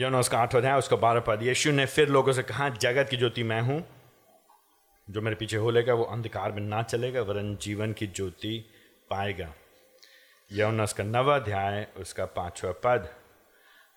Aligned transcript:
यौन 0.00 0.14
उसका 0.14 0.38
आठ 0.38 0.54
अध्याय, 0.56 0.78
उसका 0.78 0.96
बारह 0.96 1.20
पद 1.20 1.42
यीशु 1.42 1.70
ने 1.72 1.84
फिर 1.86 2.08
लोगों 2.08 2.32
से 2.32 2.42
कहा, 2.42 2.68
जगत 2.68 3.08
की 3.10 3.16
ज्योति 3.16 3.42
मैं 3.42 3.60
हूँ, 3.60 3.82
जो 5.08 5.20
मेरे 5.20 5.36
पीछे 5.36 5.56
हो 5.56 5.70
लेगा, 5.70 5.94
वो 5.94 6.04
अंधकार 6.04 6.52
में 6.52 6.62
ना 6.62 6.82
चलेगा, 6.82 7.22
वरन 7.22 7.56
जीवन 7.56 7.92
की 7.92 8.06
ज्योति 8.06 8.58
पाएगा। 9.10 9.52
यौन 10.50 10.80
उसका 10.80 11.04
नव 11.04 11.30
अध्याय, 11.34 11.86
उसका 11.96 12.24
पांचवा 12.26 12.72
पद, 12.84 13.08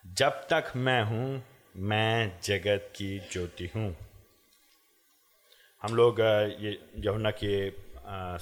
जब 0.04 0.46
तक 0.52 0.72
मैं 0.76 1.02
हूँ, 1.02 1.42
मैं 1.76 2.40
जगत 2.42 2.92
की 2.96 3.18
ज्योति 3.32 3.70
हूँ। 3.76 3.96
हम 5.82 5.94
लोग 5.94 6.20
ये 6.20 6.78
यमुना 6.98 7.30
के 7.42 7.70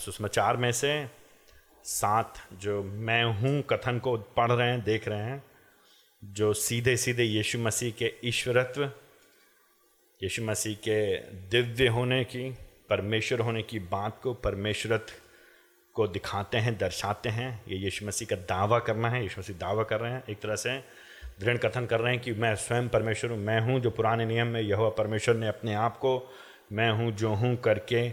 सुषमाचार 0.03 0.57
में 0.57 0.71
से 0.73 0.93
सात 1.85 2.43
जो 2.61 2.83
मैं 2.83 3.23
हूँ 3.25 3.61
कथन 3.63 3.99
को 3.99 4.17
पढ़ 4.37 4.53
रहे 4.53 4.71
हैं, 4.71 4.83
देख 4.85 5.09
रहे 5.09 5.23
हैं 5.23 5.43
जो 6.23 6.53
सीधे 6.53 6.97
सीधे 6.97 7.23
यीशु 7.23 7.59
मसीह 7.59 7.93
के 7.93 8.13
ईश्वरत्व, 8.25 8.85
यीशु 10.21 10.43
मसीह 10.43 10.75
के 10.75 11.17
दिव्य 11.51 11.87
होने 11.87 12.23
की, 12.25 12.51
परमेश्वर 12.91 13.41
होने 13.41 13.63
की 13.63 13.79
बात 13.79 14.21
को 14.23 14.35
परमेश्वरत्व 14.35 15.15
को 15.95 16.07
दिखाते 16.09 16.59
हैं, 16.59 16.77
दर्शाते 16.79 17.29
हैं। 17.29 17.65
ये 17.69 17.77
यीशु 17.77 18.07
मसीह 18.07 18.29
का 18.29 18.37
दावा 18.37 18.79
करना 18.79 19.11
है, 19.11 19.23
यीशु 19.23 19.41
मसीह 19.41 19.57
दावा 19.57 19.83
कर 19.83 20.01
रहे 20.01 20.13
हैं 20.13 20.23
एक 20.31 20.41
तरह 20.41 20.57
से। 20.57 20.79
दृढ़ 21.41 21.57
कथन 21.57 21.87
कर 21.87 22.01
रहे 22.01 22.13
हैं 22.13 22.23
कि 22.23 22.33
मैं 22.33 22.55
स्वयं 22.57 22.89
परमेश्वर 22.89 23.31
हूँ, 23.31 23.39
मैं 23.39 23.61
हूँ 23.61 23.81
जो 23.81 23.91
पुराने 23.91 24.27
नियम 24.27 24.47
में 24.47 24.61
यह 24.61 24.89
परमेश्वर 24.99 25.35
ने 25.35 25.49
अपने 25.49 25.75
आप 25.75 25.97
को, 25.97 26.31
मैं 26.73 26.91
हूँ 26.91 27.13
जो 27.13 27.35
हूँ 27.35 27.57
करके 27.57 28.09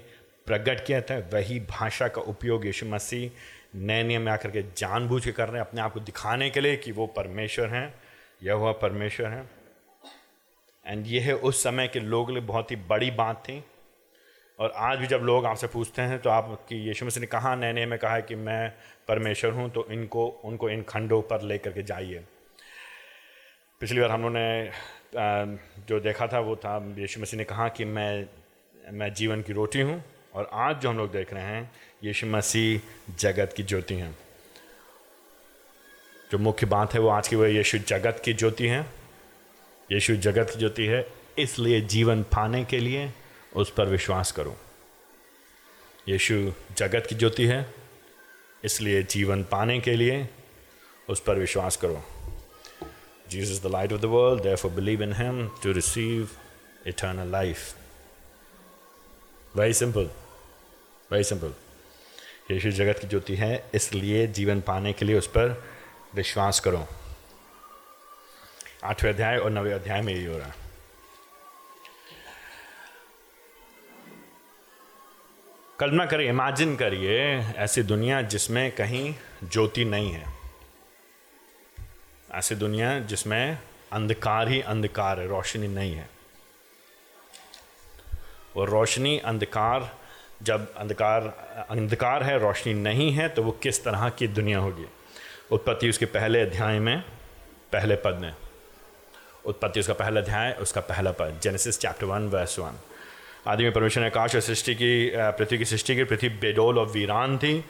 प्रकट 0.47 0.85
किया 0.85 1.01
था। 1.01 1.17
वही 1.33 1.59
भाषा 1.59 2.07
का 2.07 2.21
उपयोग 2.21 2.65
यीशु 2.65 2.85
मसीह 2.85 3.31
नए 3.75 4.03
नियम 4.03 4.21
में 4.21 4.31
आकर 4.31 4.51
के 4.51 4.61
जानबूझ 4.77 5.23
के 5.25 5.31
कर 5.31 5.49
रहे 5.49 5.61
हैं, 5.61 5.67
अपने 5.67 5.81
आप 5.81 5.93
को 5.93 5.99
दिखाने 5.99 6.49
के 6.49 6.61
लिए 6.61 6.77
कि 6.77 6.91
वो 6.91 7.07
परमेश्वर 7.07 7.67
हैं। 7.67 7.93
यह 8.41 8.53
हुआ 8.53 8.71
परमेश्वर 8.81 9.27
है। 9.27 9.43
एंड 10.85 11.07
यह 11.07 11.31
उस 11.33 11.63
समय 11.63 11.87
के 11.87 11.99
लोग 11.99 12.31
लिए 12.31 12.41
बहुत 12.43 12.71
ही 12.71 12.75
बड़ी 12.89 13.11
बात 13.11 13.43
थी। 13.45 13.63
और 14.59 14.73
आज 14.77 14.97
भी 14.99 15.07
जब 15.07 15.21
लोग 15.23 15.45
आपसे 15.45 15.67
पूछते 15.67 16.01
हैं 16.01 16.19
तो 16.21 16.29
आप 16.29 16.65
कि 16.69 16.75
यीशु 16.87 17.05
मसीह 17.05 17.21
ने 17.21 17.27
कहा 17.27 17.53
नए 17.55 17.73
नए 17.73 17.85
में 17.85 17.97
कहा 17.99 18.19
कि 18.19 18.35
मैं 18.37 18.69
परमेश्वर 19.07 19.51
हूँ 19.51 19.69
तो 19.69 19.85
इनको, 19.91 20.27
उनको 20.27 20.69
इन 20.69 20.83
खंडों 20.83 21.21
पर 21.21 21.41
लेकर 21.41 21.71
के 21.71 21.83
जाइए। 21.83 22.23
पिछली 23.81 23.99
बार 23.99 24.11
हम 24.11 24.21
लोगों 24.21 24.33
ने 24.33 24.71
जो 25.87 25.99
देखा 25.99 26.27
था, 26.27 26.39
वो 26.39 26.55
था, 26.55 26.77
यीशु 26.97 27.21
मसीह 27.21 27.37
ने 27.37 27.43
कहा 27.43 27.67
कि 27.69 27.85
मैं 27.85 28.27
मैं 28.93 29.13
जीवन 29.13 29.41
की 29.41 29.53
रोटी 29.53 29.81
हूँ, 29.81 30.03
और 30.33 30.49
आज 30.53 30.79
जो 30.81 30.89
हम 30.89 30.97
लोग 30.97 31.11
देख 31.11 31.33
रहे 31.33 31.43
हैं, 31.43 31.71
यीशु 32.03 32.27
मसीह 32.27 33.15
जगत 33.15 33.53
की 33.57 33.63
ज्योति 33.63 33.95
हैं। 33.95 34.15
जो 36.31 36.37
मुख्य 36.37 36.65
बात 36.67 36.93
है 36.93 36.99
वो 36.99 37.09
आज 37.09 37.27
की 37.27 37.35
वो 37.35 37.45
यीशु 37.45 37.77
जगत 37.87 38.21
की 38.25 38.33
ज्योति 38.33 38.67
है 38.67 38.81
यीशु 39.91 40.15
जगत 40.15 40.49
की 40.53 40.59
ज्योति 40.59 40.85
है, 40.85 41.05
इसलिए 41.39 41.81
जीवन 41.81 42.21
पाने 42.23 42.63
के 42.65 42.79
लिए 42.79 43.09
उस 43.55 43.71
पर 43.77 43.87
विश्वास 43.89 44.31
करो 44.31 44.55
यीशु 46.09 46.35
जगत 46.77 47.05
की 47.09 47.15
ज्योति 47.15 47.45
है, 47.45 47.65
इसलिए 48.65 49.01
जीवन 49.03 49.43
पाने 49.51 49.79
के 49.79 49.95
लिए 49.95 50.27
उस 51.09 51.19
पर 51.27 51.39
विश्वास 51.39 51.77
करो 51.77 52.03
Jesus 53.31 53.63
the 53.63 53.71
light 53.71 53.93
of 53.93 54.01
the 54.01 54.05
world 54.05 54.43
therefore 54.43 54.71
believe 54.75 55.01
in 55.01 55.11
him 55.13 55.41
to 55.63 55.73
receive 55.73 56.37
eternal 56.85 57.27
life. 57.33 57.65
Very 59.57 59.73
simple. 59.73 60.07
Very 61.11 61.25
simple. 61.31 61.51
यीशु 62.51 62.71
जगत 62.71 62.99
की 62.99 63.07
ज्योति 63.07 63.35
है, 63.35 63.69
इसलिए 63.75 64.25
जीवन 64.27 64.61
पाने 64.61 64.93
के 64.93 65.05
लिए 65.05 65.17
उस 65.17 65.27
पर 65.27 65.61
विश्वास 66.15 66.59
करो। 66.59 66.87
आठवें 68.83 69.13
अध्याय 69.13 69.37
और 69.37 69.49
नवे 69.51 69.71
अध्याय 69.71 70.01
में 70.01 70.13
यही 70.13 70.25
हो 70.25 70.37
रहा 70.37 70.47
है। 70.47 70.55
कल्पना 75.79 76.05
करिए, 76.05 76.29
इमेजिन 76.29 76.75
करिए 76.75 77.17
ऐसी 77.57 77.83
दुनिया 77.83 78.21
जिसमें 78.21 78.71
कहीं 78.71 79.15
ज्योति 79.43 79.85
नहीं 79.85 80.11
है। 80.11 80.25
ऐसी 82.31 82.55
दुनिया 82.55 82.99
जिसमें 82.99 83.57
अंधकार 83.91 84.47
ही 84.47 84.61
अंधकार 84.61 85.19
है, 85.19 85.27
रोशनी 85.27 85.67
नहीं 85.67 85.93
है। 85.93 86.09
और 88.57 88.69
रोशनी 88.69 89.19
अंधकार, 89.19 89.97
जब 90.43 90.73
अंधकार 90.75 91.21
अंधकार 91.69 92.23
है, 92.23 92.39
रोशनी 92.39 92.73
नहीं 92.73 93.11
है 93.11 93.29
तो 93.29 93.43
वो 93.43 93.51
किस 93.51 93.83
तरह 93.83 94.09
की 94.09 94.27
दुनिया 94.27 94.59
होगी? 94.59 94.85
उत्पत्ति 95.51 95.89
उसके 95.89 96.05
पहले 96.05 96.41
अध्याय 96.41 96.79
में, 96.79 96.99
पहले 97.73 97.95
पद 97.95 98.17
में। 98.21 98.33
उत्पत्ति 99.45 99.79
उसका 99.79 99.93
पहला 99.93 100.21
अध्याय, 100.21 100.51
उसका 100.51 100.81
पहला 100.81 101.11
पद 101.11 101.39
Genesis 101.43 101.79
chapter 101.79 102.05
one 102.05 102.27
verse 102.29 102.57
one 102.59 102.79
आदि 103.47 103.63
में 103.63 103.71
परमेश्वर 103.73 104.03
ने 104.03 104.07
आकाश 104.07 104.35
और 104.35 104.41
सृष्टि 104.41 104.75
की 104.75 105.11
पृथ्वी 105.15 105.57
की 105.57 105.65
सृष्टि 105.65 105.95
की 105.95 106.03
पृथ्वी 106.03 106.29
बेडोल 106.29 106.79
और 106.79 106.87
वीरान 106.87 107.37
थी, 107.37 107.65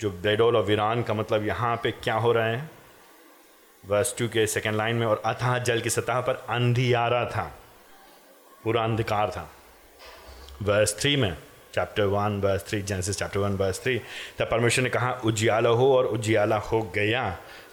जो 0.00 0.10
बेडोल 0.10 0.56
और 0.56 0.64
वीरान 0.64 1.02
का 1.02 1.14
मतलब 1.14 1.46
यहाँ 1.46 1.74
पे 1.76 1.90
क्या 1.92 2.14
हो 2.14 2.32
रहा 2.32 2.46
है? 2.46 2.70
वर्स 3.84 4.14
टू 4.18 4.28
के 4.28 4.46
सेकेंड 4.46 4.76
लाइन 4.76 4.96
में, 4.96 5.06
और 5.06 5.22
अथाह 5.24 5.58
जल 5.58 5.80
की 5.80 5.90
सतह 5.90 6.20
पर 6.20 6.46
अंधियारा 6.50 7.24
था, 7.26 7.44
पूरा 8.64 8.84
अंधकार 8.84 9.30
था। 9.30 9.50
वर्स 10.62 10.98
थ्री 11.00 11.16
में 11.16 11.36
chapter 11.78 12.04
one 12.10 12.40
verse 12.40 12.68
three 12.68 12.80
Genesis 12.82 13.18
chapter 13.18 13.40
one 13.40 13.56
verse 13.56 13.82
three 13.82 13.98
तब 14.38 14.48
परमेश्वर 14.50 14.84
ने 14.84 14.90
कहा 14.90 15.12
उजियाला 15.24 15.70
हो 15.80 15.92
और 15.96 16.06
उजियाला 16.08 16.56
हो 16.68 16.80
गया 16.94 17.26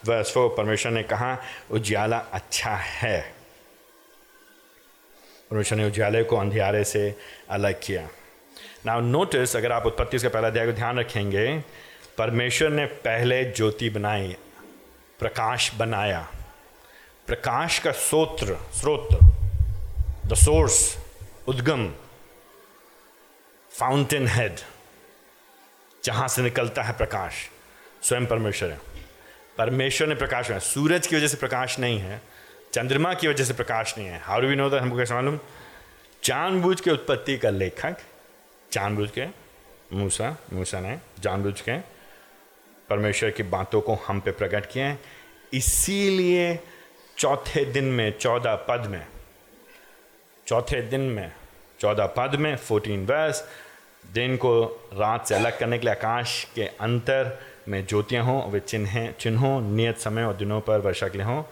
वर्स 0.06 0.32
फोर 0.32 0.54
परमेश्वर 0.56 0.92
ने 0.92 1.02
कहा 1.04 1.36
उज्याला 1.70 2.18
अच्छा 2.32 2.74
है 2.76 3.18
परमेश्वर 5.50 5.78
ने 5.78 5.86
उजियाले 5.86 6.22
को 6.24 6.36
अंधियारे 6.36 6.84
से 6.84 7.02
अलग 7.50 7.80
किया 7.82 8.08
नाउ 8.86 9.00
नोटिस 9.02 9.56
अगर 9.56 9.72
आप 9.72 9.86
उत्पत्ति 9.86 10.18
के 10.18 10.28
पहला 10.28 10.48
अध्याय 10.48 10.66
को 10.66 10.72
ध्यान 10.72 10.98
रखेंगे 10.98 11.46
परमेश्वर 12.18 12.70
ने 12.70 12.86
पहले 13.04 13.42
ज्योति 13.46 13.90
बनाई 13.90 14.36
प्रकाश 15.20 15.72
बनाया 15.74 16.26
प्रकाश 17.26 17.78
का 17.78 17.92
सोत्र 18.00 18.58
स्रोत 18.74 19.08
द 20.26 20.34
सोर्स 20.36 20.78
उद्गम 21.48 21.88
फाउंटेन 23.78 24.26
हेड 24.26 24.56
जहाँ 26.04 26.26
से 26.28 26.42
निकलता 26.42 26.82
है 26.82 26.92
प्रकाश, 26.92 27.32
स्वयं 28.02 28.26
परमेश्वर 28.26 28.70
है। 28.70 28.80
परमेश्वर 29.58 30.08
ने 30.08 30.14
प्रकाश 30.14 30.46
बनाया। 30.46 30.60
सूरज 30.60 31.06
की 31.06 31.16
वजह 31.16 31.28
से 31.28 31.36
प्रकाश 31.36 31.78
नहीं 31.78 31.98
है, 31.98 32.20
चंद्रमा 32.74 33.12
की 33.14 33.28
वजह 33.28 33.44
से 33.44 33.54
प्रकाश 33.54 33.94
नहीं 33.98 34.06
है। 34.06 34.20
हाउ 34.20 34.40
वी 34.40 34.56
नो 34.56 34.68
दैट 34.70 34.82
हमको 34.82 34.96
कैसे 34.96 35.14
मालूम? 35.14 35.38
जानबूझ 36.24 36.80
के 36.80 36.90
उत्पत्ति 36.90 37.36
का 37.38 37.50
लेखक, 37.50 37.96
जानबूझ 38.72 39.10
के 39.10 39.26
मूसा 39.92 40.36
मूसा 40.52 40.80
ने 40.80 40.98
जानबूझ 41.20 41.60
के 41.60 41.78
परमेश्वर 42.88 43.30
की 43.30 43.42
बातों 43.42 43.80
को 43.80 43.94
हम 44.06 44.20
पे 44.20 44.30
प्रकट 44.30 44.66
किए 44.66 44.82
हैं। 44.82 44.98
इसीलिए 45.52 46.58
चौथे 47.18 47.64
दिन 47.64 47.84
में, 47.84 48.18
चौदह 48.18 48.54
पद 48.68 48.86
में, 48.86 49.06
चौथे 50.46 50.82
दिन 50.82 51.00
में, 51.00 51.32
चौदह 51.80 52.06
पद 52.06 52.34
में 52.34 52.56
फोर्टीन 52.56 53.06
वर्स 53.06 53.44
दिन 54.14 54.36
को 54.36 54.64
रात 54.94 55.26
से 55.26 55.34
अलग 55.34 55.58
करने 55.58 55.78
के 55.78 55.86
लिए 55.86 55.94
आकाश 55.94 56.46
के 56.54 56.62
अंतर 56.62 57.38
में 57.68 57.86
ज्योतियाँ 57.86 58.24
हों, 58.24 58.50
वे 58.50 58.60
चिन्हें 58.60 59.14
चिन्हों 59.20 59.60
नियत 59.60 59.98
समय 59.98 60.24
और 60.24 60.34
दिनों 60.34 60.60
पर 60.60 60.78
वर्षा 60.78 61.08
के 61.08 61.18
लिए 61.18 61.26
हों। 61.26 61.42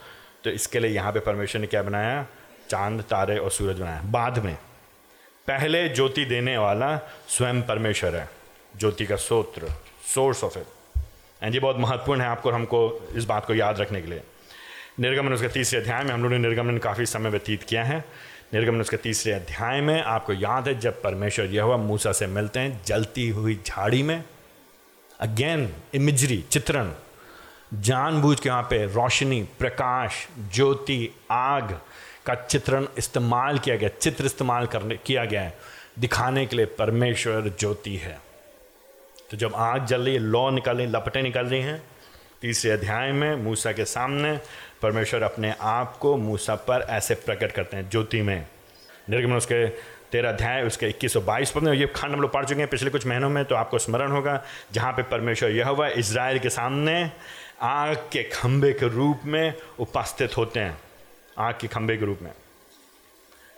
तो 0.45 0.51
इसके 0.51 0.81
लिए 0.81 0.91
यहाँ 0.91 1.13
पे 1.13 1.21
परमेश्वर 1.21 1.61
ने 1.61 1.67
क्या 1.67 1.83
बनाया? 1.83 2.27
चाँद, 2.71 3.03
तारे 3.03 3.39
और 3.39 3.51
सूरज 3.51 3.81
बनाया। 3.81 4.03
बाद 4.05 4.39
में, 4.39 4.55
पहले 5.47 5.89
ज्योति 5.89 6.25
देने 6.25 6.59
वाला 6.59 6.97
स्वयं 7.29 7.63
परमेश्वर 7.63 8.17
है, 8.17 8.29
ज्योति 8.77 9.07
का 9.07 9.17
सोत्र 9.17 9.71
सोर्स 10.15 10.45
ऑफ़ 10.45 10.59
इट 10.59 10.67
एंड 11.43 11.55
ये 11.55 11.61
बहुत 11.61 11.77
महत्वपूर्ण 11.79 12.21
है 12.21 12.27
आपको 12.27 12.51
हमको 12.51 13.09
इस 13.17 13.25
बात 13.25 13.47
को 13.47 13.55
याद 13.55 13.81
रखने 13.81 14.01
के 14.01 14.09
लिए। 14.09 14.23
निर्गमन 15.01 15.33
उसके 15.33 15.49
तीसरे 15.49 15.81
अध्याय 15.81 16.05
में 16.05 16.11
हम 16.11 16.23
लोगों 16.23 16.39
ने 16.39 16.49
निर्गमन 16.49 16.79
काफ़ी 16.79 17.07
समय 17.07 17.31
व्यतीत 17.31 17.63
किया 17.63 17.85
है। 17.85 18.05
निर्गमन 18.53 18.81
उसके 18.81 18.97
तीसरे 18.97 19.33
अध्याय 19.33 19.81
में, 19.81 20.03
आपको 20.03 20.33
याद 20.33 20.69
है 20.69 20.79
जब 20.81 21.03
परमेश्वर 21.03 21.47
यह 21.47 21.63
हुआ 21.63 21.77
मूसा 21.77 22.13
से 22.13 22.27
मिलते 22.27 22.61
हैं, 22.61 22.81
जलती 22.87 23.29
हुई 23.29 23.59
झाड़ी 23.67 24.03
में, 24.03 24.25
अगेन 25.21 25.69
इमेजरी, 25.95 26.45
चित्रण, 26.51 26.93
जानबूझ 27.75 28.41
के 28.41 28.49
वहाँ 28.49 28.63
पे 28.63 28.85
रोशनी, 28.87 29.43
प्रकाश, 29.59 30.27
ज्योति, 30.55 31.11
आग 31.31 31.81
का 32.27 32.35
चित्रण 32.35 32.87
इस्तेमाल 32.99 33.59
किया 33.59 33.77
गया, 33.77 33.89
चित्र 33.89 34.25
इस्तेमाल 34.25 34.67
करने, 34.67 34.97
किया 34.97 35.25
गया 35.25 35.43
है, 35.43 35.55
दिखाने 35.99 36.47
के 36.47 36.57
लिए 36.57 36.67
परमेश्वर 36.67 37.53
ज्योति 37.59 37.97
है। 37.97 38.19
तो 39.31 39.37
जब 39.37 39.55
आग 39.55 39.87
जल 39.87 40.03
रही 40.03 40.15
है, 40.15 40.21
लौ 40.21 40.51
निकल 40.51 40.77
रही, 40.77 40.87
लपटें 40.87 41.23
निकल 41.23 41.47
रही 41.47 41.61
हैं 41.61 41.83
तीसरे 42.43 42.71
अध्याय 42.71 43.13
में 43.13 43.35
मूसा 43.37 43.73
के 43.73 43.85
सामने 43.85 44.39
परमेश्वर 44.83 45.23
अपने 45.23 45.55
आप 45.61 45.97
को 45.97 46.17
मूसा 46.17 46.55
पर 46.55 46.87
ऐसे 46.91 47.15
प्रकट 47.17 47.53
करते 47.53 47.77
हैं, 47.77 47.89
ज्योति 47.91 48.23
में। 48.23 48.47
निर्गमन 49.11 49.37
उसके 49.37 49.67
तेरह 50.13 50.29
अध्याय, 50.29 50.63
उसके 50.63 50.87
इक्कीस 50.87 51.13
सौ 51.13 51.21
बाईस 51.21 51.51
पद 51.51 51.63
में 51.63 51.73
ये 51.73 51.87
खंड 51.87 52.13
हम 52.13 52.21
लोग 52.21 52.33
पढ़ 52.33 52.45
चुके 52.45 52.61
हैं 52.61 52.69
पिछले 52.71 52.91
कुछ 52.91 53.07
महीनों 53.07 53.31
में 53.31 53.45
तो 53.45 53.55
आपको 53.55 53.79
स्मरण 53.79 54.13
होगा, 54.13 54.43
जहाँ 54.73 54.93
पे 54.93 55.03
परमेश्वर 55.03 55.51
यह 55.51 55.69
हुआ 55.69 55.89
इसराइल 55.89 56.39
के 56.39 56.51
सामने 56.51 57.11
आग 57.63 57.97
के 58.13 58.23
खंबे 58.25 58.73
के 58.73 58.89
रूप 58.89 59.21
में 59.25 59.55
उपस्थित 59.79 60.37
होते 60.37 60.61
हैं, 60.61 60.79
आग 61.39 61.55
के 61.61 61.67
खंबे 61.69 61.97
के 61.97 62.05
रूप 62.05 62.19
में। 62.23 62.33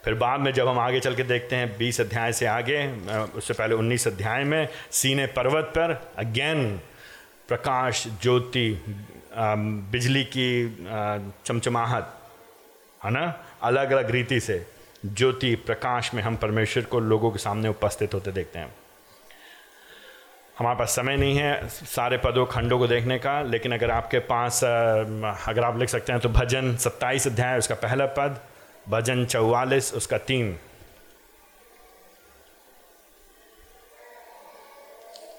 फिर 0.04 0.14
बाद 0.14 0.40
में 0.40 0.52
जब 0.52 0.68
हम 0.68 0.78
आगे 0.78 1.00
चल 1.00 1.14
के 1.14 1.22
देखते 1.22 1.56
हैं, 1.56 1.76
बीस 1.78 2.00
अध्याय 2.00 2.32
से 2.32 2.46
आगे 2.46 2.86
उससे 3.36 3.54
पहले 3.54 3.74
उन्नीस 3.74 4.06
अध्याय 4.08 4.44
में, 4.44 4.68
सीने 4.92 5.26
पर्वत 5.26 5.64
पर, 5.68 6.00
अगेन 6.18 6.80
प्रकाश, 7.48 8.06
ज्योति 8.22 8.82
बिजली 9.92 10.22
की 10.26 10.48
चमचमाहट, 11.46 12.04
है 13.00 13.10
ना? 13.10 13.32
अलग 13.62 13.90
अलग 13.90 14.10
रीति 14.10 14.40
से 14.40 14.66
ज्योति, 15.06 15.54
प्रकाश 15.56 16.12
में 16.14 16.22
हम 16.22 16.36
परमेश्वर 16.36 16.84
को 16.84 17.00
लोगों 17.00 17.30
के 17.30 17.38
सामने 17.38 17.68
उपस्थित 17.68 18.14
होते 18.14 18.32
देखते 18.32 18.58
हैं। 18.58 18.74
हमारे 20.58 20.78
पास 20.78 20.94
समय 20.96 21.16
नहीं 21.16 21.36
है 21.36 21.68
सारे 21.68 22.18
पदों, 22.18 22.46
खंडों 22.46 22.78
को 22.78 22.86
देखने 22.86 23.18
का, 23.18 23.40
लेकिन 23.42 23.74
अगर 23.74 23.90
आपके 23.90 24.18
पास 24.30 24.62
अगर 24.64 25.64
आप 25.64 25.78
लिख 25.78 25.88
सकते 25.88 26.12
हैं 26.12 26.20
तो 26.20 26.28
भजन 26.30 26.76
सत्ताईस 26.76 27.26
अध्याय 27.26 27.58
उसका 27.58 27.74
पहला 27.76 28.06
पद, 28.18 28.40
भजन 28.88 29.24
चौवालीस, 29.26 29.92
उसका 29.94 30.18
तीन। 30.20 30.56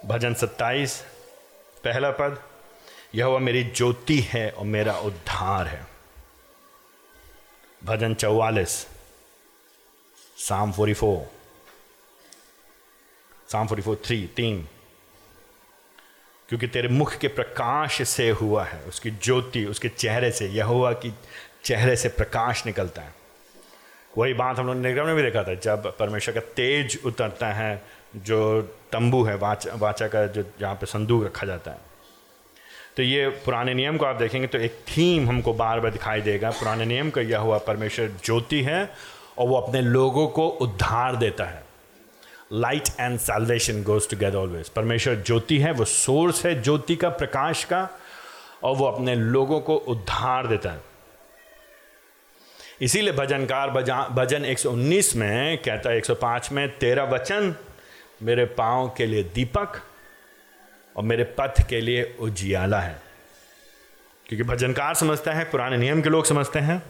भजन 0.06 0.34
सत्ताईस 0.34 1.04
पहला 1.88 2.12
पद 2.12 2.42
यह 3.16 3.38
मेरी 3.40 3.64
ज्योति 3.64 4.20
है 4.20 4.50
और 4.50 4.66
मेरा 4.66 4.98
उद्धार 5.00 5.68
है। 5.68 5.88
भजन 7.84 8.14
चौवालीस 8.14 8.88
साम 10.38 10.72
फोरी 10.72 10.94
फोर 10.94 11.32
साम 13.52 13.68
फोरी 13.68 13.82
फोर 13.82 14.02
थ्री 14.06 14.30
तीन। 14.36 14.68
क्योंकि 16.50 16.68
तेरे 16.68 16.88
मुख 16.88 17.18
के 17.18 17.28
प्रकाश 17.28 18.02
से 18.10 18.30
हुआ 18.30 18.64
है, 18.66 18.84
उसकी 18.84 19.12
ज्योति, 19.12 19.66
उसके 19.66 19.90
चेहरे 19.90 20.32
से 20.32 20.48
यह 20.48 20.66
हुआ 20.66 20.92
कि 20.94 21.14
चेहरे 21.64 21.96
से 21.96 22.10
प्रकाश 22.10 22.66
निकलता 22.66 23.02
है। 23.02 23.16
वही 24.18 24.34
बात 24.34 24.60
हम 24.60 24.68
लोग 24.68 24.76
निगम 24.76 25.06
में 25.06 25.16
भी 25.16 25.22
देखा 25.22 25.44
था, 25.44 25.54
जब 25.54 25.98
परमेश्वर 25.98 26.36
का 26.36 26.42
तेज 26.42 27.00
उतरता 27.06 27.48
है 27.48 27.97
जो 28.18 28.62
तंबू 28.92 29.24
है, 29.24 29.36
वाचा 29.36 29.76
वाचा 29.76 30.08
का 30.08 30.26
जो 30.28 30.44
जहाँ 30.60 30.76
पे 30.76 30.86
संदूक 30.86 31.26
रखा 31.26 31.46
जाता 31.48 31.72
है। 31.72 31.86
तो 32.98 33.04
ये 33.04 33.28
पुराने 33.46 33.74
नियम 33.74 33.98
को 33.98 34.06
आप 34.06 34.16
देखेंगे 34.16 34.48
तो 34.48 34.58
एक 34.58 34.80
थीम 34.88 35.28
हमको 35.30 35.54
बार 35.54 35.80
बार 35.80 35.92
दिखाई 35.92 36.22
देगा। 36.22 36.50
पुराने 36.52 36.86
नियम 36.86 37.10
का 37.10 37.22
यह 37.22 37.40
हुआ, 37.40 37.58
परमेश्वर 37.58 38.12
ज्योति 38.24 38.62
है 38.62 38.90
और 39.38 39.48
वो 39.48 39.58
अपने 39.58 39.82
लोगों 39.82 40.28
को 40.28 40.48
उद्धार 40.48 41.16
देता 41.16 41.44
है। 41.44 41.64
Light 42.54 42.88
and 43.00 43.20
salvation 43.20 43.84
goes 43.84 44.10
together 44.10 44.38
always 44.38 44.70
परमेश्वर 44.70 45.16
ज्योति 45.16 45.58
है, 45.58 45.72
वो 45.72 45.86
सोर्स 45.86 46.46
है 46.46 46.62
ज्योति 46.62 46.96
का, 46.96 47.10
प्रकाश 47.10 47.64
का, 47.64 47.90
और 48.64 48.76
वो 48.76 48.86
अपने 48.86 49.16
लोगों 49.16 49.60
को 49.60 49.76
उद्धार 49.76 50.48
देता 50.48 50.72
है। 50.72 50.82
इसीलिए 52.82 53.14
भजनकार 53.14 53.70
भजन 54.10 54.46
119 54.46 55.16
में 55.16 55.58
कहता 55.58 55.90
है 55.90 55.98
105 55.98 56.52
में, 56.52 56.78
तेरा 56.78 57.04
वचन 57.04 57.56
मेरे 58.24 58.46
पाँव 58.46 58.94
के 58.98 59.06
लिए 59.06 59.24
दीपक 59.24 59.82
और 60.96 61.04
मेरे 61.04 61.24
पथ 61.24 61.68
के 61.70 61.82
लिए 61.82 62.18
उजियाला 62.20 62.80
है। 62.80 63.02
क्योंकि 64.28 64.44
भजनकार 64.44 64.96
समझता 64.96 65.34
है, 65.34 65.46
पुराने 65.46 65.78
नियम 65.78 66.02
के 66.02 66.10
लोग 66.10 66.26
समझते 66.26 66.60
हैं, 66.60 66.84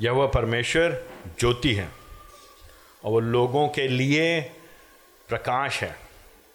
यह 0.00 0.12
वह 0.12 0.26
परमेश्वर 0.26 1.04
ज्योति 1.40 1.74
है 1.74 1.88
और 3.04 3.10
वो 3.10 3.20
लोगों 3.20 3.68
के 3.68 3.88
लिए 3.88 4.40
प्रकाश 5.28 5.80
है। 5.82 5.96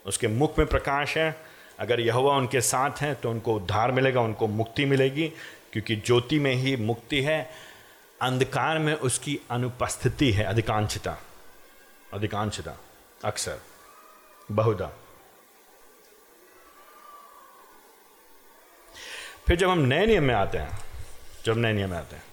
उसके 0.06 0.28
मुख 0.28 0.58
में 0.58 0.68
प्रकाश 0.68 1.18
है। 1.18 1.36
अगर 1.80 2.00
यह 2.00 2.16
उनके 2.16 2.62
साथ 2.62 2.92
हैं 2.92 3.16
तो 3.16 3.32
उनको 3.32 3.56
उद्धार 3.56 3.92
मिलेगा, 3.92 4.22
उनको 4.22 4.48
मुक्ति 4.48 4.86
मिलेगी, 4.86 5.28
क्योंकि 5.74 5.96
ज्योति 5.96 6.40
में 6.40 6.54
ही 6.54 6.76
मुक्ति 6.76 7.22
है। 7.22 7.50
अंधकार 8.22 8.80
में 8.80 8.94
उसकी 8.94 9.40
अनुपस्थिति 9.52 10.32
है, 10.32 10.44
अधिकांशता 10.44 11.18
अधिकांशता। 12.14 12.74
अक्सर, 13.26 13.60
बहुधा। 14.52 14.92
फिर 19.48 19.58
जब 19.58 19.70
हम 19.70 19.80
नए 19.80 20.06
नियम 20.06 20.24
में 20.24 20.34
आते 20.36 20.58
हैं, 20.58 20.80
जब 21.46 21.58
नए 21.58 21.74
नियम 21.74 21.90
में 21.90 21.98
आते 21.98 22.16
हैं 22.16 22.24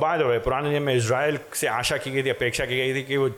बाय 0.00 0.18
द 0.18 0.22
वे 0.22 0.38
पुराने 0.38 0.70
नियम 0.70 0.82
में 0.82 0.94
इसराइल 0.94 1.38
से 1.54 1.66
आशा 1.66 1.96
की 1.96 2.10
गई 2.10 2.22
थी, 2.22 2.28
अपेक्षा 2.30 2.66
की 2.66 2.76
गई 2.76 2.94
थी 2.94 3.02
कि 3.02 3.16
वो 3.16 3.28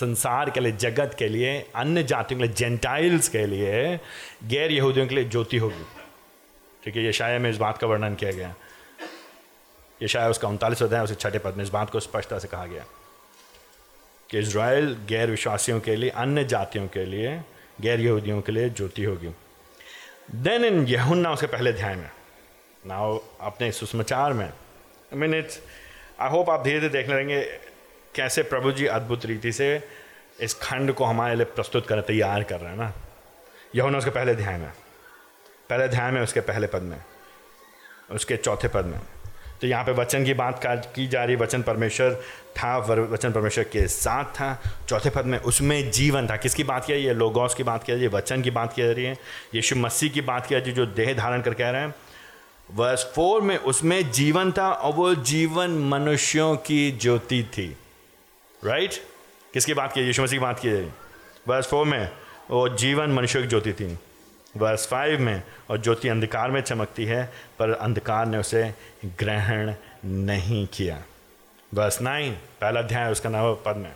संसार 0.00 0.50
के 0.50 0.60
लिए, 0.60 0.72
जगत 0.72 1.14
के 1.18 1.28
लिए, 1.28 1.58
अन्य 1.76 2.02
जातियों 2.02 2.40
के 2.40 2.46
लिए 2.46 2.54
जेंटाइल्स 2.54 3.28
के 3.28 3.46
लिए, 3.46 4.00
गैर 4.44 4.72
यहूदियों 4.72 5.06
के 5.06 5.14
लिए 5.14 5.24
ज्योति 5.24 5.56
होगी। 5.56 5.84
ठीक 6.84 6.96
है 6.96 7.04
ये 7.04 7.12
शायद 7.12 7.42
में 7.42 7.50
इस 7.50 7.56
बात 7.56 7.78
का 7.78 7.86
वर्णन 7.86 8.14
किया 8.14 8.32
गया। 8.32 8.54
ये 10.02 10.08
शायद 10.08 10.30
उसका 10.30 10.48
उनतालीस 10.48 10.82
अध्याय 10.82 11.04
उसके 11.04 11.14
छठे 11.14 11.38
पद 11.38 11.56
में 11.56 11.64
इस 11.64 11.70
बात 11.70 11.90
को 11.90 12.00
स्पष्टता 12.00 12.38
से 12.38 12.48
कहा 12.48 12.66
गया। 12.66 12.84
कि 14.32 14.38
इसराइल 14.38 14.96
गैर 15.08 15.30
विश्वासियों 15.30 15.80
के 15.80 15.96
लिए, 15.96 16.10
अन्य 16.10 16.44
जातियों 16.44 16.86
के 16.88 17.04
लिए 17.04 17.40
गैर 17.80 18.00
यहूदियों 18.00 18.40
के 18.42 18.52
लिए 18.52 18.68
ज्योति 18.70 19.04
होगी। 19.04 19.34
देन 20.34 20.64
इन 20.64 20.86
यहुन्ना 20.86 21.32
उसके 21.32 21.46
पहले 21.46 21.70
अध्याय 21.70 21.94
में 21.94 22.10
ना 22.86 22.96
अपने 23.46 23.70
सुषमाचार 23.72 24.32
में 24.32 24.46
I 24.46 25.18
mean 25.18 25.34
it's 25.34 25.60
I 26.20 26.30
hope 26.30 26.50
आप 26.50 26.64
धीरे 26.64 26.80
धीरे 26.80 26.92
देखने 26.92 27.14
लगेंगे 27.14 27.42
कैसे 28.14 28.42
प्रभु 28.42 28.72
जी 28.72 28.86
अद्भुत 28.86 29.26
रीति 29.26 29.52
से 29.52 29.68
इस 30.40 30.54
खंड 30.54 30.92
को 30.92 31.04
हमारे 31.04 31.34
लिए 31.34 31.44
प्रस्तुत 31.44 31.86
कर 31.86 32.00
तैयार 32.00 32.42
कर 32.42 32.60
रहे 32.60 32.70
हैं 32.70 32.78
ना। 32.78 32.92
यह 33.74 33.82
होना 33.82 33.98
उसके 33.98 34.10
पहले 34.10 34.34
ध्यान 34.34 34.60
में, 34.60 34.72
पहले 35.70 35.88
ध्यान 35.88 36.14
में, 36.14 36.20
उसके 36.22 36.40
पहले 36.40 36.66
पद 36.66 36.82
में, 36.82 36.98
उसके 38.10 38.36
चौथे 38.36 38.68
पद 38.68 38.84
में। 38.84 39.00
तो 39.62 39.68
यहाँ 39.68 39.84
पे 39.84 39.92
वचन 39.92 40.24
की 40.24 40.34
बात 40.34 40.60
की 40.66 41.06
जा 41.06 41.24
रही, 41.24 41.36
वचन 41.36 41.62
परमेश्वर 41.62 42.14
था 42.58 42.78
वचन 42.78 43.32
परमेश्वर 43.32 43.64
के 43.64 43.88
साथ 43.88 44.24
था। 44.24 44.62
चौथे 44.88 45.10
पद 45.10 45.24
में, 45.24 45.38
उसमें 45.38 45.90
जीवन 45.90 46.26
था। 46.26 46.36
किसकी 46.36 46.64
बात 46.64 46.84
किया 46.84 46.98
ये 46.98 47.14
लोगोस 47.14 47.54
की 47.54 47.62
बात 47.62 47.84
किया 47.84 47.96
जा 47.96 47.98
रही 47.98 48.10
है 48.10 48.16
वचन 48.16 48.42
की 48.42 48.50
बात 48.50 48.72
की 48.72 48.82
जा 48.82 48.92
रही 48.92 49.04
है। 49.04 49.16
यीशु 49.54 49.76
मसीह 49.76 50.10
की 50.10 50.20
बात 50.20 50.46
किया 50.46 50.60
जा 50.60 50.72
जो 50.72 50.86
देह 50.86 51.14
धारण 51.14 51.42
कर 51.42 51.54
कह 51.54 51.70
रहे 51.70 51.80
हैं। 51.80 51.94
वर्ष 52.74 53.04
फोर 53.04 53.42
में, 53.42 53.56
उसमें 53.56 54.10
जीवन 54.10 54.52
था 54.52 54.72
और 54.72 54.92
वो 54.92 55.14
जीवन 55.14 55.70
मनुष्यों 55.70 56.56
की 56.56 56.90
ज्योति 56.90 57.42
थी। 57.42 57.76
राइट? 58.64 58.92
किसकी 59.54 59.74
बात 59.74 59.92
की 59.92 60.00
यीशु 60.00 60.22
मसीह 60.22 60.38
की 60.38 60.42
बात 60.42 60.58
की 60.58 60.92
वर्स 61.48 61.66
फोर 61.66 61.86
में 61.86 62.10
वो 62.50 62.68
जीवन 62.68 63.10
मनुष्यों 63.10 63.42
की 63.42 63.48
ज्योति 63.48 63.72
थी। 63.72 63.98
वर्स 64.56 64.86
फाइव 64.86 65.20
में, 65.20 65.42
और 65.70 65.82
ज्योति 65.82 66.08
अंधकार 66.08 66.50
में 66.50 66.60
चमकती 66.60 67.04
है, 67.04 67.32
पर 67.58 67.70
अंधकार 67.70 68.26
ने 68.26 68.38
उसे 68.38 68.74
ग्रहण 69.04 69.74
नहीं 70.04 70.66
किया। 70.66 71.02
वर्स 71.74 72.02
नाइन, 72.02 72.32
पहला 72.60 72.80
अध्याय, 72.80 73.12
उसका 73.12 73.30
नाम 73.30 73.54
पद 73.54 73.76
में 73.76 73.92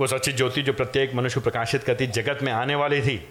वो 0.00 0.06
सच्ची 0.06 0.32
ज्योति 0.32 0.62
जो 0.62 0.72
प्रत्येक 0.72 1.14
मनुष्य 1.14 1.34
को 1.34 1.40
प्रकाशित 1.40 1.84
करती 1.84 2.06
जगत 2.06 2.38
में 2.42 2.52
आने 2.52 2.74
वाली 2.74 3.00
थी। 3.00 3.28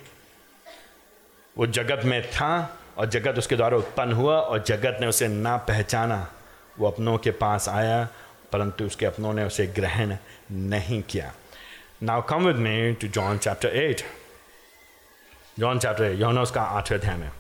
वो 1.58 1.67
जगत 1.67 2.01
में 2.06 2.32
था, 2.32 2.79
और 2.98 3.06
जगत 3.06 3.38
उसके 3.38 3.56
द्वारा 3.56 3.77
उत्पन्न 3.77 4.12
हुआ, 4.12 4.39
और 4.39 4.63
जगत 4.63 4.98
ने 5.01 5.08
उसे 5.08 5.27
ना 5.27 5.58
पहचाना। 5.58 6.32
वो 6.79 6.88
अपनों 6.88 7.17
के 7.17 7.32
पास 7.32 7.70
आया, 7.70 8.08
परंतु 8.51 8.86
उसके 8.86 9.06
अपनों 9.06 9.34
ने 9.34 9.44
उसे 9.44 9.67
ग्रहण 9.67 10.15
नहीं 10.51 11.01
किया। 11.01 11.34
Now 12.03 12.22
come 12.22 12.48
with 12.48 12.56
me 12.56 12.94
to 12.94 13.08
John 13.08 13.38
chapter 13.38 13.70
eight 13.70 14.01
John 15.59 15.79
chapter 15.79 16.13
यौना 16.13 16.41
उसका 16.41 16.61
आठवें 16.61 16.97
अध्याय 16.99 17.15
में। 17.17 17.31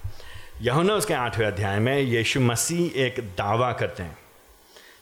यहुना 0.61 0.93
उसके 0.93 1.13
आठवें 1.13 1.45
अध्याय 1.47 1.79
में 1.79 1.99
यीशु 1.99 2.39
मसीह 2.41 2.99
एक 3.01 3.19
दावा 3.37 3.71
करते 3.73 4.03
हैं। 4.03 4.17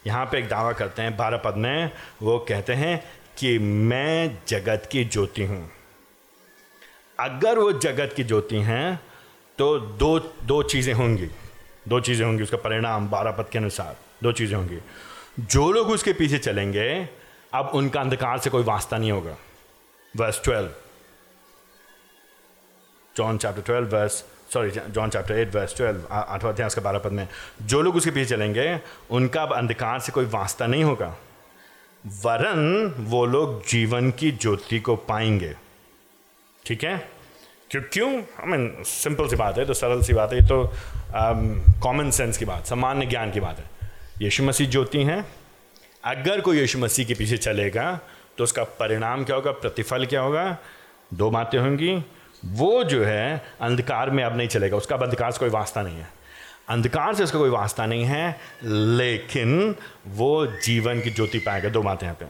यहाँ 0.06 0.24
पे 0.26 0.38
एक 0.38 0.48
दावा 0.48 0.72
करते 0.72 1.02
हैं, 1.02 1.16
बारह 1.16 1.36
पद 1.36 1.54
में 1.56 1.90
वो 2.22 2.38
कहते 2.48 2.72
हैं 2.74 3.02
कि 3.38 3.58
मैं 3.58 4.38
जगत 4.48 4.88
की 4.92 5.04
ज्योति 5.04 5.44
हूँ। 5.44 5.70
अगर 7.18 7.58
वो 7.58 7.72
जगत 7.72 8.12
की 8.16 8.24
ज्योति 8.24 8.56
हैं 8.62 9.00
तो 9.58 9.78
दो 9.78 10.18
दो 10.18 10.62
चीज़ें 10.62 10.94
होंगी। 10.94 11.28
दो 11.88 12.00
चीज़ें 12.00 12.24
होंगी, 12.26 12.42
उसका 12.42 12.56
परिणाम 12.56 13.08
बारह 13.08 13.30
पद 13.30 13.48
के 13.52 13.58
अनुसार, 13.58 13.96
दो 14.22 14.32
चीज़ें 14.32 14.56
होंगी। 14.56 14.78
जो 15.40 15.70
लोग 15.72 15.90
उसके 15.90 16.12
पीछे 16.12 16.38
चलेंगे, 16.38 17.08
अब 17.54 17.70
उनका 17.74 18.00
अंधकार 18.00 18.38
से 18.38 18.50
कोई 18.50 18.62
वास्ता 18.64 18.98
नहीं 18.98 19.12
होगा। 19.12 19.36
Verse 20.14 20.40
twelve 20.44 20.70
John 23.16 23.38
chapter 23.38 23.62
twelve 23.62 23.96
verse 23.96 24.24
sorry 24.52 24.70
John 24.70 25.10
chapter 25.10 25.38
eight 25.38 25.54
verse 25.54 25.76
twelve 25.76 26.06
आठवा 26.12 26.50
अध्याय 26.50 26.66
उसके 26.66 26.80
बारह 26.80 26.98
पद 26.98 27.12
में 27.12 27.26
जो 27.62 27.80
लोग 27.82 27.96
उसके 27.96 28.10
पीछे 28.10 28.30
चलेंगे 28.30 28.80
उनका 29.10 29.42
अब 29.42 29.52
अंधकार 29.52 30.00
से 30.00 30.12
कोई 30.12 30.24
वास्ता 30.24 30.66
नहीं 30.66 30.84
होगा। 30.84 31.16
वरन 32.24 32.94
वो 32.98 33.24
लोग 33.26 33.66
जीवन 33.68 34.10
की 34.10 34.30
ज्योति 34.32 34.78
को 34.80 34.96
पाएँगे। 34.96 35.54
ठीक 36.66 36.84
है? 36.84 36.96
क्यों 37.70 37.82
क्यों? 37.92 38.10
आई 38.14 38.46
मीन 38.46 38.82
सिंपल 38.86 39.28
सी 39.28 39.36
बात 39.36 39.58
है 39.58 39.64
तो 39.66 39.74
सरल 39.74 40.02
सी 40.02 40.12
बात 40.12 40.32
है 40.32 40.38
ये 40.38 40.46
तो 40.46 40.72
कॉमन 41.82 42.04
um, 42.04 42.12
सेंस 42.12 42.38
की 42.38 42.44
बात 42.44 42.66
सामान्य 42.66 43.06
ज्ञान 43.06 43.30
की 43.30 43.40
बात 43.40 43.58
है। 43.58 43.70
यीशु 44.22 44.42
मसीह 44.42 44.68
ज्योति 44.70 45.02
हैं। 45.02 45.24
अगर 46.04 46.40
कोई 46.40 46.58
यीशु 46.58 46.78
मसीह 46.78 47.06
के 47.06 47.14
पीछे 47.14 47.36
चलेगा 47.36 47.98
तो 48.38 48.44
उसका 48.44 48.64
परिणाम 48.64 49.24
क्या 49.24 49.36
होगा? 49.36 49.52
प्रतिफल 49.52 50.06
क्या 50.06 50.20
होगा? 50.20 50.56
दो 51.14 51.30
बातें 51.30 51.58
होंगी। 51.58 51.96
वो 52.46 52.84
जो 52.84 53.04
है, 53.04 53.42
अंधकार 53.60 54.10
में 54.10 54.24
अब 54.24 54.36
नहीं 54.36 54.48
चलेगा, 54.48 54.76
उसका 54.76 54.96
अब 54.96 55.02
अंधकार 55.02 55.30
से 55.32 55.38
कोई 55.38 55.48
वास्ता 55.48 55.82
नहीं 55.82 55.96
है। 55.96 56.08
अंधकार 56.68 57.14
से 57.14 57.24
उसका 57.24 57.38
कोई 57.38 57.50
वास्ता 57.50 57.86
नहीं 57.86 58.04
है, 58.04 58.40
लेकिन 58.64 59.74
वो 60.06 60.46
जीवन 60.46 61.00
की 61.00 61.10
ज्योति 61.10 61.38
पाएगा। 61.38 61.68
दो 61.68 61.82
बातें 61.82 62.06
यहाँ 62.06 62.18
पे। 62.20 62.26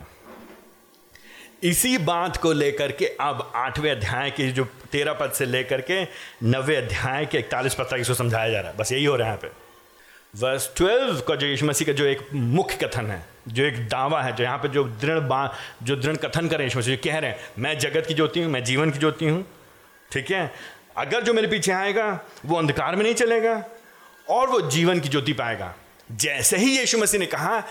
इसी 1.68 1.98
बात 1.98 2.36
को 2.36 2.52
लेकर 2.52 2.92
के 2.92 3.06
अब 3.20 3.52
आठवें 3.54 3.90
अध्याय 3.90 4.30
के 4.30 4.50
जो 4.52 4.64
तेरह 4.92 5.12
पद 5.12 5.30
से 5.30 5.46
लेकर 5.46 5.80
के 5.80 6.02
नवे 6.42 6.76
अध्याय 6.76 7.26
के 7.26 7.38
इकतालीस 7.38 7.74
पद 7.74 7.84
तक 7.84 7.96
इसको 8.00 8.14
समझाया 8.14 8.50
जा 8.50 8.60
रहा 8.60 8.70
है। 8.70 8.76
बस 8.76 8.92
यही 8.92 9.04
हो 9.04 9.16
रहा 9.16 9.28
है 9.28 9.34
यहाँ 9.34 9.42
पे। 9.42 9.66
वर्स 10.40 10.70
ट्वेल्व 10.76 11.20
का 11.20 11.34
जो 11.34 11.46
यीशु 11.46 11.66
मसीह 11.66 11.86
का 11.86 11.92
जो 11.92 12.04
एक 12.04 12.28
मुख्य 12.34 12.86
कथन 12.86 13.06
है, 13.06 13.26
जो 13.48 13.64
एक 13.64 13.88
दावा 13.88 14.22
है, 14.22 14.36
जो 14.36 14.44
यहाँ 14.44 14.58
पे 14.58 14.68
जो 14.68 14.84
दृढ़ 14.84 15.18
बा, 15.18 15.54
जो 15.82 15.96
दृढ़ 15.96 16.16
कथन 16.16 16.48
करें 16.48 16.64
यीशु 16.64 16.78
मसीह 16.78 16.96
कह 16.96 17.18
रहे 17.18 17.30
हैं, 17.30 17.38
मैं 17.58 17.78
जगत 17.78 18.06
की 18.06 18.14
ज्योति 18.14 18.42
हूँ, 18.42 18.50
मैं 18.52 18.64
जीवन 18.64 18.90
की 18.90 18.98
ज्योति 18.98 19.28
हूँ 19.28 19.44
ठीक 20.12 20.30
है? 20.30 20.52
अगर 20.96 21.22
जो 21.22 21.32
मेरे 21.34 21.48
पीछे 21.48 21.72
आएगा 21.72 22.20
वो 22.46 22.56
अंधकार 22.58 22.96
में 22.96 23.02
नहीं 23.02 23.14
चलेगा 23.14 23.64
और 24.28 24.48
वो 24.48 24.60
जीवन 24.70 25.00
की 25.00 25.08
ज्योति 25.08 25.32
पाएगा। 25.32 25.74
जैसे 26.12 26.56
ही 26.56 26.78
यीशु 26.78 26.98
मसीह 26.98 27.20
ने 27.20 27.26
कहा 27.26 27.62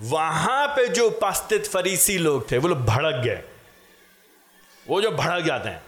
वहाँ 0.00 0.66
पे 0.68 0.86
जो 0.88 1.06
उपस्थित 1.06 1.66
फरीसी 1.66 2.18
लोग 2.18 2.50
थे 2.50 2.58
वो 2.58 2.68
लोग 2.68 2.84
भड़क 2.84 3.24
गए। 3.24 3.42
वो 4.88 5.00
जो 5.02 5.10
भड़क 5.10 5.44
जाते 5.44 5.68
हैं। 5.68 5.82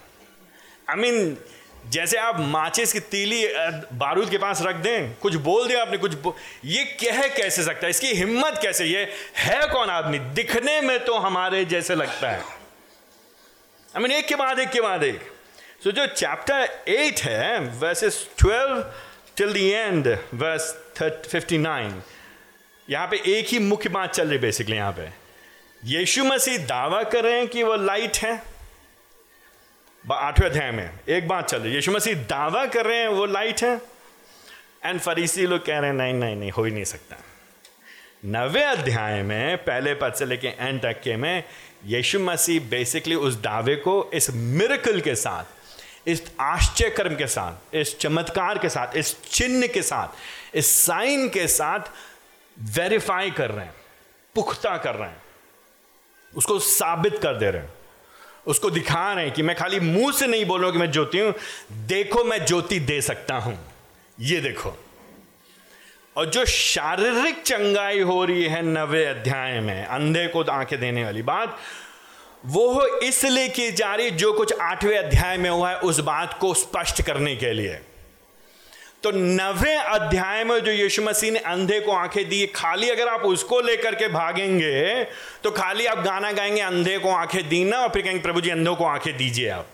आई 0.91 0.97
I 0.97 0.99
मीन 0.99 1.25
mean, 1.25 1.91
जैसे 1.91 2.17
आप 2.17 2.41
माचिस 2.41 2.93
की 2.93 3.01
तीली 3.01 3.47
बारूद 3.93 4.31
के 4.31 4.39
पास 4.39 4.63
रख 4.63 4.77
दें 4.77 5.15
कुछ 5.15 5.35
बोल 5.35 5.67
दिया 5.69 5.83
आपने 5.83 5.99
कुछ 5.99 6.13
ये 6.65 6.85
कह 6.85 7.29
कैसे 7.29 7.63
सकता 7.63 7.87
है? 7.87 7.91
इसकी 7.91 8.07
हिम्मत 8.07 8.59
कैसे? 8.63 8.85
ये 8.85 9.13
है 9.37 9.67
कौन 9.69 9.91
आदमी? 9.91 10.19
दिखने 10.19 10.81
में 10.81 11.05
तो 11.05 11.19
हमारे 11.19 11.65
जैसे 11.65 11.95
लगता 11.95 12.31
है। 12.31 12.41
आई 13.97 14.03
मीन 14.03 14.13
एक 14.13 14.27
के 14.27 14.35
बाद 14.35 14.59
एक 14.59 14.71
के 14.71 14.81
बाद 14.81 15.05
एक। 15.05 15.32
सो 15.85 15.91
जो 15.91 16.07
चैप्टर 16.07 16.69
एट 16.89 17.21
है 17.21 17.59
verses 17.79 18.17
twelve 18.39 18.83
till 19.37 19.53
the 19.53 19.57
end 19.57 20.07
verse 20.35 20.71
fifty 21.01 21.59
nine 21.59 22.03
यहाँ 22.89 23.07
पे 23.07 23.17
एक 23.29 23.47
ही 23.47 23.59
मुख्य 23.59 23.89
बात 23.89 24.13
चल 24.15 24.29
रही 24.29 24.39
बेसिकली 24.39 24.77
यहाँ 24.77 24.93
पे। 24.93 25.09
यीशु 25.83 26.25
मसीह 26.25 26.59
दावा 26.67 27.03
कर 27.03 27.25
रहे 27.25 27.39
हैं 27.39 27.49
कि 27.49 27.63
वो 27.63 27.77
लाइट 27.77 28.17
है। 28.17 28.43
आठवें 30.05 30.49
अध्याय 30.49 30.71
में 30.71 30.91
एक 31.09 31.27
बात 31.29 31.49
चल 31.51 31.59
रही 31.59 31.75
यीशु 31.75 31.93
मसीह 31.93 32.15
दावा 32.31 32.65
कर 32.67 32.87
रहे 32.87 32.99
हैं 32.99 33.09
वो 33.09 33.27
लाइट 33.27 33.63
है। 33.63 33.81
एंड 34.85 35.01
फरीसी 35.01 35.47
लोग 35.47 35.65
कह 35.67 35.79
रहे 35.79 35.91
हैं, 35.91 35.97
नहीं 35.97 36.15
नहीं 36.15 36.37
नहीं, 36.37 36.51
हो 36.51 36.65
ही 36.65 36.71
नहीं 36.71 36.85
सकता। 36.85 37.17
नवे 38.25 38.63
अध्याय 38.63 39.23
में, 39.23 39.57
पहले 39.57 39.95
पद 39.95 40.15
से 40.15 40.25
लेके 40.25 40.49
एंड 40.49 40.81
तक 40.83 41.01
के 41.01 41.17
में, 41.17 41.45
यीशु 41.87 42.19
मसीह 42.21 42.61
बेसिकली 42.71 43.15
उस 43.15 43.41
दावे 43.43 43.77
को 43.77 44.11
इस 44.15 44.31
मिरकल 44.31 45.01
के 45.01 45.15
साथ 45.15 45.61
इस 46.07 46.23
आश्चर्य 46.41 46.91
कर्म 46.91 47.17
के 47.17 47.27
साथ, 47.27 47.77
इस 47.77 47.99
चमत्कार 47.99 48.59
के 48.59 48.69
साथ, 48.69 48.97
इस 48.97 49.23
चिन्ह 49.25 49.67
के 49.67 49.83
साथ, 49.83 50.09
इस 50.57 50.83
साइन 50.83 51.29
के 51.29 51.47
साथ 51.47 51.81
वेरीफाई 52.59 53.31
कर 53.31 53.51
रहे 53.51 53.65
हैं, 53.65 53.75
पुख्ता 54.35 54.77
कर 54.77 54.95
रहे 54.95 55.09
हैं। 55.09 55.23
उसको 56.37 56.59
साबित 56.59 57.19
कर 57.19 57.37
दे 57.37 57.51
रहे 57.51 57.63
हैं। 57.63 57.75
उसको 58.47 58.71
दिखा 58.71 59.13
रहे 59.13 59.25
हैं 59.25 59.35
कि 59.35 59.43
मैं 59.43 59.57
खाली 59.57 59.81
मुँह 59.81 60.13
से 60.13 60.27
नहीं 60.27 60.45
बोल 60.45 60.61
रहा 60.61 60.67
हूँ 60.67 60.73
कि 60.73 60.79
मैं 60.79 60.93
ज्योति 60.93 61.19
हूँ। 61.19 61.35
देखो, 61.73 62.25
मैं 62.25 62.47
ज्योति 62.47 62.81
दे 62.81 63.01
सकता 63.01 63.35
हूँ। 63.35 63.73
ये 64.21 64.41
देखो। 64.41 64.85
और 66.17 66.27
जो 66.27 66.45
शारीरिक 66.45 67.43
चंगाई 67.43 68.01
हो 68.01 68.25
रही 68.25 68.45
है 68.45 68.63
नवे 68.63 69.05
अध्याय 69.05 69.61
में, 69.61 69.87
अंधे 69.87 70.27
को 70.27 70.43
आँखें 70.43 70.81
देने 70.81 71.05
वाली 71.05 71.23
बात 71.23 71.59
वो 72.47 72.87
इसलिए 72.99 73.49
की 73.49 73.71
जा 73.71 73.95
रही 73.95 74.11
जो 74.11 74.33
कुछ 74.33 74.53
आठवें 74.61 74.97
अध्याय 74.99 75.37
में 75.37 75.51
हुआ 75.51 75.71
है 75.71 75.79
उस 75.79 76.01
बात 76.01 76.39
को 76.41 76.55
स्पष्ट 76.55 77.03
करने 77.03 77.37
के 77.37 77.53
लिए। 77.53 77.81
तो 79.03 79.11
नवे 79.11 79.75
अध्याय 79.75 80.45
में 80.45 80.59
जो 80.61 80.71
यीशु 80.71 81.03
मसीह 81.03 81.31
ने 81.31 81.39
अंधे 81.39 81.81
को 81.81 81.93
आँखें 81.93 82.29
दी, 82.29 82.47
खाली 82.47 82.91
अगर 82.91 83.09
आप 83.09 83.23
उसको 83.23 83.61
लेकर 83.61 83.95
के 83.95 84.09
भागेंगे 84.09 85.05
तो 85.45 85.51
खाली 85.51 85.87
आप 85.87 85.99
गाना 85.99 86.33
गाएँगे, 86.33 86.61
अंधे 86.61 86.99
को 86.99 87.11
आँखें 87.11 87.49
दी 87.49 87.65
ना 87.65 87.79
और 87.79 87.89
फिर 87.89 88.03
कहेंगे, 88.03 88.23
प्रभु 88.23 88.41
जी, 88.41 88.51
अंधों 88.51 88.77
को 88.77 88.85
आँखें 88.85 89.17
दीजिए 89.17 89.49
आप। 89.49 89.69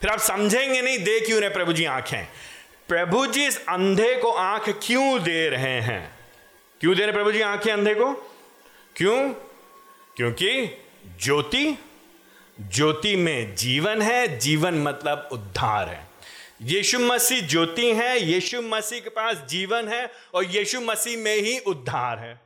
फिर 0.00 0.10
आप 0.10 0.18
समझेंगे, 0.18 0.82
नहीं, 0.82 0.98
दे 0.98 1.20
क्यों 1.20 1.40
रहे 1.40 1.50
प्रभु 1.50 1.72
जी 1.72 1.84
आँखें? 1.84 2.24
प्रभु 2.88 3.26
जी, 3.26 3.46
इस 3.46 3.58
अंधे 3.68 4.14
को 4.16 4.32
आँख 4.32 4.68
क्यों 4.82 5.22
दे 5.22 5.48
रहे 5.48 5.80
हैं? 5.80 6.18
क्यों 6.80 6.96
दे 6.96 7.02
रहे 7.02 7.12
प्रभु 7.12 7.32
जी 7.32 7.40
आँखें 7.40 7.72
अंधे 7.72 7.94
को? 7.94 8.12
क्यों? 8.96 9.28
क्योंकि 10.16 10.79
ज्योति 11.06 11.78
ज्योति 12.60 13.16
में 13.16 13.56
जीवन 13.56 14.02
है, 14.02 14.38
जीवन 14.38 14.74
मतलब 14.74 15.28
उद्धार 15.32 15.88
है। 15.88 16.10
यीशु 16.62 16.98
मसीह 16.98 17.46
ज्योति 17.46 17.94
है, 17.94 18.20
यीशु 18.20 18.62
मसीह 18.62 19.00
के 19.00 19.10
पास 19.10 19.36
जीवन 19.36 19.88
है 19.88 20.12
और 20.34 20.44
यीशु 20.44 20.80
मसीह 20.80 21.18
में 21.18 21.36
ही 21.36 21.58
उद्धार 21.58 22.18
है। 22.18 22.40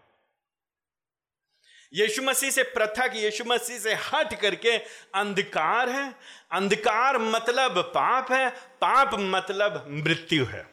यीशु 1.94 2.22
मसीह 2.22 2.50
से 2.50 2.62
पृथक 2.62 3.12
यीशु 3.14 3.44
मसीह 3.44 3.78
से 3.78 3.94
हट 3.94 4.40
करके 4.40 4.76
अंधकार 5.14 5.90
है। 5.90 6.14
अंधकार 6.52 7.18
मतलब 7.18 7.82
पाप 7.82 8.32
है, 8.32 8.50
पाप 8.50 9.10
मतलब 9.14 9.84
मृत्यु 9.88 10.44
है। 10.44 10.68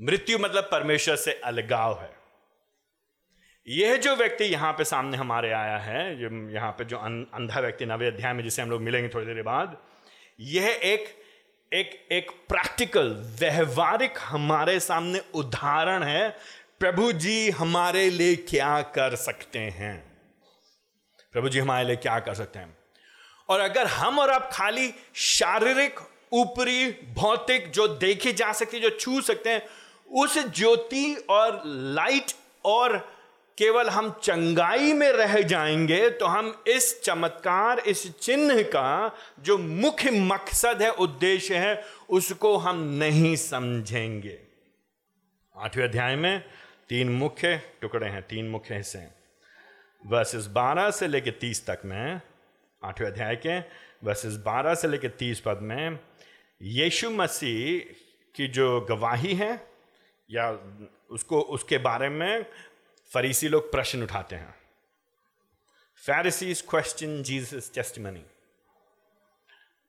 मृत्यु 0.00 0.38
मतलब 0.38 0.68
परमेश्वर 0.72 1.16
से 1.16 1.32
अलगाव 1.32 2.00
है। 2.00 2.13
यह 3.68 3.96
जो 3.96 4.14
व्यक्ति 4.16 4.44
यहाँ 4.44 4.72
पे 4.72 4.84
सामने 4.84 5.16
हमारे 5.16 5.50
आया 5.52 5.76
है, 5.78 6.18
जो 6.18 6.50
यहाँ 6.50 6.70
पे 6.72 6.84
जो 6.84 6.96
अंधा 6.96 7.60
व्यक्ति, 7.60 7.86
नवे 7.86 8.06
अध्याय 8.06 8.32
में 8.32 8.42
जिसे 8.44 8.62
हम 8.62 8.70
लोग 8.70 8.82
मिलेंगे 8.82 9.08
थोड़ी 9.08 9.26
देर 9.26 9.42
बाद, 9.42 9.76
यह 10.40 10.80
एक 10.84 11.06
एक 11.72 12.08
एक 12.12 12.30
प्रैक्टिकल 12.30 13.08
व्यवहारिक 13.40 14.14
हमारे 14.20 14.80
सामने 14.80 15.22
उदाहरण 15.34 16.02
है, 16.02 16.28
प्रभु 16.78 17.12
जी 17.12 17.50
हमारे 17.50 18.10
लिए 18.10 18.36
क्या 18.36 18.80
कर 18.82 19.14
सकते 19.14 19.58
हैं? 19.58 19.96
प्रभु 21.32 21.48
जी 21.48 21.58
हमारे 21.58 21.84
लिए 21.84 21.96
क्या 21.96 22.18
कर 22.18 22.34
सकते 22.34 22.58
हैं? 22.58 22.76
और 23.48 23.60
अगर 23.60 23.86
हम 23.86 24.18
और 24.18 24.30
आप 24.30 24.50
खाली 24.52 24.94
शारीरिक, 25.14 26.00
ऊपरी, 26.32 26.90
भौतिक 27.14 27.70
जो 27.70 27.88
देखे 27.88 28.32
जा 28.32 28.52
सकते, 28.52 28.80
जो 28.80 28.90
छू 28.90 29.20
सकते 29.20 29.50
हैं, 29.50 29.62
उस 30.10 30.38
ज्योति 30.38 31.14
और 31.30 31.62
लाइट 31.66 32.32
और 32.64 33.13
केवल 33.58 33.88
हम 33.88 34.10
चंगाई 34.22 34.92
में 34.92 35.12
रह 35.12 35.42
जाएँगे 35.42 36.10
तो 36.10 36.26
हम 36.26 36.64
इस 36.66 37.02
चमत्कार, 37.02 37.78
इस 37.78 38.18
चिन्ह 38.18 38.62
का 38.62 39.16
जो 39.40 39.58
मुख्य 39.58 40.10
मकसद 40.10 40.82
है, 40.82 40.90
उद्देश्य 40.90 41.56
है, 41.56 41.84
उसको 42.10 42.56
हम 42.56 42.78
नहीं 42.78 43.36
समझेंगे। 43.36 44.40
आठवें 45.56 45.84
अध्याय 45.84 46.16
में 46.16 46.44
तीन 46.88 47.08
मुख्य 47.08 47.62
टुकड़े 47.80 48.06
हैं, 48.06 48.22
तीन 48.22 48.48
मुख्य 48.48 48.74
हिस्से 48.74 48.98
हैं। 48.98 49.14
वर्सेस 50.06 50.46
बारह 50.46 50.90
से 50.90 51.06
लेकर 51.06 51.30
तीस 51.30 51.66
तक 51.66 51.80
में, 51.84 52.20
आठवें 52.84 53.08
अध्याय 53.08 53.36
के 53.36 53.58
वर्सेस 54.06 54.32
बारह 54.32 54.74
से 54.74 54.88
लेकर 54.88 55.08
तीस 55.08 55.40
पद 55.40 55.58
में, 55.62 55.98
यीशु 56.62 57.10
मसीह 57.10 57.94
की 58.36 58.46
जो 58.46 58.80
गवाही 58.80 59.34
है, 59.34 59.68
या 60.30 60.58
उसको, 61.10 61.40
उसके 61.40 61.78
बारे 61.78 62.08
में 62.08 62.46
फरीसी 63.12 63.48
लोग 63.48 63.72
प्रश्न 63.72 64.02
उठाते 64.02 64.36
हैं। 64.36 64.54
Pharisees 65.96 66.60
question 66.60 67.22
Jesus 67.22 67.72
testimony. 67.74 68.24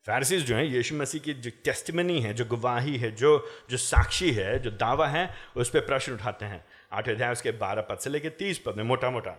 Pharisees 0.05 0.45
जो 0.45 0.55
है, 0.55 0.67
यीशु 0.67 0.95
मसीह 0.95 1.22
की 1.22 1.34
जो 1.34 1.51
टेस्टमनी 1.63 2.22
है, 2.22 2.34
जो 2.34 2.45
गवाही 2.45 2.98
है, 2.98 3.12
जो 3.12 3.51
जो 3.69 3.77
साक्षी 3.77 4.31
है, 4.31 4.60
जो 4.60 4.72
दावा 4.72 5.07
है, 5.07 5.36
उस 5.57 5.69
पर 5.69 5.79
प्रश्न 5.79 6.13
उठाते 6.13 6.45
हैं। 6.45 6.65
आठ 6.91 7.10
अध्याय 7.10 7.31
उसके 7.31 7.51
बारह 7.51 7.81
पद 7.81 7.98
से 7.98 8.10
लेकर 8.10 8.29
तीस 8.29 8.60
पद 8.60 8.75
में 8.75 8.84
मोटा 8.84 9.10
मोटा 9.10 9.31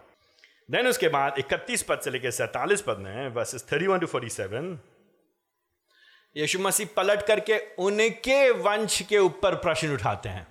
देन 0.71 0.88
उसके 0.88 1.09
बाद 1.09 1.35
इकतीस 1.38 1.83
पद 1.83 2.00
से 2.00 2.11
लेकर 2.11 2.30
सैतालीस 2.30 2.83
पद 2.83 2.99
में 2.99 3.28
verses 3.28 3.66
thirty 3.73 3.87
one 3.87 3.99
to 3.99 4.06
forty 4.06 4.28
seven 4.28 4.78
यीशु 6.37 6.59
मसीह 6.59 6.87
पलट 6.97 7.26
करके 7.26 7.59
उनके 7.59 8.50
वंश 8.50 9.02
के 9.02 9.18
ऊपर 9.18 9.54
प्रश्न 9.54 9.95
उठाते 9.95 10.28
हैं। 10.28 10.47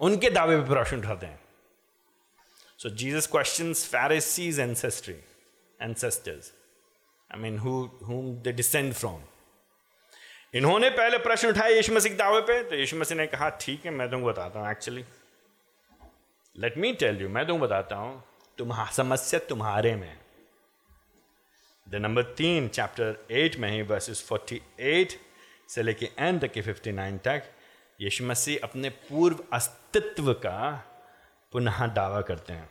उनके 0.00 0.30
दावे 0.30 0.56
पर 0.56 0.68
प्रश्न 0.68 0.98
उठाते 0.98 1.26
हैं। 1.26 1.41
So 2.82 2.90
Jesus 2.90 3.28
questions 3.28 3.84
Pharisees' 3.84 4.58
ancestry, 4.58 5.18
ancestors. 5.80 6.50
I 7.30 7.36
mean, 7.36 7.58
who, 7.58 7.90
whom 8.02 8.40
they 8.42 8.52
descend 8.52 8.96
from. 8.96 9.20
इन्होंने 10.54 10.88
पहले 10.90 11.18
प्रश्न 11.18 11.48
उठाया 11.48 11.76
यीशु 11.76 11.92
मसीह 11.92 12.12
के 12.12 12.18
दावे 12.18 12.40
पे 12.48 12.62
तो 12.70 12.76
यीशु 12.76 12.96
मसीह 12.96 13.18
ने 13.18 13.26
कहा 13.26 13.48
ठीक 13.60 13.84
है 13.86 13.90
मैं 13.92 14.10
तुमको 14.10 14.28
बताता 14.28 14.60
हूँ 14.60 14.70
actually 14.70 15.04
let 16.56 16.76
me 16.78 16.92
tell 17.02 17.20
you 17.22 17.28
मैं 17.36 17.46
तुमको 17.46 17.66
बताता 17.66 17.96
हूँ 17.96 18.22
तुम 18.58 18.74
समस्या 18.96 19.40
तुम्हारे 19.48 19.94
में 19.96 20.12
द 21.86 22.04
नंबर 22.04 22.22
तीन 22.38 22.68
चैप्टर 22.68 23.26
एट 23.42 23.58
में 23.58 23.70
ही 23.70 23.82
वर्सेस 23.92 24.24
फोर्टी 24.28 24.60
एट 24.92 25.18
से 25.74 25.82
लेके 25.82 26.10
एंड 26.18 26.40
तक 26.40 26.52
के 26.52 26.62
फिफ्टी 26.62 26.92
नाइन 26.92 27.18
तक 27.26 27.50
यीशु 28.00 28.24
मसीह 28.24 28.68
अपने 28.68 28.88
पूर्व 29.08 29.44
अस्तित्व 29.52 30.32
का 30.34 30.58
पुनः 31.52 31.86
दावा 31.86 32.20
करते 32.20 32.52
हैं 32.52 32.68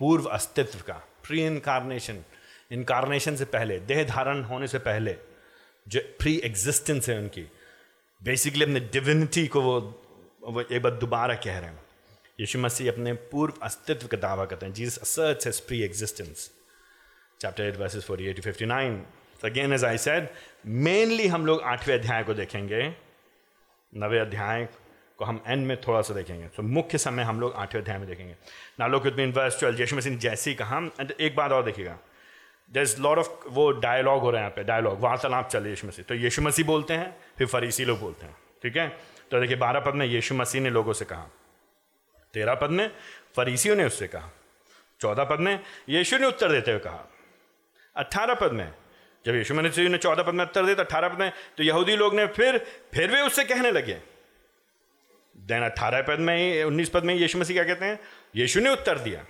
पूर्व 0.00 0.24
अस्तित्व 0.24 0.78
का 0.86 0.94
प्री 1.26 1.44
इनकारनेशन 1.46 2.24
इनकारनेशन 2.72 3.36
से 3.36 3.44
पहले 3.44 3.78
देह 3.90 4.04
धारण 4.04 4.42
होने 4.44 4.66
से 4.68 4.78
पहले 4.78 5.16
जो 5.86 6.00
प्री 6.18 6.36
एग्जिस्टेंस 6.44 7.08
है 7.08 7.18
उनकी 7.18 7.46
बेसिकली 8.22 8.64
अपने 8.64 8.80
डिविनिटी 8.80 9.46
को 9.46 9.62
वो 9.62 9.80
वो 10.42 10.60
एक 10.60 10.82
बार 10.82 10.94
दोबारा 10.94 11.34
कह 11.34 11.58
रहे 11.58 11.70
हैं 11.70 11.82
यीशु 12.40 12.58
मसीह 12.58 12.90
अपने 12.92 13.12
पूर्व 13.32 13.54
अस्तित्व 13.62 14.06
का 14.06 14.16
दावा 14.16 14.44
करते 14.44 14.66
हैं 14.66 14.72
Jesus 14.72 15.02
asserts 15.02 15.44
his 15.44 15.60
pre-existence. 15.60 16.50
Chapter 17.40 17.64
8 17.64 17.76
verses 17.76 18.04
48 18.04 18.36
to 18.36 18.42
59. 18.42 19.06
So 19.40 19.48
again 19.48 19.72
as 19.72 19.84
I 19.84 19.96
said, 19.96 20.28
mainly 20.66 21.26
हम 21.28 21.46
लोग 21.46 21.60
आठवें 21.72 21.94
अध्याय 21.98 22.22
को 22.24 22.34
देखेंगे 22.34 22.82
नवे 23.92 24.18
अध्याय 24.18 24.68
को 25.18 25.24
हम 25.24 25.42
एंड 25.46 25.66
में 25.66 25.80
थोड़ा 25.80 26.00
सा 26.02 26.14
देखेंगे। 26.14 26.46
तो 26.46 26.62
मुख्य 26.62 26.98
समय 26.98 27.22
हम 27.22 27.40
लोग 27.40 27.54
आठवें 27.54 27.80
अध्याय 27.82 27.98
में 27.98 28.06
देखेंगे। 28.08 28.34
ना 28.80 28.86
लोग 28.86 29.06
मीन 29.16 29.32
वर्स 29.32 29.58
ट्वेल्व 29.60 29.80
यीशु 29.80 29.96
मसीह 29.96 30.16
जैसे 30.18 30.50
ही 30.50 30.56
कहा 30.56 30.80
एक 31.20 31.36
बात 31.36 31.52
और 31.52 31.64
देखिएगा। 31.64 31.98
इज़ 32.70 33.00
लॉट 33.00 33.18
ऑफ़ 33.18 33.48
वो 33.48 33.70
डायलॉग 33.72 34.20
हो 34.20 34.30
रहे 34.30 34.40
हैं 34.40 34.44
यहाँ 34.44 34.54
पे 34.56 34.64
डायलॉग 34.64 35.00
वार्तालाप 35.00 35.48
चले 35.48 35.70
यीशु 35.70 35.86
मसीह। 35.86 36.04
तो 36.04 36.14
यीशु 36.14 36.42
मसीह 36.42 36.66
बोलते 36.66 36.94
हैं, 36.94 37.16
फिर 37.38 37.46
फरीसी 37.46 37.84
लोग 37.84 38.00
बोलते 38.00 38.26
हैं, 38.26 38.36
ठीक 38.62 38.76
है? 38.76 38.88
तो 39.30 39.40
देखिए, 39.40 39.56
बारह 39.56 39.80
पद 39.80 39.94
में 39.94 40.06
यीशु 40.06 40.34
मसीह 40.34 40.62
ने 40.62 40.70
लोगों 40.70 40.92
से 40.92 41.04
कहा। 41.04 41.28
तेरह 42.34 42.54
पद 42.54 42.70
में 42.70 42.90
फरीसियों 43.36 43.76
ने 43.76 43.84
उससे 43.84 44.06
कहा। 44.06 44.30
चौदह 45.00 45.24
पद 45.24 45.40
में 45.40 45.58
यीशु 45.88 46.18
ने 46.18 46.26
उत्तर 46.26 46.52
देते 46.52 46.70
हुए 46.70 46.80
कहा। 46.80 47.04
अट्ठारह 47.96 48.34
पद 48.34 48.52
में, 48.52 48.72
जब 49.24 49.34
यीशु 49.34 49.54
मसीह 49.54 49.88
ने 49.88 49.98
चौदह 49.98 50.22
पद 50.22 50.34
में 50.34 50.44
उत्तर 50.44 50.64
दिया 50.64 50.74
तो 50.74 50.82
अट्ठारह 50.82 51.08
पद 51.08 51.18
में 51.18 51.32
तो 51.56 51.62
यहूदी 51.62 51.96
लोग 51.96 52.14
ने 52.14 52.26
फिर 52.28 52.58
फिर 52.94 53.10
वे 53.10 53.20
उससे 53.20 53.44
कहने 53.44 53.70
लगे। 53.70 54.00
देन 55.36 55.62
अट्ठारह 55.62 56.02
पद 56.02 56.18
में 56.18 56.36
ही 56.36 56.62
उन्नीस 56.62 56.90
पद 56.90 57.04
में 57.04 57.14
यीशु 57.14 57.38
मसीह 57.38 57.56
क्या 57.56 57.64
कहते 57.64 57.84
हैं? 57.84 57.98
यीशु 58.36 58.60
ने 58.60 58.70
उत्तर 58.70 58.98
दिया। 58.98 59.24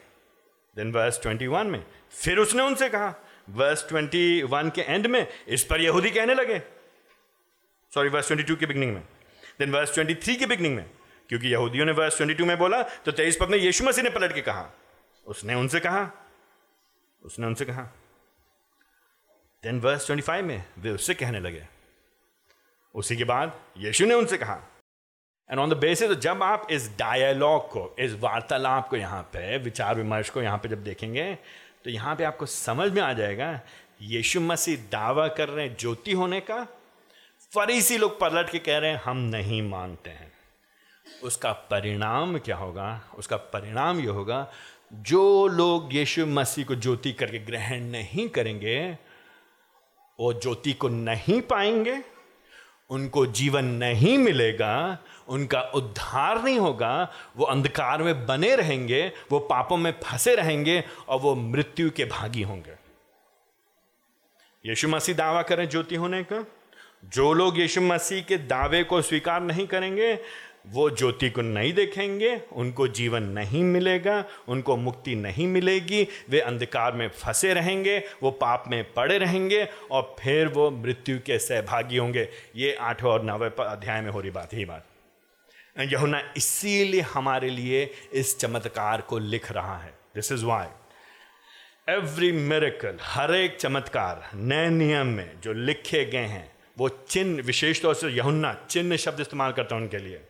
देन 0.76 0.92
वर्स 0.92 1.20
ट्वेंटी 1.23 1.46
वन 1.46 1.66
में, 1.66 1.84
फिर 2.12 2.38
उसने 2.38 2.62
उनसे 2.62 2.88
कहा 2.88 3.14
वर्स 3.50 3.88
ट्वेंटी 3.88 4.42
वन 4.42 4.70
के 4.70 4.82
एंड 4.82 5.06
में, 5.06 5.26
इस 5.49 5.64
पर 5.64 5.80
यहूदी 5.80 6.11
कहने 6.11 6.34
लगे। 6.34 6.61
सॉरी 7.92 8.08
वर्स 8.08 8.26
ट्वेंटी 8.26 8.44
टू 8.44 8.56
के 8.56 8.66
बिगनिंग 8.66 8.94
में। 8.94 9.02
देन 9.58 9.73
वर्स 9.73 9.94
ट्वेंटी 9.94 10.14
थ्री 10.14 10.37
के 10.37 10.46
बिगनिंग 10.46 10.76
में, 10.76 10.90
क्योंकि 11.28 11.49
यहूदियों 11.49 11.87
ने 11.87 11.92
वर्स 11.92 12.16
ट्वेंटी 12.16 12.34
टू 12.34 12.44
में 12.44 12.56
बोला 12.58 12.82
तो 12.82 13.12
तेईस 13.12 13.37
पद 13.37 13.49
में 13.49 13.58
यीशु 13.58 13.84
मसीह 13.84 14.04
ने 14.04 14.11
पलट 14.11 14.34
के 14.34 14.40
कहा। 14.40 14.70
उसने 15.26 15.54
उनसे 15.54 15.80
कहा, 15.80 16.11
उसने 17.23 17.46
उनसे 17.46 17.64
कहा। 17.64 17.82
देन 19.62 19.80
वर्स 19.80 20.06
ट्वेंटी 20.06 20.23
फाइव 20.23 20.44
में 20.44 20.64
वे 20.78 20.90
उससे 20.90 21.14
कहने 21.14 21.40
लगे। 21.40 21.66
उसी 22.94 23.16
के 23.16 23.25
बाद 23.25 23.61
यीशु 23.76 24.06
ने 24.06 24.14
उनसे 24.14 24.38
कहा 24.38 24.61
एंड 25.51 25.61
ऑन 25.61 25.71
द 25.71 25.77
बेसिस 25.77 26.11
जब 26.11 26.43
आप 26.43 26.67
इस 26.71 26.89
डायलॉग 26.99 27.69
को, 27.71 27.95
इस 27.99 28.15
वार्तालाप 28.21 28.89
को 28.89 28.97
यहाँ 28.97 29.23
पे, 29.23 29.57
विचार 29.59 29.95
विमर्श 29.95 30.31
को 30.31 30.43
यहाँ 30.43 30.59
पे 30.59 30.69
जब 30.69 30.85
देखेंगे 30.85 31.35
तो 31.85 31.91
यहाँ 31.91 32.15
पे 32.17 32.25
आपको 32.25 32.47
समझ 32.47 32.91
में 32.93 33.01
आ 33.03 33.13
जाएगा, 33.13 33.61
यीशु 34.03 34.41
मसीह 34.41 34.77
दावा 34.93 35.27
कर 35.29 35.49
रहे 35.49 35.67
हैं 35.67 35.77
ज्योति 35.81 36.13
होने 36.13 36.41
का, 36.41 36.63
फरीसी 37.53 37.99
लोग 37.99 38.19
पलट 38.21 38.51
के 38.51 38.59
कह 38.59 38.79
रहे 38.79 38.91
हैं, 38.91 39.01
हम 39.05 39.17
नहीं 39.17 39.61
मानते 39.63 40.11
हैं। 40.11 40.33
उसका 41.23 41.53
परिणाम 41.71 42.39
क्या 42.39 42.57
होगा? 42.57 43.01
उसका 43.19 43.37
परिणाम 43.37 44.01
ये 44.01 44.07
होगा, 44.09 44.47
जो 44.93 45.47
लोग 45.49 45.95
यीशु 45.95 46.27
मसीह 46.27 46.65
को 46.65 46.75
ज्योति 46.75 47.13
करके 47.13 47.39
ग्रहण 47.39 47.85
नहीं 47.91 48.29
करेंगे, 48.29 48.91
वो 50.19 50.33
ज्योति 50.33 50.73
को 50.73 50.89
नहीं 50.89 51.41
पाएँगे 51.43 52.03
उनको 52.91 53.26
जीवन 53.26 53.64
नहीं 53.64 54.19
मिलेगा, 54.19 54.99
उनका 55.29 55.61
उद्धार 55.61 56.43
नहीं 56.43 56.59
होगा, 56.59 57.12
वो 57.37 57.45
अंधकार 57.45 58.03
में 58.03 58.26
बने 58.26 58.57
रहेंगे, 58.57 59.12
वो 59.33 59.38
पापों 59.38 59.76
में 59.76 59.95
फंसे 60.05 60.35
रहेंगे 60.35 60.85
और 61.09 61.21
वो 61.21 61.35
मृत्यु 61.35 61.91
के 61.91 62.05
भागी 62.05 62.43
होंगे। 62.43 62.73
यीशु 64.67 64.88
मसीह 64.88 65.14
दावा 65.14 65.43
करें 65.43 65.69
ज्योति 65.69 65.95
होने 65.95 66.25
का। 66.25 66.47
जो 67.05 67.32
लोग 67.32 67.58
यीशु 67.58 67.80
मसीह 67.80 68.23
के 68.23 68.37
दावे 68.37 68.85
को 68.85 69.02
स्वीकार 69.02 69.41
नहीं 69.41 69.67
करेंगे 69.67 70.19
वो 70.67 70.91
ज्योति 70.91 71.31
को 71.31 71.43
नहीं 71.43 71.73
देखेंगे, 71.73 72.41
उनको 72.53 72.89
जीवन 72.89 73.23
नहीं 73.23 73.65
मिलेगा, 73.65 74.25
उनको 74.49 74.77
मुक्ति 74.77 75.15
नहीं 75.15 75.47
मिलेगी, 75.47 76.09
वे 76.31 76.41
अंधकार 76.41 76.93
में 76.93 77.09
फंसे 77.09 77.55
रहेंगे, 77.55 78.03
वो 78.23 78.31
पाप 78.31 78.65
में 78.69 78.93
पड़े 78.93 79.19
रहेंगे 79.19 79.69
और 79.91 80.17
फिर 80.21 80.49
वो 80.49 80.71
मृत्यु 80.71 81.19
के 81.19 81.39
सहभागी 81.39 81.97
होंगे। 81.97 82.29
ये 82.57 82.75
आठवें 82.75 83.11
और 83.11 83.25
नवे 83.25 83.50
अध्याय 83.65 84.00
में 84.00 84.11
हो 84.11 84.21
रही 84.21 84.31
बात 84.31 84.55
ही 84.55 84.65
बात। 84.65 84.87
यहुना 85.81 86.35
इसीलिए 86.37 87.00
हमारे 87.00 87.50
लिए 87.50 87.91
इस 88.13 88.39
चमत्कार 88.39 89.00
को 89.00 89.19
लिख 89.19 89.53
रहा 89.53 89.79
है। 89.79 89.95
This 90.15 90.33
is 90.33 90.45
why 90.45 90.67
every 91.89 92.33
miracle 92.33 92.99
हर 93.03 93.35
एक 93.35 93.57
चमत्कार, 93.57 94.31
नए 94.35 94.69
नियम 94.69 95.07
में 95.07 95.41
जो 95.41 95.53
लिखे 95.53 96.05
गए 96.05 96.19
हैं, 96.19 96.53
वो 96.79 96.89
चिन्ह, 96.89 97.43
विशेष 97.43 97.83
तौर 97.83 97.95
से 97.95 98.09
यहुन्ना 98.09 98.67
चिन्ह 98.71 98.97
शब्द 98.97 99.21
इस्तेमाल 99.21 99.53
करता 99.53 99.75
है 99.75 99.81
उनके 99.83 99.99
लिए। 99.99 100.21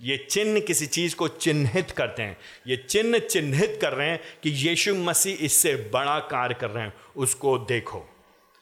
ये 0.00 0.26
चिन्ह 0.30 0.60
किसी 0.60 0.86
चीज़ 0.86 1.16
को 1.16 1.28
चिन्हित 1.28 1.90
करते 1.90 2.22
हैं। 2.22 2.36
ये 2.66 2.76
चिन्ह 2.76 3.18
चिन्हित 3.18 3.78
कर 3.82 3.92
रहे 3.92 4.10
हैं 4.10 4.20
कि 4.42 4.50
यीशु 4.50 4.94
मसीह 4.94 5.36
इससे 5.40 5.76
बड़ा 5.76 6.18
कार्य 6.18 6.54
कर 6.54 6.70
रहे 6.70 6.84
हैं। 6.84 6.94
उसको 7.16 7.58
देखो। 7.58 8.16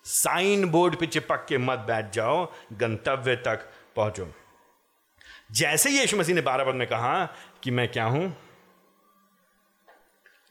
साइन 0.04 0.64
बोर्ड 0.64 0.96
पे 0.96 1.06
चिपक 1.06 1.46
के 1.48 1.58
मत 1.58 1.78
बैठ 1.78 2.12
जाओ। 2.12 2.52
गंतव्य 2.72 3.36
तक 3.36 3.72
पहुंचो। 3.96 4.34
जैसे 5.52 5.90
यीशु 5.90 6.16
मसीह 6.16 6.34
ने 6.34 6.40
बारह 6.40 6.64
पद 6.64 6.74
में 6.74 6.88
कहा 6.88 7.36
कि 7.62 7.70
मैं 7.70 7.88
क्या 7.88 8.04
हूँ? 8.04 8.36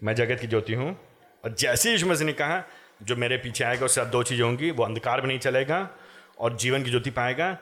मैं 0.03 0.15
जगत 0.15 0.39
की 0.39 0.47
ज्योति 0.47 0.73
हूँ। 0.73 0.99
और 1.45 1.53
जैसे 1.53 1.91
यीशु 1.91 2.05
मसीह 2.05 2.27
ने 2.27 2.33
कहा, 2.33 2.63
जो 3.03 3.15
मेरे 3.15 3.37
पीछे 3.37 3.63
आएगा, 3.63 3.85
उससे 3.85 4.05
दो 4.05 4.23
चीज़ें 4.23 4.45
होंगी, 4.45 4.71
वो 4.71 4.83
अंधकार 4.83 5.21
में 5.21 5.27
नहीं 5.27 5.39
चलेगा 5.39 5.89
और 6.39 6.57
जीवन 6.57 6.83
की 6.83 6.89
ज्योति 6.89 7.09
पाएगा। 7.09 7.57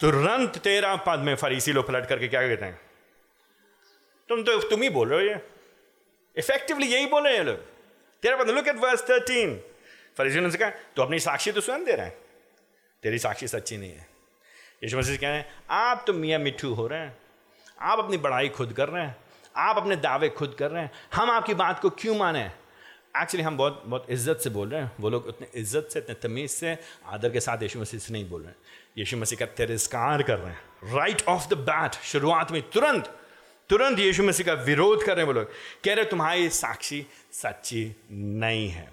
तुरंत 0.00 0.58
तेरह 0.58 0.96
पद 1.06 1.18
में 1.18 1.34
फरीसी 1.36 1.72
लोग 1.72 1.86
पलट 1.88 2.06
करके 2.06 2.28
क्या 2.28 2.40
कहते 2.42 2.64
हैं? 2.64 2.80
तुम 4.28 4.42
तो 4.42 4.58
तुम 4.70 4.82
ही 4.82 4.88
बोल 4.90 5.08
रहे 5.08 5.20
हो 5.20 5.26
ये। 5.26 5.40
इफेक्टिवली 6.36 6.86
यही 6.86 7.06
बोले 7.06 7.30
ये 7.30 7.42
लोग। 7.44 7.56
तेरह 8.22 8.36
पद 8.36 8.50
लुक 8.50 8.68
एट 8.68 8.76
वर्स 8.78 9.08
थर्टीन 9.10 9.56
फरीसी 10.18 10.40
ने 10.40 10.50
कहा 10.50 10.70
तो 10.96 11.02
अपनी 11.02 11.18
साक्षी 11.20 11.52
तो 11.52 11.60
स्वयं 11.60 11.84
दे 11.84 11.92
रहे 11.92 12.06
हैं। 12.06 12.16
तेरी 13.02 13.18
साक्षी 13.18 13.48
सच्ची 13.48 13.76
नहीं 13.76 13.90
है। 13.90 14.06
यीशु 14.82 14.98
मसीह 14.98 15.16
कह 15.16 15.28
रहे 15.28 15.36
हैं, 15.36 15.46
आप 15.70 16.04
तो 16.06 16.12
मियाँ 16.12 16.38
मिठू 16.40 16.72
हो 16.74 16.86
रहे 16.86 17.00
हैं। 17.00 17.16
आप 17.82 17.98
अपनी 17.98 18.16
बड़ाई 18.18 18.48
खुद 18.48 18.72
कर 18.72 18.88
रहे 18.88 19.02
हैं। 19.02 19.16
आप 19.56 19.76
अपने 19.76 19.96
दावे 19.96 20.28
खुद 20.30 20.54
कर 20.58 20.70
रहे 20.70 20.82
हैं। 20.82 20.90
हम 21.14 21.30
आपकी 21.30 21.54
बात 21.54 21.80
को 21.80 21.90
क्यों 21.92 22.14
माने? 22.16 22.44
एक्चुअली 23.16 23.44
हम 23.44 23.56
बहुत 23.56 23.82
बहुत 23.86 24.06
इज़्ज़त 24.10 24.40
से 24.40 24.50
बोल 24.50 24.68
रहे 24.68 24.80
हैं। 24.80 24.90
वो 25.00 25.10
लोग 25.10 25.26
उतने 25.26 25.48
इज़्ज़त 25.54 25.88
से, 25.92 25.98
इतने 25.98 26.14
तमीज़ 26.22 26.50
से, 26.50 26.76
आदर 27.06 27.30
के 27.30 27.40
साथ 27.40 27.62
यीशु 27.62 27.80
मसीह 27.80 28.00
से 28.00 28.12
नहीं 28.12 28.28
बोल 28.30 28.42
रहे 28.42 28.50
हैं। 28.50 28.56
यीशु 28.96 29.16
मसीह 29.16 29.38
का 29.38 29.46
तिरस्कार 29.56 30.22
कर 30.22 30.38
रहे 30.38 30.52
हैं। 30.52 30.94
राइट 30.94 31.22
ऑफ़ 31.28 31.48
द 31.48 31.58
बैट 31.60 31.94
शुरुआत 32.04 32.52
में 32.52 32.60
तुरंत 32.70 33.14
तुरंत 33.70 33.98
यीशु 33.98 34.22
मसीह 34.22 34.46
का 34.46 34.52
विरोध 34.62 35.04
कर 35.04 35.16
रहे 35.16 35.20
हैं 35.20 35.26
वो 35.26 35.32
लोग। 35.32 35.50
कह 35.84 35.94
रहे 35.94 36.04
तुम्हारी 36.04 36.48
साक्षी 36.50 37.06
सच्ची 37.32 37.94
नहीं 38.10 38.68
है। 38.68 38.92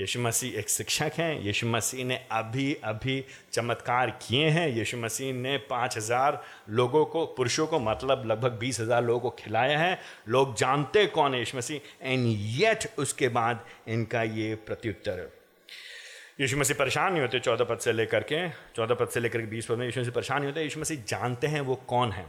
यीशु 0.00 0.20
मसीह 0.20 0.58
एक 0.58 0.68
शिक्षक 0.68 1.12
हैं। 1.18 1.40
यीशु 1.42 1.66
मसीह 1.66 2.04
ने 2.04 2.16
अभी 2.32 2.72
अभी 2.84 3.24
चमत्कार 3.52 4.10
किए 4.22 4.48
हैं। 4.48 4.68
यीशु 4.68 4.96
मसीह 4.96 5.32
ने 5.34 5.56
पाँच 5.70 5.96
हज़ार 5.96 6.42
लोगों 6.70 7.04
को, 7.04 7.24
पुरुषों 7.26 7.66
को 7.66 7.78
मतलब 7.78 8.26
लगभग 8.26 8.58
बीस 8.58 8.80
हज़ार 8.80 9.04
लोगों 9.04 9.20
को 9.20 9.36
खिलाया 9.38 9.78
है। 9.78 9.98
लोग 10.28 10.56
जानते 10.56 11.06
कौन 11.06 11.34
है 11.34 11.38
यीशु 11.38 11.58
मसीह? 11.58 11.80
एंड 12.02 12.26
येट 12.26 12.88
उसके 12.98 13.28
बाद 13.28 13.64
इनका 13.88 14.22
ये 14.22 14.54
प्रत्युत्तर। 14.66 15.28
यीशु 16.38 16.56
मसीह 16.56 16.76
परेशान 16.76 17.12
नहीं 17.12 17.22
होते 17.22 17.38
चौदह 17.40 17.64
पद 17.64 17.78
से 17.78 17.92
लेकर 17.92 18.22
के, 18.22 18.48
चौदह 18.76 18.94
पद 18.94 19.08
से 19.08 19.20
लेकर 19.20 19.40
के 19.40 19.46
बीस 19.46 19.66
पद 19.66 19.78
में 19.78 19.84
यीशु 19.86 20.00
मसीह 20.00 20.12
परेशान 20.12 20.38
नहीं 20.38 20.50
होते। 20.50 20.62
यीशु 20.62 20.80
मसीह 20.80 21.04
जानते 21.08 21.46
हैं 21.46 21.60
वो 21.60 21.74
कौन 21.88 22.12
है। 22.12 22.24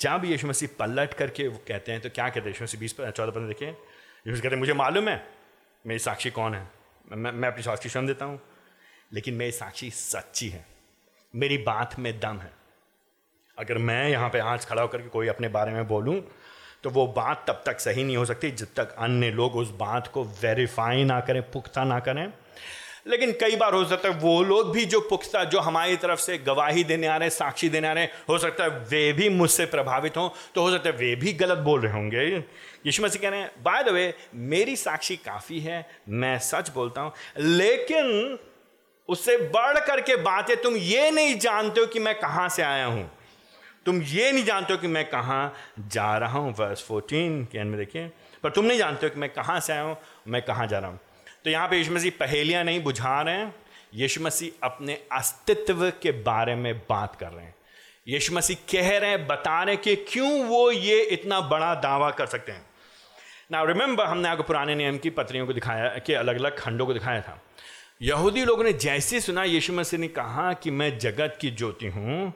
जब 0.00 0.24
यीशु 0.24 0.46
मसीह 0.48 0.68
पलट 0.78 1.14
करके 1.14 1.46
वो 1.48 1.58
कहते 1.68 1.92
हैं 1.92 2.00
तो 2.00 2.08
क्या 2.10 2.28
कहते 2.28 2.40
हैं? 2.40 2.48
यीशु 2.48 2.64
मसीह 2.64 2.80
बीस 2.80 2.94
चौदह 2.96 3.30
पद 3.30 3.48
देखिए। 3.48 3.68
यीशु 3.68 4.36
कहते 4.36 4.48
हैं, 4.48 4.58
मुझे 4.58 4.72
मालूम 4.74 5.08
है, 5.08 5.16
मेरी 5.84 5.98
साक्षी 5.98 6.30
कौन 6.30 6.54
है? 6.54 6.66
मैं 7.12 7.32
मैं 7.32 7.48
अपनी 7.48 7.62
साक्षी 7.62 7.88
स्वयं 7.88 8.06
देता 8.06 8.24
हूँ, 8.24 8.40
लेकिन 9.12 9.34
मेरी 9.34 9.52
साक्षी 9.52 9.90
सच्ची 9.90 10.48
है। 10.48 10.64
मेरी 11.34 11.58
बात 11.60 11.98
में 11.98 12.18
दम 12.20 12.38
है। 12.38 12.50
अगर 13.58 13.78
मैं 13.80 14.08
यहाँ 14.08 14.28
पे 14.30 14.38
आज 14.40 14.66
खड़ा 14.66 14.82
होकर 14.82 15.02
के 15.02 15.08
कोई 15.08 15.28
अपने 15.28 15.48
बारे 15.50 15.72
में 15.72 15.86
बोलूँ 15.88 16.20
तो 16.84 16.90
वो 16.90 17.06
बात 17.08 17.44
तब 17.48 17.62
तक 17.66 17.80
सही 17.80 18.04
नहीं 18.04 18.16
हो 18.16 18.24
सकती 18.24 18.50
जब 18.52 18.68
तक 18.76 18.94
अन्य 18.98 19.30
लोग 19.30 19.56
उस 19.56 19.70
बात 19.76 20.06
को 20.06 20.24
वेरीफाई 20.24 21.04
ना 21.04 21.20
करें, 21.20 21.42
पुख्ता 21.50 21.84
ना 21.84 21.98
करें। 22.00 22.32
लेकिन 23.06 23.32
कई 23.40 23.56
बार 23.56 23.74
हो 23.74 23.84
सकता 23.84 24.08
है 24.08 24.14
वो 24.14 24.42
लोग 24.42 24.70
भी 24.72 24.84
जो 24.84 25.00
पुख्ता, 25.02 25.42
जो 25.44 25.60
हमारी 25.60 25.96
तरफ़ 25.96 26.20
से 26.20 26.36
गवाही 26.40 26.84
देने 26.84 27.06
आ 27.06 27.16
रहे 27.16 27.28
हैं, 27.28 27.30
साक्षी 27.30 27.68
देने 27.68 27.88
आ 27.88 27.92
रहे 27.92 28.04
हैं, 28.04 28.10
हो 28.28 28.38
सकता 28.38 28.64
है 28.64 28.70
वे 28.90 29.12
भी 29.12 29.28
मुझसे 29.30 29.66
प्रभावित 29.66 30.16
हों 30.16 30.28
तो 30.54 30.62
हो 30.62 30.70
सकता 30.70 30.88
है 30.88 30.96
वे 30.96 31.14
भी 31.16 31.32
गलत 31.34 31.58
बोल 31.60 31.80
रहे 31.80 31.92
होंगे। 31.92 32.26
यीशु 32.86 33.02
मसीह 33.02 33.22
कह 33.22 33.28
रहे 33.28 33.40
हैं 33.40 33.50
बाय 33.62 33.82
द 33.82 33.88
वे 33.88 34.12
मेरी 34.34 34.76
साक्षी 34.76 35.16
काफ़ी 35.18 35.60
है, 35.60 35.86
मैं 36.08 36.38
सच 36.40 36.70
बोलता 36.70 37.00
हूँ, 37.00 37.12
लेकिन 37.38 38.38
उससे 39.08 39.36
बढ़ 39.48 39.78
करके 39.78 40.16
बातें 40.22 40.56
तुम 40.62 40.76
ये 40.76 41.10
नहीं 41.10 41.38
जानते 41.38 41.80
हो 41.80 41.86
कि 41.86 41.98
मैं 42.00 42.14
कहाँ 42.18 42.48
से 42.48 42.62
आया 42.62 42.86
हूँ। 42.86 43.10
तुम 43.86 44.00
ये 44.02 44.30
नहीं 44.32 44.44
जानते 44.44 44.72
हो 44.72 44.78
कि 44.78 44.86
मैं 44.86 45.04
कहाँ 45.10 45.54
जा 45.88 46.16
रहा 46.18 46.38
हूँ। 46.38 46.54
वर्स 46.58 46.84
फोर्टीन 46.84 47.44
के 47.44 47.58
एंड 47.58 47.70
में 47.70 47.78
देखिए, 47.78 48.10
पर 48.42 48.50
तुम 48.50 48.64
नहीं 48.64 48.78
जानते 48.78 49.06
हो 49.06 49.14
कि 49.14 49.20
मैं 49.20 49.28
कहाँ 49.30 49.58
से 49.60 49.72
आया 49.72 49.82
हूँ, 49.82 49.96
मैं 50.28 50.42
कहाँ 50.42 50.66
जा 50.66 50.78
रहा 50.78 50.90
हूँ। 50.90 51.00
तो 51.44 51.50
यहाँ 51.50 51.68
पे 51.68 51.76
यीशु 51.76 51.92
मसीह 51.92 52.12
पहेलियाँ 52.20 52.64
नहीं 52.64 52.82
बुझा 52.82 53.20
रहे 53.22 53.34
हैं, 53.34 53.54
यीशु 53.94 54.20
मसीह 54.20 54.66
अपने 54.66 54.98
अस्तित्व 55.12 55.88
के 56.02 56.10
बारे 56.22 56.54
में 56.54 56.74
बात 56.80 57.16
कर 57.16 57.30
रहे 57.30 57.44
हैं। 57.44 57.54
यीशु 58.08 58.34
मसीह 58.34 58.56
कह 58.70 58.98
रहे 58.98 59.10
हैं, 59.10 59.26
बता 59.26 59.62
रहे 59.62 59.74
हैं 59.74 59.82
कि 59.84 59.94
क्यों 60.08 60.44
वो 60.46 60.70
ये 60.70 61.00
इतना 61.02 61.40
बड़ा 61.42 61.74
दावा 61.76 62.10
कर 62.10 62.26
सकते 62.26 62.52
हैं। 62.52 62.64
ना 63.52 63.62
रिमेंबर 63.64 64.04
हमने 64.04 64.28
आपको 64.28 64.42
पुराने 64.42 64.74
नियम 64.74 64.98
की 64.98 65.10
पत्रियों 65.10 65.46
को 65.46 65.52
दिखाया, 65.52 65.88
कि 65.88 66.12
अलग 66.14 66.36
अलग 66.36 66.58
खंडों 66.58 66.86
को 66.86 66.92
दिखाया 66.92 67.20
था। 67.20 67.40
यहूदी 68.02 68.44
लोगों 68.44 68.64
ने 68.64 68.72
जैसे 68.74 69.20
सुना, 69.20 69.44
यीशु 69.44 69.72
मसीह 69.72 70.00
ने 70.00 70.08
कहा 70.10 70.52
कि 70.52 70.70
मैं 70.70 70.98
जगत 70.98 71.38
की 71.40 71.50
ज्योति 71.50 71.86
हूँ 71.88 72.32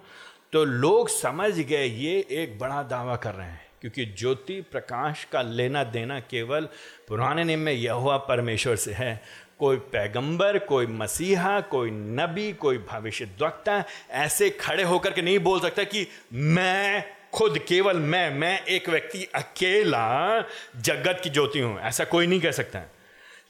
तो 0.52 0.64
लोग 0.64 1.08
समझ 1.10 1.52
गए, 1.52 1.84
ये 1.84 2.26
एक 2.32 2.58
बड़ा 2.58 2.82
दावा 2.84 3.16
कर 3.16 3.34
रहे 3.34 3.46
हैं। 3.46 3.65
क्योंकि 3.86 4.14
ज्योति 4.18 4.60
प्रकाश 4.60 5.24
का 5.24 5.42
लेना 5.42 5.84
देना 5.84 6.20
केवल 6.20 6.68
पुराने 7.08 7.44
नियम 7.44 7.58
में 7.58 7.72
यहुआ 7.72 8.16
परमेश्वर 8.16 8.76
से 8.76 8.92
है। 8.92 9.22
कोई 9.58 9.76
पैगंबर, 9.76 10.58
कोई 10.58 10.86
मसीहा, 10.86 11.60
कोई 11.60 11.90
नबी, 11.90 12.52
कोई 12.52 12.78
भविष्य 12.78 13.30
वक्ता 13.42 13.84
ऐसे 14.10 14.50
खड़े 14.50 14.82
होकर 14.82 15.12
के 15.12 15.22
नहीं 15.22 15.38
बोल 15.38 15.60
सकता 15.60 15.84
कि 15.84 16.06
मैं 16.32 17.04
खुद, 17.32 17.58
केवल 17.58 17.96
मैं 17.96 18.30
मैं 18.34 18.64
एक 18.64 18.88
व्यक्ति 18.88 19.24
अकेला 19.24 20.40
जगत 20.76 21.20
की 21.24 21.30
ज्योति 21.30 21.60
हूँ। 21.60 21.80
ऐसा 21.80 22.04
कोई 22.04 22.26
नहीं 22.26 22.40
कह 22.40 22.50
सकता। 22.50 22.78
है 22.78 22.90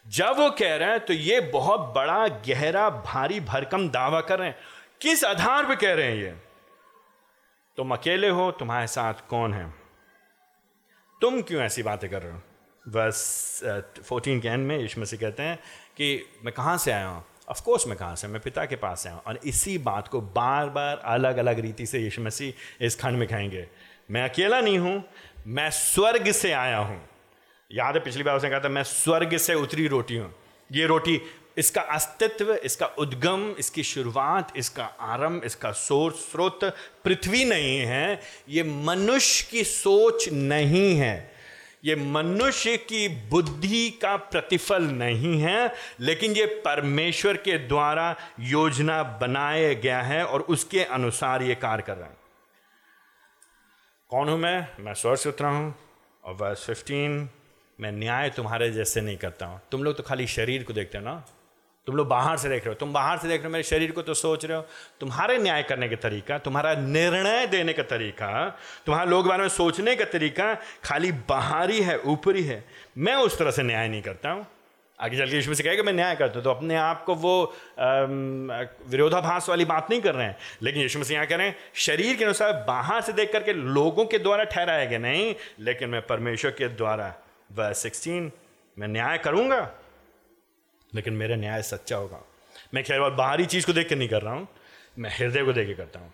जब 0.09 0.35
वो 0.39 0.51
कह 0.51 0.77
रहे 0.77 0.89
हैं 0.89 1.01
तो 1.01 1.13
ये 1.13 1.41
बहुत 1.41 1.81
बड़ा, 1.81 2.29
गहरा, 2.29 2.91
भारी 2.91 3.41
भरकम 3.41 3.89
दावा 3.89 4.21
कर 4.21 4.39
रहे 4.39 4.49
हैं। 4.49 4.57
किस 5.01 5.25
आधार 5.25 5.65
पे 5.65 5.77
कह 5.77 5.95
रहे 5.95 6.07
हैं 6.07 6.17
ये? 6.17 6.35
तुम 7.77 7.91
अकेले 7.91 8.29
हो, 8.29 8.51
तुम्हारे 8.51 8.87
साथ 8.87 9.15
कौन 9.31 9.55
है? 9.55 9.86
तुम 11.21 11.41
क्यों 11.43 11.63
ऐसी 11.63 11.83
बातें 11.83 12.09
कर 12.11 12.23
रहे 12.23 12.33
हो? 12.33 12.41
बस 12.87 13.63
फोर्टीन 14.05 14.41
के 14.41 14.49
एंड 14.49 14.67
में 14.67 14.79
यीशु 14.79 15.01
मसीह 15.01 15.21
कहते 15.21 15.43
हैं 15.43 15.57
कि 15.97 16.25
मैं 16.45 16.55
कहाँ 16.55 16.77
से 16.79 16.93
आया 16.93 17.09
हूँ? 17.09 17.25
ऑफकोर्स 17.51 17.87
मैं 17.87 17.97
कहाँ 17.99 18.17
से 18.17 18.29
मैं 18.29 18.41
पिता 18.43 18.65
के 18.65 18.77
पास 18.77 19.07
आया 19.07 19.15
हूँ। 19.15 19.23
और 19.27 19.39
इसी 19.45 19.77
बात 19.79 20.09
को 20.09 20.21
बार 20.21 20.69
बार 20.71 21.03
अलग 21.07 21.37
अलग 21.37 21.59
रीति 21.59 21.87
से 21.87 21.99
यीशु 21.99 22.23
मसीह 22.23 22.85
इस 22.87 23.01
खंड 23.01 23.19
में 23.19 23.27
कहेंगे। 23.29 23.67
मैं 24.11 24.23
अकेला 24.23 24.61
नहीं 24.61 24.79
हूँ, 24.79 25.03
मैं 25.47 25.71
स्वर्ग 25.71 26.31
से 26.33 26.53
आया 26.53 26.79
हूँ। 26.79 27.01
याद 27.71 27.95
है 27.95 28.01
पिछली 28.01 28.23
बार 28.23 28.37
उसने 28.37 28.51
कहा 28.51 28.61
था, 28.61 28.69
मैं 28.69 28.83
स्वर्ग 28.83 29.37
से 29.37 29.55
उतरी 29.55 29.87
रोटी 29.89 30.17
हूँ। 30.17 30.35
ये 30.71 30.87
रोटी 30.87 31.21
इसका 31.57 31.81
अस्तित्व, 31.81 32.53
इसका 32.55 32.87
उद्गम, 32.87 33.55
इसकी 33.59 33.83
शुरुआत, 33.83 34.53
इसका 34.57 34.85
आरंभ, 34.85 35.45
इसका 35.45 35.73
सोर्स 35.73 36.17
स्रोत 36.31 36.65
पृथ्वी 37.05 37.45
नहीं 37.45 37.79
है। 37.79 38.21
ये 38.49 38.63
मनुष्य 38.63 39.47
की 39.51 39.65
सोच 39.65 40.29
नहीं 40.29 40.97
है। 40.99 41.37
ये 41.85 41.95
मनुष्य 41.97 42.77
की 42.77 43.09
बुद्धि 43.29 43.91
का 44.03 44.17
प्रतिफल 44.17 44.83
नहीं 44.83 45.41
है, 45.41 45.73
लेकिन 46.01 46.33
ये 46.33 46.47
परमेश्वर 46.65 47.37
के 47.37 47.59
द्वारा 47.59 48.15
योजना 48.41 49.03
बनाया 49.03 49.73
गया 49.73 50.01
है 50.03 50.25
और 50.25 50.41
उसके 50.41 50.85
अनुसार 50.85 51.43
ये 51.43 51.55
कार्य 51.55 51.83
कर 51.83 51.97
रहे 51.97 52.09
हैं। 52.09 52.17
कौन 54.11 54.29
हूँ 54.29 54.39
मैं? 54.39 54.69
मैं 54.81 54.95
स्वर्ग 54.95 55.19
से 55.19 55.29
उतरा 55.29 55.49
हूँ 55.49 55.75
और 56.25 56.35
वर्स 56.35 56.65
फिफ्टीन 56.65 57.29
मैं 57.81 57.93
न्याय 57.93 58.31
तुम्हारे 58.31 58.71
जैसे 58.71 59.01
नहीं 59.01 59.17
करता 59.17 59.47
हूँ। 59.47 59.61
तुम 59.71 59.85
लोग 59.85 59.97
तो 59.97 60.03
खाली 60.03 60.27
शरीर 60.27 60.63
को 60.63 60.73
देखते 60.73 60.99
हो 60.99 61.05
ना? 61.05 61.25
तुम 61.87 61.97
लोग 61.97 62.09
बाहर 62.09 62.37
से 62.37 62.49
देख 62.49 62.65
रहे 62.65 62.69
हो। 62.69 62.75
तुम 62.75 62.93
बाहर 62.93 63.19
से 63.19 63.29
देख 63.29 63.41
रहे 63.41 63.47
हो, 63.47 63.53
मेरे 63.53 63.63
शरीर 63.63 63.93
को 63.93 64.03
तो 64.03 64.15
सोच 64.15 64.45
रहे 64.45 64.57
हो। 64.57 64.65
तुम्हारे 65.01 65.37
न्याय 65.39 65.63
करने 65.63 65.89
का 65.89 65.97
तरीका, 65.99 66.39
तुम्हारा 66.39 66.75
निर्णय 66.75 67.47
देने 67.47 67.73
का 67.73 67.83
तरीका, 67.85 68.49
तुम्हारा 68.87 69.11
लोग 69.11 69.27
बारे 69.29 69.43
में 69.43 69.49
सोचने 69.51 69.97
का 69.97 70.05
तरीका 70.07 70.55
खाली 70.85 71.13
बाहरी 71.29 71.81
है 71.83 71.99
ऊपरी 72.01 72.43
है 72.43 72.65
मैं 72.99 73.15
उस 73.17 73.39
तरह 73.39 73.51
से 73.51 73.63
न्याय 73.63 73.89
नहीं 73.89 74.03
करता 74.03 74.31
हूँ। 74.31 74.47
आगे 74.99 75.17
चल 75.17 75.31
के 75.31 75.37
यीशु 75.37 75.55
से 75.55 75.63
कहेगा, 75.63 75.83
मैं 75.83 75.93
न्याय 75.93 76.15
करता 76.17 76.35
हूँ। 76.35 76.43
तो 76.45 76.51
अपने 76.51 76.77
आप 76.77 77.05
को 77.05 77.15
वो 77.15 77.55
विरोधाभास 78.91 79.49
वाली 79.49 79.65
बात 79.65 79.91
नहीं 79.91 80.01
कर 80.01 80.15
रहे 80.15 80.27
हैं। 80.27 80.37
लेकिन 80.63 80.83
यीशु 80.83 80.99
मसीह 80.99 81.15
यहाँ 81.15 81.27
कह 81.27 81.37
रहे 81.37 81.47
हैं, 81.47 81.57
शरीर 81.77 82.17
के 82.17 82.25
अनुसार 82.25 82.53
बाहर 82.69 83.01
से 83.01 83.13
देख 83.13 83.33
करके 83.33 83.53
लोगों 83.53 84.05
के 84.07 84.19
द्वारा 84.19 84.45
ठहराया 84.45 84.85
गया 84.85 84.99
नहीं, 84.99 85.35
लेकिन 85.61 85.89
मैं 85.89 86.07
परमेश्वर 86.07 86.51
के 86.51 86.69
द्वारा 86.69 87.15
वह 87.53 87.73
सिक्सटीन 87.75 88.31
मैं 88.77 88.89
न्याय 88.89 89.19
करूँगा। 89.19 89.61
लेकिन 90.97 91.15
मेरा 91.15 91.37
न्याय 91.37 91.63
सच्चा 91.65 91.97
होगा। 91.97 92.21
मैं 92.75 92.83
केवल 92.85 93.11
बाहरी 93.13 93.47
चीज़ 93.47 93.67
को 93.67 93.73
देख 93.73 93.89
के 93.89 93.95
नहीं 93.95 94.09
कर 94.09 94.23
रहा 94.23 94.35
हूँ, 94.35 94.47
मैं 94.99 95.11
हृदय 95.11 95.45
को 95.45 95.53
देख 95.53 95.67
के 95.67 95.75
करता 95.75 96.01
हूँ। 96.01 96.13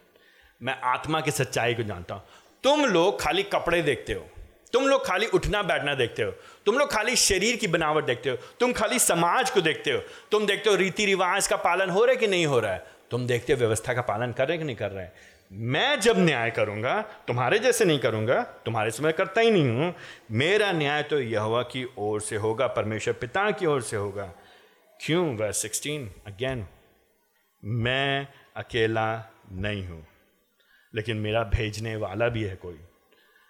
मैं 0.61 0.77
आत्मा 0.85 1.21
की 1.21 1.31
सच्चाई 1.31 1.75
को 1.75 1.83
जानता 1.85 2.15
हूँ। 2.15 2.23
तुम 2.65 2.85
लोग 2.87 3.21
खाली 3.21 3.43
कपड़े 3.45 3.83
देखते 3.83 4.13
हो, 4.13 4.27
तुम 4.73 4.87
लोग 4.87 5.05
खाली 5.07 5.27
उठना 5.29 5.63
बैठना 5.63 5.95
देखते 5.95 6.23
हो, 6.23 6.31
तुम 6.67 6.79
लोग 6.79 6.93
खाली 6.93 7.17
शरीर 7.19 7.57
की 7.57 7.67
बनावट 7.69 8.05
देखते 8.05 8.31
हो, 8.31 8.37
तुम 8.61 8.73
खाली 8.73 8.99
समाज 9.01 9.51
को 9.51 9.61
देखते 9.61 9.91
हो, 9.91 10.01
तुम 10.31 10.47
देखते 10.47 10.71
हो 10.71 10.77
रीति 10.77 11.07
रिवाज 11.07 11.47
का 11.47 11.57
पालन 11.59 11.91
हो 11.91 12.05
रहा 12.05 12.13
है 12.13 12.17
कि 12.17 12.27
नहीं 12.27 12.47
हो 12.47 12.61
रहा 12.61 12.73
है, 12.73 12.85
तुम 13.11 13.27
देखते 13.27 13.53
हो 13.53 13.59
व्यवस्था 13.59 13.95
का 13.95 14.01
पालन 14.03 14.33
कर 14.33 14.49
रहे 14.49 14.59
कि 14.59 14.65
नहीं 14.65 14.77
कर 14.77 14.91
रहे 14.91 15.07
मैं 15.51 16.01
जब 16.01 16.19
न्याय 16.19 16.51
करूँगा, 16.51 17.01
तुम्हारे 17.27 17.59
जैसे 17.59 17.85
नहीं 17.85 17.99
करूँगा, 17.99 18.43
तुम्हारे 18.65 18.91
से 18.91 19.03
मैं 19.03 19.13
करता 19.13 19.41
ही 19.41 19.51
नहीं 19.51 19.69
हूँ। 19.69 19.95
मेरा 20.33 20.71
न्याय 20.73 21.03
तो 21.03 21.21
यहवा 21.21 21.63
की 21.65 21.85
ओर 21.99 22.21
से 22.21 22.37
होगा, 22.37 22.67
परमेश्वर 22.67 23.15
पिता 23.15 23.51
की 23.51 23.67
ओर 23.67 23.83
से 23.83 23.97
होगा। 23.97 24.25
क्यों? 25.03 25.37
वर्स 25.37 25.61
सिक्सटीन 25.63 26.09
अगेन 26.27 26.65
मैं 27.63 28.27
अकेला 28.57 29.07
नहीं 29.53 29.87
हूँ, 29.87 30.05
लेकिन 30.93 31.17
मेरा 31.17 31.43
भेजने 31.45 31.95
वाला 31.97 32.29
भी 32.29 32.43
है 32.43 32.55
कोई। 32.57 32.79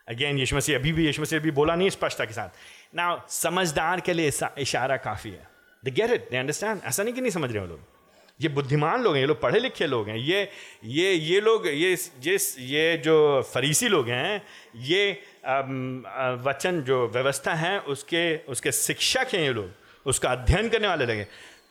अगेन 0.09 0.38
यीशु 0.38 0.57
मसीह, 0.57 0.79
अभी 0.79 0.93
भी 0.93 1.07
यीशु 1.07 1.23
मसीह 1.23 1.38
अभी 1.38 1.51
बोला 1.51 1.75
नहीं 1.75 1.91
स्पष्टता 1.91 2.25
के 2.25 2.33
साथ। 2.33 2.49
ना 2.95 3.25
समझदार 3.31 4.01
के 4.01 4.12
लिए 4.12 4.31
इशारा 4.59 4.97
काफ़ी 4.99 5.31
है। 5.31 5.49
They 5.83 5.91
get 5.91 6.11
it 6.11 6.31
they 6.31 6.37
understand 6.37 6.81
ऐसा 6.85 7.03
नहीं 7.03 7.15
कि 7.15 7.21
नहीं 7.21 7.31
समझ 7.31 7.51
रहे 7.51 7.61
हो 7.61 7.67
लोग। 7.67 7.81
ये 8.41 8.49
बुद्धिमान 8.51 9.03
लोग 9.03 9.15
हैं, 9.15 9.21
ये 9.21 9.27
लोग 9.27 9.41
पढ़े 9.41 9.59
लिखे 9.61 9.87
लोग 9.87 10.09
हैं। 10.09 10.17
ये 10.17 10.49
ये 10.87 11.12
ये 11.12 11.41
लोग, 11.41 11.67
ये 11.67 11.97
जिस 12.21 12.59
ये 12.61 12.97
जो 12.99 13.43
फरीसी 13.53 13.88
लोग 13.88 14.09
हैं, 14.09 14.43
ये 14.77 15.12
वचन 16.45 16.83
जो 16.83 17.07
व्यवस्था 17.09 17.55
है, 17.57 17.79
उसके 17.81 18.37
उसके 18.49 18.73
शिक्षक 18.73 19.35
हैं 19.35 19.43
ये 19.43 19.53
लोग। 19.53 19.71
उसका 20.07 20.31
अध्ययन 20.31 20.69
करने 20.69 20.88
वाले 20.88 21.07
लगे। 21.07 21.27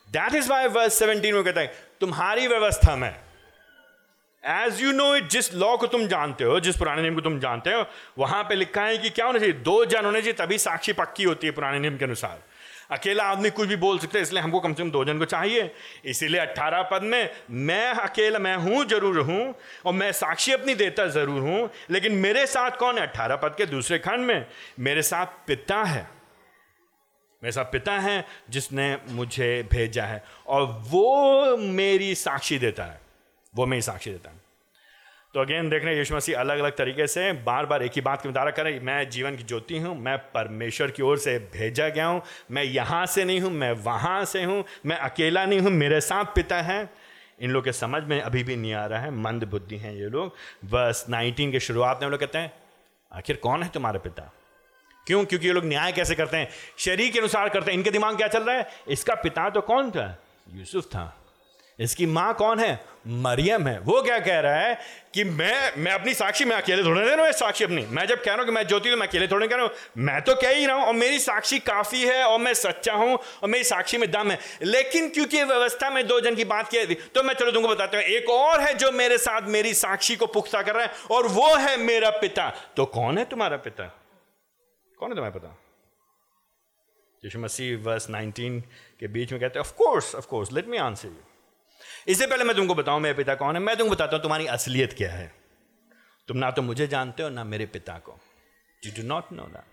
That 0.08 0.34
is 0.34 0.48
why 0.50 0.66
verse 0.68 0.98
seventeen 0.98 1.34
में 1.34 1.44
कहता 1.44 1.60
है, 1.60 1.72
तुम्हारी 2.00 2.46
व्यवस्था 2.46 2.96
में 2.96 3.14
एज 4.42 4.80
यू 4.82 4.92
नो 4.92 5.14
इट 5.16 5.28
जिस 5.30 5.52
लॉ 5.54 5.76
को 5.76 5.86
तुम 5.86 6.06
जानते 6.06 6.44
हो, 6.44 6.58
जिस 6.60 6.76
पुराने 6.76 7.02
नियम 7.02 7.14
को 7.14 7.20
तुम 7.20 7.38
जानते 7.40 7.72
हो, 7.72 7.84
वहाँ 8.18 8.42
पे 8.44 8.54
लिखा 8.54 8.82
है 8.82 8.96
कि 8.98 9.10
क्या 9.10 9.26
होना 9.26 9.38
चाहिए? 9.38 9.54
दो 9.54 9.84
जन 9.84 10.04
होने 10.04 10.20
चाहिए, 10.20 10.32
तभी 10.32 10.58
साक्षी 10.58 10.92
पक्की 10.92 11.24
होती 11.24 11.46
है 11.46 11.52
पुराने 11.52 11.78
नियम 11.78 11.96
के 11.96 12.04
अनुसार। 12.04 12.42
अकेला 12.90 13.24
आदमी 13.24 13.50
कुछ 13.50 13.68
भी 13.68 13.76
बोल 13.76 13.98
सकते 13.98 14.18
हैं, 14.18 14.22
इसलिए 14.22 14.42
हमको 14.42 14.60
कम 14.60 14.74
से 14.74 14.82
कम 14.82 14.90
दो 14.90 15.04
जन 15.04 15.18
को 15.18 15.24
चाहिए। 15.24 15.70
इसीलिए 16.04 16.40
अट्ठारह 16.40 16.82
पद 16.82 17.02
में, 17.02 17.30
मैं 17.50 17.90
अकेला, 17.90 18.38
मैं 18.38 18.56
हूँ, 18.56 18.84
ज़रूर 18.84 19.18
हूँ, 19.20 19.54
और 19.86 19.92
मैं 19.92 20.10
साक्षी 20.12 20.52
अपनी 20.52 20.74
देता 20.74 21.06
ज़रूर 21.06 21.40
हूँ, 21.40 21.70
लेकिन 21.90 22.12
मेरे 22.14 22.46
साथ 22.46 22.76
कौन 22.76 22.98
है? 22.98 23.06
अट्ठारह 23.06 23.36
पद 23.36 23.54
के 23.58 23.66
दूसरे 23.66 23.98
खंड 23.98 24.26
में, 24.26 24.46
मेरे 24.78 25.02
साथ 25.02 25.26
पिता 25.46 25.82
है। 25.82 26.06
मेरे 27.44 27.64
पिता 27.64 27.92
है, 27.92 28.24
जिसने 28.50 28.96
मुझे 29.10 29.68
भेजा 29.72 30.04
है, 30.04 30.22
और 30.46 30.66
वो 30.88 31.56
मेरी 31.56 32.14
साक्षी 32.14 32.58
देता 32.58 32.84
है। 32.84 33.00
वो 33.54 33.66
मेरी 33.66 33.82
साक्षी 33.82 34.10
देता 34.10 34.30
है। 34.30 34.40
तो 35.34 35.40
अगेन 35.40 35.68
देख 35.70 35.82
रहे 35.82 35.92
हैं 35.92 35.98
यीशु 35.98 36.14
मसीह 36.14 36.38
अलग 36.38 36.58
अलग 36.58 36.76
तरीके 36.76 37.06
से 37.06 37.32
बार 37.32 37.66
बार 37.66 37.82
एक 37.82 37.92
ही 37.92 38.00
बात 38.00 38.22
की 38.22 38.28
मुतारा 38.28 38.50
करें 38.50 38.80
मैं 38.80 39.08
जीवन 39.10 39.36
की 39.36 39.42
ज्योति 39.42 39.78
हूँ, 39.78 39.94
मैं 39.98 40.18
परमेश्वर 40.18 40.90
की 40.90 41.02
ओर 41.02 41.18
से 41.18 41.38
भेजा 41.38 41.88
गया 41.88 42.06
हूँ। 42.06 42.22
मैं 42.50 42.64
यहाँ 42.64 43.06
से 43.06 43.24
नहीं 43.24 43.40
हूँ, 43.40 43.50
मैं 43.50 43.72
वहाँ 43.72 44.24
से 44.24 44.42
हूँ। 44.44 44.64
मैं 44.86 44.96
अकेला 44.96 45.44
नहीं 45.46 45.60
हूँ, 45.60 45.70
मेरे 45.70 46.00
साथ 46.00 46.24
पिता 46.24 46.60
है। 46.62 46.90
इन 47.40 47.50
लोग 47.50 47.64
के 47.64 47.72
समझ 47.72 48.02
में 48.02 48.20
अभी 48.20 48.42
भी 48.44 48.56
नहीं 48.56 48.74
आ 48.74 48.86
रहा 48.86 49.00
है, 49.00 49.10
मंद 49.10 49.44
बुद्धि 49.44 49.76
हैं 49.76 49.94
ये 49.94 50.08
लोग। 50.08 50.34
बस 50.64 51.04
नाइनटीन 51.08 51.52
के 51.52 51.60
शुरुआत 51.60 52.02
में 52.02 52.08
लोग 52.10 52.20
कहते 52.20 52.38
हैं, 52.38 52.52
आखिर 53.12 53.36
कौन 53.36 53.62
है 53.62 53.68
तुम्हारे 53.68 53.98
पिता? 53.98 54.32
क्यों? 55.06 55.24
क्योंकि 55.24 55.46
ये 55.46 55.52
लोग 55.52 55.64
न्याय 55.64 55.92
कैसे 55.92 56.14
करते 56.14 56.36
हैं? 56.36 56.48
शरीर 56.78 57.10
के 57.12 57.18
अनुसार 57.18 57.48
करते 57.48 57.70
हैं। 57.70 57.78
इनके 57.78 57.90
दिमाग 57.90 58.16
क्या 58.16 58.28
चल 58.28 58.42
रहा 58.42 58.56
है? 58.56 58.68
इसका 58.88 59.14
पिता 59.14 59.48
तो 59.50 59.60
कौन 59.62 59.90
था? 59.90 60.16
यूसुफ 60.50 60.84
था। 60.84 61.12
इसकी 61.78 62.06
माँ 62.06 62.32
कौन 62.34 62.60
है? 62.60 62.80
मरियम 63.06 63.66
है। 63.66 63.78
वो 63.80 64.00
क्या 64.02 64.18
कह 64.18 64.38
रहा 64.40 64.56
है 64.56 64.74
कि 65.14 65.22
मैं 65.24 65.76
मैं 65.76 65.92
अपनी 65.92 66.12
साक्षी, 66.14 66.44
मैं 66.44 66.56
अकेले 66.56 66.82
थोड़े 66.84 67.04
दे 67.04 67.14
रहा 67.14 67.24
हूँ 67.24 67.32
साक्षी 67.32 67.64
अपनी। 67.64 67.84
मैं 67.88 68.06
जब 68.06 68.22
कह 68.22 68.30
रहा 68.30 68.36
हूँ 68.36 68.44
कि 68.44 68.52
मैं 68.52 68.66
ज्योति 68.68 68.90
तो 68.90 68.96
मैं 68.96 69.06
अकेले 69.06 69.28
थोड़े 69.28 69.48
कह 69.48 69.56
रहा 69.56 69.64
हूँ। 69.64 69.72
मैं 69.98 70.20
तो 70.22 70.34
कह 70.34 70.48
ही 70.48 70.66
रहा 70.66 70.76
हूँ, 70.76 70.84
और 70.84 70.94
मेरी 70.94 71.18
साक्षी 71.18 71.58
काफ़ी 71.60 72.02
है, 72.02 72.22
और 72.24 72.38
मैं 72.38 72.52
सच्चा 72.54 72.92
हूँ, 72.92 73.14
और 73.14 73.48
मेरी 73.48 73.64
साक्षी 73.64 73.98
में 73.98 74.10
दम 74.10 74.30
है। 74.30 74.38
लेकिन 74.62 75.08
क्योंकि 75.08 75.42
व्यवस्था 75.42 75.90
में 75.90 76.06
दो 76.06 76.20
जन 76.20 76.34
की 76.34 76.44
बात 76.44 76.68
की 76.68 76.94
तो 76.94 77.22
मैं 77.22 77.34
चलो 77.34 77.50
तुमको 77.50 77.68
बताता 77.68 77.96
हूँ। 77.96 78.04
एक 78.06 78.30
और 78.30 78.60
है 78.60 78.74
जो 78.74 78.92
मेरे 78.92 79.18
साथ 79.18 79.48
मेरी 79.48 79.74
साक्षी 79.74 80.16
को 80.16 80.26
पुख्ता 80.28 80.62
कर 80.62 80.74
रहा 80.74 80.84
है, 80.84 80.92
और 81.10 81.26
वो 81.28 81.54
है 81.56 81.76
मेरा 81.76 82.10
पिता। 82.20 82.48
तो 82.76 82.84
कौन 82.84 83.18
है 83.18 83.24
तुम्हारा 83.24 83.56
पिता? 83.56 83.90
कौन 85.02 85.10
है 85.10 85.16
तुम्हें 85.16 85.32
पता? 85.32 85.48
यीशु 87.22 87.38
मसीह 87.38 87.76
वर्स 87.78 88.06
19 88.10 88.60
के 89.00 89.08
बीच 89.08 89.32
में 89.32 89.40
कहते 89.40 89.58
हैं 89.58 89.66
of 89.66 89.72
course 89.76 90.14
of 90.14 90.26
course 90.26 90.52
let 90.52 90.66
me 90.66 90.76
answer 90.76 91.08
you 91.08 91.14
इससे 92.08 92.26
पहले 92.26 92.44
मैं 92.44 92.56
तुमको 92.56 92.74
बताऊँ, 92.74 93.00
मेरे 93.00 93.14
पिता 93.14 93.34
कौन 93.34 93.56
है? 93.56 93.62
मैं 93.62 93.76
तुमको 93.76 93.94
बताता 93.94 94.16
हूँ, 94.16 94.22
तुम्हारी 94.22 94.46
असलियत 94.46 94.92
क्या 94.92 95.10
है? 95.12 95.26
तुम 96.28 96.36
ना 96.36 96.50
तो 96.50 96.62
मुझे 96.62 96.86
जानते 96.86 97.22
हो, 97.22 97.28
ना 97.28 97.44
मेरे 97.44 97.66
पिता 97.66 97.98
को। 97.98 98.18
You 98.86 98.92
do 98.96 99.08
not 99.08 99.32
know 99.32 99.42
that 99.42 99.64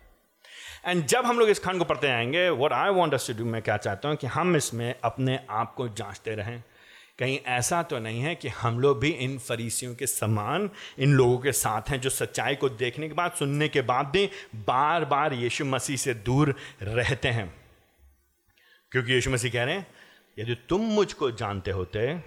and 0.86 1.06
जब 1.06 1.26
हम 1.26 1.39
लोग 1.39 1.50
इस 1.50 1.60
खंड 1.60 1.80
को 1.80 1.86
पढ़ते 1.86 2.08
आएँगे 2.08 2.50
what 2.50 2.74
I 2.74 2.89
want 2.89 3.13
us 3.13 3.28
to 3.28 3.34
do 3.34 3.46
मैं 3.46 3.62
क्या 3.62 3.78
चाहता 3.78 4.10
हूँ 4.10 4.18
कि 4.18 4.28
हम 4.28 4.56
इसमें 4.56 4.94
अपने 5.04 5.39
आप 5.50 5.74
को 5.76 5.88
जांचते 5.89 6.36
रहें। 6.36 6.63
कहीं 7.19 7.39
ऐसा 7.47 7.84
तो 7.84 7.99
नहीं 7.99 8.21
है 8.21 8.36
कि 8.36 8.47
हम 8.47 8.79
लोग 8.79 8.99
भी 8.99 9.10
इन 9.10 9.38
फरीसियों 9.39 9.95
के 9.95 10.08
समान, 10.08 10.69
इन 10.99 11.13
लोगों 11.13 11.38
के 11.38 11.51
साथ 11.51 11.89
हैं 11.89 12.01
जो 12.01 12.10
सच्चाई 12.10 12.55
को 12.55 12.69
देखने 12.69 13.08
के 13.08 13.13
बाद, 13.13 13.32
सुनने 13.32 13.67
के 13.69 13.82
बाद 13.82 14.05
भी 14.05 14.29
बार 14.55 15.05
बार 15.05 15.34
यीशु 15.34 15.65
मसीह 15.65 15.97
से 15.97 16.13
दूर 16.13 16.55
रहते 16.82 17.27
हैं। 17.27 17.53
क्योंकि 18.91 19.13
यीशु 19.13 19.32
मसीह 19.32 19.51
कह 19.51 19.63
रहे 19.63 19.75
हैं, 19.75 19.88
यदि 20.39 20.55
तुम 20.69 20.82
मुझको 20.82 21.32
जानते 21.32 21.71
होते 21.71 22.17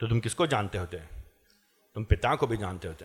तो 0.00 0.06
तुम 0.06 0.20
किसको 0.20 0.46
जानते 0.46 0.78
होते? 0.78 0.96
तुम 1.94 2.04
पिता 2.04 2.34
को 2.34 2.46
भी 2.46 2.56
जानते 2.56 2.88
होते। 2.88 3.04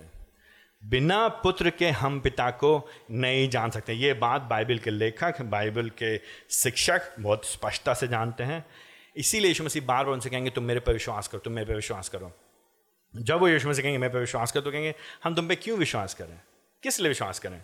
बिना 0.83 1.27
पुत्र 1.27 1.69
के 1.69 1.89
हम 1.89 2.19
पिता 2.19 2.49
को 2.51 2.89
नहीं 3.11 3.49
जान 3.49 3.69
सकते। 3.69 3.93
ये 3.93 4.13
बात 4.13 4.41
बाइबल 4.41 4.77
के 4.77 4.89
लेखक, 4.89 5.41
बाइबल 5.41 5.89
के 5.89 6.17
शिक्षक 6.49 7.01
बहुत 7.19 7.45
स्पष्टता 7.45 7.93
से 7.93 8.07
जानते 8.07 8.43
हैं। 8.43 8.65
इसीलिए 9.15 9.47
यीशु 9.47 9.63
मसीह 9.63 9.85
बार 9.85 10.05
बार 10.05 10.13
उनसे 10.13 10.29
कहेंगे, 10.29 10.49
तुम 10.49 10.63
मेरे 10.63 10.79
पर 10.79 10.93
विश्वास 10.93 11.27
करो, 11.27 11.39
तुम 11.39 11.53
मेरे 11.53 11.67
पर 11.67 11.75
विश्वास 11.75 12.09
करो। 12.09 12.31
जब 13.15 13.39
वो 13.39 13.47
यीशु 13.47 13.69
मसीह 13.69 13.83
कहेंगे, 13.83 13.97
मेरे 13.97 14.13
पर 14.13 14.19
विश्वास 14.19 14.51
करो 14.51 14.61
तो 14.61 14.71
कहेंगे, 14.71 14.95
हम 15.23 15.35
तुम 15.35 15.47
पे 15.47 15.55
क्यों 15.55 15.77
विश्वास 15.77 16.13
करें 16.13 16.39
किस 16.83 16.99
लिए 16.99 17.07
विश्वास 17.07 17.39
करें 17.39 17.63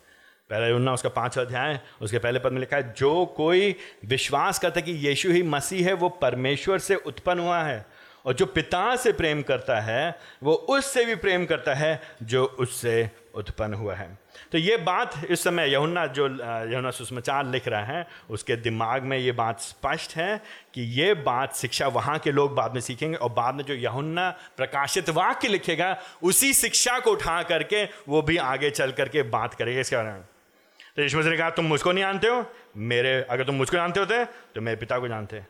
पहले 0.49 0.71
उन्ना 0.71 0.93
उसका 0.93 1.09
पांचवा 1.09 1.43
अध्याय, 1.43 1.79
उसके 2.01 2.19
पहले 2.19 2.39
पद 2.39 2.51
में 2.51 2.59
लिखा 2.59 2.77
है, 2.77 2.93
जो 2.93 3.25
कोई 3.25 3.75
विश्वास 4.05 4.59
करता 4.59 4.79
है 4.79 4.85
कि 4.85 4.91
यीशु 4.91 5.31
ही 5.31 5.43
मसीह 5.43 5.87
है, 5.87 5.93
वो 5.93 6.09
परमेश्वर 6.09 6.79
से 6.79 6.95
उत्पन्न 6.95 7.39
हुआ 7.39 7.63
है। 7.63 7.85
और 8.25 8.33
जो 8.33 8.45
पिता 8.45 8.95
से 8.95 9.11
प्रेम 9.11 9.41
करता 9.41 9.79
है, 9.79 10.19
वो 10.43 10.53
उससे 10.53 11.05
भी 11.05 11.15
प्रेम 11.15 11.45
करता 11.45 11.73
है, 11.73 12.01
जो 12.23 12.45
उससे 12.45 13.09
उत्पन्न 13.35 13.73
हुआ 13.73 13.95
है। 13.95 14.19
तो 14.51 14.57
ये 14.57 14.77
बात 14.77 15.13
इस 15.29 15.43
समय 15.43 15.69
यहुन्ना 15.69 16.05
जो 16.07 16.27
यहुन्ना 16.27 16.91
सुषमाचार 16.91 17.45
लिख 17.45 17.67
रहा 17.67 17.83
है, 17.83 18.07
उसके 18.29 18.55
दिमाग 18.55 19.03
में 19.03 19.17
ये 19.17 19.31
बात 19.31 19.59
स्पष्ट 19.59 20.15
है 20.15 20.41
कि 20.73 20.81
ये 20.99 21.13
बात 21.13 21.55
शिक्षा 21.55 21.87
वहाँ 21.89 22.17
के 22.19 22.31
लोग 22.31 22.55
बाद 22.55 22.73
में 22.73 22.81
सीखेंगे 22.81 23.17
और 23.17 23.31
बाद 23.31 23.55
में 23.55 23.63
जो 23.63 23.73
यहुन्ना 23.73 24.29
प्रकाशित 24.57 25.09
वाक्य 25.09 25.47
लिखेगा, 25.47 25.95
उसी 26.23 26.53
शिक्षा 26.53 26.99
को 26.99 27.11
उठा 27.11 27.41
करके 27.43 27.83
वो 28.09 28.21
भी 28.21 28.37
आगे 28.37 28.69
चल 28.71 28.91
करके 28.91 29.23
बात 29.29 29.53
करेगा 29.53 29.79
इसके 29.79 29.95
बारे 29.95 30.11
में। 30.11 30.23
तो 30.95 31.01
यीशु 31.01 31.19
ने 31.19 31.37
कहा, 31.37 31.49
तुम 31.49 31.65
मुझको 31.65 31.91
नहीं 31.91 32.03
जानते 32.03 32.27
हो? 32.27 32.45
मेरे, 32.77 33.21
अगर 33.21 33.43
तुम 33.43 33.55
मुझको 33.55 33.77
जानते 33.77 33.99
होते 33.99 34.23
तो 34.25 34.61
मेरे 34.61 34.77
पिता 34.77 34.99
को 34.99 35.07
जानते। 35.07 35.43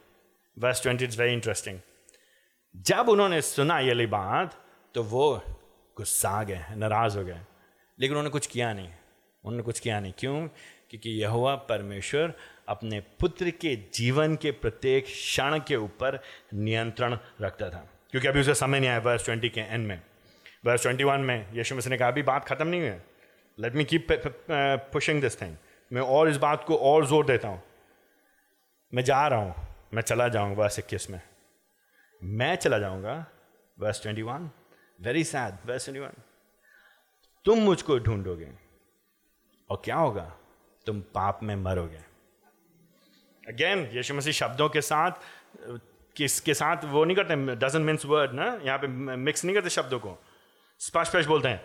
Verse 0.58 0.82
twenty 0.84 1.06
is 1.06 1.20
very 1.20 1.34
interesting 1.34 1.80
जब 2.76 3.10
उन्होंने 3.10 3.42
सुना 3.42 3.80
ये 3.80 4.06
बात 4.08 4.56
तो 4.96 5.04
वो 5.04 5.44
गुस्सा 5.98 6.42
गए, 6.44 6.66
नाराज़ 6.76 7.18
हो 7.18 7.24
गए। 7.24 7.40
लेकिन 8.02 8.12
उन्होंने 8.12 8.30
कुछ 8.30 8.48
किया 8.48 8.74
नहीं। 8.74 8.90
उन्होंने 9.44 9.64
कुछ 9.64 9.80
किया 9.80 10.00
नहीं। 10.00 10.14
क्यों? 10.18 10.48
क्योंकि 10.90 11.10
यह 11.10 11.56
परमेश्वर 11.70 12.34
अपने 12.68 13.00
पुत्र 13.20 13.50
के 13.50 13.76
जीवन 13.94 14.36
के 14.36 14.52
प्रत्येक 14.52 15.06
क्षण 15.06 15.60
के 15.60 15.76
ऊपर 15.76 16.20
नियंत्रण 16.54 17.18
रखता 17.42 17.70
था। 17.70 17.88
क्योंकि 18.12 18.28
अभी 18.28 18.40
उसका 18.40 18.54
समय 18.54 18.80
नहीं 18.80 18.90
आया 18.90 19.00
वर्ष 19.00 19.26
ट्वेंटी 19.26 19.50
के 19.50 19.62
एंड 19.62 19.88
में। 19.88 20.02
वर्ष 20.66 20.82
ट्वेंटी 20.82 21.04
वन 21.04 21.20
में 21.20 21.48
यशु 21.54 21.76
मसीह 21.76 21.92
ने 21.92 21.98
कहा, 21.98 22.08
अभी 22.08 22.24
बात 22.24 22.46
खत्म 22.46 22.68
नहीं 22.68 22.82
हुई 22.82 22.90
है। 22.90 23.06
Let 23.60 23.76
me 23.76 23.84
keep 23.84 24.08
pushing 24.94 25.22
this 25.22 25.42
thing 25.42 25.56
मैं 25.92 26.02
और 26.02 26.30
इस 26.30 26.38
बात 26.38 26.64
को 26.64 26.76
और 26.76 27.06
ज़ोर 27.06 27.26
देता 27.26 27.48
हूँ। 27.48 27.62
मैं 28.94 29.04
जा 29.04 29.28
रहा 29.28 29.40
हूँ। 29.40 29.68
मैं 29.94 30.02
चला 30.02 30.28
जाऊँगा 30.28 30.62
वर्ष 30.62 30.80
इक्कीस 30.80 31.10
में। 31.10 31.22
मैं 32.22 32.56
चला 32.56 32.80
जाऊँगा 32.80 33.26
verse 33.80 34.02
twenty 34.02 34.22
one 34.22 34.50
very 35.02 35.24
sad 35.24 35.70
verse 35.70 35.86
twenty 35.86 36.00
one 36.00 36.22
तुम 37.46 37.60
मुझको 37.60 37.98
ढूंढोगे। 38.00 38.48
और 39.70 39.82
क्या 39.86 39.96
होगा? 39.96 40.32
तुम 40.88 41.00
पाप 41.14 41.40
में 41.44 41.56
मरोगे। 41.56 42.04
अगेन 43.44 43.80
यीशु 43.94 44.14
मसीह 44.14 44.34
शब्दों 44.34 44.68
के 44.70 44.82
साथ, 44.82 45.12
किसके 46.16 46.54
साथ 46.54 46.84
वो 46.86 47.04
नहीं 47.06 47.16
करते? 47.18 47.36
डजन 47.58 47.82
मीन्स 47.82 48.06
वर्ड 48.06 48.34
ना? 48.34 48.46
यहाँ 48.64 48.78
पे 48.78 48.88
मिक्स 48.88 49.46
नहीं 49.46 49.56
करते 49.56 49.70
शब्दों 49.70 50.00
को। 50.00 50.18
स्पष्ट 50.82 51.12
स्पष्ट 51.12 51.30
बोलते 51.30 51.50
हैं, 51.50 51.62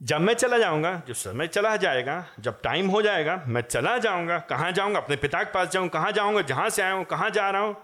जब 0.00 0.20
मैं 0.20 0.34
चला 0.34 0.58
जाऊँगा 0.58 0.92
जब 1.08 1.14
समय 1.14 1.46
चला 1.48 1.76
जाएगा, 1.76 2.24
जब 2.40 2.60
टाइम 2.62 2.88
हो 2.88 3.02
जाएगा, 3.02 3.42
मैं 3.46 3.62
चला 3.62 3.96
जाऊँगा। 3.98 4.38
कहाँ 4.48 4.70
जाऊँगा? 4.72 5.00
अपने 5.00 5.16
पिता 5.16 5.42
के 5.42 5.52
पास 5.52 5.68
जाऊँ, 5.68 5.88
कहाँ 5.88 6.12
जाऊँगा? 6.12 6.42
जहाँ 6.42 6.68
से 6.70 6.82
आया 6.82 6.92
हूँ, 6.92 7.04
कहाँ 7.04 7.30
जा 7.30 7.48
रहा 7.50 7.62
हूँ? 7.62 7.76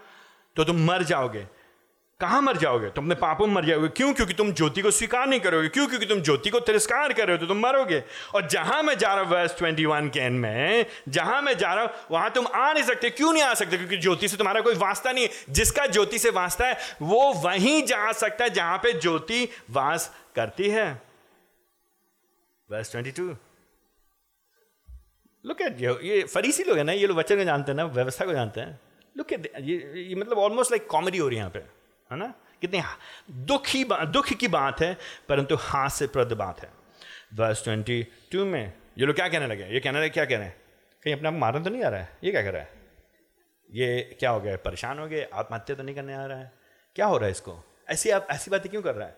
तो 0.55 0.63
तुम 0.63 0.85
मर 0.85 1.03
जाओगे। 1.03 1.47
कहाँ 2.19 2.41
मर 2.41 2.57
जाओगे? 2.57 2.89
तुम 2.89 3.05
अपने 3.05 3.15
पापों 3.15 3.45
में 3.47 3.53
मर 3.53 3.65
जाओगे। 3.65 3.87
क्यों? 3.87 4.13
क्योंकि 4.13 4.33
तुम 4.33 4.51
ज्योति 4.53 4.81
को 4.81 4.91
स्वीकार 4.91 5.27
नहीं 5.27 5.39
करोगे। 5.39 5.67
क्यों? 5.67 5.87
क्योंकि 5.87 6.05
तुम 6.05 6.21
ज्योति 6.21 6.49
को 6.49 6.59
तिरस्कार 6.59 7.13
कर 7.13 7.27
रहे 7.27 7.37
हो 7.37 7.41
तो 7.41 7.47
तुम 7.47 7.59
मरोगे। 7.59 8.03
और 8.35 8.47
जहाँ 8.47 8.81
मैं 8.83 8.97
जा 8.97 9.13
रहा 9.13 9.23
हूँ 9.23 9.31
वर्स 9.31 9.57
ट्वेंटी 9.57 9.85
वन 9.85 10.07
के 10.09 10.19
एंड 10.19 10.39
में 10.39 10.85
जहाँ 11.09 11.41
मैं 11.41 11.57
जा 11.57 11.73
रहा 11.73 11.83
हूँ 11.83 11.91
वहाँ 12.11 12.29
तुम 12.31 12.47
आ 12.47 12.71
नहीं 12.71 12.83
सकते। 12.83 13.09
क्यों 13.09 13.33
नहीं 13.33 13.43
आ 13.43 13.53
सकते? 13.53 13.77
क्योंकि 13.77 13.97
ज्योति 13.97 14.27
से 14.27 14.37
तुम्हारा 14.37 14.61
कोई 14.61 14.75
वास्ता 14.75 15.11
नहीं 15.11 15.23
है। 15.23 15.53
जिसका 15.53 15.87
ज्योति 15.87 16.19
से 16.19 16.29
वास्ता 16.31 16.67
है 16.67 16.77
वो 17.01 17.33
वहीं 17.43 17.83
जा 17.85 18.11
सकता 18.13 18.43
है 18.43 18.49
जहाँ 18.51 18.77
पर 18.77 18.99
ज्योति 18.99 19.47
वास 19.71 20.11
करती 20.35 20.69
है। 20.69 20.89
Verse 22.69 22.91
twenty 22.91 23.11
two 23.11 23.27
look 25.45 25.61
at 25.61 25.81
ये 25.81 26.23
फरीसी 26.23 26.63
लोग 26.63 26.77
है 26.77 26.83
ना 26.83 26.91
ये 26.91 27.07
लोग 27.07 27.17
वचन 27.17 27.37
को 27.37 27.43
जानते 27.43 27.71
हैं 27.71 27.77
ना 27.77 27.85
व्यवस्था 27.85 28.25
को 28.25 28.33
जानते 28.33 28.61
हैं। 28.61 28.79
लुक 29.15 29.33
एट 29.33 29.51
ये, 29.59 29.75
ये 29.97 30.15
मतलब 30.15 30.37
ऑलमोस्ट 30.39 30.71
लाइक 30.71 30.87
कॉमेडी 30.87 31.17
हो 31.17 31.27
रही 31.27 31.37
है 31.37 31.41
यहाँ 31.41 31.51
पे। 31.51 31.74
है 32.11 32.17
ना? 32.17 32.33
कितनी 32.61 32.81
दुख 33.45 33.67
ही 33.67 33.83
दुख 33.89 34.33
की 34.33 34.47
बात 34.47 34.81
है, 34.81 34.97
परंतु 35.29 35.55
हास्यप्रद 35.55 36.33
बात 36.33 36.61
है। 36.61 36.69
वर्स 37.33 37.63
ट्वेंटी 37.63 38.01
टू 38.31 38.45
में 38.45 38.73
ये 38.97 39.05
लोग 39.05 39.15
क्या 39.15 39.27
कहने 39.27 39.47
लगे? 39.47 39.65
ये 39.65 39.79
कहने 39.79 39.99
लगे, 39.99 40.09
क्या 40.09 40.25
कह 40.25 40.37
रहे 40.37 40.45
हैं? 40.45 40.55
कहीं 41.03 41.15
अपने 41.15 41.27
आप 41.27 41.33
मारना 41.33 41.63
तो 41.63 41.69
नहीं 41.69 41.83
आ 41.83 41.89
रहा 41.89 41.99
है? 41.99 42.17
ये 42.23 42.31
क्या 42.31 42.41
कर 42.43 42.53
रहा 42.53 42.61
है? 42.61 42.69
ये 43.69 44.17
क्या 44.19 44.29
हो 44.29 44.39
गया? 44.39 44.55
परेशान 44.57 44.99
हो 44.99 45.07
गए? 45.07 45.27
आत्महत्या 45.33 45.75
तो 45.75 45.83
नहीं 45.83 45.95
करने 45.95 46.13
आ 46.13 46.25
रहा 46.25 46.37
है? 46.37 46.51
क्या 46.95 47.05
हो 47.05 47.17
रहा 47.17 47.25
है 47.25 47.31
इसको? 47.31 47.63
ऐसी 47.89 48.09
आप 48.09 48.27
ऐसी 48.31 48.51
बातें 48.51 48.69
क्यों 48.71 48.81
कर 48.81 48.95
रहा 48.95 49.07
है? 49.07 49.17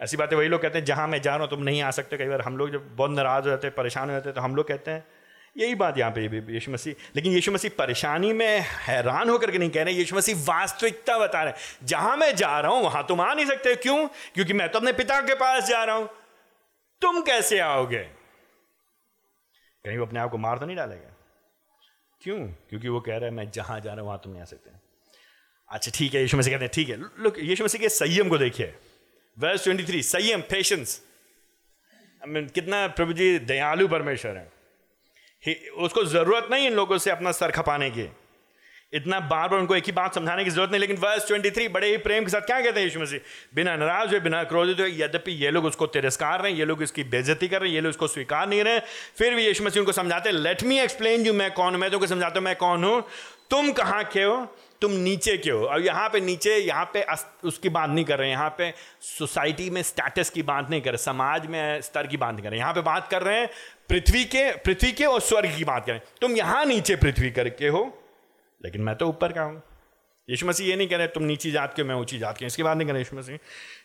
ऐसी 0.00 0.16
बातें 0.16 0.36
वही 0.36 0.48
लोग 0.48 0.62
कहते 0.62 0.78
हैं, 0.78 0.84
जहाँ 0.84 1.06
मैं 1.08 1.20
जा 1.22 1.30
रहा 1.30 1.40
हूँ, 1.40 1.50
तुम 1.50 1.62
नहीं 1.62 1.82
आ 1.82 1.90
सकते। 1.90 2.16
कई 2.16 2.28
बार 2.28 2.40
हम 2.40 2.56
लोग 2.56 2.70
जब 2.72 2.96
बहुत 2.96 3.10
नाराज़ 3.10 3.44
हो 3.44 3.50
जाते 3.50 3.66
हैं, 3.66 3.74
परेशान 3.76 4.08
हो 4.08 4.14
जाते 4.14 4.28
हैं 4.28 4.34
तो 4.34 4.40
हम 4.40 4.56
लोग 4.56 4.68
कहते 4.68 4.90
हैं 4.90 5.04
यही 5.56 5.74
बात 5.74 5.98
यहाँ 5.98 6.12
पे 6.12 6.52
यीशु 6.52 6.70
मसीह 6.70 6.94
लेकिन 7.16 7.32
यीशु 7.32 7.52
मसीह 7.52 7.70
परेशानी 7.78 8.32
में 8.32 8.60
हैरान 8.60 9.30
होकर 9.30 9.50
के 9.50 9.58
नहीं 9.58 9.70
कह 9.70 9.82
रहे 9.82 9.94
यीशु 9.94 10.16
मसीह 10.16 10.36
वास्तविकता 10.44 11.18
बता 11.18 11.42
रहे 11.42 11.86
जहाँ 11.86 12.16
मैं 12.16 12.34
जा 12.36 12.58
रहा 12.60 12.72
हूँ, 12.72 12.82
वहाँ 12.82 13.04
तुम 13.08 13.20
आ 13.20 13.32
नहीं 13.34 13.46
सकते। 13.46 13.74
क्यों? 13.76 14.06
क्योंकि 14.34 14.52
मैं 14.52 14.68
तो 14.68 14.78
अपने 14.78 14.92
पिता 14.92 15.20
के 15.20 15.34
पास 15.34 15.68
जा 15.68 15.82
रहा 15.84 15.96
हूँ। 15.96 16.08
तुम 17.02 17.20
कैसे 17.22 17.58
आओगे? 17.60 18.02
कहीं 19.84 19.98
वो 19.98 20.06
अपने 20.06 20.20
आप 20.20 20.30
को 20.30 20.38
मार 20.38 20.58
तो 20.58 20.66
नहीं 20.66 20.76
डालेगा? 20.76 21.14
क्यों? 22.20 22.38
क्योंकि 22.68 22.88
वो 22.88 23.00
कह 23.00 23.16
रहा 23.16 23.24
है, 23.24 23.30
मैं 23.30 23.50
जहाँ 23.50 23.78
जा 23.80 23.90
रहा 23.90 24.00
हूँ, 24.00 24.06
वहाँ 24.06 24.20
तुम 24.24 24.32
नहीं 24.32 24.42
आ 24.42 24.44
सकते। 24.44 24.70
अच्छा 25.68 25.90
ठीक 25.94 26.14
है, 26.14 26.20
यीशु 26.20 26.36
मसीह 26.36 26.52
कहते 26.52 26.64
हैं, 26.64 26.72
ठीक 26.74 26.88
है 26.88 26.96
लुक, 26.96 27.38
यीशु 27.40 27.64
मसीह 27.64 27.80
के 27.80 27.88
संयम 27.88 28.28
को 28.28 28.38
देखिए। 28.38 28.74
वर्स 29.36 29.64
23 29.64 30.10
संयम 30.12 30.40
पेशेंस 30.50 31.00
कितना 32.22 32.86
प्रभु 32.88 33.12
जी 33.12 33.38
दयालु 33.40 33.88
परमेश्वर 33.88 34.36
है। 34.36 34.55
उसको 35.54 36.04
ज़रूरत 36.04 36.48
नहीं 36.50 36.66
इन 36.66 36.74
लोगों 36.74 36.98
से 36.98 37.10
अपना 37.10 37.32
सर 37.32 37.50
खपाने 37.50 37.90
की। 37.90 38.08
इतना 38.92 39.18
बार 39.20 39.48
बार 39.48 39.60
उनको 39.60 39.76
एक 39.76 39.84
ही 39.84 39.92
बात 39.92 40.14
समझाने 40.14 40.44
की 40.44 40.50
ज़रूरत 40.50 40.70
नहीं, 40.70 40.80
लेकिन 40.80 40.96
वर्ष 40.96 41.26
23 41.28 41.68
बड़े 41.68 41.90
ही 41.90 41.96
प्रेम 41.96 42.24
के 42.24 42.30
साथ 42.30 42.40
क्या 42.40 42.60
कहते 42.60 42.80
हैं 42.80 42.86
यीशु 42.86 43.00
मसीह? 43.00 43.18
बिना 43.54 43.76
नाराज़ 43.76 44.10
हुए, 44.10 44.20
बिना 44.20 44.42
क्रोधित 44.44 44.80
हुए, 44.80 44.90
यद्यपि 44.90 45.32
ये 45.32 45.50
लोग 45.50 45.64
उसको 45.64 45.86
तिरस्कार 45.86 46.42
रहे 46.42 46.52
हैं, 46.52 46.58
ये 46.58 46.64
लोग 46.64 46.82
इसकी 46.82 47.04
बेजती 47.04 47.48
कर 47.48 47.60
रहे 47.60 47.68
हैं, 47.68 47.74
ये 47.74 47.80
लोग 47.80 47.90
उसको 47.90 48.08
स्वीकार 48.08 48.48
नहीं 48.48 48.64
रहे, 48.64 48.78
फिर 49.18 49.34
भी 49.34 49.46
यीशु 49.46 49.64
मसीह 49.64 49.80
उनको 49.80 49.92
समझाते 49.92 50.30
लेट 50.30 50.62
मी 50.62 50.80
एक्सप्लेन 50.80 51.26
यू 51.26 51.32
मैं 51.32 51.50
कौन 51.50 51.76
मैं 51.76 51.90
तो 51.90 52.06
समझाता 52.06 52.38
हूँ, 52.38 52.44
मैं 52.44 52.56
कौन 52.56 52.84
हूँ? 52.84 53.02
तुम 53.50 53.72
कहाँ 53.72 54.04
के 54.04 54.22
हो? 54.22 54.56
तुम 54.82 54.92
नीचे 54.92 55.36
के 55.36 55.50
हो 55.50 55.64
और 55.66 55.82
यहाँ 55.82 56.08
पे 56.08 56.20
नीचे, 56.20 56.56
यहाँ 56.56 56.84
पे 56.94 57.04
उसकी 57.44 57.68
बात 57.68 57.90
नहीं 57.90 58.04
कर 58.04 58.18
रहे 58.18 58.28
हैं। 58.28 58.34
यहाँ 58.34 58.54
पे 58.58 58.72
सोसाइटी 59.02 59.68
में 59.70 59.82
स्टेटस 59.82 60.30
की 60.30 60.42
बात 60.42 60.70
नहीं 60.70 60.80
कर 60.80 60.90
रहे, 60.90 60.98
समाज 60.98 61.46
में 61.46 61.80
स्तर 61.82 62.06
की 62.06 62.16
बात 62.16 62.34
नहीं 62.34 62.44
कर 62.44 62.50
रहे। 62.50 62.58
यहाँ 62.58 62.72
पे 62.74 62.80
बात 62.82 63.08
कर 63.10 63.22
रहे 63.22 63.38
हैं 63.40 63.48
पृथ्वी 63.88 64.24
के 64.26 64.50
पृथ्वी 64.58 64.92
के 64.92 65.04
और 65.04 65.20
स्वर्ग 65.22 65.56
की 65.56 65.64
बात 65.64 65.86
कर 65.86 65.92
रहे 65.92 65.98
हैं। 65.98 66.14
तुम 66.20 66.36
यहाँ 66.36 66.64
नीचे 66.66 66.96
पृथ्वी 66.96 67.30
करके 67.30 67.68
हो, 67.68 67.84
लेकिन 68.60 68.82
मैं 68.82 68.94
तो 68.96 69.08
ऊपर 69.08 69.32
का 69.32 69.42
हूँ। 69.42 69.62
यीशु 70.28 70.46
मसीह 70.46 70.66
ये 70.66 70.76
नहीं 70.76 70.88
कह 70.88 70.96
रहे, 70.96 71.06
तुम 71.06 71.22
नीची 71.22 71.50
जात 71.52 71.74
के 71.74 71.82
मैं 71.84 71.94
ऊँची 71.94 72.18
जात 72.18 72.38
के 72.38 72.46
इसके 72.46 72.62
बाद 72.62 72.76
नहीं 72.76 72.86
कह 72.86 72.92
रहे 72.92 73.00
यीशु 73.00 73.16
मसीह। 73.16 73.38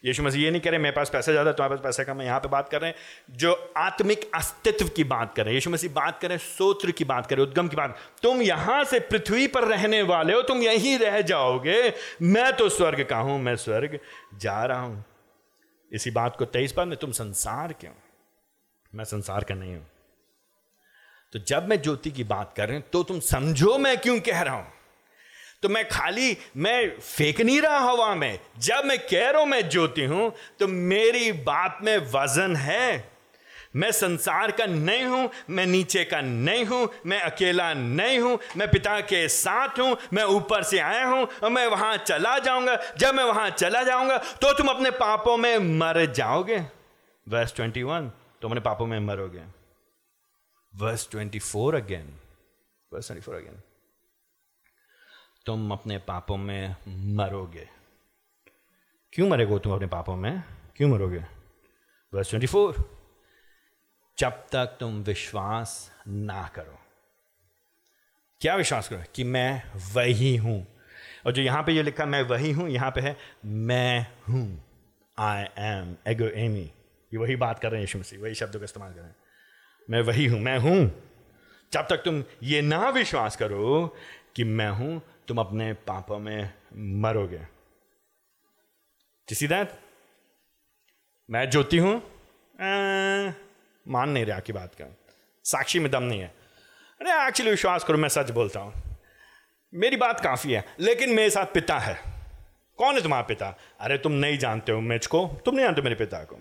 यीशु 0.06 0.23
मसीह 0.23 0.43
ये 0.43 0.51
नहीं 0.51 0.62
कह 0.62 0.69
रहे, 0.69 0.80
मेरे 0.80 0.95
पास 0.95 1.10
पैसा 1.10 1.32
ज़्यादा 1.32 1.51
तुम्हारे 1.51 1.75
पास 1.75 1.84
पैसा 1.84 2.04
कम 2.04 2.21
है। 2.21 2.25
यहाँ 2.25 2.39
पे 2.39 2.49
बात 2.49 2.69
कर 2.69 2.82
रहे 2.82 2.89
हैं, 2.89 2.97
जो 3.32 3.54
आत्मिक 3.77 4.30
अस्तित्व 4.36 4.88
की 4.88 5.04
बात 5.06 5.36
कर 5.36 5.47
हैं। 5.47 5.54
यीशु 5.54 5.69
मसीह 5.69 5.93
बात 5.93 6.19
करें 6.21 6.38
सोत्र 6.38 6.91
की 6.91 7.04
बात 7.06 7.27
करें 7.27 7.43
उद्गम 7.43 7.67
की 7.67 7.75
बात। 7.75 7.97
तुम 8.23 8.41
यहाँ 8.41 8.84
से 8.84 8.99
पृथ्वी 9.01 9.47
पर 9.47 9.67
रहने 9.67 10.01
वाले 10.04 10.34
हो, 10.34 10.41
तुम 10.43 10.62
यहीं 10.62 10.97
रह 10.99 11.21
जाओगे। 11.23 11.77
मैं 12.23 12.51
तो 12.54 12.69
स्वर्ग 12.71 13.04
का 13.04 13.17
हूँ, 13.17 13.39
मैं 13.39 13.56
स्वर्ग 13.58 13.99
जा 14.36 14.63
रहा 14.65 14.82
हूँ। 14.82 15.04
इसी 15.91 16.12
बात 16.12 16.36
को 16.38 16.45
तेईस 16.47 16.73
बार, 16.75 16.86
में 16.86 16.97
तुम 16.97 17.12
संसार 17.13 17.73
क्यों 17.73 17.93
मैं 18.93 19.04
संसार 19.06 19.43
का 19.43 19.56
नहीं 19.56 19.75
हूँ। 19.75 19.86
तो 21.34 21.39
जब 21.39 21.67
मैं 21.67 21.82
ज्योति 21.82 22.12
की 22.12 22.23
बात 22.25 22.54
कर 22.58 22.67
रहा 22.67 22.77
हूँ 22.77 22.84
तो 22.93 23.04
तुम 23.04 23.19
समझो 23.21 23.77
मैं 23.77 23.97
क्यों 23.97 24.19
कह 24.21 24.41
रहा 24.41 24.56
हूँ। 24.56 24.81
तो 25.63 25.69
मैं 25.69 25.88
खाली, 25.89 26.38
मैं 26.58 27.00
फेंक 27.00 27.41
नहीं 27.41 27.62
रहा 27.62 27.78
हवा 27.82 28.13
में। 28.15 28.39
जब 28.60 28.86
मैं 28.86 28.97
कह 29.00 29.30
रहा 29.30 29.41
हूँ 29.41 29.47
मैं 29.50 29.69
ज्योति 29.69 30.06
हूँ 30.06 30.32
तो 30.60 30.67
मेरी 30.67 31.32
बात 31.32 31.80
में 31.84 31.97
वज़न 32.13 32.56
है। 32.56 33.10
मैं 33.76 33.91
संसार 33.91 34.52
का 34.52 34.65
नहीं 34.65 35.04
हूँ, 35.04 35.30
मैं 35.50 35.65
नीचे 35.65 36.04
का 36.06 36.19
नहीं 36.21 36.65
हूँ, 36.65 36.88
मैं 37.06 37.19
अकेला 37.21 37.74
नहीं 37.74 38.19
हूँ, 38.19 38.38
मैं 38.58 38.69
पिता 38.71 39.00
के 39.02 39.28
साथ 39.28 39.80
हूँ, 39.80 39.95
मैं 40.13 40.24
ऊपर 40.26 40.63
से 40.63 40.80
आया 40.80 41.06
हूँ 41.06 41.28
और 41.43 41.50
मैं 41.50 41.65
वहाँ 41.67 41.95
चला 41.97 42.38
जाऊँगा। 42.39 42.76
जब 42.97 43.15
मैं 43.15 43.24
वहाँ 43.24 43.50
चला 43.50 43.84
जाऊँगा 43.84 44.17
तो 44.17 44.54
तुम 44.54 44.67
अपने 44.67 44.91
पापों 44.91 45.38
में 45.38 45.58
मर 45.80 46.06
जाओगे। 46.13 46.60
वर्स 47.28 47.54
21 47.54 48.10
तुम 48.41 48.52
अपने 48.52 48.62
पापों 48.62 48.86
में 48.88 49.00
मरोगे। 49.00 49.43
वर्स 50.74 51.10
24 51.10 51.76
अगेन 51.76 52.13
वर्स 52.91 53.12
24 53.12 53.36
अगेन 53.36 53.62
तुम 55.45 55.71
अपने 55.71 55.97
पापों 55.97 56.38
में 56.38 56.75
मरोगे। 56.88 57.69
क्यों 59.13 59.30
मरेगो 59.30 59.60
तुम 59.60 59.73
अपने 59.73 59.88
पापों 59.88 60.15
में? 60.15 60.43
क्यों 60.75 60.89
मरोगे? 60.89 61.23
वर्स 62.13 62.30
24 62.30 62.75
जब 64.17 64.30
तक 64.30 64.77
तुम 64.80 65.04
विश्वास 65.04 65.91
ना 66.08 66.47
करो। 66.56 66.80
क्या 68.41 68.56
विश्वास 68.56 68.89
करो? 68.89 69.04
कि 69.15 69.23
मैं 69.23 69.63
वही 69.93 70.36
हूँ। 70.36 70.67
और 71.25 71.32
जो 71.32 71.41
यहाँ 71.41 71.63
पे 71.63 71.71
ये 71.71 71.84
लिखा, 71.84 72.06
मैं 72.06 72.21
वही 72.21 72.51
हूँ, 72.51 72.69
यहाँ 72.69 72.91
पे 72.91 73.01
है, 73.01 73.17
मैं 73.45 74.08
हूँ। 74.30 74.63
आई 75.17 75.43
एम 75.58 75.95
एगो 76.08 76.25
एमी 76.25 76.71
ये 77.13 77.17
वही 77.17 77.36
बात 77.36 77.60
कर 77.60 77.67
रहे 77.67 77.77
हैं 77.77 77.84
यीशु 77.84 77.99
मसीह, 77.99 78.19
वही 78.19 78.36
शब्दों 78.36 78.60
का 78.60 78.63
इस्तेमाल 78.63 78.93
कर 78.93 78.99
रहे 78.99 79.08
हैं। 79.08 79.15
मैं 79.89 80.01
वही 80.01 80.25
हूँ, 80.25 80.39
मैं 80.39 80.60
हूँ। 80.60 81.04
जब 81.73 81.88
तक 81.89 81.97
तुम 81.97 82.23
ये 82.43 82.62
ना 82.62 82.89
विश्वास 82.89 83.36
करो 83.36 83.95
कि 84.36 84.43
मैं 84.43 84.69
हूँ 84.69 85.01
तुम 85.32 85.39
अपने 85.39 85.74
पापों 85.74 86.20
में 86.20 86.54
मरोगे। 86.76 87.39
किसी 89.28 89.48
दैट 89.48 89.72
मैं 91.30 91.50
ज्योति 91.50 91.78
हूँ। 91.78 91.96
मान 93.88 94.10
नहीं 94.10 94.26
रहा 94.26 94.38
आपकी 94.38 94.54
बात 94.54 94.76
का 94.76 94.98
साक्षी 95.44 95.80
में 95.80 95.91
दम 95.91 96.04
नहीं 96.04 96.20
है। 96.20 96.36
अरे 97.02 97.28
एक्चुअली 97.28 97.52
विश्वास 97.52 97.84
करो, 97.84 97.98
मैं 97.98 98.10
सच 98.10 98.32
बोलता 98.32 98.60
हूँ। 98.60 98.98
मेरी 99.74 99.96
बात 99.96 100.20
काफ़ी 100.20 100.54
है, 100.54 100.65
लेकिन 100.80 101.10
मेरे 101.10 101.30
साथ 101.30 101.46
पिता 101.46 101.80
है। 101.80 102.04
कौन 102.78 102.96
है 102.96 103.02
तुम्हारा 103.04 103.28
पिता? 103.28 103.58
अरे, 103.80 103.98
तुम 103.98 104.12
नहीं 104.12 104.38
जानते 104.38 104.72
हो 104.72 104.82
को 104.84 105.41
तुम 105.46 105.56
नहीं 105.56 105.65
जानते 105.65 105.82
मेरे 105.82 105.96
पिता 105.96 106.24
को। 106.24 106.39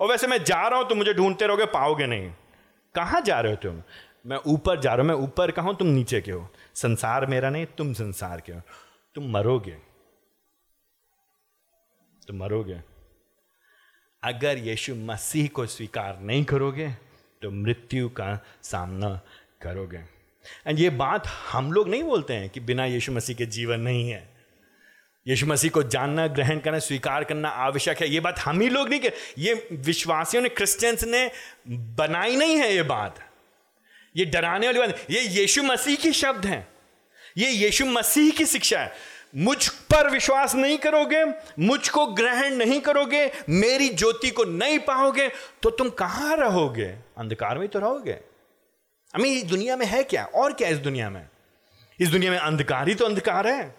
और 0.00 0.08
वैसे 0.08 0.26
मैं 0.26 0.44
जा 0.44 0.68
रहा 0.68 0.80
हूँ, 0.80 0.88
तुम 0.88 0.98
मुझे 0.98 1.14
ढूंढते 1.14 1.46
रहोगे, 1.46 1.64
पाओगे 1.64 2.06
नहीं। 2.06 2.32
कहाँ 2.94 3.20
जा 3.20 3.40
रहे 3.40 3.52
हो 3.52 3.56
तुम? 3.56 3.82
मैं 4.28 4.36
ऊपर 4.46 4.80
जा 4.80 4.94
रहा 4.94 5.06
हूँ, 5.06 5.08
मैं 5.08 5.24
ऊपर 5.24 5.50
कहा 5.50 5.72
तुम 5.72 5.86
नीचे 5.86 6.20
के 6.20 6.32
हो। 6.32 6.48
संसार 6.74 7.26
मेरा 7.26 7.50
नहीं, 7.50 7.66
तुम 7.66 7.92
संसार 7.92 8.40
के 8.40 8.52
हो। 8.52 8.60
तुम 9.14 9.30
मरोगे। 9.30 9.76
तुम 12.28 12.36
मरोगे। 12.36 12.80
अगर 14.22 14.58
यीशु 14.58 14.94
मसीह 14.94 15.48
को 15.48 15.66
स्वीकार 15.66 16.18
नहीं 16.20 16.44
करोगे 16.44 16.88
तो 17.42 17.50
मृत्यु 17.50 18.08
का 18.08 18.38
सामना 18.62 19.08
करोगे। 19.62 19.98
एंड 20.66 20.78
ये 20.78 20.90
बात 20.90 21.26
हम 21.26 21.72
लोग 21.72 21.88
नहीं 21.88 22.02
बोलते 22.02 22.34
हैं 22.34 22.48
कि 22.50 22.60
बिना 22.60 22.84
यीशु 22.84 23.12
मसीह 23.12 23.36
के 23.36 23.46
जीवन 23.46 23.80
नहीं 23.80 24.10
है। 24.10 24.28
यीशु 25.26 25.46
मसीह 25.46 25.70
को 25.70 25.82
जानना, 25.82 26.26
ग्रहण 26.26 26.58
करना, 26.58 26.78
स्वीकार 26.78 27.24
करना 27.24 27.48
आवश्यक 27.48 28.00
है। 28.00 28.08
ये 28.08 28.20
बात 28.20 28.38
हम 28.38 28.60
ही 28.60 28.68
लोग 28.68 28.88
नहीं 28.88 29.00
कर 29.00 29.12
ये 29.38 29.54
विश्वासियों 29.72 30.42
ने 30.42 30.48
क्रिश्चियंस 30.48 31.04
ने 31.04 31.30
बनाई 31.68 32.36
नहीं 32.36 32.56
है 32.56 32.74
ये 32.74 32.82
बात। 32.82 33.24
ये 34.16 34.24
डराने 34.24 34.66
वाली 34.66 34.78
बात 34.78 34.98
ये 35.10 35.20
यीशु 35.20 35.62
मसीह 35.62 35.96
के 35.96 36.12
शब्द 36.12 36.46
हैं। 36.46 36.66
ये 37.36 37.50
यीशु 37.50 37.84
मसीह 37.84 38.30
की 38.30 38.46
शिक्षा 38.46 38.80
है। 38.80 38.92
मुझ 39.36 39.68
पर 39.68 40.10
विश्वास 40.10 40.54
नहीं 40.54 40.78
करोगे, 40.78 41.24
मुझको 41.58 42.06
ग्रहण 42.06 42.54
नहीं 42.54 42.80
करोगे, 42.80 43.30
मेरी 43.48 43.88
ज्योति 43.88 44.30
को 44.30 44.44
नहीं 44.44 44.78
पाओगे 44.78 45.28
तो 45.62 45.70
तुम 45.70 45.90
कहाँ 45.90 46.36
रहोगे? 46.36 46.88
अंधकार 47.18 47.58
में 47.58 47.68
तो 47.68 47.78
रहोगे। 47.78 48.12
अमी 49.14 49.42
दुनिया 49.42 49.76
में 49.76 49.86
है 49.86 50.02
क्या? 50.04 50.24
और 50.24 50.52
क्या 50.52 50.68
इस 50.68 50.78
दुनिया 50.78 51.10
में? 51.10 51.26
इस 52.00 52.08
दुनिया 52.08 52.30
में 52.30 52.38
अंधकार 52.38 52.88
ही 52.88 52.94
तो 52.94 53.04
अंधकार 53.04 53.46
है। 53.46 53.74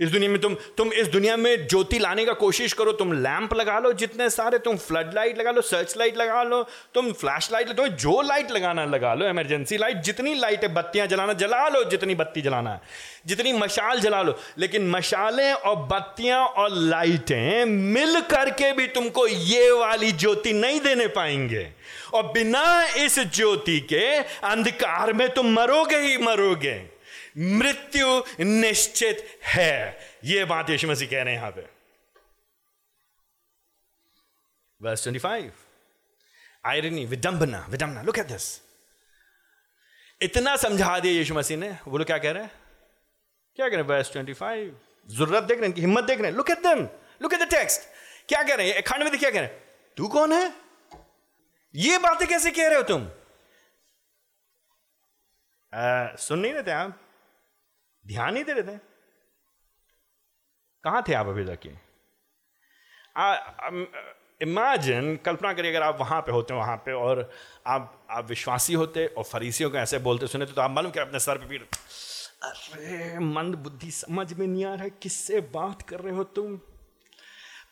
इस 0.00 0.10
दुनिया 0.10 0.30
में 0.30 0.40
तुम 0.40 0.54
तुम 0.76 0.92
इस 0.92 1.06
दुनिया 1.06 1.36
में 1.36 1.66
ज्योति 1.68 1.98
लाने 1.98 2.24
का 2.24 2.32
कोशिश 2.32 2.72
करो, 2.72 2.92
तुम 2.92 3.12
लैंप 3.12 3.54
लगा 3.54 3.78
लो 3.78 3.92
जितने 3.92 4.28
सारे, 4.30 4.58
तुम 4.58 4.76
फ्लड 4.76 5.14
लाइट 5.14 5.38
लगा 5.38 5.50
लो, 5.50 5.60
सर्च 5.60 5.96
लाइट 5.96 6.16
लगा 6.16 6.42
लो, 6.42 6.62
तुम 6.94 7.12
फ्लैश 7.12 7.48
लाइट, 7.52 7.68
तुम्हें 7.68 7.96
जो 7.96 8.20
लाइट 8.22 8.50
लगाना 8.50 8.84
लगा 8.84 9.14
लो, 9.14 9.28
इमरजेंसी 9.28 9.76
लाइट, 9.76 9.96
जितनी 9.96 10.34
लाइट 10.34 10.62
है 10.62 10.72
बत्तियाँ 10.74 11.06
जलाना, 11.06 11.32
जला 11.32 11.68
लो 11.68 11.84
जितनी 11.84 12.14
बत्ती 12.14 12.42
जलाना 12.42 12.70
है, 12.70 12.80
जितनी 13.26 13.52
मशाल 13.52 14.00
जला 14.00 14.22
लो, 14.22 14.38
लेकिन 14.58 14.90
मशालें 14.90 15.52
और 15.52 15.76
बत्तियाँ 15.76 16.44
और 16.46 16.68
लाइटें 16.70 17.64
मिल 17.64 18.20
करके 18.20 18.72
भी 18.72 18.86
तुमको 18.86 19.26
ये 19.26 19.70
वाली 19.70 20.12
ज्योति 20.12 20.52
नहीं 20.52 20.80
देने 20.80 21.06
पाएँगे। 21.06 21.66
और 22.14 22.22
बिना 22.22 22.84
इस 22.96 23.18
ज्योति 23.18 23.80
के 23.80 24.06
अंधकार 24.46 25.12
में 25.12 25.28
तुम 25.28 25.52
मरोगे 25.52 25.96
ही 25.96 26.16
मरोगे। 26.18 26.95
मृत्यु 27.36 28.22
निश्चित 28.40 29.40
है। 29.44 29.98
यह 30.24 30.46
बात 30.46 30.70
यीशु 30.70 30.88
मसीह 30.88 31.08
कह 31.10 31.22
रहे 31.22 31.34
हैं 31.34 31.40
यहाँ 31.40 31.50
पे। 31.50 31.68
वर्स 34.80 35.04
25 35.08 35.50
आयरनी 36.64 37.04
विडंबना 37.06 37.66
विडंबना। 37.68 38.02
लुक 38.02 38.18
एट 38.18 38.26
दिस 38.26 38.60
इतना 40.20 40.56
समझा 40.56 40.98
दिया 40.98 41.12
यीशु 41.12 41.34
मसीह 41.34 41.56
ने। 41.56 41.76
बोलो 41.88 42.04
क्या 42.04 42.18
कह 42.18 42.30
रहे 42.30 42.42
हैं? 42.42 42.50
क्या 43.56 43.68
कह 43.68 43.76
रहे 43.76 43.82
हैं? 43.82 43.88
वर्स 43.90 44.10
25 44.10 44.70
ज़रूरत 45.08 45.42
देख 45.42 45.60
रहे 45.60 45.68
हैं 45.68 45.76
हिम्मत 45.76 46.04
देख 46.04 46.20
रहे 46.20 46.30
हैं। 46.30 46.36
Look 46.36 46.50
at 46.50 46.58
them 46.58 46.88
look 47.22 47.34
at 47.34 47.40
the 47.40 47.50
text 47.50 47.82
क्या 48.28 48.42
कह 48.42 48.54
रहे 48.54 48.70
हैं? 48.70 48.82
खंड 48.82 49.02
में 49.02 49.18
क्या 49.18 49.30
कह 49.30 49.40
रहे 49.40 49.48
हैं? 49.48 49.64
तू 49.96 50.08
कौन 50.08 50.32
है? 50.32 50.52
ये 51.74 51.98
बातें 51.98 52.28
कैसे 52.28 52.50
कह 52.50 52.66
रहे 52.66 52.76
हो 52.76 52.82
तुम? 52.82 53.08
आ, 55.74 56.16
सुन 56.16 56.38
नहीं 56.38 56.52
रहे 56.52 56.62
थे 56.62 56.70
आप? 56.70 57.05
ध्यान 58.06 58.34
नहीं 58.34 58.44
दे 58.44 58.52
रहे 58.52 58.62
थे। 58.62 58.78
कहाँ 60.84 61.02
थे 61.08 61.14
आप 61.14 61.26
अभी 61.26 61.44
तक 61.44 61.68
इमेजिन 64.40 65.16
कल्पना 65.16 65.52
करिए 65.52 65.70
अगर 65.70 65.82
आप 65.82 66.00
वहाँ 66.00 66.20
पे 66.22 66.32
होते 66.32 66.54
हो, 66.54 66.60
वहाँ 66.60 66.76
पे 66.76 66.92
और 66.92 67.30
आप 67.66 68.06
आप 68.10 68.28
विश्वासी 68.28 68.74
होते 68.74 69.06
और 69.06 69.24
फरीसियों 69.24 69.70
को 69.70 69.78
ऐसे 69.78 69.98
बोलते 69.98 70.26
सुने 70.26 70.46
तो 70.46 70.60
आप 70.62 70.70
मालूम 70.70 70.92
क्या 70.92 71.04
अपने 71.04 71.20
सर 71.20 71.38
पे 71.38 71.46
पीट 71.46 71.68
अरे, 72.42 73.18
मंद 73.18 73.54
बुद्धि 73.54 73.90
समझ 73.90 74.32
में 74.32 74.46
नहीं 74.46 74.64
आ 74.64 74.74
रहा 74.74 74.84
है, 74.84 74.90
किससे 75.02 75.40
बात 75.54 75.82
कर 75.82 76.00
रहे 76.00 76.14
हो 76.14 76.24
तुम? 76.24 76.56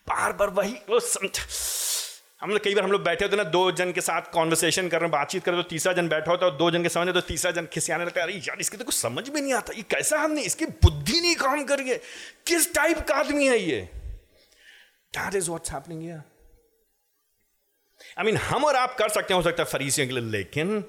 बार 0.08 0.32
बार 0.32 0.50
वही 0.50 0.74
वो 0.88 1.00
समझ 1.00 1.30
हम 2.44 2.50
लोग, 2.50 2.58
कई 2.62 2.74
बार 2.74 2.84
हम 2.84 2.92
लोग 2.92 3.02
बैठे 3.04 3.24
होते 3.24 3.36
ना, 3.36 3.44
दो 3.44 3.70
जन 3.72 3.92
के 3.92 4.00
साथ 4.00 4.22
कॉन्वर्सेशन 4.32 4.88
कर 4.88 5.00
रहे 5.00 5.04
हैं, 5.04 5.10
बातचीत 5.10 5.44
कर 5.44 5.52
रहे 5.52 5.62
तो 5.62 5.68
तीसरा 5.68 5.92
जन 5.92 6.08
बैठा 6.08 6.30
होता 6.30 6.46
है 6.46 6.56
दो 6.58 6.70
जन 6.70 6.82
के 6.82 6.88
समझ 6.88 7.14
तो 7.14 7.20
तीसरा 7.20 7.50
जन 7.50 7.66
खिसियाने 7.72 8.04
लगता 8.04 8.20
है, 8.20 8.26
अरे 8.26 8.36
यार, 8.38 8.60
इसके 8.60 8.76
तो 8.76 8.84
कुछ 8.84 8.94
समझ 8.94 9.28
में 9.28 9.40
नहीं 9.40 9.52
आता, 9.54 9.72
ये 9.72 9.82
कैसा 9.90 10.18
हमने, 10.18 10.42
इसकी 10.42 10.66
बुद्धि 10.66 11.20
नहीं 11.20 11.34
काम 11.36 11.64
कर 11.64 11.78
रही 11.78 11.96
किस 12.46 12.72
टाइप 12.74 12.98
का 12.98 13.14
आदमी 13.14 13.46
है 13.48 13.58
ये? 13.58 13.80
That 15.14 15.34
is 15.34 15.50
what's 15.50 15.72
happening 15.72 16.10
I 18.18 18.24
mean 18.24 18.36
हम 18.36 18.64
और 18.64 18.76
आप 18.76 18.96
कर 18.98 19.08
सकते 19.08 19.34
हैं, 19.34 19.40
हो 19.40 19.48
सकता 19.48 19.62
है 19.62 19.68
फरीसियों 19.68 20.06
के 20.08 20.14
लिए, 20.14 20.30
लेकिन 20.30 20.84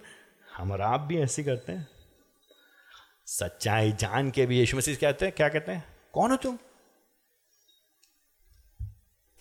हम 0.54 0.72
और 0.72 0.82
आप 0.82 1.00
भी 1.02 1.22
ऐसे 1.22 1.44
करते 1.44 1.72
हैं। 1.72 1.88
सच्चाई 3.28 3.92
जान 4.00 4.32
के 4.32 4.46
भी 4.46 4.60
यीशु 4.60 4.78
मसीह 4.78 4.96
कहते 4.96 5.26
हैं, 5.26 5.36
क्या 5.36 5.50
कहते 5.50 5.72
हैं? 5.72 5.84
कौन 6.14 6.32
हो 6.32 6.38
तुम? 6.38 6.58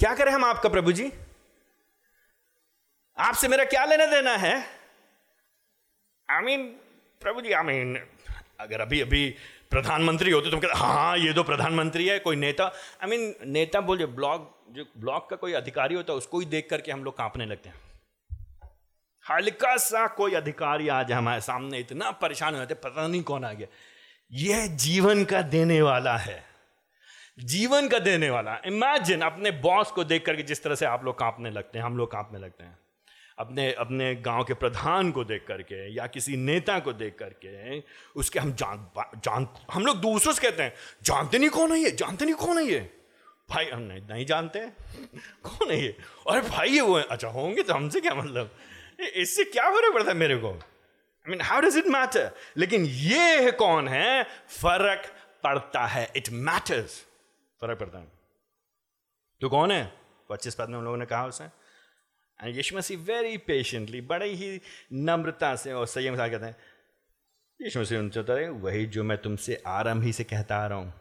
क्या 0.00 0.14
करें 0.14 0.33
हम 0.33 0.44
आपका 0.44 0.68
प्रभु 0.68 0.92
जी? 0.92 1.11
आपसे 3.18 3.48
मेरा 3.48 3.64
क्या 3.64 3.85
लेना 3.85 4.07
देना 4.07 4.37
है? 4.37 4.55
I 6.29 6.42
mean 6.42 6.66
Prabhu 7.22 7.40
ji 7.40 7.53
I 7.53 7.62
mean 7.62 7.96
अगर 8.61 8.81
अभी 8.81 9.00
अभी 9.00 9.29
प्रधानमंत्री 9.70 10.31
होते 10.31 10.50
तो 10.50 10.57
हम 10.57 10.62
कहते 10.62 10.79
हाँ 10.79 11.18
ये 11.18 11.33
तो 11.33 11.42
प्रधानमंत्री 11.42 12.07
है 12.09 12.18
कोई 12.18 12.37
नेता। 12.37 12.64
आई 13.03 13.09
मीन 13.11 13.35
नेता 13.46 13.81
बोल 13.81 14.05
ब्लॉक 14.07 14.50
जो 14.70 14.85
ब्लॉक 14.98 15.31
का 15.31 15.37
कोई 15.37 15.53
अधिकारी 15.53 15.94
होता 15.94 16.12
है 16.12 16.16
उसको 16.18 16.40
ही 16.40 16.46
देख 16.46 16.68
करके 16.70 16.92
हम 16.92 17.05
लोग 17.05 17.16
कांपने 17.16 17.46
लगते 17.46 17.68
हैं। 17.68 17.81
हल्का 19.24 19.77
सा 19.77 20.07
कोई 20.07 20.35
अधिकारी 20.35 20.88
आज 20.88 21.12
हमारे 21.12 21.40
सामने 21.40 21.79
इतना 21.79 22.10
परेशान 22.10 22.52
हो 22.52 22.58
जाते 22.58 22.75
पता 22.75 23.06
नहीं 23.06 23.23
कौन 23.23 23.44
आ 23.44 23.52
गया। 23.52 23.69
यह 24.33 24.67
जीवन 24.77 25.25
का 25.25 25.42
देने 25.42 25.83
वाला 25.83 26.17
है। 26.17 26.42
जीवन 27.38 27.88
का 27.88 27.98
देने 27.98 28.31
वाला। 28.31 28.60
इमेजिन 28.67 29.21
अपने 29.23 29.50
बॉस 29.50 29.90
को 29.90 30.04
देख 30.04 30.25
करके 30.27 30.42
जिस 30.42 30.62
तरह 30.62 30.75
से 30.75 30.87
आप 30.87 31.04
लोग 31.04 31.19
कांपने 31.19 31.50
लगते 31.50 31.79
हैं 31.79 31.85
हम 31.85 31.96
लोग 31.96 32.12
कांपने 32.12 32.38
लगते 32.38 32.65
हैं। 32.65 32.79
अपने 33.39 33.73
अपने 33.73 34.15
गाँव 34.15 34.45
के 34.45 34.55
प्रधान 34.55 35.13
को 35.13 35.25
देख 35.25 35.45
करके 35.49 35.95
या 35.95 36.07
किसी 36.07 36.37
नेता 36.37 36.79
को 36.79 36.93
देख 36.93 37.17
करके 37.19 37.83
उसके 38.17 38.39
हम 38.39 38.53
जान 38.53 38.91
जान 39.17 39.49
हम 39.73 39.87
लोग 39.87 40.01
दूसरों 40.01 40.33
से 40.33 40.43
कहते 40.43 40.63
हैं 40.63 40.75
जानते 41.03 41.39
नहीं 41.39 41.51
कौन 41.51 41.73
है 41.73 41.79
ये? 41.79 41.91
जानते 41.91 42.25
नहीं 42.25 42.35
कौन 42.35 42.59
है 42.59 42.65
ये? 42.65 42.91
भाई 43.51 43.65
हम 43.67 43.79
नहीं, 43.79 44.01
नहीं 44.01 44.27
जानते। 44.27 44.59
कौन 45.45 45.71
है 45.71 45.81
ये? 45.83 45.97
अरे 46.31 46.41
भाई 46.41 46.69
ये 46.69 46.81
वो 46.81 46.95
अच्छा 46.95 47.29
होंगे 47.29 47.63
तो 47.63 47.75
हमसे 47.75 48.01
क्या 48.01 48.15
मतलब? 48.15 48.51
इससे 49.01 49.45
क्या 49.45 49.71
फ़र्क 49.71 49.95
पड़ता 49.95 50.11
है 50.11 50.17
मेरे 50.17 50.37
को? 50.37 50.49
I 50.49 51.31
mean 51.31 51.41
how 51.41 51.61
does 51.61 51.77
it 51.77 51.87
matter 51.87 52.31
लेकिन 52.57 52.85
ये 52.85 53.45
है 53.45 53.51
कौन 53.51 53.89
है? 53.89 54.25
फ़र्क 54.49 55.13
पड़ता 55.43 55.87
है। 55.87 56.13
इट 56.17 56.29
मैटर्स 56.31 57.01
फ़र्क 57.61 57.79
पड़ता 57.79 57.99
है। 57.99 58.13
तो 59.41 59.49
कौन 59.49 59.73
है? 59.73 59.93
पच्चीस 60.31 60.55
पद 60.55 60.69
में 60.69 60.79
उन 60.79 60.85
लोगों 60.85 60.97
ने 60.97 61.07
कहा 61.07 61.27
उसे। 61.27 61.63
एंड 62.41 62.57
यीशु 62.57 62.77
मसीह 62.77 62.99
वेरी 62.99 63.37
पेशेंटली 63.39 64.01
बड़े 64.01 64.29
ही 64.29 64.61
नम्रता 64.93 65.55
से 65.57 65.73
और 65.73 65.87
संयम 65.87 66.17
से 66.17 66.29
कहते 66.31 66.47
हैं, 66.47 66.57
यीशु 67.61 67.81
मसीह 67.81 67.99
उनसे 67.99 68.33
है 68.33 68.49
वही 68.51 68.87
जो 68.87 69.05
मैं 69.05 69.19
तुमसे 69.19 69.63
आरंभ 69.67 70.03
ही 70.03 70.13
से 70.13 70.25
कहता 70.25 70.57
आ 70.57 70.67
रहा 70.67 70.79
हूँ। 70.79 70.93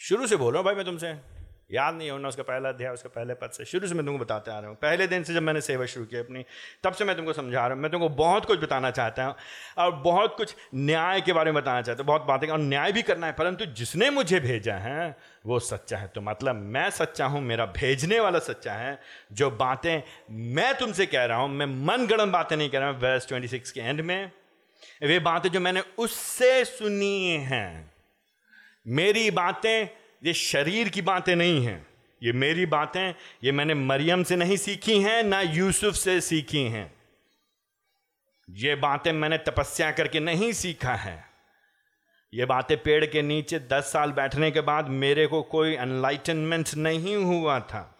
शुरू 0.00 0.26
से 0.26 0.36
बोल 0.36 0.52
रहा 0.52 0.58
हूँ 0.58 0.64
भाई 0.64 0.74
मैं 0.74 0.84
तुमसे। 0.84 1.35
याद 1.70 1.94
नहीं 1.94 2.10
होना 2.10 2.28
उसका 2.28 2.42
पहला 2.42 2.68
अध्याय, 2.68 2.92
उसका 2.92 3.08
पहले 3.08 3.34
पद 3.34 3.50
से। 3.50 3.64
शुरू 3.64 3.88
से 3.88 3.94
मैं 3.94 4.04
तुमको 4.06 4.24
बताते 4.24 4.50
आ 4.50 4.58
रहा 4.58 4.68
हूँ। 4.68 4.76
पहले 4.76 5.06
दिन 5.06 5.22
से 5.22 5.34
जब 5.34 5.42
मैंने 5.42 5.60
सेवा 5.60 5.86
शुरू 5.86 6.06
की 6.06 6.16
अपनी, 6.16 6.44
तब 6.84 6.92
से 6.92 7.04
मैं 7.04 7.16
तुमको 7.16 7.32
समझा 7.32 7.58
रहा 7.58 7.74
हूँ। 7.74 7.82
मैं 7.82 7.90
तुमको 7.92 8.08
बहुत 8.08 8.44
कुछ 8.44 8.60
बताना 8.60 8.90
चाहता 8.90 9.24
हूँ 9.24 9.34
और 9.78 9.90
बहुत 10.02 10.36
कुछ 10.36 10.54
न्याय 10.74 11.20
के 11.20 11.32
बारे 11.32 11.52
में 11.52 11.62
बताना 11.62 11.82
चाहता 11.82 12.02
हूँ। 12.02 12.06
बहुत 12.06 12.22
बातें 12.22 12.48
और 12.48 12.58
न्याय 12.58 12.92
भी 12.92 13.02
करना 13.02 13.26
है, 13.26 13.32
परंतु 13.32 13.66
जिसने 13.66 14.10
मुझे 14.10 14.40
भेजा 14.40 14.74
है, 14.76 15.16
वो 15.46 15.58
सच्चा 15.60 15.96
है 15.96 16.06
तो 16.06 16.20
मतलब 16.20 16.56
मैं 16.56 16.88
सच्चा 16.92 17.26
हूँ, 17.26 17.40
मेरा 17.42 17.66
भेजने 17.74 18.20
वाला 18.20 18.38
सच्चा 18.38 18.72
है। 18.74 18.98
जो 19.32 19.50
बातें 19.50 20.02
मैं 20.30 20.74
तुमसे 20.78 21.06
कह 21.06 21.24
रहा 21.24 21.38
हूँ, 21.38 21.48
मैं 21.50 21.66
मन 21.66 22.06
गणन 22.06 22.30
बातें 22.30 22.56
नहीं 22.56 22.70
कह 22.70 22.78
रहा 22.78 22.88
हूँ 22.88 23.00
वर्स 23.00 23.28
ट्वेंटी 23.28 23.48
सिक्स 23.48 23.72
के 23.72 23.80
एंड 23.80 24.00
में। 24.00 24.30
वे 25.02 25.18
बातें 25.20 25.48
जो 25.50 25.60
मैंने 25.60 25.82
उससे 25.98 26.64
सुनी 26.64 27.28
हैं, 27.42 27.90
मेरी 28.86 29.30
बातें 29.32 29.88
ये 30.24 30.32
शरीर 30.32 30.88
की 30.88 31.02
बातें 31.02 31.36
नहीं 31.36 31.66
हैं। 31.66 31.86
ये 32.22 32.32
मेरी 32.32 32.66
बातें, 32.66 33.14
ये 33.44 33.52
मैंने 33.52 33.74
मरियम 33.74 34.22
से 34.22 34.36
नहीं 34.36 34.56
सीखी 34.56 35.02
हैं, 35.02 35.22
ना 35.22 35.40
यूसुफ 35.40 35.94
से 35.94 36.20
सीखी 36.20 36.62
हैं। 36.62 36.94
ये 38.50 38.74
बातें 38.74 39.12
मैंने 39.12 39.38
तपस्या 39.38 39.90
करके 39.90 40.20
नहीं 40.20 40.52
सीखा 40.52 40.94
है। 40.94 41.24
ये 42.34 42.44
बातें 42.44 42.82
पेड़ 42.82 43.06
के 43.06 43.22
नीचे 43.22 43.58
दस 43.58 43.92
साल 43.92 44.12
बैठने 44.12 44.50
के 44.50 44.60
बाद 44.60 44.88
मेरे 44.88 45.26
को 45.26 45.42
कोई 45.42 45.76
अनलाइटनमेंट 45.76 46.74
नहीं 46.74 47.16
हुआ 47.16 47.60
था। 47.60 47.98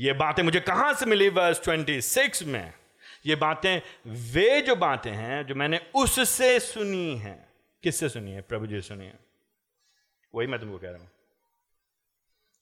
ये 0.00 0.12
बातें 0.12 0.42
मुझे 0.42 0.60
कहाँ 0.60 0.94
से 0.94 1.06
मिली 1.06 1.28
वर्स 1.28 1.64
ट्वेंटी 1.64 2.00
सिक्स 2.00 2.42
में? 2.42 2.72
ये 3.26 3.34
बातें, 3.36 3.80
वे 4.06 4.60
जो 4.60 4.76
बातें 4.76 5.12
हैं, 5.12 5.46
जो 5.46 5.54
मैंने 5.54 5.80
उससे 5.94 6.60
सुनी 6.60 7.16
हैं। 7.16 7.48
किससे 7.82 8.08
सुनी 8.08 8.30
है? 8.30 8.40
प्रभु 8.40 8.66
जी 8.66 8.80
सुनी 8.80 9.04
है। 9.04 9.27
वही 10.34 10.46
मैं 10.46 10.60
तुमको 10.60 10.78
कह 10.78 10.90
रहा 10.90 10.98
हूँ। 10.98 11.10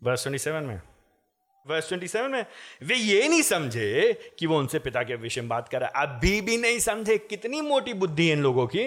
वर्स 0.03 0.23
ट्वेंटी 0.23 0.39
सेवन 0.39 0.63
में। 0.63 0.81
वर्स 1.67 1.89
ट्वेंटी 1.89 2.09
सेवन 2.09 2.31
में 2.31 2.47
वे 2.83 2.95
ये 2.95 3.29
नहीं 3.29 3.43
समझे 3.43 4.13
कि 4.39 4.47
वो 4.47 4.59
उनसे 4.59 4.79
पिता 4.79 5.03
के 5.03 5.15
विषय 5.15 5.41
में 5.41 5.49
बात 5.49 5.69
कर 5.69 5.81
रहा 5.81 5.89
है। 5.89 6.07
अभी 6.07 6.41
भी 6.41 6.57
नहीं 6.57 6.79
समझे 6.79 7.19
कितनी 7.19 7.61
मोटी 7.61 7.95
बुद्धि 7.95 8.27
है 8.27 8.33
इन 8.33 8.43
लोगों 8.43 8.67
की। 8.67 8.85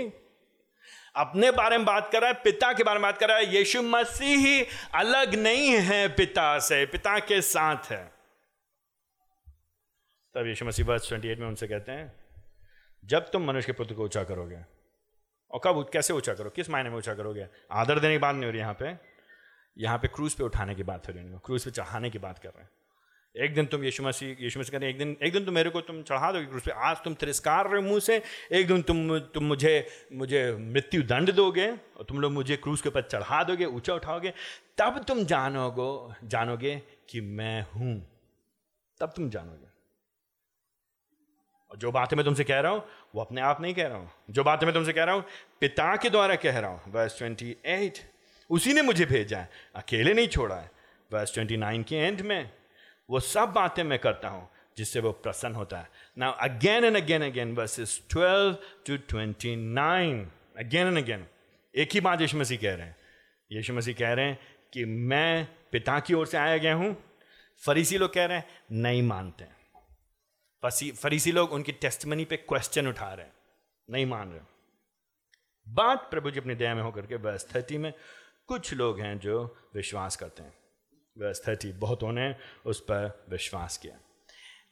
अपने 1.15 1.51
बारे 1.51 1.77
में 1.77 1.85
बात 1.85 2.09
कर 2.11 2.21
रहा 2.21 2.29
है 2.29 2.41
पिता 2.43 2.71
के 2.73 2.83
बारे 2.83 2.99
में 2.99 3.03
बात 3.03 3.17
कर 3.17 3.27
रहा 3.27 3.37
है। 3.37 3.55
यीशु 3.55 3.81
मसीह 3.81 4.37
ही 4.37 4.65
अलग 4.95 5.35
नहीं 5.35 5.69
है 5.81 6.07
पिता 6.07 6.59
से 6.59 6.85
पिता 6.85 7.19
के 7.19 7.41
साथ 7.41 7.91
है। 7.91 8.03
तब 10.35 10.47
यीशु 10.47 10.65
मसीह 10.65 10.97
ट्वेंटी 10.97 11.27
एट 11.27 11.39
में 11.39 11.47
उनसे 11.47 11.67
कहते 11.67 11.91
हैं 11.91 12.11
जब 13.03 13.29
तुम 13.31 13.47
मनुष्य 13.47 13.65
के 13.65 13.71
पुत्र 13.71 13.95
को 13.95 14.03
ऊँचा 14.03 14.23
करोगे 14.23 14.78
और 15.51 15.61
कब 15.63 15.89
कैसे 15.93 16.13
ऊँचा 16.13 16.33
करो? 16.33 16.49
किस 16.49 16.69
मायने 16.69 16.89
में 16.89 16.97
ऊँचा 16.97 17.13
करोगे? 17.15 17.47
आदर 17.71 17.99
देने 17.99 18.13
की 18.13 18.19
बात 18.19 18.35
नहीं 18.35 18.45
हो 18.45 18.51
रही 18.51 18.59
यहाँ 18.59 18.77
पे। 18.79 18.97
यहाँ 19.77 19.97
पे 19.97 20.07
क्रूज 20.07 20.33
पे 20.33 20.43
उठाने 20.43 20.75
की 20.75 20.83
बात 20.83 21.07
हो 21.07 21.13
रही 21.13 21.25
है। 21.25 21.39
क्रूज 21.45 21.63
पे 21.65 21.71
चढ़ाने 21.71 22.09
की 22.09 22.19
बात 22.19 22.39
कर 22.39 22.49
रहे 22.49 22.63
हैं। 22.63 22.69
एक 23.35 23.53
दिन 23.55 23.65
तुम 23.65 23.83
यीशु 23.83 24.03
मसीह 24.03 24.37
यीशु 24.41 24.59
मसीह 24.59 24.71
कहते 24.71 24.89
एक 24.89 24.97
दिन 24.97 25.15
एक 25.23 25.33
दिन 25.33 25.45
तुम 25.45 25.55
मेरे 25.55 25.69
को 25.69 25.81
तुम 25.81 26.01
चढ़ा 26.03 26.31
दोगे 26.31 26.45
क्रूज 26.45 26.63
पे। 26.63 26.71
आज 26.71 27.03
तुम 27.03 27.13
तिरस्कार 27.13 27.69
रहे 27.69 27.81
मुँह 27.81 27.99
से। 27.99 28.21
एक 28.51 28.67
दिन 28.67 28.81
तुम 28.81 29.19
तुम 29.19 29.43
मुझे 29.43 29.73
मुझे 30.13 30.41
मृत्यु 30.53 31.03
दंड 31.03 31.31
दोगे 31.31 31.69
और 31.69 32.05
तुम 32.09 32.19
लोग 32.21 32.31
मुझे 32.31 32.55
क्रूज 32.57 32.81
के 32.81 32.89
ऊपर 32.89 33.01
चढ़ा 33.01 33.43
दोगे, 33.43 33.65
ऊँचा 33.65 33.93
उठाओगे। 33.93 34.33
तब 34.77 35.03
तुम 35.03 35.23
जानोगो, 35.23 36.13
जानोगे 36.23 36.75
कि 37.09 37.21
मैं 37.21 37.61
हूँ। 37.75 37.95
तब 38.99 39.13
तुम 39.15 39.29
जानोगे। 39.29 39.67
और 41.71 41.77
जो 41.77 41.91
बातें 41.91 42.15
मैं 42.17 42.25
तुमसे 42.25 42.43
कह 42.43 42.59
रहा 42.59 42.71
हूँ 42.71 42.83
वो 43.13 43.21
अपने 43.21 43.41
आप 43.41 43.61
नहीं 43.61 43.73
कह 43.73 43.87
रहा 43.87 43.97
हूँ। 43.97 44.11
जो 44.29 44.43
बातें 44.43 44.65
मैं 44.67 44.73
तुमसे 44.73 44.93
कह 44.93 45.03
रहा 45.03 45.15
हूँ, 45.15 45.23
पिता 45.61 45.95
के 45.95 46.09
द्वारा 46.09 46.35
कह 46.35 46.59
रहा 46.59 46.69
हूँ। 46.71 46.91
वर्स 46.93 47.17
ट्वेंटी 47.17 47.55
एट 47.65 47.97
उसी 48.49 48.73
ने 48.73 48.81
मुझे 48.81 49.05
भेजा 49.05 49.37
है, 49.37 49.49
अकेले 49.75 50.13
नहीं 50.13 50.27
छोड़ा 50.27 50.55
है। 50.55 50.71
वर्स 51.11 51.33
ट्वेंटी 51.33 51.57
नाइन 51.57 51.83
के 51.83 51.95
एंड 51.95 52.21
में, 52.21 52.49
वो 53.09 53.19
सब 53.19 53.51
बातें 53.53 53.83
मैं 53.83 53.99
करता 53.99 54.27
हूँ, 54.27 54.47
जिससे 54.77 54.99
वो 54.99 55.11
प्रसन्न 55.13 55.55
होता 55.55 55.77
है। 55.77 55.89
Now 56.17 56.33
again 56.41 56.85
and 56.85 56.97
again 56.97 57.25
again 57.25 57.53
verses 57.55 58.01
twelve 58.09 58.57
to 58.87 58.97
twenty 59.09 59.55
nine 59.55 60.25
again 60.59 60.87
and 60.87 60.97
again 60.97 61.25
एक 61.73 61.93
ही 61.93 62.01
बात 62.01 62.21
यीशु 62.21 62.37
मसीह 62.37 62.57
कह 62.57 62.75
रहे 62.75 62.85
हैं। 62.85 62.95
यीशु 63.51 63.73
मसीह 63.73 63.93
कह 63.93 64.13
रहे 64.13 64.25
हैं 64.25 64.39
कि 64.73 64.85
मैं 64.85 65.47
पिता 65.71 65.99
की 65.99 66.13
ओर 66.13 66.27
से 66.27 66.37
आया 66.37 66.57
गया 66.57 66.73
हूँ, 66.73 66.95
फरीसी 67.63 67.97
लोग 67.97 68.13
कह 68.13 68.25
रहे 68.25 68.37
हैं, 68.37 68.45
नहीं 68.71 69.01
मानते 69.03 69.43
हैं। 69.43 69.57
फरीसी 70.65 71.31
लोग 71.31 71.51
उनकी 71.51 71.71
टेस्टमनी 71.71 72.25
पे 72.25 72.37
क्वेश्चन 72.37 72.87
उठा 72.87 73.13
रहे 73.13 73.25
हैं। 73.25 73.33
नहीं 73.89 74.05
मान 74.05 74.31
रहे 74.31 74.39
बात 75.67 76.07
प्रभु 76.11 76.31
जी 76.31 76.39
अपनी 76.39 76.55
दया 76.55 76.75
में 76.75 76.83
होकर 76.83 77.01
के 77.01 77.15
वर्स 77.15 77.55
थर्टी 77.55 77.77
में 77.77 77.93
कुछ 78.47 78.73
लोग 78.73 78.99
हैं 78.99 79.19
जो 79.19 79.57
विश्वास 79.75 80.15
करते 80.15 80.43
हैं। 80.43 80.53
वर्स 81.17 81.47
थर्टी 81.47 81.71
बहुतों 81.71 82.11
ने 82.11 82.35
उस 82.65 82.79
पर 82.79 83.25
विश्वास 83.29 83.77
किया। 83.77 83.93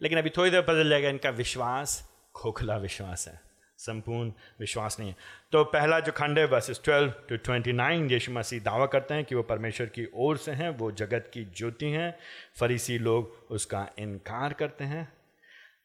लेकिन 0.01 0.17
अभी 0.17 0.29
थोड़ी 0.29 0.51
देर 0.51 0.61
पता 0.61 0.89
जाएगा, 0.89 1.09
इनका 1.09 1.29
विश्वास, 1.29 2.09
खोखला 2.35 2.77
विश्वास 2.77 3.27
है। 3.27 3.41
संपूर्ण 3.77 4.33
विश्वास 4.59 4.99
नहीं 4.99 5.09
है। 5.09 5.15
तो 5.51 5.63
पहला 5.63 5.99
जो 5.99 6.11
खंड 6.11 6.39
है 6.39 6.45
verses 6.45 6.81
twelve 6.83 7.09
to 7.29 7.37
twenty 7.37 7.71
nine 7.71 8.11
यीशु 8.11 8.31
मसीह 8.31 8.59
दावा 8.59 8.85
करते 8.85 9.13
हैं 9.13 9.25
कि 9.25 9.35
वो 9.35 9.43
परमेश्वर 9.43 9.87
की 9.87 10.07
ओर 10.13 10.37
से 10.37 10.51
हैं, 10.51 10.69
वो 10.69 10.91
जगत 10.91 11.31
की 11.33 11.45
ज्योति 11.45 11.85
हैं। 11.85 12.19
फरीसी 12.59 12.97
लोग 12.97 13.47
उसका 13.51 13.89
इनकार 13.99 14.53
करते 14.53 14.83
हैं। 14.83 15.16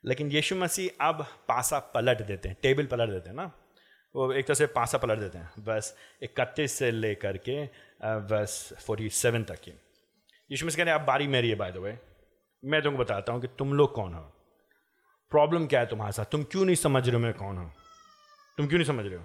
लेकिन 0.04 0.30
यीशु 0.30 0.56
मसीह 0.56 1.06
अब 1.06 1.26
पासा 1.48 1.78
पलट 1.94 2.22
देते 2.22 2.48
हैं, 2.48 2.56
टेबल 2.62 2.86
पलट 2.86 3.10
देते 3.10 3.28
हैं 3.28 3.36
ना? 3.36 3.50
वो 4.14 4.32
एक 4.32 4.46
तरह 4.46 4.54
से 4.54 4.66
पासा 4.68 4.98
पलट 4.98 5.18
देते 5.18 5.38
हैं। 5.38 5.64
बस 5.64 5.94
इकतीस 6.22 6.72
से 6.72 6.90
लेकर 6.90 7.36
के 7.38 7.62
बस 8.28 8.72
फोर्टी 8.86 9.08
सेवन 9.10 9.44
तक 9.44 9.60
की। 9.60 9.70
यीशु 10.50 10.66
मसीह 10.66 10.76
कहते 10.76 10.90
हैं, 10.90 10.98
अब 10.98 11.06
बारी 11.06 11.26
मेरी 11.28 11.50
है 11.50 11.54
बाय 11.56 11.72
द 11.72 11.76
वे 11.76 11.98
मैं 12.62 12.82
तुमको 12.82 12.98
बताता 12.98 13.32
हूँ 13.32 13.40
कि 13.40 13.48
तुम 13.58 13.72
लोग 13.74 13.94
कौन 13.94 14.14
हो? 14.14 14.20
प्रॉब्लम 15.32 15.66
क्या 15.66 15.80
है 15.80 15.86
तुम्हारे 15.86 16.12
साथ? 16.12 16.24
तुम 16.24 16.42
क्यों 16.44 16.64
नहीं 16.64 16.76
समझ 16.76 17.06
रहे 17.06 17.14
हो 17.14 17.22
मैं 17.22 17.32
कौन 17.34 17.56
हूँ? 17.58 17.72
तुम 18.58 18.66
क्यों 18.66 18.78
नहीं 18.78 18.86
समझ 18.86 19.04
रहे 19.06 19.16
हो? 19.16 19.24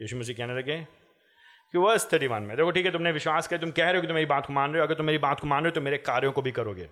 यीशु 0.00 0.16
मसीह 0.16 0.36
कहने 0.36 0.56
लगे, 0.56 0.76
कि 1.74 1.78
वर्स 1.78 2.12
थर्टी 2.12 2.26
वन 2.26 2.42
में, 2.42 2.56
देखो 2.56 2.70
ठीक 2.70 2.86
है, 2.86 2.92
तुमने 2.92 3.12
विश्वास 3.12 3.48
किया, 3.48 3.60
तुम 3.60 3.70
कह 3.70 3.84
रहे 3.84 3.94
हो 3.94 4.00
कि 4.00 4.06
तुम 4.06 4.14
मेरी 4.14 4.26
बात 4.26 4.46
को 4.46 4.52
मान 4.52 4.70
रहे 4.70 4.80
हो। 4.80 4.86
अगर 4.86 4.94
तुम 4.94 5.06
मेरी 5.06 5.18
बात 5.18 5.40
को 5.40 5.46
मान 5.46 5.62
रहे 5.62 5.70
हो 5.70 5.74
तो 5.74 5.80
मेरे 5.80 5.98
कार्यों 6.00 6.32
को 6.32 6.42
भी 6.42 6.52
करोगे। 6.52 6.88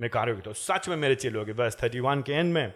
मैं 0.00 0.10
कार्यों 0.10 0.40
तो 0.40 0.52
सच 0.52 0.88
में 0.88 0.96
मेरे 0.96 1.14
चेलोगे 1.16 1.52
बस 1.54 1.76
थर्टी 1.82 2.00
वन 2.00 2.22
के 2.22 2.32
एंड 2.32 2.52
में, 2.54 2.72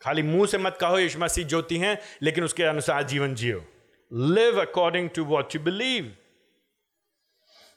खाली 0.00 0.22
मुँह 0.22 0.46
से 0.46 0.58
मत 0.58 0.76
कहो, 0.80 0.98
यीशु 0.98 1.18
मसीह 1.18 1.46
ज्योति 1.46 1.76
हैं, 1.78 1.98
लेकिन 2.22 2.44
उसके 2.44 2.62
अनुसार 2.64 3.02
जीवन 3.04 3.34
जियो। 3.34 3.62
Live 4.10 4.60
according 4.60 5.08
to 5.10 5.24
what 5.24 5.54
you 5.54 5.60
believe 5.62 6.12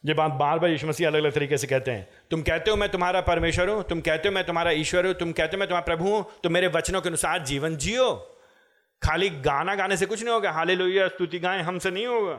ये 0.03 0.13
बात 0.13 0.31
बार 0.33 0.59
बार 0.59 0.69
यीशु 0.69 0.87
मसीह 0.87 1.07
अलग 1.07 1.19
अलग 1.19 1.33
तरीके 1.33 1.57
से 1.57 1.67
कहते 1.67 1.91
हैं, 1.91 2.07
तुम 2.31 2.41
कहते 2.43 2.71
हो 2.71 2.77
मैं 2.77 2.89
तुम्हारा 2.89 3.21
परमेश्वर 3.23 3.69
हूँ, 3.69 3.83
तुम 3.83 4.01
कहते 4.01 4.27
हो 4.27 4.33
मैं 4.33 4.43
तुम्हारा 4.45 4.71
ईश्वर 4.73 5.05
हूँ, 5.05 5.13
तुम 5.15 5.31
कहते 5.31 5.55
हो 5.55 5.59
मैं 5.59 5.67
तुम्हारा 5.67 5.85
प्रभु 5.85 6.09
हूँ 6.09 6.25
तो 6.43 6.49
मेरे 6.49 6.67
वचनों 6.69 7.01
के 7.01 7.09
अनुसार 7.09 7.43
जीवन 7.45 7.77
जियो। 7.77 8.13
खाली 9.01 9.29
गाना 9.41 9.75
गाने 9.75 9.97
से 9.97 10.05
कुछ 10.05 10.23
नहीं 10.23 10.33
होगा। 10.33 10.51
हाले 10.51 10.75
लोहिया 10.75 11.07
स्तुति 11.07 11.39
गाएँ, 11.39 11.61
हमसे 11.61 11.91
नहीं 11.91 12.05
होगा। 12.07 12.35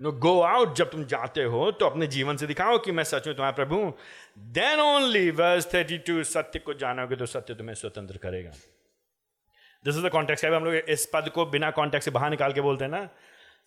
नो 0.00 0.12
गो 0.12 0.40
आउट 0.40 0.74
जब 0.76 0.90
तुम 0.90 1.04
जाते 1.04 1.42
हो 1.44 1.70
तो 1.70 1.86
अपने 1.86 2.06
जीवन 2.06 2.36
से 2.36 2.46
दिखाओ 2.46 2.78
कि 2.78 2.92
मैं 2.92 3.04
सच 3.04 3.26
में 3.26 3.36
तुम्हारा 3.36 3.54
प्रभु 3.56 3.76
हूँ। 3.76 3.92
Then 4.52 4.80
only 4.80 5.30
verse 5.32 5.72
thirty 5.74 5.98
two 5.98 6.22
सत्य 6.24 6.58
को 6.58 6.74
जानोगे 6.74 7.16
तो 7.16 7.26
सत्य 7.26 7.54
तुम्हें 7.54 7.74
स्वतंत्र 7.74 8.16
करेगा। 8.18 8.50
दिस 9.84 9.96
इज़ 9.96 10.06
द 10.06 10.10
कॉन्टेक्स्ट 10.10 10.44
हम 10.44 10.64
लोग 10.64 10.74
इस 10.74 11.08
पद 11.14 11.28
को 11.28 11.46
बिना 11.46 11.70
कॉन्टेक्ट 11.70 12.04
से 12.04 12.10
बाहर 12.10 12.30
निकाल 12.30 12.52
के 12.52 12.60
बोलते 12.60 12.84
हैं 12.84 12.90
ना, 12.90 13.08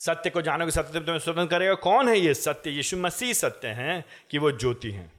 सत्य 0.01 0.30
को 0.30 0.41
जानोगे, 0.41 0.71
सत्य 0.71 0.99
तुम्हें 0.99 1.19
स्वतंत्र 1.19 1.49
करेगा। 1.49 1.73
कौन 1.73 2.09
है 2.09 2.17
ये 2.19 2.34
सत्य? 2.34 2.69
यीशु 2.69 2.97
मसीह 2.97 3.34
सत्य 3.34 3.67
हैं 3.67 4.03
कि 4.32 4.38
वो 4.38 4.51
ज्योति 4.51 4.91
हैं। 4.91 5.11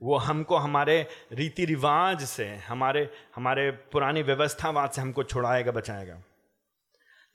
वो 0.00 0.16
हमको, 0.16 0.56
हमारे 0.56 1.06
रीति 1.32 1.64
रिवाज 1.64 2.24
से, 2.24 2.46
हमारे 2.68 3.08
हमारे 3.36 3.70
पुरानी 3.92 4.22
व्यवस्थावाद 4.22 4.90
से 4.90 5.00
हमको 5.00 5.22
छुड़ाएगा, 5.22 5.72
बचाएगा। 5.72 6.22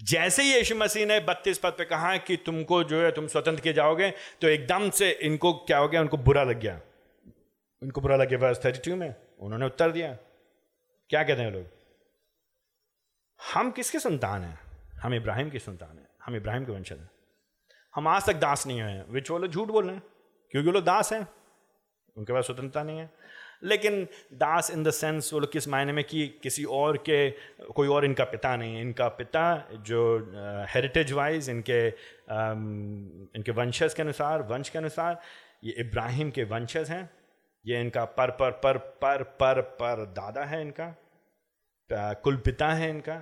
जैसे 0.04 0.44
ही 0.44 0.54
यीशु 0.54 0.76
मसीह 0.76 1.06
ने 1.06 1.20
बत्तीस 1.20 1.58
पद 1.58 1.72
पे 1.72 1.86
कहा 1.86 2.18
कि 2.18 2.38
तुमको 2.38 2.84
जो 2.84 3.02
है 3.02 3.12
तुम 3.12 3.28
स्वतंत्र 3.28 3.62
किए 3.62 3.74
जाओगे 3.74 4.14
तो 4.42 4.48
एकदम 4.48 4.90
से 4.90 5.12
इनको 5.12 5.54
क्या 5.54 5.78
हो 5.78 5.88
गया? 5.88 6.02
उनको 6.02 6.18
बुरा 6.18 6.44
लग 6.44 6.60
गया। 6.60 6.82
उनको 7.84 8.02
बुरा 8.02 8.16
लग 8.16 8.30
गया। 8.30 8.40
वर्स 8.40 8.66
थर्टी 8.66 8.94
में 8.94 9.16
उन्होंने 9.40 9.66
उत्तर 9.66 9.92
दिया। 9.92 10.18
क्या 11.10 11.24
कहते 11.24 11.42
हैं 11.42 11.52
लोग? 11.52 11.66
हम 13.54 13.72
किसके 13.72 14.00
संतान 14.00 14.44
हैं? 14.44 14.60
हम 14.94 15.14
इब्राहिम 15.14 15.50
की 15.50 15.60
संतान 15.60 15.98
हैं। 15.98 16.08
हम 16.26 16.36
इब्राहिम 16.36 16.66
के 16.66 16.72
वंशज 16.72 16.98
हैं। 16.98 17.10
हम 17.96 18.08
आज 18.08 18.26
तक 18.26 18.34
दास 18.34 18.68
नहीं 18.68 18.82
हुए 18.82 18.92
हैं। 18.92 19.06
विच 19.10 19.32
वो 19.32 19.38
लोग 19.38 19.52
झूठ 19.52 19.68
बोल 19.68 19.86
रहे 19.86 19.96
हैं। 19.96 20.04
क्योंकि 20.52 20.70
वो 20.70 20.74
लोग 20.74 20.84
दास 20.84 21.14
हैं। 21.14 21.28
उनके 22.18 22.34
पास 22.34 22.46
स्वतंत्रता 22.46 22.84
नहीं 22.84 23.00
है। 23.00 23.10
लेकिन 23.64 24.08
दास 24.34 24.72
इन 24.72 24.84
द 24.84 24.92
सेंस 24.92 25.34
वो 25.34 25.40
लोग 25.40 25.52
किस 25.52 25.68
मायने 25.68 25.92
में 25.92 26.04
कि 26.04 26.28
किसी 26.44 26.64
और 26.64 26.98
के 26.98 27.30
कोई 27.76 27.88
और 27.88 28.06
इनका 28.06 28.24
पिता 28.24 28.56
नहीं 28.56 28.82
इनका 28.82 29.08
पिता 29.08 29.68
जो 29.72 30.32
हेरिटेज 30.70 31.08
uh, 31.08 31.14
वाइज 31.14 31.50
इनके 31.50 31.92
um, 31.92 33.36
इनके 33.36 33.52
वंशज 33.52 33.94
के 33.94 34.02
अनुसार 34.02 34.42
वंश 34.42 34.70
के 34.70 34.78
अनुसार 34.78 35.22
ये 35.64 35.72
इब्राहिम 35.72 36.32
के 36.32 36.44
वंशज 36.44 36.90
हैं। 36.90 37.10
ये 37.66 37.82
इनका 37.82 38.06
पर 38.06 38.32
पर 38.32 38.52
पर 38.52 38.78
पर 38.78 39.24
पर 39.24 39.62
पर 39.62 40.06
दादा 40.06 40.44
है 40.44 40.62
इनका 40.62 40.96
कुल 42.14 42.38
पिता 42.38 42.68
है 42.70 42.90
इनका। 42.90 43.16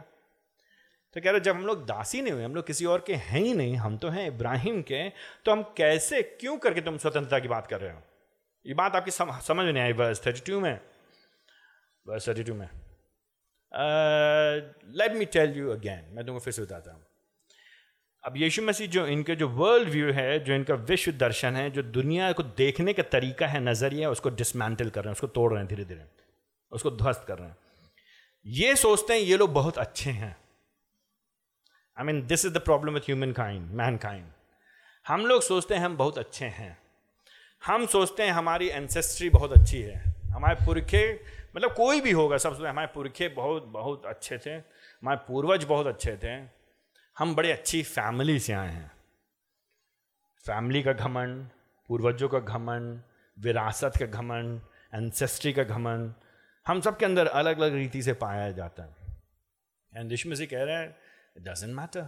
तो 1.14 1.22
कह 1.22 1.32
रहे 1.32 1.40
जब 1.40 1.56
हम 1.56 1.66
लोग 1.66 1.86
दासी 1.86 2.22
नहीं 2.22 2.34
हुए 2.34 2.44
हम 2.44 2.56
लोग 2.56 2.68
किसी 2.68 2.86
और 2.86 3.04
के 3.08 3.14
हैं 3.14 3.40
ही 3.40 3.54
नहीं 3.54 3.76
हम 3.76 3.98
तो 3.98 4.10
हैं 4.10 4.28
इब्राहिम 4.28 4.82
के 4.82 5.10
तो 5.46 5.52
हम 5.52 5.64
कैसे 5.78 6.22
क्यों 6.22 6.58
करके 6.58 6.82
तुम 6.82 6.98
स्वतंत्रता 6.98 7.40
की 7.40 7.48
बात 7.48 7.68
कर 7.68 7.80
रहे 7.80 7.92
हो? 7.92 8.02
ये 8.66 8.74
बात 8.74 8.96
आपकी 8.96 9.12
सम, 9.12 9.40
समझ 9.40 9.66
में 9.66 9.72
नहीं 9.74 9.84
आई 9.84 9.94
बस 9.94 10.22
थर्टी 10.26 10.52
टू 10.52 10.60
में? 10.60 10.80
बस 12.06 12.28
थर्टी 12.28 12.44
टू 12.44 12.54
में 12.54 12.68
let 14.98 15.12
me 15.12 15.26
tell 15.26 15.58
you 15.58 15.72
again 15.72 16.14
मैं 16.16 16.26
तुमको 16.26 16.40
फिर 16.40 16.54
से 16.54 16.62
बताता 16.62 16.92
हूँ। 16.92 17.06
अब 18.24 18.38
यीशु 18.38 18.62
मसीह 18.62 18.88
जो 18.88 19.06
इनके 19.08 19.36
जो 19.36 19.48
वर्ल्ड 19.50 19.90
व्यू 19.90 20.12
है 20.14 20.40
जो 20.40 20.54
इनका 20.54 20.74
विश्व 20.90 21.12
दर्शन 21.12 21.56
है 21.56 21.70
जो 21.70 21.84
दुनिया 21.84 22.32
को 22.32 22.44
देखने 22.44 22.94
का 22.94 23.04
तरीका 23.04 23.48
है 23.48 23.60
नज़रिया 23.60 24.10
उसको 24.10 24.30
डिसमेंटल 24.32 24.90
कर 24.90 25.02
रहे 25.02 25.10
हैं 25.10 25.14
उसको 25.14 25.28
तोड़ 25.28 25.52
रहे 25.52 25.60
हैं 25.60 25.68
धीरे 25.70 25.86
धीरे 25.86 26.06
उसको 26.72 26.92
ध्वस्त 26.92 27.26
कर 27.28 27.38
रहे 27.40 27.48
हैं। 27.48 27.58
ये 28.46 28.76
सोचते 28.76 29.14
हैं 29.14 29.20
ये 29.20 29.38
लोग 29.38 29.54
बहुत 29.54 29.78
अच्छे 29.78 30.10
हैं। 30.12 30.36
I 31.98 32.06
mean 32.06 32.26
this 32.28 32.46
is 32.46 32.54
the 32.54 32.62
problem 32.62 32.94
with 32.94 33.02
humankind 33.32 33.72
mankind 33.98 34.32
हम 35.06 35.26
लोग 35.26 35.42
सोचते 35.42 35.76
हैं 35.76 35.82
हम 35.82 35.98
बहुत 35.98 36.18
अच्छे 36.18 36.46
हैं। 36.46 36.78
हम 37.66 37.86
सोचते 37.86 38.24
हैं 38.24 38.32
हमारी 38.32 38.68
एंसेस्ट्री 38.70 39.30
बहुत 39.30 39.52
अच्छी 39.52 39.82
है। 39.82 40.04
हमारे 40.32 40.66
पुरखे 40.66 41.24
मतलब 41.56 41.74
कोई 41.74 42.02
भी 42.02 42.12
होगा, 42.12 42.38
सब 42.38 42.54
सोचते 42.54 42.68
हमारे 42.68 42.88
पुरखे 42.88 43.28
बहुत 43.30 43.64
बहुत 43.64 44.06
अच्छे 44.06 44.38
थे, 44.38 44.52
हमारे 44.52 45.20
पूर्वज 45.28 45.64
बहुत 45.64 45.88
अच्छे 45.88 46.18
थे। 46.24 46.50
हम 47.18 47.36
बड़े 47.36 47.52
अच्छी 47.52 47.84
फैमिली 47.84 48.40
से 48.40 48.54
आए 48.54 48.70
हैं। 48.70 48.92
फैमिली 50.46 50.84
का 50.84 50.94
घमंड, 50.94 51.48
पूर्वजों 51.88 52.30
का 52.30 52.40
घमंड, 52.40 53.02
विरासत 53.40 53.94
का 54.00 54.06
घमंड 54.06 54.62
एंसेस्ट्री 54.94 55.54
का 55.54 55.64
घमंड, 55.64 56.14
हम 56.68 56.82
सब 56.82 56.98
के 56.98 57.06
अंदर 57.06 57.28
अलग 57.28 57.60
अलग 57.60 57.74
रीति 57.74 58.02
से 58.02 58.14
पाया 58.14 58.52
जाता 58.52 58.84
है। 58.84 58.96
एंड 59.94 60.18
में 60.28 60.36
से 60.36 60.46
कह 60.46 60.64
रहे 60.64 60.76
हैं 60.76 60.96
it 61.38 61.44
doesn't 61.44 61.76
matter 61.76 62.08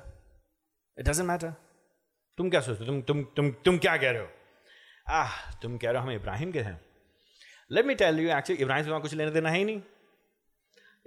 it 0.97 1.09
doesn't 1.09 1.27
matter 1.27 1.53
तुम 2.37 2.49
क्या 2.49 2.61
सोचते 2.61 2.83
हो? 2.83 2.87
तुम 2.87 3.01
तुम 3.01 3.23
तुम 3.23 3.51
तुम 3.51 3.77
क्या 3.77 3.97
कह 3.97 4.11
रहे 4.11 4.21
हो? 4.21 4.29
आह, 5.09 5.51
तुम 5.51 5.77
कह 5.77 5.91
रहे 5.91 6.01
हो 6.01 6.07
हम 6.07 6.13
इब्राहिम 6.13 6.51
के 6.51 6.59
हैं। 6.59 6.85
Let 7.71 7.85
me 7.85 7.95
tell 7.95 8.19
you 8.19 8.37
actually 8.37 8.61
Ibrahim 8.61 8.85
से 8.85 8.99
कुछ 8.99 9.13
लेना 9.13 9.31
देना 9.31 9.49
है 9.49 9.57
ही 9.57 9.65
नहीं। 9.65 9.81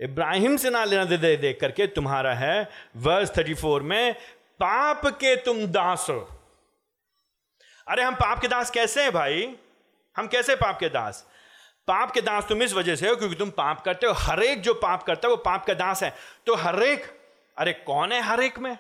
इब्राहिम 0.01 0.57
से 0.57 0.71
ना 0.71 0.85
लेना 0.85 1.05
दे 1.05 1.37
देख 1.37 1.59
करके 1.61 1.87
तुम्हारा 1.87 2.35
है 2.35 2.71
वर्स 2.97 3.31
थर्टी 3.39 3.55
फोर 3.55 3.83
में, 3.83 4.15
पाप 4.37 5.07
के 5.07 5.37
तुम 5.37 5.67
दास 5.67 6.07
हो। 6.11 6.41
अरे, 7.89 8.03
हम 8.03 8.15
पाप 8.15 8.41
के 8.41 8.49
दास 8.49 8.71
कैसे 8.71 9.03
हैं 9.03 9.13
भाई? 9.13 9.57
हम 10.17 10.27
कैसे 10.27 10.57
पाप 10.57 10.79
के 10.81 10.89
दास? 10.89 11.29
पाप 11.89 12.11
के 12.11 12.21
दास 12.21 12.49
तुम 12.49 12.63
इस 12.63 12.73
वजह 12.73 12.97
से 12.97 13.09
हो 13.09 13.17
क्योंकि 13.17 13.35
तुम 13.35 13.51
पाप 13.51 13.81
करते 13.81 14.07
हो। 14.07 14.13
हर 14.13 14.43
एक 14.43 14.61
जो 14.61 14.75
पाप 14.75 15.03
करता 15.03 15.29
है, 15.29 15.31
वो 15.31 15.37
पाप 15.37 15.65
का 15.65 15.75
दास 15.75 16.03
है। 16.03 16.15
तो 16.47 16.55
हर 16.55 16.83
एक, 16.83 17.21
अरे, 17.59 17.73
कौन 17.73 18.13
है 18.13 18.21
हर 18.21 18.41
एक 18.41 18.59
में? 18.59 18.79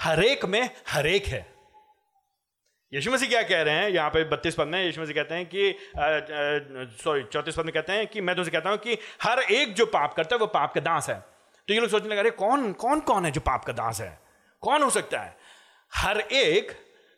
हर 0.00 0.24
एक 0.24 0.44
में 0.44 0.70
हर 0.88 1.06
एक 1.06 1.26
है। 1.26 1.57
यीशु 2.94 3.10
मसीह 3.10 3.28
क्या 3.28 3.42
कह 3.42 3.62
रहे 3.62 3.74
हैं? 3.74 3.88
यहाँ 3.90 4.10
पे 4.10 4.24
बत्तीस 4.24 4.54
पद 4.54 4.66
में 4.66 4.84
यीशु 4.84 5.02
मसीह 5.02 5.14
कहते 5.14 5.34
हैं 5.34 5.46
कि 5.54 5.76
सॉरी, 7.04 7.22
चौतीस 7.22 7.54
पद 7.56 7.64
में 7.64 7.74
कहते 7.74 7.92
हैं 7.92 8.06
कि, 8.06 8.20
मैं 8.20 8.36
तुमसे 8.36 8.50
कहता 8.50 8.70
हूँ 8.70 8.78
कि 8.78 8.98
हर 9.22 9.38
एक 9.38 9.74
जो 9.74 9.86
पाप 9.86 10.14
करता 10.14 10.36
है, 10.36 10.38
वो 10.38 10.46
पाप 10.46 10.72
का 10.74 10.80
दास 10.80 11.08
है। 11.08 11.24
तो 11.68 11.74
ये 11.74 11.80
लोग 11.80 11.90
सोचने 11.90 12.08
लगे, 12.08 12.20
अरे, 12.20 12.30
कौन 12.30 12.72
कौन 12.72 13.00
कौन 13.00 13.24
है 13.24 13.30
जो 13.30 13.40
पाप 13.40 13.64
का 13.64 13.72
दास 13.72 14.00
है? 14.00 14.18
कौन 14.60 14.82
हो 14.82 14.90
सकता 14.90 15.20
है? 15.20 15.36
हर 15.94 16.20
एक 16.20 16.72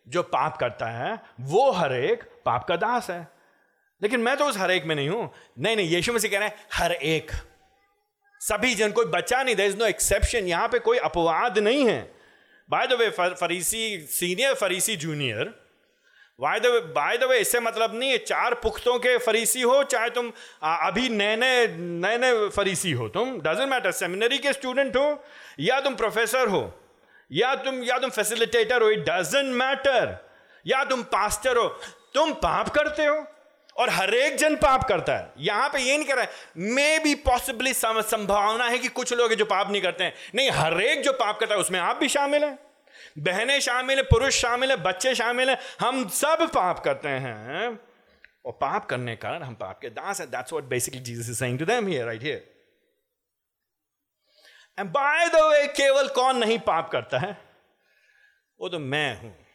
जो 0.08 0.22
पाप 0.22 0.56
करता 0.56 0.86
है, 0.86 1.20
वो 1.40 1.70
हर 1.70 1.92
एक 1.92 2.22
पाप 2.22 2.64
का 2.64 2.76
दास 2.76 3.10
है। 3.10 3.28
लेकिन 4.02 4.20
मैं 4.20 4.36
तो 4.36 4.44
उस 4.44 4.58
हर 4.58 4.70
एक 4.70 4.84
में 4.84 4.94
नहीं 4.94 5.08
हूँ। 5.08 5.32
नहीं 5.58 5.76
नहीं, 5.76 5.88
यीशु 5.88 6.12
मसीह 6.12 6.30
कह 6.30 6.38
रहे 6.38 6.48
हैं, 6.48 6.56
हर 6.74 6.92
एक। 6.92 7.30
सभी 8.40 8.74
जन, 8.74 8.90
कोई 8.90 9.04
बच्चा 9.04 9.42
नहीं 9.42 9.56
दर 9.56 9.64
इज़ 9.64 9.76
नो 9.76 9.86
एक्सेप्शन 9.86 10.38
यहाँ 10.38 10.68
पे 10.68 10.78
कोई 10.78 10.98
अपवाद 10.98 11.58
नहीं 11.58 11.86
है। 11.86 12.14
बाय 12.70 12.86
द 12.86 12.92
वे 12.92 13.10
फरीसी 13.10 13.98
सीनियर 14.00 14.54
फरीसी 14.54 14.96
junior 14.96 15.59
by 16.40 16.60
the 16.60 16.66
way 16.66 16.80
by 16.92 17.16
the 17.18 17.24
way 17.24 17.38
इससे 17.38 17.60
मतलब 17.60 17.94
नहीं 17.94 18.10
है 18.10 18.18
चार 18.18 18.54
पुख्तों 18.56 18.98
के 18.98 19.16
फरीसी 19.18 19.62
हो, 19.62 19.82
चाहे 19.84 20.10
तुम 20.10 20.30
अभी 20.62 21.08
नए 21.10 21.36
नए 21.36 21.66
नए 21.68 22.18
नए 22.18 22.48
फरीसी 22.50 22.92
हो 22.92 23.08
तुम 23.08 23.34
डजेंट 23.40 23.68
मैटर 23.70 23.92
सेमिनरी 23.92 24.38
के 24.38 24.52
स्टूडेंट 24.52 24.96
हो, 24.96 25.24
या 25.60 25.80
तुम 25.80 25.94
प्रोफेसर 25.96 26.48
हो, 26.48 26.62
या 27.30 27.54
तुम 27.56 27.82
या 27.84 27.98
तुम 27.98 28.10
फैसिलिटेटर 28.10 28.82
हो 28.82 28.90
इट 28.90 29.04
डजेंट 29.08 29.54
मैटर 29.54 30.16
या 30.66 30.82
तुम 30.84 31.02
पास्टर 31.10 31.56
हो, 31.56 31.68
तुम 32.14 32.32
पाप 32.38 32.68
करते 32.70 33.04
हो, 33.04 33.24
और 33.76 33.90
हर 33.90 34.14
एक 34.14 34.36
जन 34.36 34.56
पाप 34.56 34.84
करता 34.84 35.16
है। 35.16 35.32
यहाँ 35.40 35.68
पे 35.68 35.80
ये 35.80 35.96
नहीं 35.96 36.06
कर 36.06 36.16
रहा 36.16 36.24
है 36.24 36.72
मे 36.72 36.98
बी 36.98 37.14
पॉसिबली 37.22 37.72
संभावना 37.74 38.64
है 38.64 38.78
कि 38.78 38.88
कुछ 38.90 39.12
लोग 39.14 39.34
जो 39.34 39.44
पाप 39.46 39.70
नहीं 39.70 39.82
करते 39.82 40.04
हैं। 40.04 40.14
नहीं, 40.34 40.50
हर 40.52 40.80
एक 40.82 41.02
जो 41.02 41.12
पाप 41.14 41.38
करता 41.38 41.54
है, 41.54 41.60
उसमें 41.60 41.80
आप 41.80 41.96
भी 41.96 42.08
शामिल 42.08 42.44
हैं। 42.44 42.58
बहनें 43.18 43.60
शामिल 43.60 43.96
है 43.96 44.02
पुरुष 44.02 44.34
शामिल 44.34 44.70
है 44.70 44.76
बच्चे 44.76 45.14
शामिल 45.14 45.50
हैं 45.50 45.58
हम 45.80 46.08
सब 46.08 46.50
पाप 46.50 46.78
करते 46.78 47.08
हैं। 47.08 47.68
और 48.46 48.52
पाप 48.52 48.84
करने 48.86 49.16
का 49.16 49.30
हम 49.44 49.54
पाप 49.54 49.78
के 49.78 49.88
दास 49.88 50.20
हैं। 50.20 50.30
That's 50.30 50.52
what 50.52 50.64
basically 50.64 51.00
Jesus 51.00 51.30
is 51.30 51.38
saying 51.38 51.58
to 51.58 51.64
them 51.64 51.88
here 51.88 52.06
right 52.06 52.22
here 52.22 52.48
and 54.78 54.90
by 54.90 55.28
the 55.28 55.34
way 55.34 55.66
केवल 55.66 56.08
कौन 56.08 56.36
नहीं 56.36 56.58
पाप 56.58 56.90
करता 56.90 57.18
है? 57.18 57.36
वो 58.60 58.68
तो 58.68 58.78
मैं 58.78 59.20
हूँ। 59.20 59.46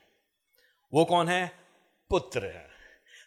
वो 0.94 1.06
कौन 1.06 1.30
है? 1.30 1.52
पुत्र 2.10 2.46
है। 2.46 2.70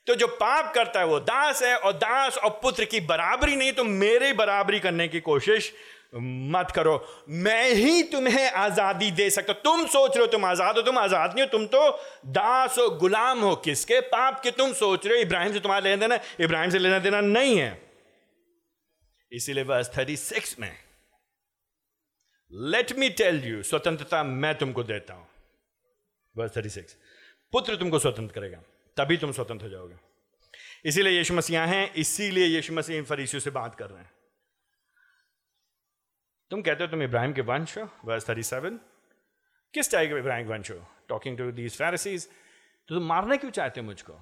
तो 0.07 0.14
जो 0.14 0.26
पाप 0.26 0.74
करता 0.74 1.01
है 1.01 1.07
वो 1.07 1.20
दास 1.20 1.62
है, 1.62 1.76
और 1.76 1.93
दास 1.93 2.37
और 2.39 2.51
पुत्र 2.51 2.85
की 2.85 3.01
बराबरी 3.01 3.57
नहीं 3.57 3.72
तो 3.72 3.85
मेरे 3.85 4.33
बराबरी 4.33 4.81
करने 4.81 5.09
की 5.09 5.20
कोशिश 5.20 5.72
मत 6.12 6.70
करो। 6.74 6.94
मैं 7.30 7.70
ही 7.70 8.02
तुम्हें 8.02 8.50
आज़ादी 8.50 9.11
दे 9.12 9.28
सकता 9.30 9.52
तुम 9.54 9.86
सोच 9.86 10.16
रहे 10.16 10.20
हो 10.20 10.30
तुम 10.32 10.44
आज़ाद 10.46 10.76
हो, 10.76 10.82
तुम 10.82 10.98
आज़ाद 10.98 11.34
नहीं 11.34 11.44
हो, 11.44 11.50
तुम 11.50 11.66
तो 11.66 11.90
दास 12.32 12.78
हो, 12.78 12.88
गुलाम 12.98 13.40
हो। 13.40 13.54
किसके? 13.59 14.00
पाप 14.02 14.40
के 14.42 14.50
तुम 14.52 14.72
सोच 14.74 15.06
रहे 15.06 15.16
हो। 15.16 15.22
इब्राहिम 15.22 15.52
से 15.52 15.61
तुम्हारा 15.61 15.84
लेना 15.84 15.96
देना, 15.98 16.18
इब्राहिम 16.40 16.70
से 16.70 16.78
लेना 16.78 16.98
देना 16.98 17.20
नहीं 17.22 17.59
है। 17.59 17.70
इसीलिए 19.32 19.64
वर्स 19.64 19.90
थर्टी 19.96 20.16
सिक्स 20.18 20.59
में 20.61 20.72
लेट 22.52 22.92
मी 22.98 23.09
टेल 23.12 23.44
यू 23.44 23.62
स्वतंत्रता 23.64 24.22
मैं 24.24 24.54
तुमको 24.59 24.82
देता 24.84 25.14
हूँ। 25.14 25.26
वर्स 26.34 26.56
थर्टी 26.56 26.68
सिक्स 26.70 26.96
पुत्र 27.52 27.76
तुमको 27.76 27.98
स्वतंत्र 27.98 28.34
करेगा, 28.34 28.59
तभी 28.96 29.16
तुम 29.16 29.32
स्वतंत्र 29.32 29.64
हो 29.64 29.70
जाओगे। 29.70 29.96
इसीलिए 30.84 31.12
यीशु 31.12 31.34
मसीह 31.34 31.61
हैं, 31.62 31.92
इसीलिए 31.94 32.46
यीशु 32.46 32.72
मसीह 32.72 32.96
इन 32.96 33.04
फरीसियों 33.04 33.40
से 33.40 33.50
बात 33.52 33.74
कर 33.74 33.86
रहे 33.86 33.98
हैं। 33.98 34.11
तुम 36.51 36.62
कहते 36.62 36.84
हो 36.84 36.90
तुम 36.90 37.03
इब्राहिम 37.03 37.32
के 37.32 37.40
वंश 37.40 37.78
हो? 37.78 37.88
वर्स 38.05 38.28
थर्टी 38.28 38.42
सेवन 38.42 38.80
किस 39.74 39.92
टाइप 39.92 40.11
के 40.11 40.18
इब्राहिम 40.18 40.49
वंश 40.49 40.70
हो? 40.70 40.86
टॉकिंग 41.09 41.38
टू 41.38 41.51
दीज 41.53 41.76
फैरसीज 41.76 42.28
तो 42.88 42.94
तुम 42.94 43.05
मारना 43.05 43.36
क्यों 43.36 43.51
चाहते 43.51 43.80
हो 43.80 43.86
मुझको? 43.86 44.12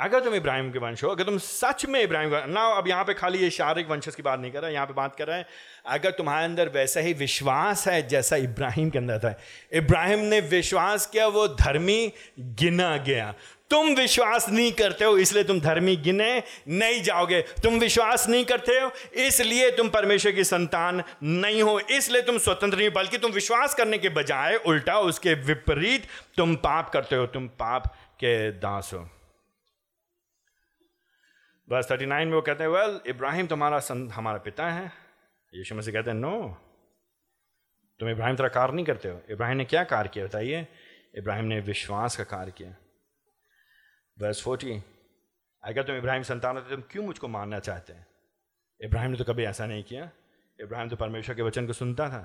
अगर 0.00 0.20
तुम 0.20 0.34
इब्राहिम 0.34 0.70
के 0.72 0.78
वंश 0.78 1.02
हो, 1.04 1.08
अगर 1.08 1.24
तुम 1.24 1.38
सच 1.38 1.84
में 1.86 2.00
इब्राहिम 2.02 2.34
ना 2.48 2.64
अब 2.76 2.88
यहाँ 2.88 3.04
पे 3.04 3.14
खाली 3.14 3.38
ये 3.38 3.50
शारीरिक 3.50 3.90
वंशज 3.90 4.14
की 4.14 4.22
बात 4.22 4.40
नहीं 4.40 4.52
कर 4.52 4.60
रहा, 4.60 4.70
यहाँ 4.70 4.86
पे 4.86 4.94
बात 4.94 5.16
कर 5.16 5.26
रहे 5.26 5.38
हैं, 5.38 5.46
अगर 5.88 6.10
तुम्हारे 6.10 6.44
अंदर 6.44 6.68
वैसा 6.68 7.00
ही 7.00 7.12
विश्वास 7.14 7.86
है 7.88 8.06
जैसा 8.08 8.36
इब्राहिम 8.38 8.90
के 8.90 8.98
अंदर 8.98 9.18
था, 9.18 9.34
इब्राहिम 9.72 10.20
ने 10.24 10.40
विश्वास 10.40 11.06
किया, 11.06 11.26
वो 11.28 11.46
धर्मी 11.48 12.12
गिना 12.38 12.96
गया। 12.98 13.34
तुम 13.70 13.94
विश्वास 13.94 14.48
नहीं 14.48 14.70
करते 14.72 15.04
हो, 15.04 15.16
इसलिए 15.18 15.44
तुम 15.44 15.60
धर्मी 15.60 15.96
गिने 15.98 16.42
नहीं 16.68 17.02
जाओगे। 17.02 17.40
तुम 17.62 17.78
विश्वास 17.78 18.28
नहीं 18.28 18.44
करते 18.44 18.78
हो, 18.80 18.90
इसलिए 19.18 19.70
तुम 19.70 19.88
परमेश्वर 19.88 20.32
की 20.32 20.44
संतान 20.44 21.02
नहीं 21.22 21.62
हो, 21.62 21.78
इसलिए 21.90 22.22
तुम 22.22 22.38
स्वतंत्र 22.38 22.78
नहीं 22.78 22.90
बल्कि 22.90 23.18
तुम 23.18 23.32
विश्वास 23.32 23.74
करने 23.74 23.98
के 23.98 24.08
बजाय 24.08 24.56
उल्टा, 24.56 24.98
उसके 25.00 25.34
विपरीत 25.34 26.06
तुम 26.36 26.56
पाप 26.56 26.90
करते 26.90 27.16
हो, 27.16 27.26
तुम 27.26 27.48
पाप 27.60 27.86
के 28.14 28.50
दास 28.50 28.90
हो। 28.94 29.08
बस 31.70 31.88
थर्टी 31.90 32.06
नाइन 32.06 32.28
में 32.28 32.34
वो 32.34 32.40
कहते 32.42 32.64
हैं 32.64 32.70
वेल 32.70 33.00
इब्राहिम 33.06 33.46
तुम्हारा 33.46 33.78
संत 33.78 34.12
हमारा 34.12 34.38
पिता 34.38 34.70
है। 34.70 34.92
यीशु 35.52 35.74
मसीह 35.74 35.94
कहते 35.94 36.10
हैं 36.10 36.16
नो 36.16 36.56
तुम 38.00 38.08
इब्राहिम 38.08 38.36
तरह 38.36 38.48
कार्य 38.48 38.74
नहीं 38.74 38.84
करते 38.84 39.08
हो। 39.08 39.20
इब्राहिम 39.30 39.56
ने 39.56 39.64
क्या 39.64 39.84
कार्य 39.84 40.08
किया 40.08 40.24
बताइए? 40.24 40.66
इब्राहिम 41.14 41.44
ने 41.44 41.60
विश्वास 41.60 42.16
का 42.16 42.24
कार्य 42.24 42.52
किया। 42.52 42.74
बस 44.18 44.42
फोर्टी 44.44 44.82
अगर 45.64 45.82
तुम 45.82 45.96
इब्राहिम 45.96 46.22
संतान 46.22 46.56
हो 46.56 46.62
तो 46.62 46.70
तुम 46.70 46.82
क्यों 46.90 47.04
मुझको 47.06 47.28
मानना 47.28 47.58
चाहते 47.58 47.92
हैं? 47.92 48.06
इब्राहिम 48.80 49.10
ने 49.10 49.18
तो 49.18 49.24
कभी 49.24 49.44
ऐसा 49.44 49.66
नहीं 49.66 49.84
किया। 49.84 50.10
इब्राहिम 50.58 50.88
तो 50.88 50.96
परमेश्वर 50.96 51.34
के 51.34 51.42
वचन 51.42 51.66
को 51.66 51.72
सुनता 51.72 52.08
था। 52.08 52.22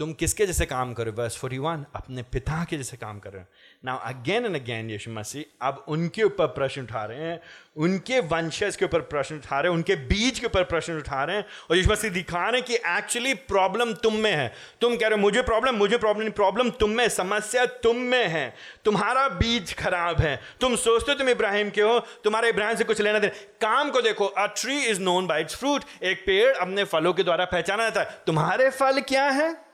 तुम 0.00 0.12
किसके 0.12 0.46
जैसे 0.46 0.66
काम 0.66 0.92
करो 0.92 1.12
वर्स 1.12 1.36
फोर्टी 1.36 1.58
वन 1.58 1.86
अपने 1.94 2.22
पिता 2.22 2.66
के 2.70 2.76
जैसे 2.76 2.96
काम 2.96 3.18
कर 3.18 3.30
रहे 3.30 3.42
हो। 3.42 3.46
नाउ 3.84 3.98
अगेन 3.98 4.44
एंड 4.44 4.56
अगेन 4.56 4.90
यीशु 4.90 5.10
मसीह, 5.10 5.66
अब 5.66 5.84
उनके 5.88 6.22
ऊपर 6.22 6.46
प्रश्न 6.46 6.82
उठा 6.82 7.04
रहे 7.04 7.18
हैं। 7.18 7.40
उनके 7.76 8.20
वंशज 8.20 8.76
के 8.76 8.84
ऊपर 8.84 9.00
प्रश्न 9.00 9.34
उठा 9.34 9.60
रहे 9.60 9.70
हैं। 9.70 9.76
उनके 9.76 9.96
बीज 9.96 10.38
के 10.38 10.46
ऊपर 10.46 10.64
प्रश्न 10.64 10.96
उठा 10.96 11.24
रहे 11.24 11.36
हैं। 11.36 11.44
और 11.70 11.76
यीशु 11.76 11.92
मसीह 11.92 12.10
दिखा 12.10 12.48
रहे 12.48 12.60
हैं 12.60 12.62
कि 12.62 12.74
एक्चुअली 12.74 13.34
प्रॉब्लम 13.34 13.92
तुम 13.92 14.14
में 14.14 14.32
है। 14.32 14.54
तुम 14.80 14.96
कह 14.96 15.08
रहे 15.08 15.10
हो, 15.10 15.16
मुझे 15.16 15.42
प्रॉब्लम 15.42 15.74
मुझे 15.74 15.98
प्रॉब्लम 15.98 16.30
प्रॉब्लम 16.30 16.70
तुम 16.70 16.90
में 16.90 17.08
समस्या 17.08 17.66
तुम 17.66 17.96
में 17.96 18.28
है। 18.28 18.54
तुम्हारा 18.84 19.28
बीज 19.28 19.76
खराब 19.76 20.20
है। 20.20 20.40
तुम 20.60 20.76
सोचते 20.76 21.12
हो 21.12 21.18
तुम 21.18 21.28
इब्राहिम 21.28 21.70
के 21.70 21.80
हो। 21.80 21.98
तुम्हारे 21.98 22.48
इब्राहिम 22.48 22.76
से 22.76 22.84
कुछ 22.84 23.00
लेना 23.00 23.18
देना 23.18 23.40
काम 23.60 23.90
को 23.90 24.00
देखो 24.00 24.26
a 24.26 24.46
tree 24.46 24.84
is 24.84 25.00
known 25.00 25.26
by 25.26 25.40
its 25.40 25.56
fruit 25.56 25.84
एक 26.02 26.20
पेड़ 26.26 26.54
अपने 26.56 26.84
फलों 26.84 27.12
के 27.12 27.22
द्वारा 27.22 27.44
पहचाना 27.44 27.82
जाता 27.82 28.00
है। 28.00 28.22
तुम्हारे 28.26 28.70
फल 28.70 29.00
क्या 29.00 29.24
है? 29.24 29.69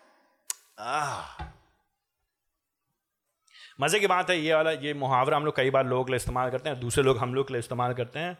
मज़े 3.80 4.00
की 4.00 4.06
बात 4.06 4.30
है, 4.30 4.38
ये 4.38 4.54
वाला, 4.54 4.70
ये 4.70 4.92
मुहावरा 4.94 5.36
हम 5.36 5.44
लोग 5.44 5.56
कई 5.56 5.70
बार 5.70 5.86
लोगों 5.86 6.04
के 6.04 6.12
लिए 6.12 6.16
इस्तेमाल 6.16 6.50
करते 6.50 6.68
हैं 6.68 6.78
दूसरे 6.80 7.04
लोग 7.04 7.18
हम 7.18 7.34
लोग 7.34 7.46
के 7.48 7.54
लिए 7.54 7.58
इस्तेमाल 7.58 7.94
करते 7.94 8.18
हैं। 8.18 8.36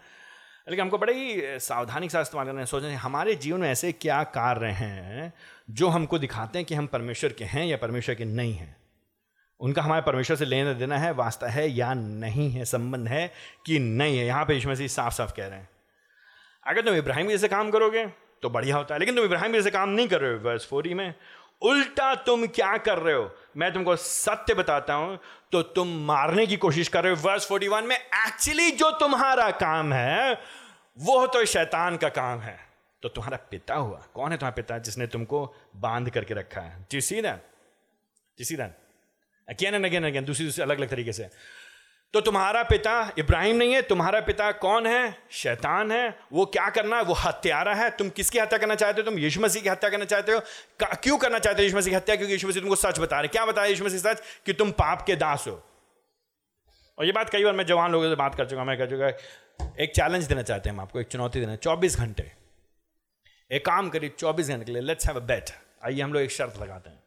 लेकिन 0.69 0.83
हमको 0.83 0.99
बड़े 0.99 1.13
ही 1.15 1.59
सावधानी 1.61 2.07
के 2.07 2.11
साथ 2.11 2.23
इस्तेमाल 2.23 2.47
करना 2.47 2.61
है 2.61 2.67
सोचें 2.67 2.95
हमारे 2.95 3.35
जीवन 3.35 3.61
में 3.61 3.69
ऐसे 3.71 3.93
क्या 3.93 4.23
कार्य 4.37 4.71
हैं 4.73 5.33
जो 5.71 5.89
हमको 5.89 6.19
दिखाते 6.19 6.59
हैं 6.59 6.67
कि 6.67 6.75
हम 6.75 6.87
परमेश्वर 6.87 7.33
के 7.33 7.45
हैं 7.45 7.65
या 7.67 7.77
परमेश्वर 7.77 8.15
के 8.15 8.25
नहीं 8.25 8.55
हैं? 8.55 8.77
उनका 9.61 9.83
हमारे 9.83 10.03
परमेश्वर 10.03 10.37
से 10.37 10.45
लेना 10.45 10.73
देना 10.73 10.99
है, 10.99 11.13
वास्ता 11.13 11.49
है 11.49 11.69
या 11.71 11.93
नहीं 11.95 12.51
है, 12.51 12.65
संबंध 12.65 13.09
है 13.09 13.33
कि 13.67 13.79
नहीं 13.79 14.19
है? 14.19 14.27
यहाँ 14.27 14.45
पे 14.45 14.57
इसमें 14.57 14.75
से 14.75 14.89
साफ़ 14.89 15.15
साफ़ 15.15 15.33
कह 15.37 15.47
रहे 15.47 15.59
हैं। 15.59 15.69
अगर 16.67 16.83
तुम 16.83 16.95
इब्राहिम 16.95 17.29
जैसे 17.29 17.49
काम 17.49 17.71
करोगे 17.71 18.07
तो 18.43 18.51
बढ़िया 18.51 18.77
होता 18.77 18.95
है, 18.95 18.99
लेकिन 19.01 19.17
तुम 19.17 19.25
इब्राहिम 19.25 19.53
जैसे 19.53 19.71
काम 19.71 19.89
नहीं 19.89 20.09
कर 20.09 20.21
रहे 20.21 20.33
हो 20.33 20.39
वर्स 20.41 20.67
फोरी 20.67 20.95
में। 20.95 21.15
उल्टा 21.63 22.15
तुम 22.15 22.47
क्या 22.47 22.77
कर 22.77 22.99
रहे 22.99 23.15
हो? 23.15 23.31
मैं 23.57 23.73
तुमको 23.73 23.97
सत्य 23.97 24.55
बताता 24.55 24.95
हूँ 24.95 25.19
तो 25.53 25.63
तुम 25.63 25.89
मारने 26.07 26.47
की 26.47 26.57
कोशिश 26.57 26.89
कर 26.89 27.05
रहे 27.05 27.15
हो। 27.15 27.29
वर्स 27.29 27.49
41 27.53 27.85
में 27.85 27.97
एक्चुअली 27.97 28.71
जो 28.71 28.91
तुम्हारा 28.91 29.51
काम 29.51 29.93
है, 29.93 30.41
वो 30.99 31.27
तो 31.27 31.45
शैतान 31.45 31.97
का 31.97 32.09
काम 32.09 32.41
है। 32.41 32.59
तो 33.03 33.09
तुम्हारा 33.09 33.37
पिता 33.51 33.75
हुआ। 33.75 34.03
कौन 34.15 34.33
है 34.33 34.37
तुम्हारा 34.39 34.55
पिता 34.55 34.79
जिसने 34.79 35.07
तुमको 35.07 35.55
बाँध 35.77 36.11
करके 36.11 36.35
रखा 36.35 36.61
है? 36.61 36.87
G 36.91 37.01
C 37.01 37.21
then 37.23 37.41
G 38.39 38.45
C 38.45 38.57
again 38.57 39.75
and 39.75 39.85
again 39.85 40.07
again 40.07 40.25
दूसरी 40.25 40.45
दूसरी 40.45 40.63
अलग 40.63 40.79
अलग 40.79 40.89
तरीके 40.89 41.13
से। 41.13 41.29
तो 42.13 42.21
तुम्हारा 42.21 42.63
पिता 42.63 43.13
इब्राहिम 43.19 43.57
नहीं 43.57 43.75
है, 43.75 43.83
तुम्हारा 43.83 44.21
पिता 44.21 44.53
कौन 44.53 44.87
है? 44.87 45.19
शैतान 45.31 45.93
है। 45.93 46.19
वो 46.33 46.47
क्या 46.47 46.71
करना? 46.71 46.97
है 46.97 47.03
वो 47.03 47.15
हत्यारा 47.15 47.75
है। 47.75 47.91
तुम 47.91 48.09
किसकी 48.09 48.39
हत्या 48.39 48.59
करना 48.59 48.75
चाहते 48.75 49.01
हो? 49.01 49.11
तुम 49.11 49.19
यीशु 49.19 49.41
मसीह 49.41 49.63
की 49.63 49.69
हत्या 49.69 49.91
करना 49.91 50.05
चाहते 50.05 50.33
हो? 50.33 50.41
क्यों 50.83 51.19
करना 51.19 51.39
चाहते 51.39 51.63
हो 51.63 51.65
यीशु 51.65 51.77
मसीह 51.77 51.91
की 51.91 51.97
हत्या? 51.97 52.17
क्योंकि 52.17 52.33
यीशु 52.33 52.49
मसीह 52.49 52.61
तुमको 52.61 52.77
सच 52.77 52.99
बता 52.99 53.19
रहे 53.19 53.29
क्या 53.29 53.47
बताया 53.47 53.69
यीशु 53.69 53.85
मसीह 53.85 53.99
सच? 53.99 54.23
कि 54.47 54.53
तुम 54.53 54.71
पाप 54.71 55.03
के 55.03 55.17
दास 55.17 55.45
हो। 55.49 55.63
और 56.99 57.07
ये 57.07 57.13
बात 57.13 57.31
कई 57.31 57.45
बार 57.45 57.53
मैं 57.53 57.67
जवान 57.67 57.93
लोगों 57.93 58.09
से 58.09 58.15
बात 58.15 58.35
कर 58.35 58.47
चुका 58.47 58.65
मैं 58.65 58.79
कह 58.79 58.87
चुका 58.87 59.09
एक 59.81 59.93
चैलेंज 59.97 60.25
देना 60.25 60.43
चाहते 60.43 60.69
हैं 60.69 60.77
हम 60.77 60.83
आपको, 60.83 61.01
एक 61.01 61.07
चुनौती 61.07 61.41
देना। 61.41 61.57
चौबीस 61.57 61.97
घंटे। 61.97 62.33
एक 63.53 63.67
काम 63.67 63.89
करिए, 63.89 64.11
चौबीस 64.19 64.49
घंटे 64.49 64.65
के 64.65 64.73
लिए 64.73 64.83
लेट्स 64.83 65.07
हैव 65.07 65.17
अ 65.17 65.25
बेट 65.25 65.51
आइए 65.85 66.01
हम 66.01 66.13
लोग 66.13 66.23
एक 66.23 66.31
शर्त 66.31 66.59
लगाते 66.61 66.91
हैं। 66.91 67.03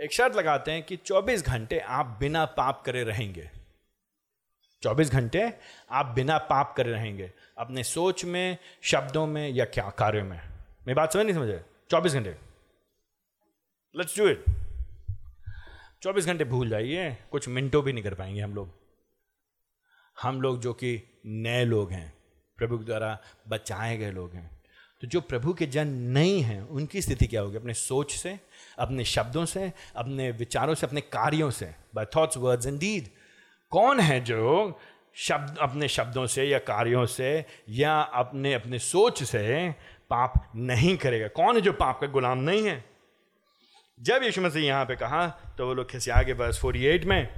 एक 0.00 0.12
शर्त 0.12 0.36
लगाते 0.36 0.70
हैं 0.70 0.82
कि 0.82 0.96
चौबीस 0.96 1.46
घंटे 1.46 1.78
आप 1.78 2.16
बिना 2.20 2.44
पाप 2.44 2.82
करे 2.86 3.04
रहेंगे। 3.04 3.50
चौबीस 4.82 5.10
घंटे 5.10 5.52
आप 5.90 6.06
बिना 6.06 6.38
पाप 6.38 6.74
कर 6.76 6.86
रहेंगे, 6.86 7.32
अपने 7.58 7.84
सोच 7.84 8.24
में, 8.24 8.58
शब्दों 8.82 9.26
में 9.26 9.48
या 9.48 9.64
क्या 9.64 9.90
कार्य 9.90 10.22
में। 10.22 10.40
मेरी 10.86 10.94
बात 10.94 11.12
समझ 11.12 11.24
नहीं 11.24 11.34
समझे? 11.34 11.64
चौबीस 11.90 12.12
घंटे। 12.12 12.30
लेट्स 13.96 14.18
डू 14.18 14.28
इट 14.28 14.44
चौबीस 16.02 16.26
घंटे 16.26 16.44
भूल 16.44 16.68
जाइए, 16.68 17.16
कुछ 17.30 17.48
मिनटों 17.48 17.84
भी 17.84 17.92
नहीं 17.92 18.04
कर 18.04 18.14
पाएँगे 18.14 18.40
हम 18.40 18.54
लोग। 18.54 18.74
हम 20.22 20.42
लोग 20.42 20.60
जो 20.60 20.72
कि 20.72 21.20
नए 21.26 21.64
लोग 21.64 21.92
हैं, 21.92 22.14
प्रभु 22.56 22.78
के 22.78 22.84
द्वारा 22.84 23.18
बचाए 23.48 23.96
गए 23.96 24.10
लोग 24.10 24.32
हैं। 24.32 24.62
तो 25.00 25.06
जो 25.06 25.20
प्रभु 25.20 25.54
के 25.54 25.66
जन 25.66 25.86
नहीं 25.88 26.42
हैं, 26.42 26.62
उनकी 26.62 27.02
स्थिति 27.02 27.26
क्या 27.26 27.40
होगी? 27.40 27.56
अपने 27.56 27.74
सोच 27.74 28.12
से, 28.12 28.40
अपने 28.78 29.04
शब्दों 29.04 29.44
से, 29.44 29.72
अपने 29.96 30.30
विचारों 30.30 30.74
से, 30.74 30.86
अपने 30.86 31.00
कार्यों 31.00 31.50
से 31.50 31.74
by 31.94 32.06
thoughts 32.16 32.36
words 32.36 32.66
and 32.66 32.80
deed 32.80 33.21
कौन 33.72 34.00
है 34.00 34.20
जो 34.20 34.78
शब्द, 35.16 35.56
अपने 35.60 35.88
शब्दों 35.88 36.26
से 36.26 36.44
या 36.44 36.58
कार्यों 36.60 37.04
से 37.06 37.44
या 37.68 38.00
अपने 38.00 38.52
अपने 38.54 38.78
सोच 38.78 39.22
से 39.22 39.70
पाप 40.10 40.52
नहीं 40.56 40.96
करेगा? 40.96 41.28
कौन 41.28 41.54
है 41.56 41.60
जो 41.60 41.72
पाप 41.72 42.00
का 42.00 42.06
गुलाम 42.06 42.38
नहीं 42.38 42.66
है? 42.66 42.84
जब 44.00 44.22
यीशु 44.22 44.40
मसीह 44.40 44.64
यहाँ 44.64 44.84
पे 44.84 44.96
कहा 44.96 45.26
तो 45.58 45.66
वो 45.66 45.74
लोग 45.74 45.90
खिसिया 45.90 46.22
के 46.22 46.34
बस 46.34 46.58
फोर्टी 46.62 46.84
एट 46.86 47.04
में। 47.04 47.28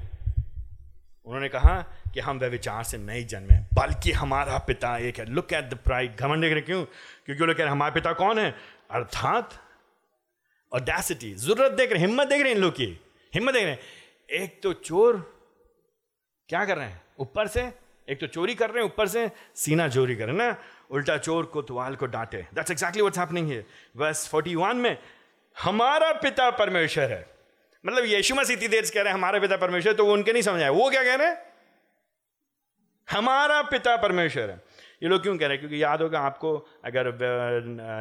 उन्होंने 1.26 1.48
कहा 1.48 1.74
कि 2.14 2.20
हम 2.20 2.38
वह 2.38 2.48
विचार 2.48 2.82
से 2.84 2.98
नहीं 2.98 3.26
जन्मे, 3.26 3.56
बल्कि 3.74 4.12
हमारा 4.12 4.58
पिता 4.58 4.96
एक 4.98 5.18
है। 5.18 5.24
लुक 5.26 5.52
एट 5.52 5.68
द 5.70 5.74
प्राइड 5.74 6.16
घमंड 6.16 6.42
देख 6.42 6.52
रहे 6.52 6.60
क्यों? 6.60 6.84
क्योंकि 6.84 7.40
वो 7.40 7.46
लोग 7.46 7.56
कह 7.56 7.62
रहे 7.62 7.72
हमारे 7.72 7.94
पिता 7.94 8.12
कौन 8.12 8.38
है? 8.38 8.54
अर्थात 8.90 9.60
ऑडेसिटी 10.72 11.34
ज़रूरत 11.34 11.72
देख 11.72 11.92
रहे 11.92 12.00
हिम्मत 12.00 12.26
देख 12.26 12.40
रहे 12.40 12.48
हैं 12.48 12.56
इन 12.56 12.62
लोग 12.62 12.72
की। 12.72 12.86
हिम्मत 13.32 13.54
देख 13.54 13.62
रहे 13.62 13.72
हैं। 13.72 14.42
एक 14.42 14.60
तो 14.62 14.72
चोर 14.72 15.33
क्या 16.48 16.64
कर 16.64 16.76
रहे 16.76 16.86
हैं? 16.86 17.02
ऊपर 17.18 17.46
से? 17.46 17.72
एक 18.08 18.20
तो 18.20 18.26
चोरी 18.26 18.54
कर 18.54 18.70
रहे 18.70 18.78
हैं 18.78 18.90
ऊपर 18.90 19.08
से? 19.08 19.30
सीना 19.56 19.88
चोरी 19.88 20.16
कर 20.16 20.26
रहे 20.26 20.36
हैं, 20.36 20.42
ना? 20.42 20.56
उल्टा 20.90 21.16
चोर 21.18 21.46
को 21.46 21.62
तुवाल 21.62 21.94
को 21.96 22.06
डांटे। 22.06 22.46
That's 22.54 22.70
exactly 22.70 23.02
what's 23.02 23.18
happening 23.18 23.48
here 23.48 23.64
verse 23.96 24.28
41 24.28 24.76
में, 24.76 24.98
हमारा 25.56 26.12
पिता 26.12 26.50
परमेश्वर 26.50 27.12
है। 27.12 27.26
मतलब 27.86 28.04
यीशु 28.04 28.34
मसीह 28.34 28.56
इतनी 28.56 28.68
देर 28.68 28.84
से 28.84 28.94
कह 28.94 29.02
रहे 29.02 29.08
हैं, 29.08 29.18
हमारा 29.18 29.38
पिता 29.38 29.56
परमेश्वर 29.56 29.92
तो 29.92 30.06
वो 30.06 30.12
उनके 30.12 30.32
नहीं 30.32 30.42
समझ 30.42 30.62
आए। 30.62 30.68
वो 30.68 30.90
क्या 30.90 31.04
कह 31.04 31.14
रहे 31.14 31.28
हैं? 31.28 31.42
हमारा 33.08 33.60
पिता 33.62 33.96
परमेश्वर 33.96 34.50
है। 34.50 34.62
ये 35.02 35.08
लोग 35.08 35.22
क्यों 35.22 35.36
कह 35.38 35.46
रहे 35.46 35.56
हैं? 35.56 35.58
क्योंकि 35.58 35.82
याद 35.82 36.02
होगा 36.02 36.20
आपको, 36.20 36.56
अगर 36.84 37.12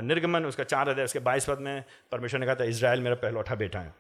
निर्गमन, 0.04 0.46
उसका 0.46 0.64
चार 0.64 0.90
अध्याय, 0.90 1.06
उसके 1.06 1.20
बाईस 1.20 1.46
पद 1.46 1.60
में 1.60 1.84
परमेश्वर 2.12 2.40
ने 2.40 2.46
कहा 2.46 2.56
था 2.56 2.64
इसराइल 2.64 3.02
मेरा 3.02 3.16
पहलौठा 3.16 3.56
बेटा 3.56 3.80
है। 3.80 3.94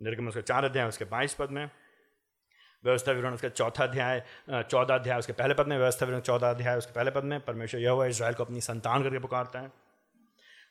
निर्गमन, 0.00 0.28
उसका 0.28 0.40
चार 0.40 0.64
अध्याय, 0.64 0.88
उसके 0.88 1.04
बाईस 1.04 1.34
पद 1.34 1.50
में 1.50 1.68
व्यवस्था 2.84 3.12
विवरण, 3.12 3.34
उसका 3.34 3.48
चौथा 3.48 3.84
अध्याय 3.84 4.22
चौदह 4.50 4.94
अध्याय, 4.94 5.18
उसके 5.18 5.32
पहले 5.32 5.54
पद 5.54 5.66
में 5.66 5.76
व्यवस्था 5.78 6.06
विवरण, 6.06 6.20
चौदह 6.20 6.50
अध्याय, 6.50 6.76
उसके 6.76 6.92
पहले 6.92 7.10
पद 7.10 7.24
में 7.24 7.38
परमेश्वर 7.40 7.80
यह 7.80 7.90
हुआ 7.90 8.06
इसराइल 8.06 8.34
को 8.34 8.44
अपनी 8.44 8.60
संतान 8.60 9.02
करके 9.02 9.18
पुकारता 9.18 9.58
है। 9.58 9.72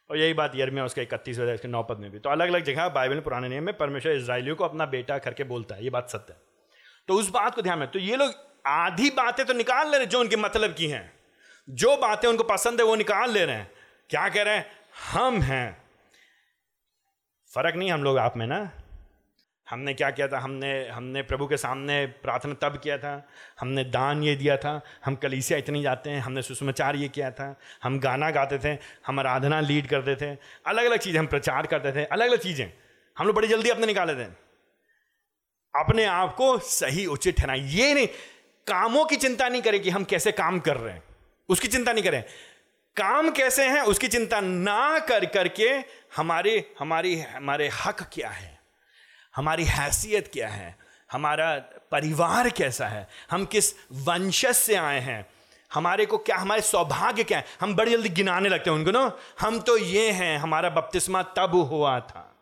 और 0.09 0.17
यही 0.17 0.33
बात 0.33 0.51
यरमिया 0.55 0.85
उसके 0.85 1.01
इकतीस 1.01 1.39
अध्याय, 1.39 1.55
उसके 1.55 1.67
नौ 1.67 1.83
पद 1.83 1.97
में 1.97 2.09
भी। 2.11 2.19
तो 2.19 2.29
अलग 2.29 2.47
अलग 2.47 2.63
जगह 2.63 2.87
बाइबल 2.89 3.15
में 3.15 3.23
पुराने 3.23 3.49
नियम 3.49 3.63
में 3.63 3.77
परमेश्वर 3.77 4.11
इसराइलियों 4.11 4.55
को 4.55 4.63
अपना 4.63 4.85
बेटा 4.85 5.17
करके 5.17 5.43
बोलता 5.43 5.75
है, 5.75 5.83
ये 5.83 5.89
बात 5.89 6.09
सत्य 6.09 6.33
है। 6.33 6.39
तो 7.07 7.13
उस 7.13 7.29
बात 7.29 7.55
को 7.55 7.61
ध्यान 7.61 7.79
में 7.79 7.87
तो 7.87 7.99
ये 7.99 8.15
लोग 8.15 8.33
आधी 8.65 9.09
बातें 9.09 9.45
तो 9.45 9.53
निकाल 9.53 9.89
ले 9.91 9.97
रहे 9.97 10.05
जो 10.05 10.19
उनके 10.19 10.35
मतलब 10.35 10.73
की 10.73 10.87
हैं। 10.87 11.11
जो 11.69 11.95
बातें 11.97 12.27
उनको 12.29 12.43
पसंद 12.43 12.79
है 12.79 12.85
वो 12.85 12.95
निकाल 12.95 13.31
ले 13.31 13.45
रहे 13.45 13.55
हैं। 13.55 13.71
क्या 14.09 14.27
कह 14.29 14.43
रहे 14.43 14.55
हैं? 14.55 14.65
हम 15.11 15.41
हैं। 15.41 15.81
फ़र्क 17.51 17.75
नहीं 17.75 17.91
हम 17.91 18.03
लोग 18.03 18.17
आप 18.17 18.37
में 18.37 18.45
ना। 18.47 18.69
हमने 19.69 19.93
क्या 19.93 20.11
किया 20.11 20.27
था? 20.27 20.39
हमने 20.39 20.87
हमने 20.87 21.21
प्रभु 21.21 21.47
के 21.47 21.57
सामने 21.57 22.05
प्रार्थना 22.05 22.53
तब 22.53 22.77
किया 22.77 22.97
था। 22.97 23.29
हमने 23.59 23.83
दान 23.83 24.23
ये 24.23 24.35
दिया 24.35 24.57
था, 24.57 24.81
हम 25.05 25.15
कलीसिया 25.15 25.59
इतनी 25.59 25.81
जाते 25.81 26.09
हैं, 26.09 26.19
हमने 26.19 26.41
सुषमाचार 26.41 26.95
ये 26.95 27.07
किया 27.07 27.31
था, 27.31 27.59
हम 27.83 27.99
गाना 27.99 28.31
गाते 28.31 28.57
थे, 28.57 28.77
हम 29.07 29.19
आराधना 29.19 29.59
लीड 29.59 29.87
करते 29.87 30.15
थे 30.15 30.37
अलग 30.67 30.85
अलग 30.85 30.97
चीज़ें 30.97 31.19
हम 31.19 31.27
प्रचार 31.27 31.67
करते 31.67 31.91
थे 31.91 32.05
अलग 32.05 32.27
अलग 32.29 32.39
चीज़ें। 32.39 32.73
हम 33.17 33.27
लोग 33.27 33.35
बड़ी 33.35 33.47
जल्दी 33.47 33.69
अपने 33.69 33.85
निकाले 33.85 34.15
थे। 34.15 34.23
अपने 35.75 36.05
आप 36.05 36.35
को 36.35 36.57
सही, 36.59 37.05
उचित 37.05 37.37
ठहराए। 37.37 37.59
ये 37.59 37.93
नहीं, 37.93 38.07
कामों 38.67 39.05
की 39.05 39.15
चिंता 39.15 39.49
नहीं 39.49 39.61
करें 39.61 39.81
कि 39.81 39.89
हम 39.89 40.03
कैसे 40.03 40.31
काम 40.31 40.59
कर 40.59 40.77
रहे 40.77 40.93
हैं। 40.93 41.03
उसकी 41.49 41.67
चिंता 41.67 41.93
नहीं 41.93 42.03
करें। 42.03 42.23
काम 42.97 43.31
कैसे 43.31 43.65
हैं, 43.65 43.81
उसकी 43.81 44.07
चिंता 44.07 44.41
ना 44.41 44.99
कर, 44.99 45.25
करके 45.25 45.69
हमारे, 46.17 46.73
हमारी, 46.79 47.19
हमारे 47.19 47.67
हक 47.67 48.09
क्या 48.13 48.29
है? 48.29 48.58
हमारी 49.35 49.63
हैसियत 49.63 50.29
क्या 50.33 50.47
है? 50.47 50.77
हमारा 51.11 51.55
परिवार 51.91 52.49
कैसा 52.49 52.87
है? 52.87 53.07
हम 53.31 53.45
किस 53.45 53.73
वंशज 53.91 54.53
से 54.53 54.75
आए 54.75 54.99
हैं? 54.99 55.29
हमारे 55.73 56.05
को 56.05 56.17
क्या, 56.17 56.37
हमारे 56.37 56.61
सौभाग्य 56.61 57.23
क्या 57.23 57.37
है? 57.37 57.45
हम 57.61 57.75
बड़ी 57.75 57.91
जल्दी 57.91 58.09
गिनाने 58.09 58.49
लगते 58.49 58.69
हैं 58.69 58.77
उनको 58.77 58.91
ना। 58.91 59.17
हम 59.39 59.59
तो 59.59 59.77
ये 59.77 60.11
हैं, 60.11 60.37
हमारा 60.37 60.69
बपतिस्मा 60.69 61.23
तब 61.23 61.55
हुआ 61.55 61.99
था। 61.99 62.35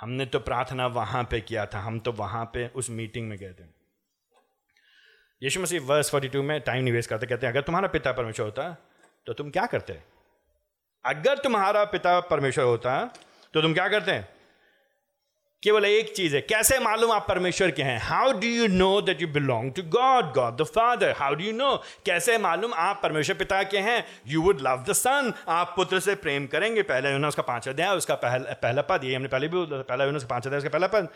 हमने 0.00 0.26
तो 0.26 0.38
प्रार्थना 0.38 0.86
वहाँ 0.86 1.24
पे 1.24 1.40
किया 1.40 1.66
था। 1.66 1.78
हम 1.78 2.00
तो 2.00 2.12
वहाँ 2.12 2.44
पे 2.44 2.68
उस 2.68 2.90
मीटिंग 2.90 3.28
में 3.28 3.38
गए 3.38 3.52
थे। 3.52 3.64
यीशु 5.42 5.60
मसीह 5.60 5.80
वर्स 5.80 6.10
42 6.10 6.42
में 6.42 6.60
टाइम 6.60 6.84
निवेश 6.84 7.06
करते, 7.06 7.26
कहते 7.26 7.46
हैं, 7.46 7.52
अगर 7.52 7.62
तुम्हारा 7.62 7.88
पिता 7.88 8.12
परमेश्वर 8.12 8.46
होता 8.46 8.76
तो 9.26 9.32
तुम 9.32 9.50
क्या 9.50 9.66
करते? 9.66 9.92
अगर 11.04 11.38
तुम्हारा 11.38 11.84
पिता 11.84 12.20
परमेश्वर 12.20 12.64
होता 12.64 13.04
तो 13.54 13.62
तुम 13.62 13.74
क्या 13.74 13.88
करते? 13.88 14.12
हैं 14.12 14.28
केवल 15.62 15.84
एक 15.84 16.12
चीज़ 16.14 16.34
है, 16.36 16.40
कैसे 16.40 16.78
मालूम 16.78 17.10
आप 17.12 17.24
परमेश्वर 17.28 17.70
के 17.70 17.82
हैं? 17.82 17.98
How 18.00 18.32
do 18.32 18.46
you 18.46 18.66
know 18.68 19.00
that 19.00 19.20
you 19.22 19.26
belong 19.28 19.72
to 19.72 19.82
God 19.90 20.32
God 20.34 20.56
the 20.56 20.64
father 20.66 21.14
how 21.18 21.34
do 21.34 21.44
you 21.44 21.52
know 21.52 21.74
कैसे 22.06 22.38
मालूम 22.38 22.72
आप 22.76 23.00
परमेश्वर 23.02 23.36
पिता 23.36 23.62
के 23.62 23.78
हैं? 23.78 24.04
You 24.28 24.42
would 24.42 24.60
love 24.60 24.84
the 24.88 24.92
son 24.92 25.32
आप 25.48 25.72
पुत्र 25.76 26.00
से 26.00 26.14
प्रेम 26.16 26.46
करेंगे, 26.46 26.82
पहले 26.82 27.12
यूना 27.12 27.28
उसका 27.28 27.42
पाँच 27.42 27.68
अध्याय, 27.68 27.96
उसका 27.96 28.14
पहला 28.16 28.54
पहला 28.62 28.82
पद, 28.82 29.04
ये 29.04 29.14
हमने 29.14 29.28
पहले 29.28 29.48
भी 29.48 29.64
पहला 29.68 30.04
यूना 30.04 30.16
उसका 30.16 30.28
पाँच 30.28 30.46
अध्याय, 30.46 30.58
उसका 30.58 30.70
पहला 30.70 30.86
पद। 30.88 31.08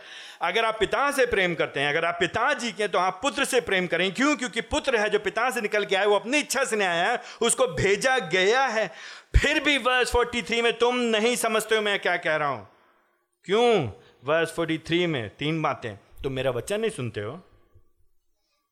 अगर 0.43 0.65
आप 0.65 0.79
पिता 0.81 1.11
से 1.11 1.27
प्रेम 1.27 1.55
करते 1.55 1.81
हैं, 1.81 1.89
अगर 1.89 2.05
आप 2.05 2.17
पिताजी 2.21 2.73
के 2.73 2.83
हैं 2.83 2.93
तो 2.93 2.99
आप 3.01 3.19
पुत्र 3.23 3.45
से 3.45 3.61
प्रेम 3.63 3.87
करें। 3.87 4.11
क्यों? 4.13 4.37
क्योंकि 4.37 4.61
पुत्र 4.63 4.97
है, 4.97 5.11
जो 5.11 5.19
पिता 5.19 5.51
से 5.51 5.61
निकल 5.61 5.85
के 5.85 5.97
आए 5.97 6.07
वो 6.07 6.17
अपनी 6.17 6.39
इच्छा 6.39 6.65
से 6.65 6.77
नहीं 6.77 6.89
आया 6.89 7.11
है, 7.11 7.21
उसको 7.43 7.67
भेजा 7.75 8.19
गया 8.31 8.65
है। 8.69 8.91
फिर 9.37 9.63
भी 9.65 9.79
वर्ष 9.81 10.13
फोर्टी 10.13 10.43
थ्री 10.43 10.63
में 10.63 10.73
तुम 10.79 10.97
नहीं 11.13 11.37
समझते 11.37 11.77
हो 11.77 11.83
मैं 11.83 11.99
क्या 11.99 12.17
कह 12.17 12.37
रहा 12.37 12.49
हूँ। 12.49 12.67
क्यों? 13.47 13.89
वर्स 14.25 14.55
43 14.57 15.07
में 15.07 15.29
तीन 15.37 15.63
बातें। 15.63 15.97
तुम 16.23 16.33
मेरा 16.33 16.51
वचन 16.51 16.81
नहीं 16.81 16.91
सुनते 16.91 17.21
हो? 17.21 17.43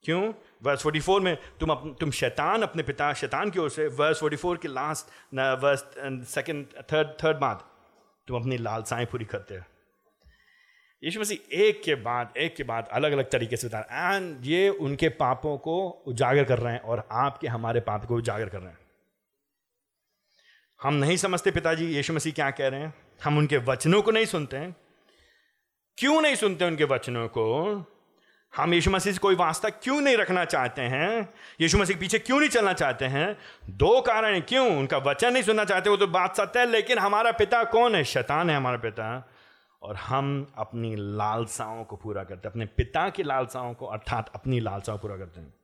क्यों? 0.05 0.33
वर्स 0.63 0.83
44 0.83 1.21
में 1.21 1.37
तुम 1.61 1.71
अप, 1.71 1.97
तुम 2.01 2.11
शैतान 2.11 2.63
अपने 2.63 2.83
पिता 2.83 3.13
शैतान 3.13 3.51
की 3.51 3.59
ओर 3.59 3.71
से 3.71 3.87
वर्स 3.87 4.21
44 4.21 4.57
के 4.59 4.69
last 4.69 5.07
verse 5.35 5.85
second 6.29 6.67
third 6.93 7.09
third 7.25 7.37
बात 7.37 7.71
तुम 8.29 8.41
अपनी 8.41 8.57
लालसाएँ 8.57 9.07
पूरी 9.07 9.25
करते 9.25 9.57
हो। 9.57 9.63
यीशु 11.05 11.21
मसीह 11.21 11.57
एक 11.59 11.83
के 11.83 11.95
बाद 11.95 12.33
एक 12.37 12.57
के 12.57 12.63
बाद 12.63 12.89
अलग 12.93 13.13
अलग 13.13 13.31
तरीके 13.31 13.57
से 13.57 13.69
बता 13.69 14.15
एंड 14.15 14.47
ये 14.47 14.69
उनके 14.69 15.09
पापों 15.09 15.59
को 15.59 15.89
उजागर 15.89 16.45
कर 16.45 16.59
रहे 16.59 16.73
हैं 16.73 16.81
और 16.81 17.09
आपके 17.13 17.47
हमारे 17.47 17.81
पाप 17.81 18.05
को 18.05 18.17
उजागर 18.17 18.49
कर 18.49 18.59
रहे 18.59 18.71
हैं। 18.71 18.79
हम 20.83 20.95
नहीं 20.95 21.17
समझते 21.17 21.51
पिताजी 21.51 21.87
यीशु 21.87 22.13
मसीह 22.13 22.33
क्या 22.33 22.51
कह 22.51 22.69
रहे 22.69 22.81
हैं। 22.81 22.95
हम 23.25 23.39
उनके 23.39 23.57
वचनों 23.57 24.03
को 24.03 24.11
नहीं 24.11 24.27
सुनते 24.27 24.57
हैं। 24.57 24.77
क्यों 25.99 26.23
नहीं 26.23 26.35
सुनते 26.35 26.65
उनके 26.65 26.85
वचनों 26.85 27.29
को? 27.29 27.65
हम 28.57 28.75
यीशु 28.75 28.91
मसीह 28.91 29.13
से 29.13 29.19
कोई 29.19 29.35
वास्ता 29.35 29.69
क्यों 29.69 30.01
नहीं 30.01 30.17
रखना 30.17 30.45
चाहते 30.45 30.83
हैं? 30.83 31.35
यीशु 31.61 31.79
मसीह 31.79 31.97
के 31.97 32.01
पीछे 32.01 32.19
क्यों 32.19 32.41
नहीं 32.41 32.51
चलना 32.51 32.73
चाहते 32.73 33.05
हैं? 33.05 33.39
दो 33.71 34.01
कारण 34.01 34.35
है 34.35 34.41
क्यों? 34.41 34.79
उनका 34.79 34.99
वचन 34.99 35.33
नहीं 35.33 35.43
सुनना 35.43 35.65
चाहते, 35.65 35.91
वो 35.91 35.97
तो 35.97 36.07
बात 36.07 36.37
सत्य 36.37 36.61
है, 36.61 36.67
लेकिन 36.67 36.99
हमारा 36.99 37.33
पिता 37.33 37.65
कौन 37.65 37.95
है? 37.95 38.05
शैतान 38.05 38.51
है 38.51 38.57
हमारा 38.57 38.77
पिता। 38.77 39.31
और 39.83 39.97
हम 39.97 40.53
अपनी 40.57 40.95
लालसाओं 40.97 41.85
को 41.85 41.97
पूरा 41.97 42.25
करते 42.25 42.49
हैं, 42.49 42.53
अपने 42.53 42.67
पिता 42.67 43.09
की 43.09 43.23
लालसाओं 43.23 43.75
को, 43.75 43.87
अर्थात 43.87 44.31
अपनी 44.35 44.61
लालसाओं 44.61 44.99
पूरा 44.99 45.17
करते 45.17 45.41
हैं। 45.41 45.55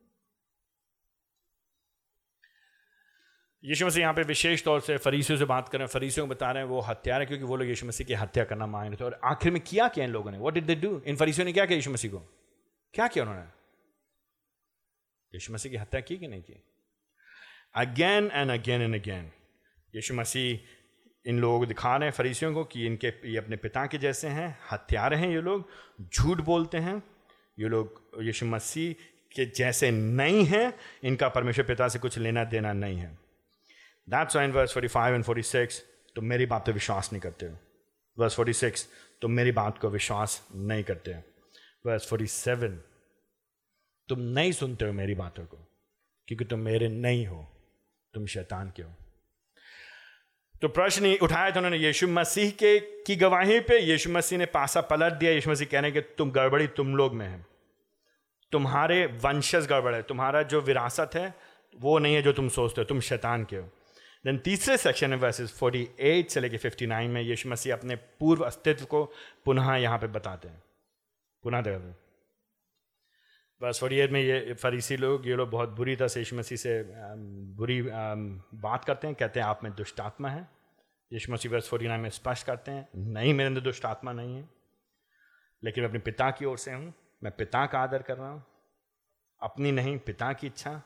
यीशु 3.64 3.86
मसीह 3.86 4.02
यहाँ 4.02 4.14
पे 4.14 4.22
विशेष 4.22 4.64
तौर 4.64 4.80
से 4.80 4.96
फरीसियों 4.96 5.38
से 5.38 5.44
बात 5.44 5.68
कर 5.68 5.78
रहे 5.78 5.84
हैं, 5.84 5.92
फरीसियों 5.92 6.26
को 6.26 6.34
बता 6.34 6.50
रहे 6.50 6.62
हैं, 6.62 6.70
वो 6.70 6.80
हत्यारे, 6.80 7.26
क्योंकि 7.26 7.44
वो 7.44 7.56
लोग 7.56 7.68
यीशु 7.68 7.86
मसीह 7.86 8.06
की 8.06 8.14
हत्या 8.14 8.44
करना 8.44 8.66
मांग 8.66 8.86
रहे 8.86 8.96
थे। 8.96 9.04
और 9.04 9.20
आखिर 9.24 9.52
में 9.52 9.62
किया 9.62 9.88
क्या 9.88 10.04
इन 10.04 10.11
लोगों 10.11 10.30
ने? 10.30 10.38
वॉट 10.38 10.54
डिड 10.54 10.64
दे 10.64 10.74
डू 10.74 11.02
इन 11.06 11.16
फरीसियों 11.16 11.46
ने 11.46 11.52
क्या 11.52 11.66
किया 11.66 11.76
यीशु 11.76 11.90
मसीह 11.90 12.11
को? 12.11 12.18
क्या 12.94 13.08
किया 13.08 13.24
उन्होंने? 13.24 13.46
यीशु 15.34 15.52
मसीह 15.52 15.72
की 15.72 15.78
हत्या 15.78 16.00
की 16.00 16.16
कि 16.16 16.28
नहीं 16.28 16.42
की? 16.42 16.62
Again 17.74 18.30
and 18.32 18.50
again 18.50 18.82
and 18.82 18.94
again 18.94 19.32
यीशु 19.94 20.14
मसीह 20.14 20.76
इन 21.26 21.38
लोगों 21.40 21.58
को 21.58 21.66
दिखा 21.66 21.96
रहे 21.96 22.08
हैं, 22.08 22.12
फरीसियों 22.12 22.54
को, 22.54 22.64
कि 22.64 22.86
इनके, 22.86 23.08
ये 23.08 23.38
अपने 23.38 23.56
पिता 23.56 23.86
के 23.86 23.98
जैसे 23.98 24.28
हैं, 24.28 24.58
हत्यारे 24.72 25.16
हैं 25.16 25.28
ये 25.28 25.40
लोग, 25.40 25.68
झूठ 26.14 26.40
बोलते 26.40 26.78
हैं, 26.78 27.02
ये 27.58 27.68
लोग, 27.68 28.11
यीशु 28.20 28.46
मसीह 28.46 28.92
के 29.36 29.44
जैसे 29.44 29.90
नहीं 29.90 30.44
हैं, 30.44 30.74
इनका 31.04 31.28
परमेश्वर 31.28 31.64
पिता 31.64 31.88
से 31.88 31.98
कुछ 31.98 32.18
लेना 32.18 32.44
देना 32.44 32.72
नहीं 32.72 32.98
है। 32.98 33.20
दैट्स 34.11 34.36
इन 34.36 34.52
वर्स 34.52 34.74
45 34.74 35.14
एंड 35.14 35.24
46 35.24 35.82
तुम 36.16 36.24
मेरी 36.24 36.46
बात 36.46 36.66
पर 36.66 36.72
विश्वास 36.72 37.11
नहीं 37.12 37.20
करते 37.20 37.46
हो। 37.46 37.58
वर्स 38.18 38.36
46 38.36 38.88
तुम 39.22 39.30
मेरी 39.30 39.52
बात 39.52 39.78
को 39.78 39.88
विश्वास 39.88 40.48
नहीं 40.54 40.84
करते 40.84 41.11
हो। 41.11 41.22
वर्स 41.86 42.08
47 42.08 42.80
तुम 44.08 44.20
नहीं 44.20 44.52
सुनते 44.52 44.84
हो 44.84 44.92
मेरी 44.92 45.14
बातों 45.14 45.44
को, 45.44 45.56
क्योंकि 46.28 46.44
तुम 46.44 46.58
मेरे 46.58 46.88
नहीं 46.88 47.26
हो, 47.26 47.52
तुम 48.14 48.26
शैतान 48.26 48.72
के 48.76 48.82
हो। 48.82 48.94
तो 50.62 50.68
प्रश्न 50.68 51.18
उठाया 51.22 51.50
था 51.50 51.56
उन्होंने, 51.56 51.76
यीशु 51.76 52.08
मसीह 52.08 52.50
के, 52.50 52.78
की 52.80 53.16
गवाही 53.16 53.61
पे? 53.61 53.78
यीशु 53.78 54.11
मसीह 54.11 54.38
ने 54.38 54.46
पासा 54.46 54.80
पलट 54.80 55.12
दिया। 55.12 55.32
यीशु 55.32 55.50
मसीह 55.50 55.66
कहने 55.66 55.92
के, 55.92 56.00
तुम 56.00 56.30
गड़बड़ी, 56.30 56.66
तुम 56.66 56.96
लोग 56.96 57.14
में 57.14 57.26
है। 57.26 57.46
तुम्हारे 58.52 59.06
वंशज 59.06 59.66
गड़बड़ 59.66 59.94
है। 59.94 60.02
तुम्हारा 60.02 60.42
जो 60.42 60.61
विरासत 60.61 61.11
है, 61.14 61.34
वो 61.76 61.98
नहीं 61.98 62.14
है 62.14 62.22
जो 62.22 62.32
तुम 62.32 62.48
सोचते 62.48 62.80
हो। 62.80 62.84
तुम 62.84 63.00
शैतान 63.00 63.44
के 63.44 63.56
हो। 63.56 63.70
देन 64.25 64.39
तीसरे 64.39 64.77
सेक्शन 64.77 65.11
में 65.11 65.16
वर्सेस 65.16 65.53
48 65.55 66.29
से 66.29 66.41
लेके 66.41 66.59
59 66.59 67.09
में 67.09 67.21
यीशु 67.23 67.49
मसीह 67.49 67.75
अपने 67.77 67.97
पूर्व 67.97 68.43
अस्तित्व 68.45 68.85
को 68.85 69.05
पुनः 69.45 69.75
यहाँ 69.75 69.99
पे 69.99 70.07
बताते 70.07 70.49
हैं। 70.49 70.62
पुनः 71.45 71.61
देखते 71.61 71.93
बस 73.61 73.81
एट 73.85 74.11
में 74.11 74.21
ये 74.21 74.55
फरीसी 74.55 74.97
लोग, 74.97 75.27
ये 75.29 75.35
लोग 75.37 75.51
बहुत 75.51 75.68
बुरी 75.68 75.97
तरह 75.97 76.09
से 76.09 76.21
यीशु 76.21 76.37
मसीह 76.37 76.59
से 76.59 76.83
बुरी 77.57 77.83
बात 77.83 78.85
करते 78.85 79.07
हैं, 79.07 79.16
कहते 79.16 79.41
हैं, 79.41 79.47
आप 79.47 79.64
में 79.64 79.75
दुष्ट 79.75 80.01
आत्मा 80.01 80.29
है। 80.29 80.49
यीशु 81.12 81.33
मसीह 81.33 81.53
वर्स 81.53 81.68
फोर्टी 81.68 81.89
में 81.89 82.09
स्पष्ट 82.11 82.47
करते 82.47 82.71
हैं, 82.71 82.89
नहीं, 82.97 83.35
मेरे 83.35 83.47
अंदर 83.47 83.61
दुष्ट 83.61 83.85
आत्मा 83.85 84.12
नहीं 84.12 84.37
है। 84.37 84.49
लेकिन 85.62 85.85
मैं 85.85 85.89
अपने 85.89 86.01
पिता 86.01 86.31
की 86.31 86.45
ओर 86.45 86.59
से 86.59 86.73
हूँ, 86.73 86.93
मैं 87.23 87.33
पिता 87.37 87.64
का 87.66 87.79
आदर 87.79 88.03
कर 88.03 88.16
रहा 88.16 88.31
हूँ। 88.31 88.45
अपनी 89.41 89.73
नहीं, 89.73 89.99
पिता 89.99 90.33
की 90.33 90.47
इच्छा। 90.47 90.81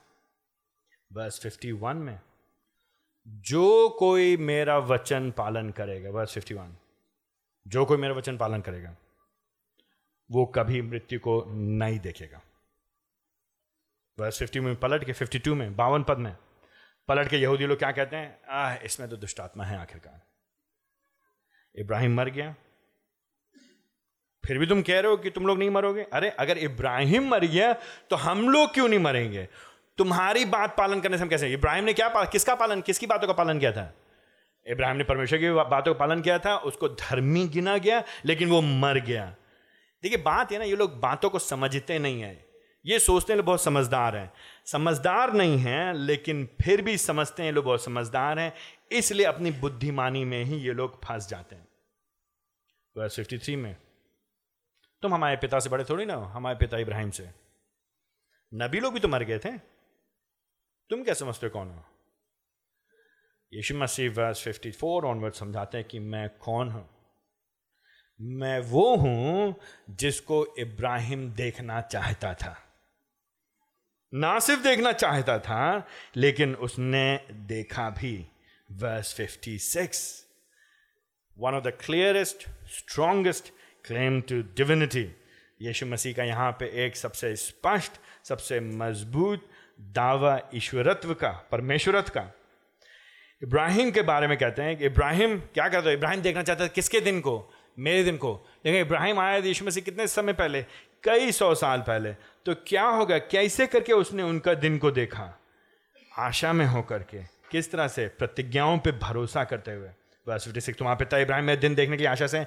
फिफ्टी 1.11 1.73
वन 1.73 1.97
में 1.97 2.19
जो 3.27 3.89
कोई 3.89 4.37
मेरा 4.37 4.79
वचन 4.79 5.31
पालन 5.31 5.71
करेगा 5.71 6.11
वर्स 6.11 6.35
फिफ्टी 6.35 6.55
वन 6.55 6.77
जो 7.67 7.85
कोई 7.85 7.97
मेरा 7.97 8.15
वचन 8.15 8.37
पालन 8.37 8.61
करेगा, 8.61 8.97
वो 10.31 10.47
कभी 10.47 10.83
मृत्यु 10.83 11.21
को 11.21 11.45
नहीं 11.49 11.99
देखेगा। 11.99 12.41
वर्स 14.19 14.39
फिफ्टी 14.39 14.61
में, 14.61 14.77
पलट 14.77 15.05
के 15.05 15.13
फिफ्टी 15.13 15.39
टू 15.39 15.55
में, 15.55 15.77
बावन 15.77 16.03
पद 16.03 16.19
में, 16.19 16.37
पलट 17.09 17.29
के 17.29 17.37
यहूदी 17.37 17.67
लोग 17.67 17.79
क्या 17.79 17.93
कहते 17.93 18.17
हैं? 18.17 18.45
आह, 18.49 18.75
इसमें 18.75 19.09
तो 19.09 19.17
दुष्टात्मा 19.17 19.65
है 19.65 19.79
आखिरकार। 19.79 20.21
इब्राहिम 21.77 22.15
मर 22.15 22.29
गया। 22.29 22.55
फिर 24.45 24.59
भी 24.59 24.67
तुम 24.67 24.83
कह 24.83 25.01
रहे 25.01 25.11
हो 25.11 25.17
कि 25.17 25.31
तुम 25.31 25.47
लोग 25.47 25.59
नहीं 25.59 25.71
मरोगे? 25.71 26.03
अरे, 26.03 26.31
अगर 26.31 26.59
इब्राहिम 26.59 27.29
मर 27.29 27.45
गया 27.45 27.73
तो 28.11 28.17
हम 28.17 28.49
लोग 28.49 28.75
क्यों 28.75 28.89
नहीं 28.89 28.99
मरेंगे? 28.99 29.49
तुम्हारी 29.99 30.45
बात 30.45 30.77
पालन 30.77 31.01
करने 31.01 31.17
से 31.17 31.23
हम 31.23 31.29
कैसे 31.29 31.49
इब्राहिम 31.53 31.85
ने 31.85 31.93
क्या 31.93 32.09
पालन 32.09 32.29
किसका 32.33 32.55
पालन, 32.55 32.81
किसकी 32.81 33.07
बातों 33.07 33.27
का 33.27 33.33
पालन 33.33 33.59
किया 33.59 33.73
था? 33.73 33.93
इब्राहिम 34.67 34.97
ने 34.97 35.05
परमेश्वर 35.05 35.39
की 35.39 35.51
बातों 35.51 35.95
का 35.95 35.99
पालन 35.99 36.21
किया 36.21 36.39
था, 36.39 36.57
उसको 36.57 36.89
धर्मी 36.89 37.47
गिना 37.49 37.77
गया, 37.79 38.03
लेकिन 38.25 38.49
वो 38.51 38.61
मर 38.61 38.99
गया। 39.01 39.25
देखिए, 40.03 40.19
बात 40.19 40.53
है 40.53 40.59
ना, 40.59 40.65
ये 40.65 40.77
लोग 40.77 40.99
बातों 41.01 41.31
को 41.31 41.39
समझते 41.39 41.99
नहीं 41.99 42.23
है। 42.23 42.45
ये 42.85 42.99
सोचते 42.99 43.33
हैं, 43.33 43.37
लोग 43.37 43.47
बहुत 43.47 43.63
समझदार 43.63 44.17
हैं। 44.17 44.33
समझदार 44.67 45.33
नहीं 45.33 45.59
हैं, 45.59 45.93
लेकिन 45.95 46.45
फिर 46.65 46.83
भी 46.83 46.97
समझते 46.99 47.43
हैं, 47.43 47.53
लोग 47.53 47.65
बहुत 47.65 47.85
समझदार 47.85 48.39
हैं। 48.39 48.53
इसलिए 48.93 49.27
अपनी 49.27 49.51
बुद्धिमानी 49.51 50.25
में 50.25 50.45
ही 50.45 50.57
ये 50.57 50.73
लोग 50.73 51.05
फंस 51.05 51.29
जाते 51.29 51.57
हैं। 51.57 53.09
फिफ्टी 53.09 53.39
थ्री 53.39 53.57
में, 53.57 53.77
तुम 55.03 55.15
हमारे 55.15 55.37
पिता 55.37 55.59
से 55.59 55.71
बड़े 55.71 55.85
थोड़ी 55.85 56.05
ना 56.05 56.15
हो, 56.15 56.25
हमारे 56.25 56.57
पिता 56.57 56.79
इब्राहिम 56.79 57.11
से। 57.11 57.29
नबी 58.53 58.81
लोग 58.81 58.95
भी 58.95 59.01
तो 59.01 59.09
मर 59.09 59.23
गए 59.23 59.39
थे। 59.39 59.74
तुम 60.91 61.05
क्या 61.05 61.15
समझते 61.15 61.49
कौन 61.49 61.69
हो? 61.69 61.85
यीशु 63.53 63.75
मसीह 63.75 64.11
वर्स 64.11 64.49
54 64.49 65.05
ऑनवर्ड 65.05 65.35
समझाते 65.35 65.79
हैं 65.79 65.87
कि 65.87 65.99
मैं 65.99 66.29
कौन 66.29 66.69
हूँ? 66.69 66.91
मैं 68.21 68.61
वो 68.61 68.97
हूँ 68.97 69.57
जिसको 69.91 70.55
इब्राहिम 70.59 71.33
देखना 71.33 71.81
चाहता 71.81 72.35
था। 72.35 72.63
ना 74.15 74.39
सिर्फ़ 74.39 74.63
देखना 74.63 74.93
चाहता 74.93 75.39
था, 75.39 75.87
लेकिन 76.17 76.55
उसने 76.55 77.27
देखा 77.31 77.91
भी। 77.91 78.27
Verse 78.73 79.15
56 79.21 80.27
one 81.39 81.55
of 81.55 81.65
the 81.65 81.69
clearest 81.69 82.49
strongest 82.67 83.53
claim 83.85 84.21
to 84.21 84.43
divinity 84.43 85.17
यीशु 85.63 85.87
मसीह 85.87 86.15
का 86.15 86.25
यहाँ 86.25 86.53
पे 86.53 86.87
एक 86.87 86.97
सबसे 86.97 87.37
स्पष्ट, 87.37 87.93
सबसे 88.25 88.61
मज़बूत 88.61 89.51
दावा 89.81 90.41
ईश्वरत्व 90.55 91.15
का, 91.15 91.49
परमेश्वरत्व 91.51 92.09
का। 92.09 92.35
इब्राहिम 93.43 93.91
के 93.91 94.03
बारे 94.03 94.27
में 94.27 94.39
कहते 94.39 94.63
हैं 94.63 94.77
कि 94.77 94.85
इब्राहिम 94.85 95.41
क्या 95.41 95.69
करता 95.69 95.89
है? 95.89 95.95
इब्राहिम 95.95 96.23
देखना 96.23 96.43
चाहता 96.43 96.65
है 96.65 96.71
किसके 96.75 97.01
दिन 97.01 97.21
को? 97.21 97.53
मेरे 97.79 98.05
दिन 98.05 98.17
को। 98.17 98.49
लेकिन 98.67 98.81
इब्राहिम 98.81 99.19
आया 99.19 99.37
यीशु 99.37 99.71
से 99.71 99.81
कितने 99.81 100.07
समय 100.07 100.33
पहले? 100.33 100.63
कई 101.03 101.33
सौ 101.33 101.55
साल 101.55 101.81
पहले। 101.81 102.13
तो 102.47 102.55
क्या 102.55 102.85
होगा? 102.85 103.19
कैसे 103.19 103.67
करके 103.67 103.93
उसने 103.93 104.23
उनका 104.23 104.55
दिन 104.55 104.79
को 104.79 104.91
देखा? 104.91 105.41
आशा 106.19 106.53
में 106.53 106.67
होकर 106.67 107.03
के। 107.03 107.23
किस 107.23 107.73
तरह 107.73 107.89
से? 107.89 108.09
प्रतिज्ञाओं 108.09 108.79
पे 108.79 108.93
भरोसा 108.93 109.45
करते 109.45 109.71
हुए। 109.71 109.91
बस 110.29 110.45
फिफ्टी 110.45 110.61
सिक्स 110.61 110.79
तुम्हारा 110.79 110.97
पिता 110.97 111.19
इब्राहिम 111.19 111.45
में 111.45 111.61
दिन 111.61 111.75
देखने 111.75 111.97
की 111.97 112.05
आशा 112.05 112.27
से। 112.27 112.47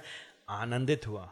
आनंदित 0.49 1.07
हुआ 1.07 1.31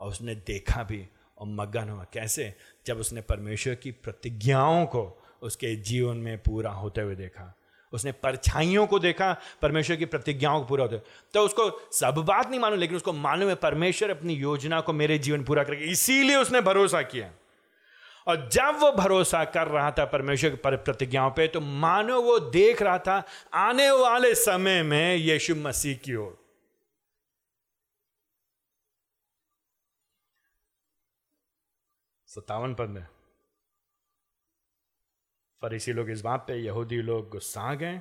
और 0.00 0.08
उसने 0.08 0.34
देखा 0.34 0.82
भी 0.82 1.08
और 1.38 1.46
मगन 1.46 1.88
हुआ। 1.88 2.06
कैसे? 2.12 2.54
जब 2.86 2.98
उसने 2.98 3.20
परमेश्वर 3.20 3.74
की 3.74 3.90
प्रतिज्ञाओं 3.90 4.86
को 4.86 5.17
उसके 5.42 5.74
जीवन 5.76 6.16
में 6.16 6.36
पूरा 6.38 6.70
होते 6.72 7.00
हुए 7.00 7.14
देखा। 7.16 7.54
उसने 7.92 8.12
परछाइयों 8.14 8.86
को 8.86 8.98
देखा, 8.98 9.32
परमेश्वर 9.62 9.96
की 9.96 10.04
प्रतिज्ञाओं 10.06 10.60
को 10.60 10.66
पूरा 10.66 10.84
होते 10.84 10.98
तो 11.34 11.40
उसको 11.40 11.70
सब 11.92 12.24
बात 12.28 12.50
नहीं 12.50 12.60
मालूम, 12.60 12.78
लेकिन 12.78 12.96
उसको 12.96 13.12
मालूम 13.12 13.48
है 13.48 13.54
परमेश्वर 13.54 14.10
अपनी 14.10 14.34
योजना 14.34 14.80
को 14.80 14.92
मेरे 14.92 15.18
जीवन 15.18 15.44
पूरा 15.44 15.64
करेगा 15.64 15.90
इसीलिए 15.92 16.36
उसने 16.36 16.60
भरोसा 16.62 17.02
किया। 17.04 17.30
और 18.26 18.48
जब 18.48 18.78
वो 18.80 18.90
भरोसा 18.92 19.44
कर 19.46 19.68
रहा 19.68 19.90
था 19.90 20.04
परमेश्वर 20.06 20.50
की 20.50 20.56
प्रतिज्ञाओं 20.76 21.30
पे 21.30 21.46
तो 21.48 21.60
मानो 21.60 22.20
वो 22.22 22.38
देख 22.40 22.82
रहा 22.82 22.98
था, 22.98 23.22
आने 23.54 23.90
वाले 23.92 24.34
समय 24.34 24.82
में 24.82 25.14
यीशु 25.16 25.54
मसीह 25.56 25.96
की 25.96 26.14
ओर। 26.16 26.36
सत्तावन 32.28 32.74
पद 32.74 32.88
में। 32.88 33.06
फरीसी 35.62 35.92
लोग 35.92 36.10
इस 36.10 36.20
बात 36.20 36.40
पे, 36.40 36.54
यहूदी 36.54 36.96
लोग 36.96 37.30
गुस्सा 37.30 37.74
गए। 37.74 38.00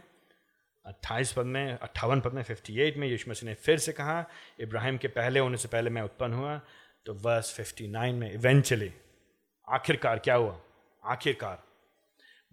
अट्ठाईस 0.86 1.34
पद 1.34 1.46
में, 1.46 1.78
अट्ठावन 1.78 2.22
पद 2.22 2.34
में 2.34 2.44
फिफ्टी 2.44 2.80
एट 2.80 2.98
में 2.98 3.08
यीशु 3.08 3.32
मसीह 3.32 3.50
ने 3.50 3.56
फिर 3.56 3.78
से 3.78 3.92
कहा, 3.92 4.26
इब्राहिम 4.60 4.98
के 4.98 5.08
पहले 5.08 5.40
होने 5.40 5.58
से 5.58 5.68
पहले 5.68 5.90
मैं 5.90 6.02
उत्पन्न 6.02 6.34
हुआ। 6.34 6.62
तो 7.06 7.14
वर्स 7.14 7.54
फिफ्टी 7.54 7.88
नाइन 7.88 8.16
में 8.16 8.34
इवेंचुअली 8.34 8.94
आखिरकार 9.70 10.20
क्या 10.20 10.36
हुआ? 10.36 10.60
आखिरकार। 11.04 11.64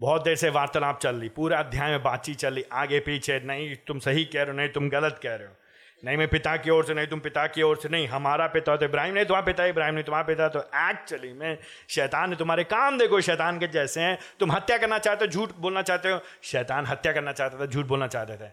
बहुत 0.01 0.25
देर 0.25 0.37
से 0.37 0.49
वार्तालाप 0.49 1.01
चल 1.01 1.17
रही, 1.17 1.29
पूरा 1.29 1.59
अध्याय 1.59 1.91
में 1.91 2.03
बातचीत 2.03 2.37
चल 2.37 2.55
रही, 2.55 2.65
आगे 2.73 3.01
पीछे, 3.01 3.41
नहीं, 3.41 3.77
तुम 3.77 3.99
सही 3.99 4.25
कह 4.25 4.43
रहे 4.43 4.51
हो, 4.51 4.53
नहीं, 4.53 4.69
तुम 4.69 4.89
गलत 4.89 5.21
कह 5.23 5.35
रहे 5.35 5.49
हो। 5.49 5.55
नहीं, 6.03 6.17
मैं 6.17 6.29
पिता 6.29 6.57
की 6.57 6.71
ओर 6.71 6.85
से 6.85 6.95
नहीं, 6.95 7.07
तुम 7.07 7.21
पिता 7.21 7.47
की 7.47 7.63
ओर 7.63 7.77
से 7.77 7.89
नहीं, 7.89 8.07
हमारा 8.09 8.47
पिता 8.47 8.77
तो 8.77 8.85
इब्राहिम 8.85 9.15
नहीं, 9.15 9.25
तुम्हारा 9.25 9.47
पिता 9.47 9.65
इब्राहिम 9.65 9.95
नहीं, 9.95 10.05
तुम्हारा 10.05 10.27
पिता 10.27 10.49
तो 10.49 10.61
एक्चुअली 10.61 11.33
में 11.33 11.59
शैतान 11.89 12.31
ने 12.31 12.37
तुम्हारे 12.37 12.65
काम 12.65 12.99
देखो, 12.99 13.21
शैतान 13.21 13.59
के 13.59 13.67
जैसे 13.67 14.01
हैं। 14.01 14.19
तुम 14.41 14.53
हत्या 14.53 14.79
करना 14.79 14.99
चाहते 14.99 15.25
हो, 15.25 15.31
झूठ 15.31 15.55
बोलना 15.57 15.83
चाहते 15.83 16.09
हो, 16.09 16.21
शैतान 16.43 16.87
हत्या 16.87 17.13
करना 17.13 17.33
चाहता 17.33 17.61
था, 17.61 17.67
झूठ 17.67 17.87
बोलना 17.87 18.07
चाहते 18.07 18.37
थे। 18.37 18.51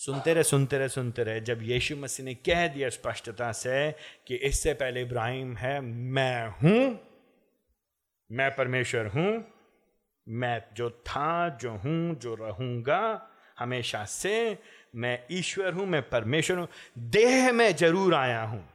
सुनते 0.00 0.34
रहे 0.34 0.42
सुनते 0.42 0.78
रहे 0.78 0.88
सुनते 0.88 1.22
रहे, 1.22 1.40
जब 1.40 1.62
यीशु 1.62 1.96
मसीह 1.96 2.26
ने 2.26 2.34
कह 2.34 2.66
दिया 2.66 2.88
स्पष्टता 2.88 3.52
से 3.52 3.90
कि 4.26 4.34
इससे 4.34 4.72
पहले 4.74 5.02
इब्राहिम 5.02 5.56
है, 5.56 5.80
मैं 5.80 6.48
हूँ, 6.62 6.98
मैं 8.30 8.50
परमेश्वर 8.56 9.06
हूँ, 9.06 9.44
मैं 10.28 10.62
जो 10.76 10.90
था, 10.90 11.48
जो 11.48 11.70
हूँ, 11.70 12.14
जो 12.14 12.34
रहूँगा, 12.34 13.28
हमेशा 13.58 14.04
से 14.04 14.58
मैं 14.94 15.18
ईश्वर 15.30 15.72
हूँ, 15.72 15.86
मैं 15.86 16.02
परमेश्वर 16.08 16.58
हूँ, 16.58 16.68
देह 16.98 17.52
में 17.52 17.74
ज़रूर 17.76 18.14
आया 18.14 18.42
हूँ। 18.42 18.68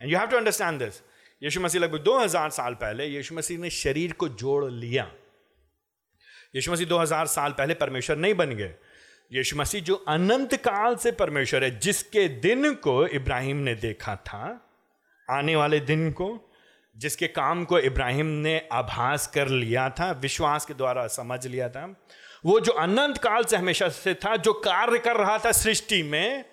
And 0.00 0.12
you 0.12 0.18
have 0.18 0.28
to 0.28 0.36
understand 0.36 0.78
this 0.78 1.02
यीशु 1.42 1.60
मसीह 1.60 1.80
लगभग 1.80 2.02
2000 2.04 2.50
साल 2.50 2.74
पहले 2.74 3.06
यीशु 3.06 3.34
मसीह 3.34 3.58
ने 3.58 3.70
शरीर 3.70 4.12
को 4.12 4.28
जोड़ 4.28 4.64
लिया। 4.64 5.10
यीशु 6.54 6.72
मसीह 6.72 6.86
2000 6.86 7.26
साल 7.26 7.52
पहले 7.52 7.74
परमेश्वर 7.74 8.16
नहीं 8.16 8.34
बन 8.34 8.50
गए। 8.50 8.74
यीशु 9.32 9.56
मसीह 9.56 9.82
जो 9.82 9.94
अनंत 9.94 10.54
काल 10.54 10.96
से 10.96 11.12
परमेश्वर 11.12 11.64
है, 11.64 11.78
जिसके 11.78 12.28
दिन 12.28 12.74
को 12.74 13.06
इब्राहिम 13.06 13.56
ने 13.56 13.74
देखा 13.74 14.16
था, 14.16 14.70
आने 15.30 15.56
वाले 15.56 15.80
दिन 15.80 16.10
को 16.12 16.50
जिसके 16.96 17.26
काम 17.26 17.64
को 17.64 17.78
इब्राहिम 17.78 18.26
ने 18.26 18.68
आभास 18.72 19.26
कर 19.26 19.48
लिया 19.48 19.90
था, 19.90 20.12
विश्वास 20.12 20.64
के 20.64 20.74
द्वारा 20.74 21.06
समझ 21.06 21.46
लिया 21.46 21.68
था, 21.68 22.04
वो 22.46 22.60
जो 22.60 22.72
अनंत 22.72 23.18
काल 23.18 23.44
से 23.44 23.56
हमेशा 23.56 23.88
से 23.88 24.14
था, 24.14 24.36
जो 24.36 24.52
कार्य 24.52 24.98
कर 24.98 25.16
रहा 25.16 25.38
था 25.38 25.52
सृष्टि 25.52 26.02
में, 26.02 26.44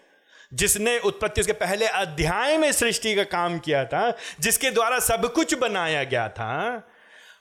जिसने 0.54 1.00
उत्पत्ति 1.00 1.42
उसके 1.42 1.54
पहले 1.54 1.86
अध्याय 1.86 2.58
में 2.58 2.72
सृष्टि 2.72 3.16
का 3.16 3.24
काम 3.24 3.60
किया 3.60 3.86
था, 3.86 4.18
जिसके 4.40 4.72
द्वारा 4.72 5.00
सब 5.00 5.34
कुछ 5.34 5.54
बनाया 5.54 6.04
गया 6.04 6.30
था, 6.30 6.88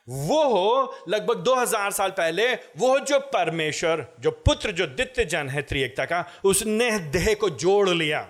वो 0.09 0.49
हो 0.49 0.97
लगभग 1.09 1.37
2000 1.37 1.91
साल 1.91 2.11
पहले, 2.11 2.55
वो 2.55 2.99
जो 2.99 3.19
परमेश्वर, 3.19 4.07
जो 4.21 4.31
पुत्र, 4.31 4.73
जो 4.73 4.87
दित्य 4.87 5.25
जन 5.25 5.49
है 5.49 5.63
त्रिएकता 5.63 6.05
का, 6.05 6.25
उसने 6.45 6.99
देह 6.99 7.35
को 7.35 7.51
जोड़ 7.51 7.89
लिया। 7.89 8.29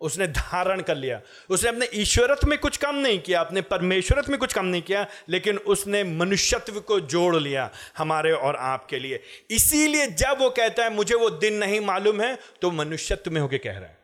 उसने 0.00 0.26
धारण 0.28 0.80
कर 0.80 0.96
लिया। 0.96 1.20
उसने 1.50 1.68
अपने 1.68 1.88
ईश्वरत्व 1.94 2.48
में 2.48 2.58
कुछ 2.58 2.76
कम 2.76 2.96
नहीं 2.96 3.18
किया, 3.18 3.40
अपने 3.40 3.60
परमेश्वरत्व 3.62 4.30
में 4.30 4.38
कुछ 4.40 4.52
कम 4.52 4.64
नहीं 4.64 4.82
किया, 4.82 5.06
लेकिन 5.28 5.58
उसने 5.58 6.04
मनुष्यत्व 6.04 6.80
को 6.80 7.00
जोड़ 7.00 7.36
लिया 7.36 7.70
हमारे 7.98 8.32
और 8.32 8.56
आपके 8.56 8.98
लिए। 8.98 9.22
इसीलिए 9.50 10.06
जब 10.06 10.36
वो 10.38 10.50
कहता 10.50 10.84
है, 10.84 10.94
मुझे 10.94 11.14
वो 11.14 11.30
दिन 11.30 11.54
नहीं 11.54 11.80
मालूम 11.80 12.20
है 12.20 12.36
तो 12.62 12.70
मनुष्यत्व 12.70 13.30
में 13.30 13.40
होके 13.40 13.58
कह 13.58 13.72
रहा 13.72 13.80
है। 13.80 13.97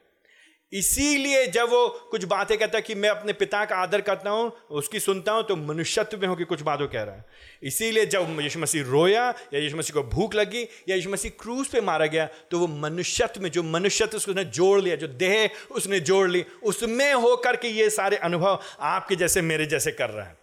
इसीलिए 0.75 1.47
जब 1.47 1.69
वो 1.71 1.89
कुछ 2.11 2.25
बातें 2.25 2.57
कहता 2.59 2.79
है 2.79 2.83
कि 2.83 2.95
मैं 2.95 3.09
अपने 3.09 3.33
पिता 3.33 3.65
का 3.65 3.77
आदर 3.77 4.01
करता 4.01 4.31
हूँ, 4.31 4.53
उसकी 4.71 5.01
सुनता 5.01 5.33
हूँ 5.33 5.43
तो 5.43 5.57
मनुष्यत्व 5.57 6.19
में 6.19 6.27
होकर 6.29 6.45
कुछ 6.45 6.63
बातों 6.63 6.89
कह 6.89 7.03
रहा 7.03 7.15
है। 7.15 7.25
इसीलिए 7.63 8.07
जब 8.07 8.41
यीशु 8.41 8.61
मसीह 8.61 8.85
रोया, 8.85 9.29
या 9.55 9.61
यीशु 9.61 9.77
मसीह 9.77 9.95
को 9.95 10.03
भूख 10.09 10.35
लगी, 10.35 10.63
या 10.89 10.97
यीशु 10.97 11.11
मसीह 11.11 11.31
क्रूज 11.41 11.69
पे 11.69 11.81
मारा 11.81 12.07
गया 12.07 12.29
तो 12.51 12.59
वो 12.59 12.67
मनुष्यत्व 12.67 13.43
में, 13.43 13.51
जो 13.51 13.63
मनुष्यत्व 13.63 14.17
उसने 14.17 14.45
जोड़ 14.45 14.81
लिया, 14.81 14.97
जो 14.97 15.07
देह 15.09 15.51
उसने 15.71 16.01
जोड़ 16.01 16.29
ली, 16.31 16.45
उसमें 16.63 17.13
होकर 17.15 17.57
के 17.57 17.69
ये 17.69 17.91
सारे 17.91 18.17
अनुभव 18.19 18.59
आपके 18.81 19.17
जैसे, 19.17 19.43
मेरे 19.43 19.67
जैसे 19.67 19.93
कर 19.93 20.11
रहा 20.11 20.27
है। 20.27 20.37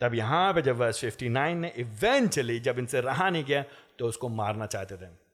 तब 0.00 0.14
यहाँ 0.14 0.52
पे 0.52 0.62
जब 0.62 0.76
वर्ष 0.76 1.04
59 1.04 1.54
ने 1.54 1.72
इवेंचुअली 1.76 2.58
जब 2.60 2.78
इनसे 2.78 3.00
रहा 3.00 3.28
नहीं 3.30 3.44
गया 3.44 3.62
तो 3.98 4.06
उसको 4.06 4.28
मारना 4.30 4.66
चाहते 4.66 4.96
थे। 4.96 5.25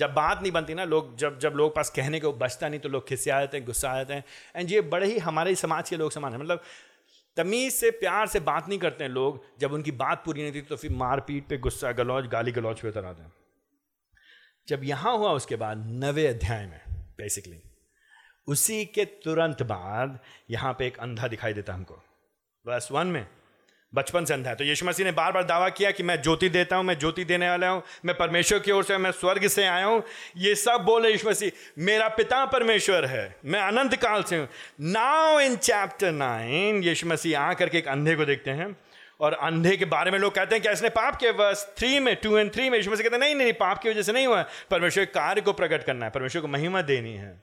जब 0.00 0.12
बात 0.14 0.42
नहीं 0.42 0.52
बनती 0.52 0.74
ना, 0.74 0.84
लोग 0.84 1.16
जब 1.18 1.38
जब 1.38 1.52
लोग 1.56 1.74
पास 1.74 1.90
कहने 1.90 2.20
को 2.20 2.32
बचता 2.34 2.68
नहीं 2.68 2.80
तो 2.80 2.88
लोग 2.88 3.08
खिस्से 3.08 3.30
आ 3.30 3.40
जाते 3.40 3.56
हैं, 3.56 3.66
गुस्सा 3.66 3.90
आ 3.90 3.96
जाते 3.96 4.14
हैं। 4.14 4.24
एंड 4.56 4.70
ये 4.70 4.80
बड़े 4.80 5.06
ही 5.06 5.18
हमारे 5.18 5.54
समाज 5.54 5.90
के 5.90 5.96
लोग 5.96 6.12
समान 6.12 6.32
है। 6.32 6.38
मतलब 6.38 6.62
तमीज़ 7.36 7.74
से, 7.74 7.90
प्यार 7.90 8.26
से 8.26 8.40
बात 8.40 8.68
नहीं 8.68 8.78
करते 8.78 9.04
हैं 9.04 9.10
लोग। 9.10 9.44
जब 9.60 9.72
उनकी 9.72 9.90
बात 9.92 10.24
पूरी 10.24 10.42
नहीं 10.42 10.52
थी 10.52 10.60
तो 10.62 10.76
फिर 10.76 10.92
मारपीट 10.92 11.48
पे 11.48 11.58
गुस्सा, 11.58 11.92
गलौज, 11.92 12.26
गाली 12.26 12.52
गलौज 12.52 12.80
पे 12.80 12.88
उतर 12.88 13.04
आते 13.04 13.22
हैं। 13.22 13.32
जब 14.68 14.84
यहाँ 14.84 15.16
हुआ, 15.16 15.32
उसके 15.32 15.56
बाद 15.56 15.84
नवे 16.04 16.26
अध्याय 16.26 16.66
में 16.66 16.80
बेसिकली 17.18 17.60
उसी 18.48 18.84
के 18.84 19.04
तुरंत 19.24 19.62
बाद 19.62 20.18
यहाँ 20.50 20.72
पे 20.78 20.86
एक 20.86 20.98
अंधा 20.98 21.28
दिखाई 21.28 21.52
देता 21.52 21.74
हमको। 21.74 22.02
बस 22.64 22.88
वन 22.92 23.06
में 23.06 23.26
बचपन 23.92 24.24
से 24.24 24.34
अंधा 24.34 24.50
है। 24.50 24.56
तो 24.56 24.64
यीशु 24.64 24.86
मसीह 24.86 25.06
ने 25.06 25.12
बार 25.12 25.32
बार 25.32 25.44
दावा 25.44 25.68
किया 25.68 25.90
कि 25.90 26.02
मैं 26.02 26.20
ज्योति 26.22 26.48
देता 26.48 26.76
हूँ, 26.76 26.84
मैं 26.84 26.98
ज्योति 26.98 27.24
देने 27.24 27.48
वाला 27.50 27.68
हूँ, 27.68 27.82
मैं 28.04 28.16
परमेश्वर 28.16 28.58
की 28.58 28.70
ओर 28.70 28.84
से, 28.84 28.98
मैं 28.98 29.10
स्वर्ग 29.12 29.46
से 29.48 29.66
आया 29.66 29.84
हूँ। 29.84 30.02
ये 30.36 30.54
सब 30.54 30.84
बोले 30.84 31.10
यीशु 31.10 31.28
मसीह, 31.28 31.50
मेरा 31.78 32.08
पिता 32.10 32.44
परमेश्वर 32.46 33.04
है, 33.04 33.36
मैं 33.44 33.60
अनंत 33.60 33.96
काल 33.96 34.22
से 34.22 34.36
हूँ। 34.36 34.48
नाउ 34.80 35.40
इन 35.40 35.56
चैप्टर 35.58 36.12
नाइन 36.12 36.82
यीशु 36.82 37.06
मसीह 37.06 37.40
आकर 37.40 37.68
के 37.68 37.78
एक 37.78 37.88
अंधे 37.88 38.14
को 38.16 38.24
देखते 38.24 38.50
हैं 38.50 38.76
और 39.20 39.32
अंधे 39.34 39.76
के 39.76 39.84
बारे 39.86 40.10
में 40.10 40.18
लोग 40.18 40.34
कहते 40.34 40.54
हैं 40.54 40.62
कि 40.62 40.70
इसने 40.70 40.88
पाप 40.90 41.16
के 41.16 41.30
वर्ष 41.30 41.64
थ्री 41.78 41.98
में 42.00 42.14
टू 42.16 42.36
एंड 42.38 42.52
थ्री 42.52 42.70
में, 42.70 42.78
यीशु 42.78 42.90
मसीह 42.90 43.04
कहते 43.04 43.16
हैं, 43.16 43.20
नहीं 43.20 43.34
नहीं 43.34 43.52
पाप 43.52 43.82
की 43.82 43.90
वजह 43.90 44.02
से 44.02 44.12
नहीं 44.12 44.26
हुआ। 44.26 44.42
परमेश्वर 44.70 45.04
के 45.04 45.12
कार्य 45.12 45.40
को 45.40 45.52
प्रकट 45.52 45.84
करना 45.84 46.06
है, 46.06 46.10
परमेश्वर 46.10 46.42
को 46.42 46.48
महिमा 46.48 46.82
देनी 46.82 47.14
है। 47.14 47.38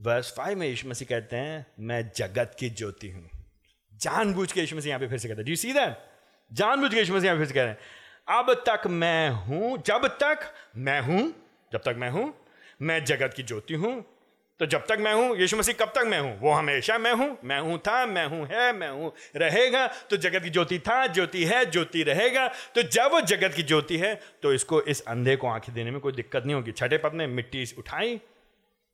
वर्ष 0.00 0.32
फाइव 0.36 0.58
में 0.58 0.66
यीशु 0.66 0.88
मसीह 0.88 1.08
कहते 1.08 1.36
हैं, 1.36 1.66
मैं 1.80 2.10
जगत 2.16 2.56
की 2.60 2.70
ज्योति 2.70 3.10
हूँ। 3.10 3.28
जानबूझ 4.00 4.50
के 4.52 4.60
यीशु 4.60 4.76
मसीह 4.76 4.88
यहाँ 4.88 5.00
पे 5.00 5.08
फिर 5.08 5.18
से 5.18 5.28
कहते 5.28 5.42
हैं। 5.42 5.56
सी 5.56 5.72
दैट 5.72 5.98
जानबूझ 6.50 6.90
के 6.90 6.98
यीशु 6.98 7.14
मसीह 7.14 7.26
यहाँ 7.26 7.36
पे 7.36 7.40
फिर 7.40 7.48
से 7.48 7.54
कह 7.54 7.62
रहे 7.62 7.70
हैं। 7.70 8.38
अब 8.38 8.52
तक 8.68 8.86
मैं 8.86 9.30
हूँ, 9.30 9.82
जब 9.86 10.06
तक 10.22 10.52
मैं 10.76 11.00
हूँ, 11.00 11.22
जब 11.72 11.78
तक 11.78 11.94
मैं 11.98 12.10
हूँ, 12.10 12.32
मैं 12.82 13.04
जगत 13.04 13.34
की 13.34 13.42
ज्योति 13.42 13.74
हूँ। 13.74 14.04
तो 14.60 14.66
जब 14.66 14.84
तक 14.86 14.98
मैं 15.00 15.12
हूँ, 15.14 15.36
यीशु 15.36 15.56
मसीह 15.56 15.74
कब 15.74 15.92
तक 15.96 16.04
मैं 16.06 16.18
हूँ? 16.20 16.38
वो 16.40 16.52
हमेशा 16.52 16.96
मैं 16.98 17.12
हूँ 17.12 17.36
मैं 17.44 17.58
हूँ 17.60 17.78
था, 17.78 18.06
मैं 18.06 18.26
हूँ 18.26 18.46
है, 18.46 18.72
मैं 18.72 18.88
हूँ 18.88 19.12
रहेगा। 19.36 19.86
तो 19.86 20.16
जगत 20.16 20.42
की 20.42 20.50
ज्योति 20.50 20.78
था, 20.78 21.06
ज्योति 21.06 21.44
है, 21.44 21.64
ज्योति 21.70 22.02
रहेगा। 22.02 22.46
तो 22.74 22.82
जब 22.82 23.10
वो 23.12 23.20
जगत 23.20 23.54
की 23.54 23.62
ज्योति 23.62 23.98
है 23.98 24.14
तो 24.42 24.52
इसको 24.52 24.82
इस 24.82 25.04
अंधे 25.06 25.36
को 25.36 25.46
आँखें 25.46 25.74
देने 25.74 25.90
में 25.90 26.00
कोई 26.00 26.12
दिक्कत 26.12 26.44
नहीं 26.44 26.54
होगी। 26.54 26.72
छठे 26.72 26.98
पद 26.98 27.14
में 27.14 27.26
मिट्टी 27.26 27.64
उठाई 27.78 28.20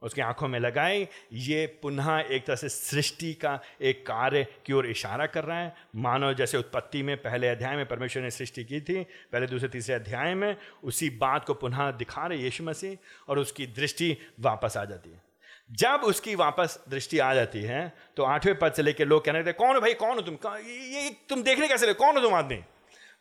उसकी 0.07 0.21
आँखों 0.21 0.49
में 0.49 0.59
लगाए। 0.61 1.07
ये 1.33 1.67
पुनः 1.83 2.19
एक 2.21 2.47
तरह 2.47 2.57
से 2.57 2.69
सृष्टि 2.69 3.33
का 3.35 3.59
एक 3.83 4.07
कार्य 4.07 4.47
की 4.67 4.73
ओर 4.73 4.87
इशारा 4.87 5.27
कर 5.27 5.45
रहा 5.45 5.59
है। 5.59 5.75
मानव 5.97 6.35
जैसे 6.35 6.59
उत्पत्ति 6.59 7.03
में 7.03 7.17
पहले 7.17 7.49
अध्याय 7.49 7.77
में 7.77 7.87
परमेश्वर 7.87 8.23
ने 8.23 8.31
सृष्टि 8.31 8.65
की 8.65 8.81
थी, 8.81 9.03
पहले 9.03 9.47
दूसरे 9.47 9.69
तीसरे 9.69 9.95
अध्याय 9.95 10.35
में 10.35 10.57
उसी 10.85 11.11
बात 11.19 11.45
को 11.45 11.55
पुनः 11.55 11.91
दिखा 11.91 12.27
रहे 12.27 12.39
यीशु 12.39 12.65
मसीह 12.65 12.97
और 13.29 13.39
उसकी 13.39 13.67
दृष्टि 13.67 14.17
वापस 14.41 14.77
आ 14.77 14.85
जाती 14.85 15.11
है। 15.11 15.25
जब 15.73 16.01
उसकी 16.05 16.35
वापस 16.35 16.79
दृष्टि 16.89 17.19
आ 17.19 17.33
जाती 17.35 17.63
है 17.63 17.93
तो 18.17 18.25
आठवें 18.25 18.59
पद 18.59 18.73
से 18.73 18.83
लेकर 18.83 19.07
लोग 19.07 19.25
कहने 19.25 19.39
लगते 19.39 19.53
कौन 19.53 19.75
हो 19.75 19.81
भाई? 19.81 19.95
कौन 19.95 20.15
हो 20.15 20.23
तुम? 20.23 20.35
ये 20.59 21.11
तुम 21.29 21.43
देखने 21.43 21.69
कैसे 21.69 21.87
ले 21.87 21.95
कौन 21.95 22.17
हो 22.17 22.23
तुम 22.23 22.35
आदमी? 22.35 22.57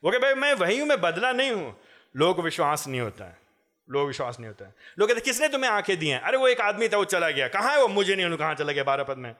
वो 0.03 0.11
कह, 0.11 0.17
भाई, 0.17 0.33
मैं 0.33 0.53
वही 0.53 0.79
हूँ, 0.79 0.87
मैं 0.87 0.99
बदला 1.01 1.31
नहीं 1.31 1.51
हूँ। 1.51 1.75
लोग 2.15 2.39
विश्वास 2.39 2.87
नहीं 2.87 3.01
होता 3.01 3.25
है। 3.25 3.44
लोग 3.91 4.07
विश्वास 4.07 4.37
नहीं 4.39 4.47
होता 4.47 4.65
है। 4.65 4.75
लोग 4.99 5.09
कहते 5.09 5.21
किसने 5.21 5.47
तुम्हें 5.47 5.71
आँखें 5.71 5.99
दी 5.99 6.07
हैं? 6.07 6.21
अरे, 6.21 6.37
वो 6.37 6.47
एक 6.47 6.61
आदमी 6.61 6.87
था, 6.87 6.97
वो 6.97 7.05
चला 7.05 7.29
गया। 7.29 7.47
कहाँ 7.47 7.71
है 7.71 7.81
वो? 7.81 7.87
मुझे 7.87 8.15
नहीं 8.15 8.25
उन्होंने 8.25 8.43
कहाँ 8.43 8.55
चला 8.55 8.71
गया 8.71 8.83
बारह 8.83 9.03
पद 9.03 9.17
में। 9.17 9.35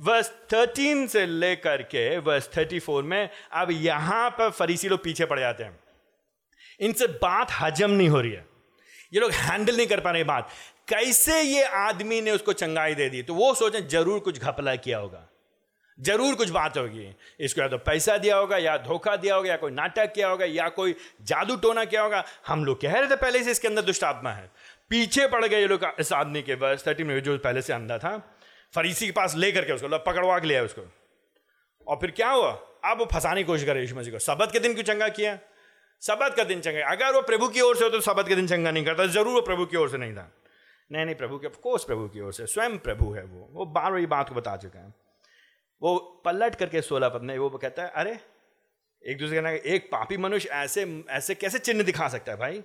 वर्स 0.00 0.30
थर्टीन 0.30 1.06
से 1.06 1.26
लेकर 1.26 1.82
के 1.82 2.18
वर्स 2.18 2.50
थर्टी 2.56 2.78
फोर 2.78 3.02
में 3.02 3.30
अब 3.52 3.70
यहाँ 3.70 4.30
पर 4.30 4.50
फरीसी 4.50 4.88
लोग 4.88 5.04
पीछे 5.04 5.24
पड़ 5.24 5.40
जाते 5.40 5.64
हैं। 5.64 5.80
इनसे 6.80 7.06
बात 7.06 7.48
हजम 7.60 7.90
नहीं 7.90 8.08
हो 8.08 8.20
रही 8.20 8.32
है। 8.32 8.46
ये 9.14 9.20
लोग 9.20 9.30
हैंडल 9.30 9.76
नहीं 9.76 9.86
कर 9.86 10.00
पा 10.00 10.10
रहे 10.10 10.24
बात। 10.24 10.48
कैसे 10.88 11.42
ये 11.42 11.62
आदमी 11.62 12.20
ने 12.20 12.30
उसको 12.30 12.52
चंगाई 12.52 12.94
दे 12.94 13.08
दी? 13.08 13.22
तो 13.22 13.34
वो 13.34 13.54
सोचें, 13.54 13.88
ज़रूर 13.88 14.20
कुछ 14.20 14.40
घपला 14.40 14.76
किया 14.76 14.98
होगा। 14.98 15.31
ज़रूर 15.98 16.34
कुछ 16.34 16.50
बात 16.50 16.76
होगी। 16.78 17.08
इसको 17.40 17.60
या 17.60 17.68
तो 17.68 17.78
पैसा 17.78 18.16
दिया 18.18 18.36
होगा, 18.36 18.56
या 18.56 18.76
धोखा 18.78 19.16
दिया 19.16 19.34
होगा, 19.34 19.48
या 19.48 19.56
कोई 19.56 19.72
नाटक 19.72 20.12
किया 20.12 20.28
होगा, 20.28 20.44
या 20.44 20.68
कोई 20.68 20.94
जादू 21.22 21.56
टोना 21.56 21.84
किया 21.84 22.02
होगा। 22.02 22.24
हम 22.46 22.64
लोग 22.64 22.80
कह 22.80 22.92
रहे 22.92 23.10
थे 23.10 23.16
पहले 23.16 23.42
से 23.42 23.50
इसके 23.50 23.68
अंदर 23.68 23.82
दुष्ट 23.82 24.04
आत्मा 24.04 24.30
है। 24.30 24.50
पीछे 24.90 25.26
पड़ 25.28 25.44
गए 25.44 25.60
ये 25.60 25.66
लोग 25.66 25.86
इस 26.00 26.12
आदमी 26.12 26.42
के, 26.42 26.56
बस 26.56 26.84
थर्टी 26.86 27.04
में 27.04 27.18
जो 27.20 27.38
पहले 27.38 27.62
से 27.62 27.72
अंधा 27.72 27.98
था। 27.98 28.16
फरीसी 28.74 29.06
के 29.06 29.12
पास 29.12 29.34
लेकर 29.36 29.64
के 29.64 29.72
उसको 29.72 29.98
पकड़वा 30.00 30.38
के 30.38 30.46
लिया 30.46 30.62
उसको। 30.62 30.82
और 31.86 31.96
फिर 31.96 32.10
क्या 32.10 32.30
हुआ? 32.30 32.50
अब 32.84 32.98
वो 32.98 33.04
फंसाने 33.04 33.42
की 33.42 33.46
कोशिश 33.46 33.66
करे 33.66 33.80
यीशु 33.80 33.96
मसीह 33.96 34.12
को। 34.12 34.18
सबत 34.18 34.52
के 34.52 34.58
दिन 34.58 34.74
क्यों 34.74 34.84
चंगा 34.84 35.08
किया? 35.08 35.38
सबत 36.02 36.34
का 36.36 36.44
दिन 36.44 36.60
चंगा 36.60 36.90
अगर 36.90 37.12
वो 37.14 37.20
प्रभु 37.22 37.48
की 37.48 37.60
ओर 37.60 37.76
से 37.76 37.84
हो 37.84 37.90
तो 37.90 38.00
सबत 38.00 38.28
के 38.28 38.34
दिन 38.34 38.46
चंगा 38.46 38.70
नहीं 38.70 38.84
करता। 38.84 39.06
ज़रूर 39.06 39.34
वो 39.34 39.40
प्रभु 39.40 39.66
की 39.66 39.76
ओर 39.76 39.88
से 39.88 39.98
नहीं 39.98 40.14
था। 40.14 40.30
नहीं 40.90 41.04
नहीं, 41.04 41.14
प्रभु 41.14 41.38
के 41.38 41.48
कोर्स 41.48 41.84
प्रभु 41.84 42.08
की 42.08 42.20
ओर 42.20 42.32
से। 42.32 42.46
स्वयं 42.46 42.78
प्रभु 42.78 43.12
है 43.12 43.22
वो। 43.24 43.48
वो 43.52 43.66
बार 43.66 43.92
बार 43.92 44.06
बात 44.06 44.28
को 44.28 44.34
बता 44.34 44.56
चुका 44.56 44.78
है। 44.78 45.01
वो 45.82 46.22
पलट 46.24 46.54
करके 46.54 46.82
सोलह 46.82 47.08
पद 47.08 47.20
में 47.20 47.38
वो 47.38 47.50
कहता 47.50 47.82
है, 47.82 47.90
अरे, 47.90 48.18
एक 49.06 49.18
दूसरे 49.18 49.42
का 49.42 49.50
एक 49.50 49.86
पापी 49.92 50.16
मनुष्य 50.16 50.48
ऐसे 50.48 51.04
ऐसे 51.10 51.34
कैसे 51.34 51.58
चिन्ह 51.58 51.82
दिखा 51.82 52.08
सकता 52.08 52.32
है 52.32 52.38
भाई? 52.38 52.62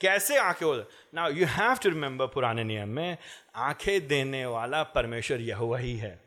कैसे 0.00 0.36
आँखें 0.36 0.66
हो 0.66 0.76
ना 1.14 1.28
यू 1.28 1.46
हैव 1.46 1.76
टू 1.76 1.88
रिमेंबर 1.88 2.26
पुराने 2.26 2.64
नियम 2.64 2.88
में, 2.88 3.18
आँखें 3.56 4.08
देने 4.08 4.46
वाला 4.46 4.82
परमेश्वर 4.82 5.40
यहुआ 5.40 5.78
ही 5.78 5.96
है। 5.96 6.20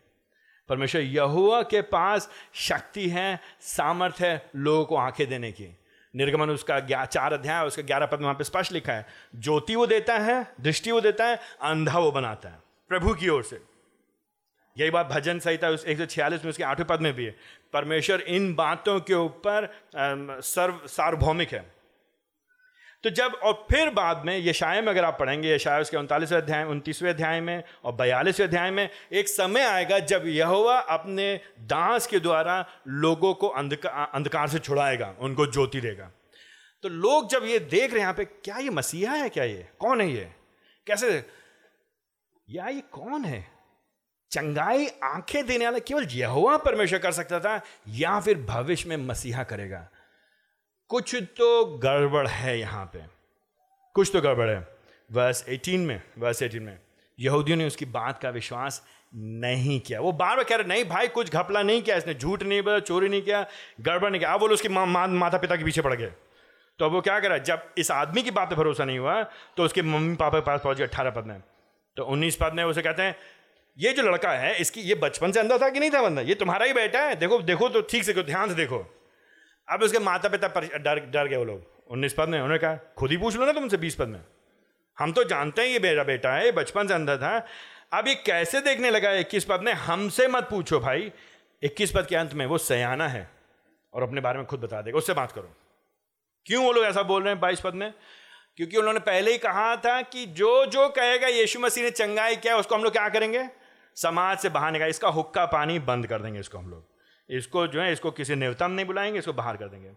परमेश्वर 0.70 1.02
यहुआ 1.02 1.62
के 1.62 1.82
पास 1.82 2.30
शक्ति 2.54 3.10
है, 3.10 3.40
सामर्थ्य 3.62 4.28
है 4.28 4.50
लोगों 4.56 4.86
को 4.86 4.96
आँखें 4.96 5.28
देने 5.28 5.52
की। 5.52 5.78
निर्गमन 6.16 6.50
उसका 6.50 7.06
चार 7.06 7.34
अध्याय, 7.34 7.66
उसका 7.66 7.82
ग्यारह 7.82 8.06
पद 8.06 8.22
वहाँ 8.22 8.34
पे 8.34 8.44
स्पष्ट 8.44 8.72
लिखा 8.72 8.94
है, 8.94 9.06
ज्योति 9.36 9.76
वो 9.76 9.88
देता 9.88 10.18
है, 10.18 10.56
दृष्टि 10.62 10.92
वो 10.92 11.02
देता 11.02 11.28
है, 11.28 11.40
अंधा 11.62 12.00
वो 12.00 12.12
बनाता 12.12 12.50
है, 12.50 12.60
प्रभु 12.90 13.14
की 13.14 13.30
ओर 13.30 13.44
से। 13.44 13.71
यही 14.78 14.90
बात 14.90 15.06
भजन 15.06 15.40
संहिता 15.40 15.70
उस 15.70 15.86
एक 15.86 15.98
सौ 15.98 16.06
छियालीस 16.06 16.44
में 16.46 16.50
उसके 16.50 16.64
आठवें 16.64 16.88
पद 16.88 17.02
में 17.02 17.14
भी 17.14 17.26
है। 17.26 17.36
परमेश्वर 17.74 18.22
इन 18.22 18.54
बातों 18.56 19.00
के 19.00 19.14
ऊपर 19.14 19.70
सर्व, 19.96 20.80
सार्वभौमिक 20.88 21.52
है। 21.52 21.82
तो 23.04 23.10
जब, 23.10 23.34
और 23.34 23.54
फिर 23.72 23.90
बाद 23.90 24.26
में 24.26 24.38
यशाय 24.46 24.82
में 24.82 24.88
अगर 24.88 25.04
आप 25.04 25.18
पढ़ेंगे 25.20 25.54
यशाय 25.56 25.82
उसके 25.82 25.98
उनतालीसवें 25.98 26.42
अध्याय, 26.42 26.64
उनतीसवें 26.64 27.10
अध्याय 27.10 27.42
में 27.42 27.64
और 27.84 27.94
बयालीसवें 27.94 28.48
अध्याय 28.48 28.72
में, 28.72 28.90
एक 29.12 29.28
समय 29.28 29.62
आएगा 29.62 30.00
जब 30.00 30.24
यहोवा 30.26 30.78
अपने 30.80 31.40
दास 31.60 32.08
के 32.08 32.20
द्वारा 32.20 32.66
लोगों 32.88 33.34
को 33.34 33.48
अंधकार 33.48 34.12
अंधकार 34.14 34.48
से 34.48 34.60
छुड़ाएगा, 34.60 35.16
उनको 35.20 35.46
ज्योति 35.46 35.82
देगा। 35.82 36.12
तो 36.84 36.90
लोग 36.90 37.30
जब 37.30 37.46
ये 37.46 37.60
देख 37.60 37.82
रहे 37.82 37.90
हैं 37.90 38.00
यहाँ 38.00 38.14
पे, 38.14 38.26
क्या 38.26 38.58
ये 38.58 38.70
मसीहा 38.70 39.14
है 39.14 39.30
क्या 39.30 39.44
ये? 39.44 39.68
कौन 39.80 40.02
है 40.02 40.12
ये? 40.12 40.32
कैसे? 40.88 41.26
या 42.50 42.68
ये 42.68 42.82
कौन 42.92 43.26
है? 43.26 43.61
चंगाई 44.32 44.88
आँखें 45.04 45.46
देने 45.46 45.66
वाला 45.66 45.80
केवल 45.80 46.08
यहोवा 46.12 46.58
परमेश्वर 46.58 47.00
कर 47.00 47.12
सकता 47.12 47.40
था 47.40 47.62
या 47.88 48.20
फिर 48.20 48.38
भविष्य 48.38 48.90
में 48.90 48.98
मसीहा 48.98 49.44
करेगा? 49.44 49.88
कुछ 50.90 51.16
तो 51.16 51.66
गड़बड़ 51.78 52.28
है 52.28 52.60
यहाँ 52.60 52.86
पे। 52.86 53.00
कुछ 53.94 54.10
तो 54.14 54.22
गड़बड़ 54.22 54.50
है। 54.50 54.68
वर्स 55.12 55.46
18 55.50 55.78
में 55.78 56.02
वर्स 56.18 56.44
18 56.44 56.60
में 56.60 56.80
यहूदियों 57.20 57.58
ने 57.58 57.66
उसकी 57.66 57.86
बात 57.86 58.20
का 58.20 58.30
विश्वास 58.30 58.88
नहीं 59.16 59.80
किया। 59.80 60.00
वो 60.00 60.12
बार 60.12 60.36
बार 60.36 60.44
कह 60.44 60.56
रहे 60.56 60.68
नहीं 60.68 60.86
भाई 60.86 61.08
कुछ 61.08 61.32
घपला 61.32 61.62
नहीं 61.62 61.82
किया 61.82 61.96
इसने 61.96 62.14
झूठ 62.14 62.44
नहीं 62.44 62.62
बोला 62.62 62.80
चोरी 62.80 63.10
नहीं 63.10 63.22
किया 63.22 63.46
गड़बड़ 63.82 64.10
नहीं 64.10 64.20
किया। 64.20 64.34
अब 64.34 64.40
बोलो 64.40 64.54
उसके 64.54 64.70
मा, 64.70 64.86
मा, 64.86 65.08
माता 65.08 65.38
पिता 65.38 65.56
के 65.56 65.64
पीछे 65.64 65.82
पड़ 65.82 65.96
गए। 65.96 66.14
तो 66.80 66.86
अब 66.86 66.92
वो 66.92 67.02
क्या 67.02 67.20
करा 67.20 67.38
जब 67.38 67.74
इस 67.78 67.92
आदमी 67.92 68.24
की 68.24 68.32
बात 68.32 68.50
पर 68.50 68.56
भरोसा 68.56 68.86
नहीं 68.86 69.00
हुआ 69.00 69.24
तो 69.24 69.64
उसके 69.64 69.82
मम्मी 69.82 70.16
पापा 70.16 70.40
के 70.40 70.46
पास 70.46 70.62
पहुँच 70.64 70.78
गए 70.78 70.84
अट्ठारह 70.84 71.10
पद 71.10 71.26
में। 71.26 71.42
तो 71.98 72.04
उन्नीस 72.04 72.38
पद 72.42 72.54
में 72.54 72.64
उसे 72.64 72.82
कहते 72.82 73.02
हैं 73.02 73.16
ये 73.78 73.94
जो 73.94 74.04
लड़का 74.04 74.32
है, 74.32 74.58
इसकी, 74.58 74.82
ये 74.82 74.96
बचपन 74.96 75.32
से 75.32 75.40
अंदर 75.40 75.58
था 75.62 75.70
कि 75.70 75.80
नहीं 75.80 75.92
था 75.92 76.02
बंदा? 76.02 76.22
ये 76.22 76.36
तुम्हारा 76.36 76.66
ही 76.66 76.74
बेटा 76.74 77.02
है। 77.02 77.16
देखो 77.16 77.42
देखो 77.42 77.70
तो 77.70 77.82
ठीक 77.82 78.04
से, 78.04 78.14
ध्यान 78.14 78.50
से 78.50 78.56
देखो। 78.56 78.98
अब 79.70 79.84
उसके 79.84 80.00
माता 80.00 80.30
पिता 80.30 80.48
डर 80.78 81.00
डर 81.00 81.28
गए 81.28 81.36
वो 81.36 81.44
लोग। 81.44 81.84
उन्नीस 81.92 82.14
पद 82.14 82.30
में, 82.30 82.40
उन्होंने 82.40 82.58
कहा, 82.58 82.76
खुद 82.76 83.12
ही 83.12 83.18
पूछ 83.18 83.36
लो 83.36 83.46
ना 83.46 83.52
तुमसे 83.52 83.78
बीस 83.78 83.96
पद 83.96 84.08
में। 84.08 84.20
हम 85.00 85.14
तो 85.14 85.24
जानते 85.24 85.62
हैं 85.62 85.70
ये 85.70 85.80
मेरा 85.80 86.04
बेटा 86.04 86.34
है, 86.34 86.46
ये 86.46 86.52
बचपन 86.52 86.88
से 86.88 86.94
अंदर 86.94 87.18
था। 87.18 87.48
अब 87.94 88.08
ये 88.08 88.16
कैसे 88.16 88.62
देखने 88.62 88.92
लगा 88.92 89.12
इक्कीस 89.12 89.46
पद 89.46 89.62
में? 89.62 89.74
हमसे 89.74 90.28
मत 90.28 90.44
पूछो 90.44 90.80
भाई। 90.80 91.12
इक्कीस 91.64 91.92
पद 91.92 92.06
के 92.06 92.16
अंत 92.16 92.34
में 92.34 92.46
वो 92.46 92.58
सयाना 92.58 93.08
है। 93.08 93.32
और 93.94 94.04
अपने 94.04 94.22
बारे 94.22 94.38
में 94.38 94.48
खुद 94.48 94.60
बता 94.60 94.82
देगा, 94.82 94.98
उससे 94.98 95.14
बात 95.14 95.32
करो। 95.32 95.56
क्यों 96.46 96.66
वो 96.66 96.72
लोग 96.72 96.86
ऐसा 96.86 97.04
बोल 97.04 97.24
रहे 97.24 97.34
हैं 97.34 97.40
बाईस 97.40 97.60
पद 97.60 97.74
में? 97.74 97.94
क्योंकि 98.58 98.78
उन्होंने 98.78 99.00
पहले 99.00 99.32
ही 99.32 99.38
कहा 99.38 99.76
था 99.76 100.02
कि 100.02 100.26
जो 100.26 100.66
जो 100.66 100.90
कहेगा, 100.90 101.28
यीशु 101.28 101.60
मसीह 101.60 101.84
ने 101.84 101.92
चंगाई 101.92 102.36
क्या, 102.36 102.58
उसको 102.58 102.76
हम 102.76 102.84
लोग 102.84 102.94
क्या 102.94 103.10
करेंगे? 103.10 103.61
समाज 103.98 104.38
से 104.38 104.50
बाहर 104.50 104.72
निकाल, 104.72 104.90
इसका 104.90 105.10
हुक्का 105.10 105.46
पानी 105.46 105.80
बंद 105.82 106.08
कर 106.08 106.22
देंगे 106.22 106.40
इसको 106.40 106.58
हम 106.58 106.70
लोग। 106.70 106.90
इसको 107.30 107.66
जो 107.68 107.82
है, 107.82 107.92
इसको 107.94 108.12
किसी 108.12 108.36
नेवता 108.36 108.68
में 108.68 108.76
नहीं 108.76 108.86
बुलाएँगे, 108.86 109.20
इसको 109.20 109.34
बाहर 109.34 109.58
कर 109.58 109.68
देंगे। 109.68 109.90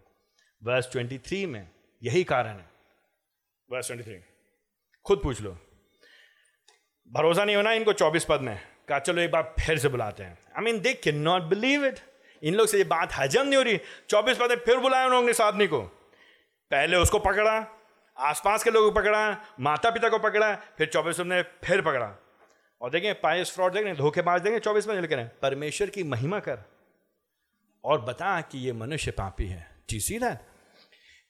वर्स 0.61 0.91
ट्वेंटी 0.91 1.17
थ्री 1.17 1.45
में 1.45 1.67
यही 2.01 2.23
कारण 2.23 2.49
है। 2.49 2.69
वर्स 3.69 3.87
ट्वेंटी 3.87 4.03
थ्री, 4.03 4.19
खुद 5.05 5.19
पूछ 5.23 5.41
लो। 5.41 5.57
भरोसा 7.11 7.43
नहीं 7.45 7.55
होना 7.55 7.71
इनको 7.71 7.93
चौबीस 7.93 8.25
पद 8.25 8.41
में। 8.41 8.57
कहा, 8.89 8.99
चलो 8.99 9.21
एक 9.21 9.31
बार 9.31 9.53
फिर 9.59 9.77
से 9.77 9.89
बुलाते 9.89 10.23
हैं। 10.23 10.37
I 10.57 10.63
mean 10.63 10.79
they 10.79 10.93
can 10.93 11.19
not 11.19 11.43
believe 11.43 11.85
it 11.85 11.99
इन 12.43 12.55
लोग 12.55 12.67
से 12.67 12.77
ये 12.77 12.83
बात 12.83 13.13
हजम 13.13 13.41
नहीं 13.41 13.55
हो 13.55 13.61
रही। 13.61 13.79
चौबीस 14.09 14.37
पद 14.37 14.49
में 14.49 14.57
फिर 14.57 14.77
बुलाया 14.77 15.05
उन्होंने 15.05 15.31
इस 15.31 15.41
आदमी 15.41 15.67
को। 15.67 15.81
पहले 16.71 16.97
उसको 16.97 17.19
पकड़ा, 17.19 17.65
आसपास 18.17 18.63
के 18.63 18.71
लोगों 18.71 18.91
को 18.91 18.99
पकड़ा 18.99 19.29
माता 19.59 19.89
पिता 19.89 20.09
को 20.09 20.19
पकड़ा, 20.19 20.53
फिर 20.55 20.87
चौबीस 20.87 21.19
पद 21.19 21.25
ने 21.25 21.41
फिर 21.63 21.81
पकड़ा। 21.81 22.07
और 22.85 22.91
देखें 22.91 23.21
पायस 23.21 23.51
फ्रॉड 23.51 23.73
देखें 23.73 23.97
धोखेबाज 23.97 24.41
देखें 24.41 24.59
चौबीस 24.59 24.87
में 24.87 24.95
रहे। 24.95 25.21
हैं 25.21 25.31
परमेश्वर 25.41 25.89
की 25.89 26.03
महिमा 26.03 26.39
कर। 26.39 26.59
और 27.83 28.01
बता 28.01 28.41
कि 28.41 28.57
ये 28.57 28.73
मनुष्य 28.73 29.11
पापी 29.11 29.47
है। 29.47 29.77
जी 29.89 29.99
सी 29.99 30.19
दैट 30.19 30.39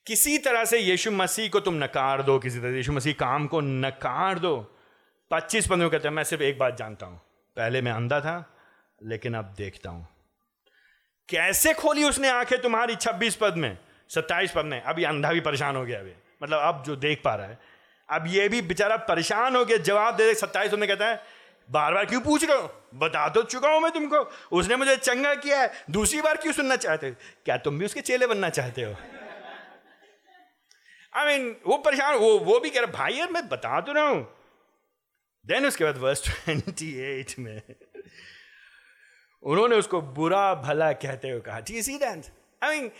किसी 0.08 0.38
तरह 0.38 0.66
से 0.66 0.80
यीशु 0.80 1.12
मसीह 1.12 1.49
को 1.49 1.60
तुम 1.60 1.74
नकार 1.74 2.22
दो, 2.22 2.39
किसी 2.39 2.60
तरह 2.60 2.70
यीशु 2.70 2.91
मसीह 2.91 3.14
काम 3.14 3.47
को 3.47 3.62
नकार 3.62 4.39
दो। 4.39 4.78
पच्चीस 5.32 5.68
पंद्रह 5.68 5.89
कहते 5.89 6.08
हैं, 6.08 6.16
मैं 6.16 6.24
सिर्फ़ 6.24 6.43
एक 6.43 6.60
बात 6.60 6.78
जानता 6.78 7.06
हूँ। 7.06 7.18
पहले 7.56 7.82
मैं 7.82 7.91
अंधा 7.91 8.20
था, 8.20 8.58
लेकिन 9.03 9.34
अब 9.34 9.45
देखता 9.45 9.89
हूँ। 9.89 10.08
कैसे 11.30 11.74
खोली 11.74 12.03
उसने 12.03 12.30
आँखें 12.30 12.62
तुम्हारी 12.62 12.95
छब्बीस 12.95 13.36
पद 13.36 13.53
में? 13.53 13.78
सत्ताईस 14.10 14.51
पद 14.51 14.66
में। 14.66 14.82
अभी 14.82 15.03
अंधा 15.03 15.32
भी 15.32 15.39
परेशान 15.39 15.76
हो 15.76 15.86
गया 15.86 15.99
अभी। 15.99 16.14
मतलब 16.43 16.60
अब 16.60 16.84
जो 16.84 16.95
देख 16.95 17.22
पा 17.24 17.36
रहा 17.36 17.47
है। 17.47 17.60
अब 18.10 18.24
ये 18.28 18.49
भी 18.49 18.62
बेचारा 18.62 18.97
परेशान 18.97 19.56
हो 19.56 19.66
गया, 19.66 19.78
जवाब 19.78 20.16
दे, 20.16 20.34
सत्ताईस 20.34 20.72
पद 20.72 20.78
में 20.78 20.89
कहता 20.89 21.08
है 21.08 21.35
बार 21.70 21.93
बार 21.93 22.05
क्यों 22.05 22.22
पूछ 22.22 22.43
रहे 22.43 22.57
हो? 22.57 22.70
बता 22.93 23.28
तो 23.30 23.43
चुका 23.43 23.70
हूँ 23.70 23.82
मैं 23.82 23.91
तुमको। 23.91 24.18
उसने 24.51 24.76
मुझे 24.76 24.95
चंगा 24.95 25.34
किया 25.36 25.61
है। 25.61 25.72
दूसरी 25.91 26.22
बार 26.22 26.38
क्यों 26.38 26.53
सुनना 26.53 26.76
चाहते 26.76 27.09
हो? 27.09 27.16
क्या 27.45 27.57
तुम 27.57 27.80
भी 27.80 27.86
उसके 27.86 28.01
चेले 28.01 28.28
बनना 28.28 28.49
चाहते 28.49 28.84
हो? 28.84 28.95
आई 31.13 31.24
I 31.24 31.28
मीन 31.28 31.47
mean, 31.47 31.68
वो 31.68 31.78
परेशान 31.78 32.16
वो 32.16 32.38
वो 32.39 32.59
भी 32.59 32.70
कह 32.70 32.80
रहे 32.80 32.91
भाई 32.91 33.13
यार 33.13 33.30
मैं 33.30 33.47
बता 33.49 33.82
तो 33.82 33.93
रहा 33.93 34.07
हूँ। 34.07 34.22
देन 35.45 35.66
उसके 35.66 35.84
बाद 35.84 35.97
वर्ष 35.97 36.24
ट्वेंटी 36.24 36.93
एट 37.01 37.39
में 37.39 37.61
उन्होंने 39.43 39.76
उसको 39.76 40.01
बुरा 40.01 40.53
भला 40.55 40.91
कहते 40.93 41.30
हुए 41.30 41.41
कहा। 41.41 41.59
जी 41.59 41.82
सी 41.84 41.97
दैट 41.97 42.26
आई 42.63 42.80
मीन 42.80 42.91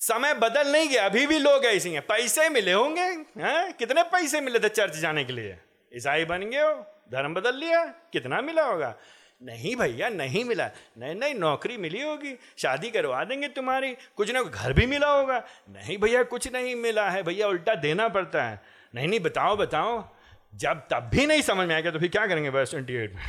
समय 0.00 0.34
बदल 0.34 0.72
नहीं 0.72 0.88
गया 0.88 1.04
अभी 1.06 1.26
भी 1.26 1.38
लोग 1.38 1.64
ऐसे 1.64 1.90
हैं। 1.90 2.06
पैसे 2.06 2.48
मिले 2.48 2.72
होंगे 2.72 3.00
हैं? 3.00 3.72
कितने 3.72 4.02
पैसे 4.02 4.40
मिले 4.40 4.58
थे 4.58 4.68
चर्च 4.68 4.96
जाने 4.96 5.24
के 5.24 5.32
लिए? 5.32 5.58
ईसाई 5.94 6.24
बन 6.24 6.42
गए 6.42 6.60
हो, 6.60 6.86
धर्म 7.12 7.34
बदल 7.34 7.56
लिया, 7.56 7.84
कितना 7.84 8.40
मिला 8.40 8.64
होगा? 8.64 8.94
नहीं 9.42 9.76
भैया, 9.76 10.08
नहीं 10.08 10.44
मिला। 10.44 10.70
नहीं 10.98 11.14
नहीं, 11.14 11.34
नौकरी 11.34 11.76
मिली 11.76 12.02
होगी, 12.02 12.38
शादी 12.58 12.90
करवा 12.90 13.24
देंगे 13.24 13.48
तुम्हारी, 13.48 13.96
कुछ 14.16 14.30
ना 14.30 14.42
घर 14.42 14.72
भी 14.72 14.86
मिला 14.86 15.08
होगा। 15.08 15.38
नहीं 15.70 15.98
भैया, 15.98 16.22
कुछ 16.22 16.52
नहीं 16.52 16.74
मिला 16.74 17.10
है, 17.10 17.22
भैया 17.22 17.48
उल्टा 17.48 17.74
देना 17.74 18.08
पड़ता 18.08 18.44
है। 18.44 18.62
नहीं 18.94 19.08
नहीं, 19.08 19.20
बताओ 19.20 19.56
बताओ। 19.56 20.08
जब, 20.54 20.74
तब 20.74 21.10
भी 21.14 21.26
नहीं 21.26 21.42
समझ 21.42 21.68
में 21.68 21.74
आएगा 21.74 21.90
तो 21.90 21.98
फिर 21.98 22.08
क्या 22.08 22.26
करेंगे 22.26 22.48
वर्ष 22.48 22.70
ट्वेंटी 22.70 22.94
एट 22.94 23.14
में? 23.14 23.22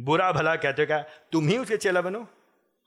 बुरा 0.00 0.32
भला 0.32 0.56
कहते 0.56 0.86
क्या? 0.86 1.04
तुम 1.32 1.48
ही 1.48 1.58
उसके 1.58 1.76
चेला 1.76 2.00
बनो। 2.00 2.28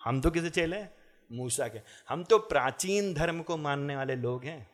हम 0.04 0.22
तो 0.22 0.32
किसे 0.32 0.50
चेले? 0.50 0.78
हैं 0.78 0.98
मूसा 1.32 1.68
के। 1.68 1.80
हम 2.10 2.24
तो 2.24 2.38
प्राचीन 2.38 3.14
धर्म 3.14 3.42
को 3.42 3.58
मानने 3.58 3.96
वाले 3.96 4.16
लोग 4.16 4.44
हैं। 4.44 4.70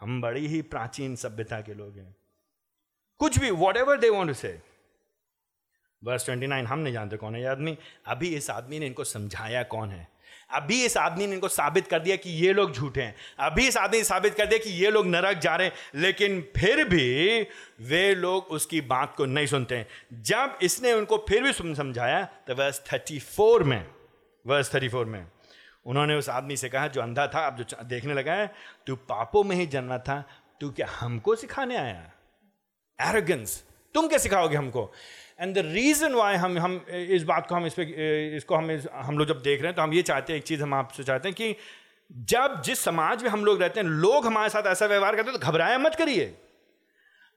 हम 0.00 0.20
बड़ी 0.20 0.46
ही 0.46 0.62
प्राचीन 0.62 1.16
सभ्यता 1.16 1.60
के 1.60 1.74
लोग 1.74 1.98
हैं। 1.98 2.16
कुछ 3.18 3.38
भी 3.38 3.50
वॉट 3.50 3.76
एवर 3.76 3.98
दे 3.98 4.08
वॉन्ट 4.08 4.36
से 4.36 4.58
वर्स 6.04 6.24
ट्वेंटी 6.24 6.46
नाइन 6.46 6.66
हम 6.66 6.78
नहीं 6.78 6.92
जानते 6.94 7.16
कौन 7.16 7.34
है 7.34 7.40
ये 7.40 7.46
आदमी। 7.46 7.78
अभी 8.06 8.28
इस 8.28 8.50
आदमी 8.50 8.78
ने 8.78 8.86
इनको 8.86 9.04
समझाया 9.04 9.62
कौन 9.62 9.90
है। 9.90 10.08
अभी 10.50 10.84
इस 10.84 10.96
आदमी 10.96 11.26
ने 11.26 11.34
इनको 11.34 11.48
साबित 11.48 11.86
कर 11.86 11.98
दिया 11.98 12.16
कि 12.16 12.30
ये 12.30 12.52
लोग 12.52 12.72
झूठे 12.72 13.02
हैं। 13.02 13.14
अभी 13.38 13.66
इस 13.68 13.76
आदमी 13.76 13.98
ने 13.98 14.04
साबित 14.04 14.34
कर 14.34 14.46
दिया 14.46 14.58
कि 14.58 14.70
ये 14.70 14.90
लोग 14.90 15.06
नरक 15.06 15.36
जा 15.36 15.56
रहे 15.56 15.66
हैं। 15.66 16.00
लेकिन 16.00 16.40
फिर 16.56 16.84
भी 16.84 17.40
वे 17.80 18.14
लोग 18.14 18.44
उसकी 18.44 18.80
बात 18.80 19.14
को 19.16 19.24
नहीं 19.24 19.46
सुनते 19.46 19.76
हैं। 19.76 19.86
जब 20.22 20.58
इसने 20.62 20.92
उनको 20.92 21.16
फिर 21.28 21.42
भी 21.42 21.52
समझाया 21.52 22.22
तो 22.50 22.72
थर्टी 22.92 23.18
फोर 23.18 23.62
में 23.62 23.86
वर्स 24.46 24.74
थर्टी 24.74 24.88
फोर 24.88 25.06
में 25.06 25.26
उन्होंने 25.86 26.14
उस 26.14 26.28
आदमी 26.28 26.56
से 26.56 26.68
कहा, 26.68 26.86
जो 26.86 27.00
अंधा 27.00 27.26
था, 27.26 27.46
अब 27.46 27.56
जो 27.56 27.84
देखने 27.84 28.14
लगा 28.14 28.32
है, 28.32 28.54
तू 28.86 28.96
पापों 28.96 29.44
में 29.44 29.56
ही 29.56 29.66
जन्मा 29.66 29.98
था, 29.98 30.24
तू 30.60 30.70
क्या 30.70 30.86
हमको 31.00 31.34
सिखाने 31.36 31.76
आया? 31.76 32.12
एरोगेंस 32.98 33.62
तुम 33.94 34.08
क्या 34.08 34.18
सिखाओगे 34.18 34.56
हमको? 34.56 34.90
एंड 35.40 35.54
द 35.54 35.62
रीज़न 35.66 36.14
वाई 36.14 36.36
हम 36.36 36.58
हम 36.58 36.74
इस 36.90 37.22
बात 37.24 37.46
को 37.48 37.54
हम 37.54 37.66
इस 37.66 37.74
पर 37.74 37.82
इसको 38.36 38.54
हम 38.54 38.70
इस, 38.70 38.86
हम 38.92 39.18
लोग 39.18 39.28
जब 39.28 39.42
देख 39.42 39.60
रहे 39.60 39.68
हैं 39.68 39.76
तो 39.76 39.82
हम 39.82 39.92
ये 39.94 40.02
चाहते 40.04 40.32
हैं 40.32 40.40
एक 40.40 40.46
चीज़ 40.46 40.62
हम 40.62 40.74
आपसे 40.74 41.04
चाहते 41.04 41.28
हैं 41.28 41.34
कि 41.34 41.56
जब 42.30 42.60
जिस 42.64 42.80
समाज 42.80 43.22
में 43.22 43.30
हम 43.30 43.44
लोग 43.44 43.62
रहते 43.62 43.80
हैं 43.80 43.86
लोग 43.86 44.26
हमारे 44.26 44.48
साथ 44.50 44.66
ऐसा 44.66 44.86
व्यवहार 44.86 45.16
करते 45.16 45.30
हैं 45.30 45.40
तो 45.40 45.46
घबराया 45.46 45.78
मत 45.78 45.94
करिए। 45.94 46.34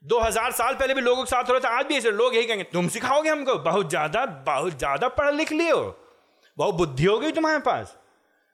दो 0.04 0.18
हज़ार 0.20 0.52
साल 0.52 0.74
पहले 0.74 0.94
भी 0.94 1.00
लोगों 1.00 1.24
के 1.24 1.30
साथ 1.30 1.44
हो 1.44 1.52
रहा 1.52 1.60
था 1.60 1.78
आज 1.78 1.86
भी 1.86 1.96
ऐसे 1.96 2.10
लोग 2.12 2.34
यही 2.36 2.46
कहेंगे 2.46 2.64
तुम 2.72 2.88
सिखाओगे 2.88 3.30
हमको? 3.30 3.54
बहुत 3.60 3.88
ज़्यादा 3.90 4.24
बहुत 4.46 4.78
ज़्यादा 4.78 5.08
पढ़ 5.10 5.34
लिख 5.34 5.52
लियो। 5.52 5.78
बहुत 6.56 6.74
बुद्धि 6.74 7.04
हो 7.04 7.18
गई 7.18 7.32
तुम्हारे 7.32 7.58
पास। 7.60 7.96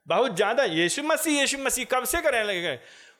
बहुत 0.07 0.35
ज़्यादा 0.35 0.63
यीशु 0.63 1.03
मसीह 1.03 1.39
यीशु 1.39 1.57
मसीह 1.59 1.85
कब 1.91 2.03
से 2.05 2.21
करने 2.21 2.43
लगे 2.43 2.75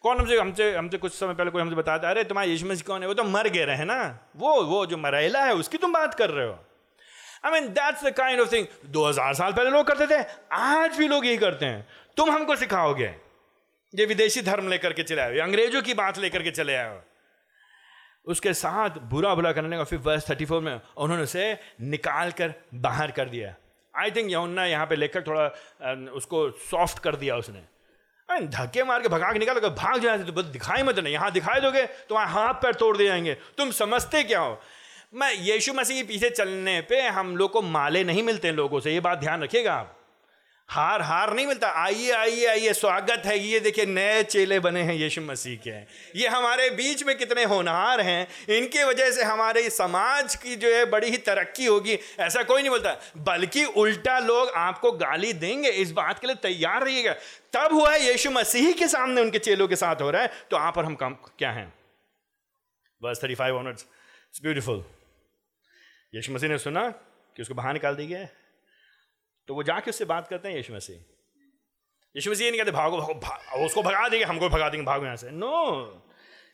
कौन 0.07 0.19
हमसे 0.19 0.39
हमसे 0.39 0.71
हमसे 0.75 0.97
कुछ 0.97 1.13
समय 1.13 1.33
पहले 1.33 1.51
कोई 1.51 1.61
हमसे 1.61 1.75
बताता 1.75 2.09
अरे, 2.09 2.23
तुम्हारा 2.25 2.49
यीशु 2.49 2.65
मसीह 2.67 2.87
कौन 2.87 3.01
है? 3.01 3.07
वो 3.07 3.13
तो 3.13 3.23
मर 3.25 3.47
गए 3.49 3.65
रहे 3.65 3.85
ना। 3.85 3.97
वो 4.37 4.61
वो 4.65 4.85
जो 4.85 4.97
मरेला 4.99 5.43
है, 5.45 5.53
उसकी 5.55 5.77
तुम 5.77 5.93
बात 5.93 6.13
कर 6.15 6.29
रहे 6.31 6.47
हो। 6.47 6.57
I 7.45 7.51
mean 7.51 7.67
that's 7.73 8.03
the 8.05 8.13
kind 8.15 8.41
of 8.41 8.51
thing 8.51 8.65
दो 8.87 9.05
हज़ार 9.07 9.33
साल 9.35 9.53
पहले 9.53 9.69
लोग 9.69 9.87
करते 9.87 10.07
थे, 10.07 10.23
आज 10.53 10.97
भी 10.97 11.07
लोग 11.07 11.25
यही 11.25 11.37
करते 11.37 11.65
हैं। 11.65 11.87
तुम 12.17 12.31
हमको 12.31 12.55
सिखाओगे। 12.55 13.13
ये 13.93 14.05
विदेशी 14.05 14.41
धर्म 14.43 14.67
लेकर 14.69 14.93
के 14.93 15.03
चले 15.03 15.21
आए 15.21 15.37
अंग्रेज़ों 15.41 15.81
की 15.81 15.93
बात 15.95 16.17
लेकर 16.19 16.43
के 16.43 16.51
चले 16.53 16.75
आए 16.75 16.99
उसके 18.27 18.53
साथ 18.55 18.97
बुरा 19.09 19.33
बुरा 19.35 19.51
करने 19.51 19.77
का 19.77 19.83
फिर 19.83 19.99
वर्ष 20.01 20.29
थर्टी 20.29 20.45
फोर 20.45 20.61
में 20.61 20.73
उन्होंने 20.73 21.23
उसे 21.23 21.45
निकाल 21.83 22.31
कर 22.31 22.53
बाहर 22.75 23.11
कर 23.11 23.29
दिया। 23.29 23.55
आई 23.93 24.11
थिंक 24.11 24.31
यमुना 24.31 24.65
यहाँ 24.65 24.85
पे 24.85 24.95
लेकर 24.95 25.21
थोड़ा 25.27 25.45
उसको 26.13 26.49
सॉफ्ट 26.65 26.99
कर 26.99 27.15
दिया 27.17 27.35
उसने। 27.37 27.61
धक्के 28.29 28.83
मार 28.83 29.01
के 29.01 29.07
भगा 29.07 29.31
के 29.33 29.39
निकाल, 29.39 29.55
अगर 29.55 29.69
भाग 29.69 29.99
जाए 29.99 30.17
तो 30.19 30.43
दिखाई 30.43 30.83
मत 30.83 30.99
नहीं 30.99 31.13
यहाँ 31.13 31.31
दिखाई 31.31 31.61
दोगे 31.61 31.85
तो 32.09 32.15
वहाँ 32.15 32.27
हाथ 32.27 32.53
पैर 32.53 32.73
तोड़ 32.73 32.95
दे 32.97 33.05
जाएँगे। 33.05 33.33
तुम 33.57 33.71
समझते 33.71 34.23
क्या 34.23 34.39
हो? 34.39 34.59
मैं 35.13 35.33
यीशु 35.33 35.73
मसीह 35.73 36.01
के 36.01 36.07
पीछे 36.07 36.29
चलने 36.29 36.79
पे 36.81 37.01
हम 37.09 37.35
लोग 37.37 37.51
को 37.51 37.61
माले 37.61 38.03
नहीं 38.03 38.23
मिलते 38.23 38.51
लोगों 38.51 38.79
से, 38.79 38.93
ये 38.93 38.99
बात 38.99 39.19
ध्यान 39.19 39.43
रखिएगा 39.43 39.73
आप। 39.73 39.96
हार 40.69 41.01
हार 41.01 41.33
नहीं 41.33 41.47
मिलता। 41.47 41.67
आइए 41.69 42.11
आइए 42.11 42.45
आइए, 42.45 42.73
स्वागत 42.73 43.21
है। 43.25 43.39
ये 43.39 43.59
देखिए, 43.59 43.85
नए 43.85 44.23
चेले 44.23 44.59
बने 44.59 44.81
हैं 44.81 44.93
यीशु 44.93 45.21
मसीह 45.21 45.57
के। 45.57 45.69
ये 46.19 46.27
हमारे 46.27 46.69
बीच 46.69 47.03
में 47.03 47.17
कितने 47.17 47.43
होनहार 47.43 48.01
हैं। 48.01 48.27
इनके 48.49 48.83
वजह 48.83 49.11
से 49.11 49.23
हमारे 49.23 49.69
समाज 49.69 50.35
की 50.35 50.55
जो 50.55 50.75
है, 50.75 50.85
बड़ी 50.85 51.09
ही 51.09 51.17
तरक्की 51.17 51.65
होगी। 51.65 51.99
ऐसा 52.19 52.43
कोई 52.43 52.61
नहीं 52.61 52.69
बोलता। 52.69 52.97
बल्कि 53.17 53.65
उल्टा 53.65 54.19
लोग 54.19 54.49
आपको 54.49 54.91
गाली 54.91 55.33
देंगे। 55.33 55.69
इस 55.69 55.91
बात 55.91 56.19
के 56.19 56.27
लिए 56.27 56.35
तैयार 56.35 56.83
रहिएगा। 56.83 57.13
तब 57.53 57.73
हुआ 57.73 57.93
है, 57.93 58.07
यीशु 58.07 58.31
मसीह 58.31 58.71
के 58.71 58.87
सामने 58.87 59.21
उनके 59.21 59.39
चेलों 59.39 59.67
के 59.67 59.75
साथ 59.75 59.95
हो 59.95 60.11
रहा 60.11 60.21
है। 60.21 60.31
तो 60.51 60.57
आप 60.57 60.75
पर 60.75 60.85
हम 60.85 60.95
काम 60.95 61.13
क्या 61.13 61.51
हैं? 61.51 61.73
Verse 63.03 63.19
thirty 63.23 63.35
five 63.35 63.55
honours 63.55 63.85
beautiful 64.41 64.85
यीशु 66.15 66.31
मसीह 66.31 66.49
ने 66.49 66.57
सुना 66.57 66.89
कि 67.35 67.41
उसको 67.41 67.53
बाहर 67.53 67.73
निकाल 67.73 67.95
दी 67.95 68.07
गया 68.07 68.27
तो 69.47 69.55
वो 69.55 69.63
जाके 69.63 69.89
उससे 69.89 70.05
बात 70.05 70.27
करते 70.27 70.49
हैं 70.49 70.55
यीशु 70.55 70.73
मसीह। 70.73 70.95
यीशु 72.15 72.31
मसीह 72.31 72.49
नहीं 72.49 72.59
कहते, 72.59 72.71
भागो 72.71 72.97
भागो 72.97 73.13
भाग 73.13 73.61
उसको 73.61 73.81
भगा 73.83 74.07
देंगे, 74.09 74.25
हमको 74.25 74.49
भगा 74.49 74.69
देंगे, 74.69 74.85
भागो 74.85 75.05
यहाँ 75.05 75.15
से। 75.15 75.31
नो 75.31 76.03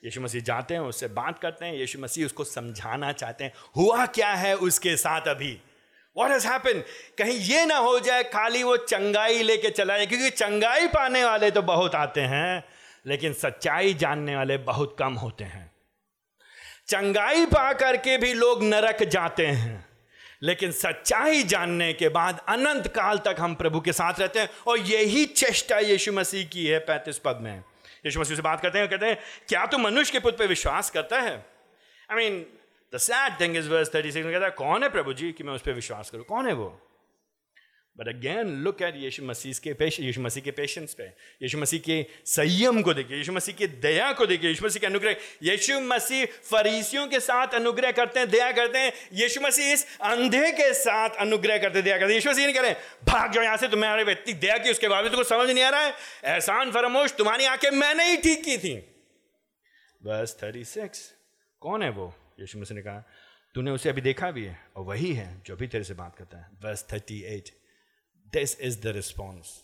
यीशु 0.05 0.21
मसीह 0.21 0.41
जाते 0.41 0.73
हैं, 0.73 0.81
उससे 0.81 1.07
बात 1.07 1.39
करते 1.39 1.65
हैं, 1.65 1.73
यीशु 1.73 1.99
मसीह 1.99 2.25
उसको 2.25 2.43
समझाना 2.43 3.11
चाहते 3.11 3.43
हैं, 3.43 3.53
हुआ 3.77 4.05
क्या 4.05 4.33
है 4.33 4.55
उसके 4.57 4.97
साथ 4.97 5.27
अभी? 5.27 5.61
वॉट 6.15 6.31
हैज़ 6.31 6.47
हैपन 6.47 6.83
कहीं 7.17 7.37
ये 7.39 7.65
ना 7.65 7.77
हो 7.77 7.99
जाए, 7.99 8.23
खाली 8.23 8.63
वो 8.63 8.77
चंगाई 8.77 9.43
लेके 9.43 9.69
चला 9.69 9.97
जाए, 9.97 10.05
क्योंकि 10.05 10.29
चंगाई 10.29 10.87
पाने 10.87 11.25
वाले 11.25 11.51
तो 11.51 11.61
बहुत 11.61 11.95
आते 11.95 12.21
हैं, 12.21 12.63
लेकिन 13.05 13.33
सच्चाई 13.33 13.93
जानने 13.93 14.35
वाले 14.35 14.57
बहुत 14.57 14.95
कम 14.99 15.13
होते 15.13 15.43
हैं। 15.43 15.71
चंगाई 16.87 17.45
पा 17.45 17.73
करके 17.73 18.17
भी 18.17 18.33
लोग 18.33 18.63
नरक 18.63 19.03
जाते 19.03 19.45
हैं। 19.45 19.92
लेकिन 20.43 20.71
सच्चाई 20.71 21.43
जानने 21.43 21.91
के 21.93 22.09
बाद 22.09 22.39
अनंत 22.49 22.87
काल 22.87 23.17
तक 23.17 23.35
हम 23.39 23.55
प्रभु 23.55 23.79
के 23.81 23.93
साथ 23.93 24.19
रहते 24.19 24.39
हैं 24.39 24.49
और 24.67 24.79
यही 24.79 25.25
चेष्टा 25.25 25.79
यीशु 25.79 26.13
मसीह 26.13 26.45
की 26.45 26.65
है 26.67 26.79
पैंतीस 26.79 27.17
पद 27.17 27.39
में। 27.41 27.63
यीशु 28.05 28.19
मसीह 28.19 28.35
से 28.35 28.41
बात 28.41 28.61
करते 28.61 28.79
हैं 28.79 28.89
कहते 28.89 29.05
हैं, 29.05 29.19
क्या 29.49 29.65
तू 29.65 29.77
मनुष्य 29.77 30.11
के 30.11 30.19
पुत्र 30.19 30.37
पर 30.37 30.47
विश्वास 30.47 30.89
करता 30.89 31.19
है? 31.21 31.35
I 32.11 32.15
mean 32.15 32.45
the 32.93 32.97
sad 32.97 33.39
thing 33.39 33.57
is 33.57 33.69
verse 33.69 33.93
thirty 33.95 34.11
six 34.11 34.29
कहता 34.29 34.45
है, 34.45 34.51
कौन 34.51 34.83
है 34.83 34.89
प्रभु 34.89 35.13
जी 35.13 35.31
कि 35.31 35.43
मैं 35.43 35.53
उस 35.53 35.61
पर 35.61 35.71
विश्वास 35.71 36.09
करूँ? 36.09 36.23
कौन 36.23 36.47
है 36.47 36.53
वो? 36.53 36.79
बट 37.95 38.07
अगेन 38.07 38.47
लुक 38.63 38.81
एट 38.81 38.95
यीशु 38.95 39.23
मसीह 39.23 39.53
के 39.63 39.73
पेश 39.75 39.99
यीशु 39.99 40.21
मसीह 40.21 40.43
के 40.43 40.51
पेशेंस 40.51 40.93
पे 40.93 41.05
यीशु 41.41 41.57
मसीह 41.57 41.79
के 41.79 41.97
संयम 42.27 42.81
को 42.81 42.93
देखिए 42.93 43.17
यीशु 43.17 43.33
मसीह 43.33 43.55
की 43.55 43.67
दया 43.79 44.11
को 44.13 44.25
देखिए 44.25 44.49
यीशु 44.49 44.65
मसीह 44.65 44.81
के 44.81 44.87
अनुग्रह 44.87 45.15
यीशु 45.43 45.79
मसीह 45.83 46.25
फरीसियों 46.43 47.05
के 47.07 47.19
साथ 47.19 47.53
अनुग्रह 47.53 47.91
करते 47.91 48.19
हैं 48.19 48.29
दया 48.29 48.51
करते 48.51 48.79
हैं 48.79 48.93
यीशु 49.13 49.41
मसीह 49.41 49.73
इस 49.73 49.85
अंधे 50.03 50.51
के 50.51 50.73
साथ 50.75 51.21
अनुग्रह 51.21 51.57
करते 51.57 51.81
दया 51.81 51.97
करते 51.97 52.13
यीशु 52.13 52.29
मसीह 52.29 52.45
नहीं 52.45 52.55
करें 52.55 52.73
भाग 53.05 53.31
जाओ 53.31 53.43
यहाँ 53.43 53.57
से 53.57 53.67
तुम्हारे 53.67 54.03
व्यक्ति 54.03 54.33
दया 54.41 54.57
की 54.57 54.71
उसके 54.71 54.87
बावजूद 54.87 55.11
तुमको 55.11 55.29
समझ 55.29 55.49
नहीं 55.49 55.63
आ 55.63 55.69
रहा 55.69 55.81
है 55.81 55.95
एहसान 56.25 56.71
फरमोश 56.71 57.15
तुम्हारी 57.17 57.45
आँखें 57.47 57.69
मैंने 57.77 58.09
ही 58.09 58.17
ठीक 58.19 58.43
की 58.43 58.57
थी 58.59 58.75
बस 60.01 60.37
थर्टी 60.43 60.63
सिक्स 60.67 61.11
कौन 61.61 61.83
है 61.83 61.89
वो 61.93 62.13
यीशु 62.39 62.59
मसीह 62.59 62.75
ने 62.75 62.81
कहा 62.83 63.03
तूने 63.55 63.71
उसे 63.71 63.89
अभी 63.89 64.01
देखा 64.03 64.31
भी 64.31 64.43
है 64.45 64.59
और 64.75 64.83
वही 64.85 65.13
है 65.13 65.33
जो 65.45 65.55
अभी 65.55 65.67
तेरे 65.67 65.83
से 65.83 65.93
बात 65.95 66.15
करता 66.15 66.37
है 66.37 66.49
verse 66.63 66.87
thirty 66.93 67.21
eight 67.33 67.49
this 68.33 68.61
is 68.61 68.81
the 68.81 68.87
response 68.87 69.63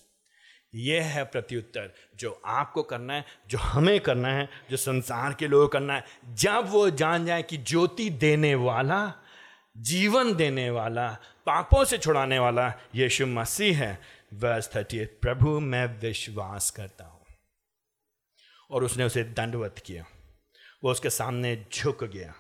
ये 0.75 0.99
है 0.99 1.23
प्रत्युत्तर 1.23 1.93
जो 2.15 2.41
आपको 2.45 2.83
करना 2.83 3.13
है, 3.13 3.25
जो 3.47 3.57
हमें 3.57 3.99
करना 3.99 4.27
है, 4.27 4.49
जो 4.69 4.77
संसार 4.77 5.33
के 5.33 5.47
लोग 5.47 5.71
करना 5.71 5.95
है। 5.95 6.03
जब 6.33 6.65
वो 6.67 6.89
जान 6.89 7.25
जाए 7.25 7.43
कि 7.43 7.57
ज्योति 7.57 8.09
देने 8.09 8.55
वाला, 8.55 9.13
जीवन 9.77 10.35
देने 10.35 10.69
वाला, 10.69 11.17
पापों 11.45 11.85
से 11.85 11.97
छुड़ाने 11.97 12.39
वाला 12.39 12.73
यीशु 12.95 13.27
मसीह 13.27 13.77
है 13.77 14.01
वर्स 14.33 14.75
थर्टी 14.75 15.05
प्रभु, 15.05 15.59
मैं 15.59 15.99
विश्वास 15.99 16.71
करता 16.71 17.05
हूँ। 17.05 17.25
और 18.71 18.83
उसने 18.83 19.03
उसे 19.03 19.23
दंडवत 19.23 19.75
किया। 19.85 20.05
वो 20.83 20.91
उसके 20.91 21.09
सामने 21.09 21.65
झुक 21.73 22.03
गया। 22.03 22.33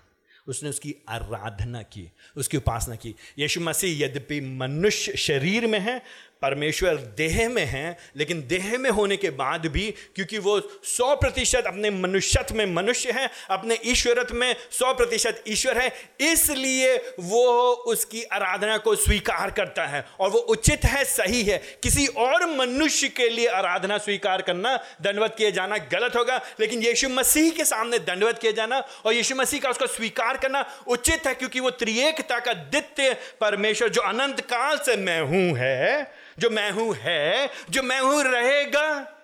उसने 0.49 0.69
उसकी 0.69 0.95
आराधना 1.09 1.81
की 1.81 2.09
उसकी 2.37 2.57
उपासना 2.57 2.95
की। 2.95 3.15
यीशु 3.39 3.61
मसीह 3.61 4.05
यद्यपि 4.05 4.39
मनुष्य 4.41 5.15
शरीर 5.17 5.67
में 5.67 5.79
है 5.79 6.01
परमेश्वर 6.41 6.95
देह 7.17 7.49
में 7.49 7.65
है, 7.65 7.97
लेकिन 8.17 8.47
देह 8.47 8.77
में 8.77 8.89
होने 8.89 9.17
के 9.17 9.29
बाद 9.29 9.65
भी, 9.65 9.93
क्योंकि 10.15 10.37
वो 10.37 10.59
सौ 10.83 11.15
प्रतिशत 11.15 11.63
अपने 11.67 11.89
मनुष्यत्व 11.89 12.55
में 12.55 12.65
मनुष्य 12.65 13.11
है, 13.11 13.29
अपने 13.49 13.77
ईश्वरत्व 13.85 14.35
में 14.35 14.55
सौ 14.71 14.93
प्रतिशत 14.93 15.43
ईश्वर 15.47 15.77
है, 15.77 15.91
इसलिए 16.21 16.95
वो 17.19 17.45
उसकी 17.87 18.23
आराधना 18.23 18.77
को 18.77 18.95
स्वीकार 18.95 19.51
करता 19.51 19.85
है, 19.85 20.05
और 20.19 20.29
वो 20.29 20.39
उचित 20.39 20.85
है, 20.85 21.05
सही 21.05 21.43
है। 21.43 21.57
किसी 21.83 22.07
और 22.07 22.45
मनुष्य 22.45 23.07
के 23.07 23.29
लिए 23.29 23.47
आराधना 23.47 23.97
स्वीकार 23.97 24.41
करना, 24.41 24.75
दंडवत 25.01 25.35
किए 25.37 25.51
जाना 25.51 25.77
गलत 25.77 26.15
होगा, 26.15 26.41
लेकिन 26.59 26.83
यीशु 26.83 27.09
मसीह 27.09 27.51
के 27.51 27.65
सामने 27.65 27.99
दंडवत 27.99 28.39
किए 28.39 28.53
जाना, 28.53 28.79
और 29.05 29.13
यीशु 29.13 29.35
मसीह 29.35 29.59
का 29.59 29.69
उसको 29.69 29.87
स्वीकार 29.87 30.37
करना 30.37 30.65
उचित 30.87 31.27
है, 31.27 31.33
क्योंकि 31.33 31.59
वो 31.59 31.69
त्रिएकता 31.69 32.39
का 32.39 32.53
दित्य 32.53 33.17
परमेश्वर, 33.41 33.89
जो 33.89 34.01
अनंत 34.01 34.41
काल 34.41 34.77
से 34.77 34.95
मैं 34.95 35.21
हूँ, 35.21 35.57
है। 35.57 36.19
जो 36.39 36.49
मैं 36.49 36.71
हूँ 36.71 36.93
है, 36.95 37.49
जो 37.69 37.83
मैं 37.83 37.99
हूँ 38.01 38.23
रहेगा, 38.23 39.15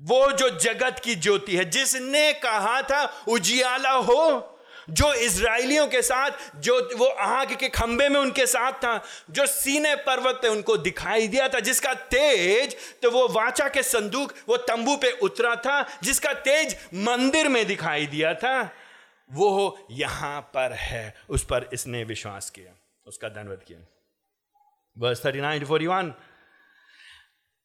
वो 0.00 0.30
जो 0.32 0.48
जगत 0.58 1.00
की 1.04 1.14
ज्योति 1.14 1.56
है। 1.56 1.64
जिसने 1.70 2.32
कहा 2.32 2.80
था, 2.82 3.04
उजियाला 3.28 3.90
हो, 3.90 4.48
जो 4.90 5.12
इसराइलियों 5.14 5.86
के 5.86 6.00
साथ, 6.02 6.30
जो 6.56 6.78
वो 6.96 7.06
आग 7.06 7.54
के 7.54 7.68
खंबे 7.68 8.08
में 8.08 8.18
उनके 8.20 8.46
साथ 8.46 8.72
था, 8.72 9.02
जो 9.30 9.46
सीने 9.46 9.94
पर्वत 9.96 10.38
पे 10.42 10.48
उनको 10.48 10.76
दिखाई 10.76 11.28
दिया 11.28 11.48
था, 11.48 11.60
जिसका 11.60 11.94
तेज 11.94 12.76
तो 13.02 13.10
वो 13.10 13.28
वाचा 13.28 13.68
के 13.68 13.82
संदूक, 13.82 14.34
वो 14.48 14.56
तंबू 14.56 14.96
पे 14.96 15.10
उतरा 15.22 15.54
था, 15.56 15.86
जिसका 16.02 16.32
तेज 16.32 16.76
मंदिर 16.94 17.48
में 17.48 17.66
दिखाई 17.66 18.06
दिया 18.06 18.34
था, 18.34 18.70
वो 19.30 19.78
यहाँ 19.90 20.40
पर 20.54 20.72
है। 20.72 21.14
उस 21.28 21.44
पर 21.44 21.68
इसने 21.72 22.04
विश्वास 22.04 22.50
किया, 22.50 22.72
उसका 23.06 23.28
धन्यवाद 23.28 23.62
किया। 23.68 23.78
Verse 24.98 25.26
nine 25.26 25.60
to 25.60 25.66
forty 25.66 25.86
one 25.86 26.14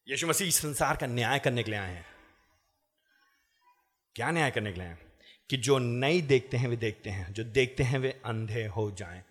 यीशु 0.10 0.28
मसीह 0.28 0.50
संसार 0.50 0.98
का 0.98 1.08
न्याय 1.08 1.40
करने 1.40 1.64
के 1.64 1.72
लिए 1.72 1.80
आए 1.80 1.94
हैं। 1.94 2.06
क्या 4.16 4.32
न्याय 4.32 4.52
करने 4.52 4.74
के 4.74 4.80
लिए 4.80 4.90
आए 4.90 4.98
कि 5.50 5.58
जो 5.58 5.78
नहीं 5.78 6.22
देखते 6.22 6.58
हैं, 6.58 6.68
वे 6.68 6.76
देखते 6.76 7.10
हैं। 7.10 7.34
जो 7.34 7.44
देखते 7.44 7.84
हैं, 7.84 8.00
वे 8.00 8.22
अंधे 8.26 8.66
हो 8.66 8.92
जाएँ। 8.92 9.24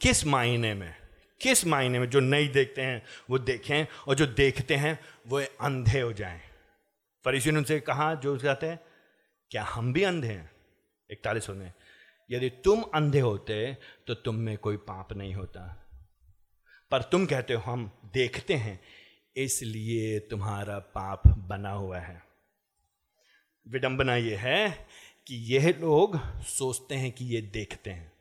किस 0.00 0.26
मायने 0.26 0.74
में? 0.74 0.96
किस 1.40 1.66
मायने 1.66 1.98
में 1.98 2.10
जो 2.10 2.20
नहीं 2.20 2.48
देखते 2.48 2.82
हैं, 2.82 3.06
वो 3.30 3.38
देखें 3.38 3.86
और 4.08 4.14
जो 4.14 4.26
देखते 4.26 4.76
हैं, 4.76 5.00
वो 5.26 5.40
अंधे 5.40 6.00
हो 6.00 6.12
जाएँ? 6.12 6.40
फरीसी 7.24 7.50
ने 7.50 7.58
उनसे 7.58 7.80
कहा, 7.80 8.14
जो 8.14 8.38
कहते 8.38 8.66
हैं, 8.66 8.80
क्या 9.50 9.64
हम 9.64 9.92
भी 9.92 10.02
अंधे 10.02 10.28
हैं? 10.28 10.50
इकतालीस 11.10 11.50
में, 11.50 11.72
यदि 12.30 12.50
तुम 12.50 12.82
अंधे 12.82 13.20
होते 13.20 13.76
तो 14.06 14.14
तुम 14.14 14.34
में 14.34 14.58
कोई 14.58 14.76
पाप 14.76 15.12
नहीं 15.12 15.34
होता। 15.34 15.81
पर 16.92 17.02
तुम 17.02 17.26
कहते 17.26 17.54
हो, 17.54 17.72
हम 17.72 17.90
देखते 18.14 18.54
हैं, 18.54 18.80
इसलिए 19.36 20.18
तुम्हारा 20.18 20.78
पाप 20.78 21.22
बना 21.28 21.70
हुआ 21.70 21.98
है। 21.98 22.22
विडंबना 23.68 24.16
यह 24.16 24.40
है 24.40 24.88
कि 25.26 25.34
यह 25.54 25.68
लोग 25.80 26.42
सोचते 26.42 26.94
हैं 26.94 27.12
कि 27.12 27.24
ये 27.24 27.40
देखते 27.42 27.90
हैं। 27.90 28.11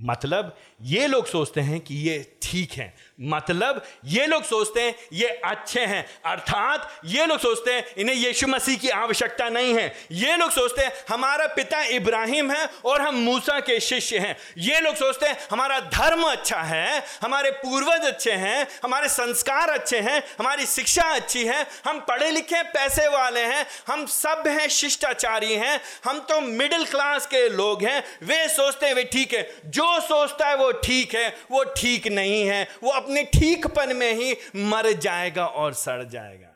मतलब 0.00 0.56
ये 0.82 1.06
लोग 1.06 1.26
सोचते 1.26 1.60
हैं 1.60 1.80
कि 1.80 1.94
ये 1.94 2.18
ठीक 2.42 2.72
है। 2.72 2.94
मतलब 3.20 3.82
ये 4.04 4.26
लोग 4.26 4.44
सोचते 4.44 4.80
हैं 4.80 4.94
ये 5.12 5.26
अच्छे 5.44 5.80
हैं। 5.80 6.04
अर्थात 6.26 7.00
ये 7.04 7.26
लोग 7.26 7.38
सोचते 7.38 7.72
हैं 7.72 7.94
इन्हें 7.94 8.16
यीशु 8.16 8.46
मसीह 8.46 8.76
की 8.76 8.88
आवश्यकता 8.88 9.48
नहीं 9.48 9.74
है। 9.74 9.86
ये 10.12 10.36
लोग 10.36 10.50
सोचते 10.50 10.82
हैं 10.82 10.92
हमारा 11.08 11.46
पिता 11.46 11.82
इब्राहिम 11.86 12.50
है 12.50 12.68
और 12.84 13.00
हम 13.00 13.14
मूसा 13.14 13.58
के 13.60 13.78
शिष्य 13.80 14.18
हैं। 14.18 14.36
ये 14.58 14.80
लोग 14.80 14.94
सोचते 14.94 15.26
हैं 15.26 15.36
हमारा 15.50 15.78
धर्म 15.80 16.22
अच्छा 16.22 16.60
है, 16.60 17.02
हमारे 17.22 17.50
पूर्वज 17.50 18.06
अच्छे 18.06 18.32
हैं, 18.32 18.66
हमारे 18.84 19.08
संस्कार 19.08 19.70
अच्छे 19.70 20.00
हैं, 20.00 20.22
हमारी 20.40 20.66
शिक्षा 20.66 21.02
अच्छी 21.02 21.44
है, 21.44 21.66
हम 21.84 22.00
पढ़े 22.00 22.30
लिखे 22.30 22.62
पैसे 22.62 23.06
वाले 23.08 23.44
हैं, 23.44 23.66
हम 23.86 24.06
सब 24.06 24.48
हैं 24.48 24.68
शिष्टाचारी 24.68 25.52
हैं, 25.54 25.80
हम 26.04 26.18
तो 26.20 26.40
मिडिल 26.40 26.84
क्लास 26.84 27.26
के 27.26 27.48
लोग 27.48 27.84
हैं। 27.84 28.02
वे 28.22 28.46
सोचते 28.48 28.86
हैं 28.86 28.94
वे 28.94 29.04
ठीक 29.04 29.34
है। 29.34 29.48
जो 29.66 29.89
सोचता 29.98 30.48
है 30.48 30.56
वो 30.56 30.70
ठीक 30.72 31.14
है, 31.14 31.28
वो 31.50 31.62
ठीक 31.76 32.06
नहीं 32.08 32.46
है, 32.46 32.62
वो 32.82 32.90
अपने 32.90 33.22
ठीकपन 33.24 33.96
में 33.96 34.12
ही 34.14 34.36
मर 34.56 34.92
जाएगा 34.92 35.46
और 35.46 35.72
सड़ 35.74 36.02
जाएगा। 36.04 36.54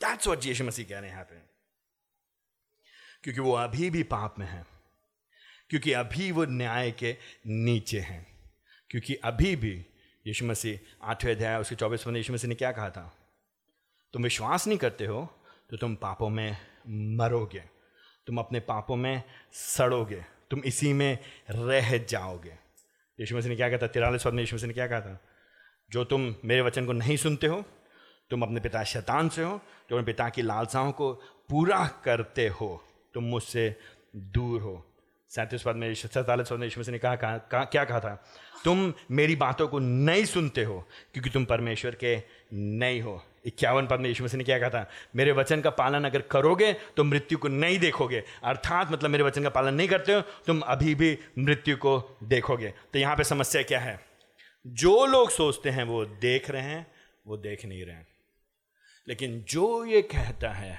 That's 0.00 0.28
what 0.28 0.46
यीशु 0.46 0.64
मसीह 0.64 0.86
कह 0.88 0.98
रहे 0.98 1.10
हैं 1.10 1.24
पे। 1.24 1.38
क्योंकि 3.24 3.40
वो 3.40 3.52
अभी 3.52 3.90
भी 3.90 4.02
पाप 4.02 4.38
में 4.38 4.46
है, 4.46 4.64
क्योंकि 5.70 5.92
अभी 5.92 6.30
वो 6.30 6.44
न्याय 6.44 6.90
के 6.90 7.16
नीचे 7.46 8.00
हैं, 8.00 8.26
क्योंकि 8.90 9.14
अभी 9.14 9.54
भी 9.56 9.74
यीशु 10.26 10.44
मसीह 10.44 10.78
आठवें 11.02 11.34
अध्याय 11.34 11.60
उसके 11.60 11.74
चौबीस 11.74 12.06
में 12.06 12.16
यीशु 12.16 12.32
मसीह 12.32 12.48
ने 12.48 12.54
क्या 12.54 12.72
कहा 12.72 12.90
था? 12.90 13.12
तुम 14.14 14.22
विश्वास 14.22 14.66
नहीं 14.66 14.78
करते 14.78 15.06
हो 15.06 15.24
तो 15.70 15.76
तुम 15.76 15.94
पापों 15.96 16.28
में 16.28 16.56
मरोगे, 17.16 17.62
तुम 18.26 18.38
अपने 18.38 18.60
पापों 18.60 18.96
में 18.96 19.22
सड़ोगे। 19.52 20.24
तुम 20.50 20.62
इसी 20.64 20.92
में 20.92 21.18
रह 21.50 21.96
जाओगे। 21.98 22.52
यीशु 23.20 23.36
मसीह 23.36 23.50
ने 23.50 23.56
क्या 23.56 23.68
कहा 23.68 23.78
था? 23.78 23.86
तिरालीस 23.86 24.26
में 24.26 24.42
यीशु 24.42 24.56
मसीह 24.56 24.66
ने 24.66 24.74
क्या 24.74 24.86
कहा 24.86 25.00
था? 25.00 25.20
जो 25.90 26.04
तुम 26.04 26.34
मेरे 26.44 26.60
वचन 26.60 26.86
को 26.86 26.92
नहीं 26.92 27.16
सुनते 27.16 27.46
हो 27.46 27.64
तुम 28.30 28.42
अपने 28.42 28.60
पिता 28.60 28.82
शैतान 28.84 29.28
से 29.28 29.42
हो 29.42 29.60
जो 29.90 29.96
अपने 29.96 30.06
पिता 30.06 30.28
की 30.28 30.42
लालसाओं 30.42 30.92
को 30.92 31.12
पूरा 31.48 31.86
करते 32.04 32.48
हो 32.48 32.84
तुम 33.14 33.24
मुझसे 33.24 33.76
दूर 34.16 34.60
हो। 34.60 34.86
सैंतीस 35.28 35.62
पद 35.62 35.76
में 35.76 35.94
सैतालीस 35.94 36.48
पद 36.48 36.56
में 36.56 36.66
यीशु 36.66 36.80
मसीह 36.80 36.92
ने 36.92 36.98
कहा, 36.98 37.16
कहा 37.16 37.64
क्या 37.64 37.84
कहा 37.84 38.00
था? 38.00 38.14
तुम 38.64 38.92
मेरी 39.10 39.36
बातों 39.36 39.68
को 39.68 39.78
नहीं 39.78 40.24
सुनते 40.24 40.64
हो 40.64 40.86
क्योंकि 41.12 41.30
तुम 41.30 41.44
परमेश्वर 41.44 41.94
के 41.94 42.22
नहीं 42.52 43.00
हो। 43.00 43.22
इक्यावन 43.46 43.86
पद 43.86 44.00
में 44.00 44.08
यीशु 44.08 44.24
मसीह 44.24 44.38
ने 44.38 44.44
क्या 44.44 44.58
कहा 44.58 44.70
था? 44.70 44.90
मेरे 45.16 45.32
वचन 45.32 45.60
का 45.60 45.70
पालन 45.70 46.04
अगर 46.04 46.20
करोगे 46.20 46.72
तो 46.72 47.04
मृत्यु 47.04 47.38
को 47.38 47.48
नहीं 47.48 47.78
देखोगे। 47.78 48.24
अर्थात 48.44 48.92
मतलब 48.92 49.10
मेरे 49.10 49.24
वचन 49.24 49.42
का 49.42 49.48
पालन 49.48 49.74
नहीं 49.74 49.88
करते 49.88 50.12
हो, 50.12 50.20
तुम 50.20 50.60
अभी 50.60 50.94
भी 50.94 51.18
मृत्यु 51.38 51.76
को 51.76 52.18
देखोगे। 52.22 52.74
तो 52.92 52.98
यहाँ 52.98 53.16
पे 53.16 53.24
समस्या 53.24 53.62
क्या 53.62 53.80
है? 53.80 54.00
जो 54.66 55.06
लोग 55.06 55.30
सोचते 55.30 55.70
हैं 55.70 55.84
वो 55.84 56.04
देख 56.04 56.50
रहे 56.50 56.62
हैं, 56.62 56.92
वो 57.26 57.36
देख 57.36 57.64
नहीं 57.64 57.84
रहे 57.84 57.96
हैं। 57.96 58.06
लेकिन 59.08 59.44
जो 59.48 59.84
ये 59.84 60.02
कहता 60.02 60.52
है, 60.52 60.78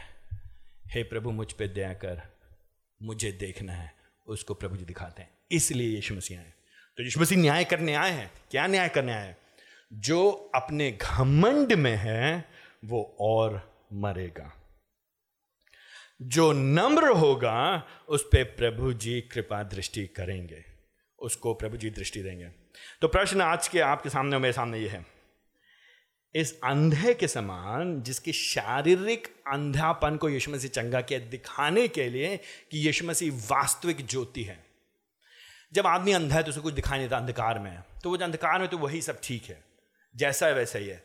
हे 0.88 1.04
प्रभु, 1.04 1.32
मुझ 1.32 1.52
पर 1.52 1.68
दया 1.68 1.94
कर, 1.94 2.22
मुझे 3.04 3.32
देखना 3.32 3.74
है, 3.74 3.94
उसको 4.28 4.54
प्रभु 4.54 4.78
जी 4.78 4.86
दिखाते 4.86 5.22
हैं। 5.22 5.30
इसलिए 5.52 5.96
यीशु 5.96 6.16
मसीह 6.16 6.40
आए। 6.40 6.54
तो 6.98 7.04
यीशु 7.04 7.20
मसीह 7.20 7.38
न्याय 7.38 7.64
करने 7.64 7.94
आए 7.94 8.12
हैं। 8.12 8.32
क्या 8.52 8.68
न्याय 8.68 8.90
करने 8.90 9.14
आए 9.14 9.36
जो 9.94 10.52
अपने 10.56 10.92
घमंड 10.92 11.74
में 11.74 11.96
है, 11.96 12.50
वो 12.86 13.18
और 13.20 13.74
मरेगा। 13.94 14.54
जो 16.22 16.52
नम्र 16.52 17.08
होगा, 17.08 17.88
उस 18.10 18.24
पर 18.24 18.44
प्रभु 18.44 18.94
जी 18.94 19.22
कृपा 19.22 19.64
दृष्टि 19.64 20.08
करेंगे। 20.08 20.66
उसको 21.20 21.54
प्रभु 21.54 21.78
जी 21.78 21.90
दृष्टि 21.90 22.24
देंगे। 22.24 22.52
तो 23.02 23.08
प्रश्न 23.08 23.42
आज 23.42 23.68
के 23.68 23.80
आपके 23.80 24.10
सामने 24.10 24.38
मेरे 24.38 24.54
सामने 24.54 24.80
ये 24.80 24.88
है। 24.88 25.06
इस 26.36 26.62
अंधे 26.64 27.14
के 27.14 27.28
समान, 27.28 28.02
जिसकी 28.02 28.34
शारीरिक 28.34 29.28
अंधापन 29.28 30.18
को 30.18 30.30
यीशु 30.30 30.52
मसीह 30.52 30.70
चंगा 30.70 31.02
किया 31.02 31.20
दिखाने 31.20 31.88
के 31.88 32.10
लिए 32.10 32.38
कि 32.38 32.78
यीशु 32.78 33.06
मसीह 33.06 33.34
वास्तविक 33.34 34.08
ज्योति 34.08 34.44
है। 34.44 34.64
जब 35.74 35.88
आदमी 35.88 36.12
अंधा 36.12 36.36
है 36.36 36.44
तो 36.44 36.50
उसे 36.50 36.60
कुछ 36.60 36.74
दिखाई 36.74 36.98
नहीं 36.98 37.10
देता 37.10 37.18
अंधकार 37.18 37.60
में। 37.60 37.84
तो 38.04 38.10
वो 38.10 38.18
अंधकार 38.18 38.60
में 38.60 38.68
तो 38.68 38.78
वही 38.78 39.02
सब 39.02 39.20
ठीक 39.24 39.44
है। 39.44 39.71
जैसा 40.16 40.46
है 40.46 40.54
वैसा 40.54 40.80
ही 40.80 40.88
है। 40.88 41.04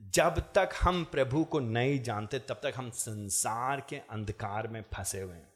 जब 0.00 0.38
तक 0.38 0.70
हम 0.80 1.04
प्रभु 1.04 1.44
को 1.44 1.60
नहीं 1.60 2.02
जानते, 2.02 2.38
तब 2.38 2.54
तक 2.54 2.72
हम 2.76 2.90
संसार 2.90 3.86
के 3.88 3.96
अंधकार 3.96 4.68
में 4.68 4.84
फंसे 4.94 5.20
हुए 5.20 5.34
हैं। 5.34 5.48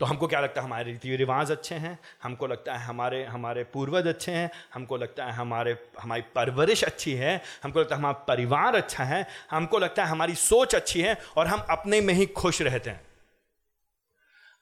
तो 0.00 0.06
हमको 0.06 0.26
क्या 0.26 0.40
लगता 0.40 0.60
है, 0.60 0.66
हमारे 0.66 0.92
रीति 0.92 1.16
रिवाज 1.16 1.50
अच्छे 1.50 1.74
हैं? 1.74 1.98
हमको 2.22 2.46
लगता 2.46 2.76
है 2.76 2.86
हमारे 2.86 3.24
हमारे 3.24 3.64
पूर्वज 3.64 4.06
अच्छे 4.06 4.32
हैं? 4.32 4.50
हमको 4.74 4.96
लगता 4.96 5.24
है 5.24 5.32
हमारे, 5.32 5.88
हमारी 6.00 6.22
परवरिश 6.22 6.84
अच्छी 6.84 7.14
है? 7.14 7.42
हमको 7.62 7.80
लगता 7.80 7.94
है 7.94 7.98
हमारा 7.98 8.24
परिवार 8.24 8.76
अच्छा 8.76 9.04
है? 9.04 9.26
हमको 9.50 9.78
लगता 9.78 10.04
है 10.04 10.10
हमारी 10.10 10.34
सोच 10.34 10.74
अच्छी 10.74 11.02
है? 11.02 11.18
और 11.36 11.46
हम 11.46 11.66
अपने 11.70 12.00
में 12.00 12.14
ही 12.14 12.26
खुश 12.26 12.62
रहते 12.62 12.90
हैं। 12.90 13.09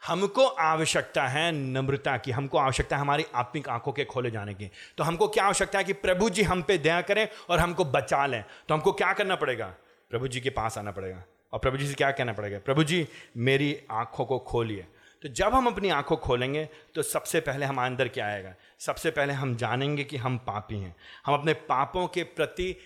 हमको 0.07 0.47
आवश्यकता 0.47 1.27
है 1.29 1.53
नम्रता 1.53 2.17
की, 2.17 2.31
हमको 2.31 2.59
आवश्यकता 2.59 2.97
है 2.97 3.03
हमारी 3.03 3.27
आत्मिक 3.35 3.69
आँखों 3.69 3.93
के 3.93 4.05
खोले 4.05 4.31
जाने 4.31 4.55
की। 4.55 4.71
तो 4.99 5.05
हमको 5.05 5.29
क्या 5.29 5.45
आवश्यकता 5.45 5.79
है 5.79 5.85
कि 5.85 5.93
प्रभु 5.93 6.31
जी 6.31 6.43
हम 6.43 6.63
पे 6.63 6.79
दया 6.79 7.01
करें 7.01 7.29
और 7.51 7.59
हमको 7.59 7.85
बचा 7.85 8.27
लें? 8.27 8.45
तो 8.69 8.75
हमको 8.75 8.93
क्या 8.93 9.13
करना 9.13 9.37
पड़ेगा? 9.37 9.75
प्रभु 10.11 10.29
जी 10.29 10.41
के 10.41 10.51
पास 10.51 10.79
आना 10.79 10.91
पड़ेगा। 10.91 11.25
और 11.53 11.59
प्रभु 11.59 11.77
जी 11.77 11.89
से 11.89 11.95
क्या 11.95 12.11
कहना 12.11 12.33
पड़ेगा? 12.33 12.59
प्रभु 12.59 12.85
जी, 12.85 13.09
मेरी 13.37 13.81
आँखों 13.91 14.25
को 14.25 14.39
खोलिए। 14.39 14.87
तो 15.23 15.29
जब 15.29 15.55
हम 15.55 15.67
अपनी 15.67 15.89
आँखों 15.89 16.17
खोलेंगे 16.17 16.69
तो 16.95 17.03
सबसे 17.03 17.41
पहले 17.41 17.67
हमारे 17.67 17.91
अंदर 17.91 18.09
क्या 18.09 18.27
आएगा? 18.27 18.55
सबसे 18.79 19.11
पहले 19.11 19.33
हम 19.33 19.57
जानेंगे 19.57 20.05
कि 20.05 20.17
हम 20.17 20.39
पापी 20.39 20.79
हैं। 20.79 20.97
हम 21.27 21.35
अपने 21.35 21.53
पापों 21.55 22.07
के 22.07 22.23
प्रति 22.23 22.77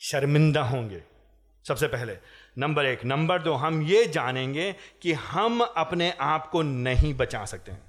शर्मिंदा 0.00 0.62
होंगे। 0.62 1.02
सबसे 1.68 1.86
पहले, 1.86 2.18
नंबर 2.58 2.86
एक, 2.86 3.04
नंबर 3.04 3.42
दो, 3.42 3.54
हम 3.54 3.82
ये 3.82 4.06
जानेंगे 4.06 4.74
कि 5.02 5.12
हम 5.12 5.60
अपने 5.60 6.14
आप 6.20 6.50
को 6.50 6.62
नहीं 6.62 7.14
बचा 7.14 7.44
सकते 7.44 7.72
हैं। 7.72 7.82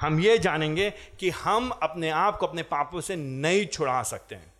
हम 0.00 0.20
ये 0.20 0.38
जानेंगे 0.38 0.90
कि 0.90 1.30
हम 1.30 1.70
अपने 1.70 2.10
आप 2.10 2.36
को 2.36 2.46
अपने 2.46 2.62
पापों 2.62 3.00
से 3.00 3.16
नहीं 3.16 3.66
छुड़ा 3.66 4.02
सकते 4.02 4.34
हैं। 4.34 4.57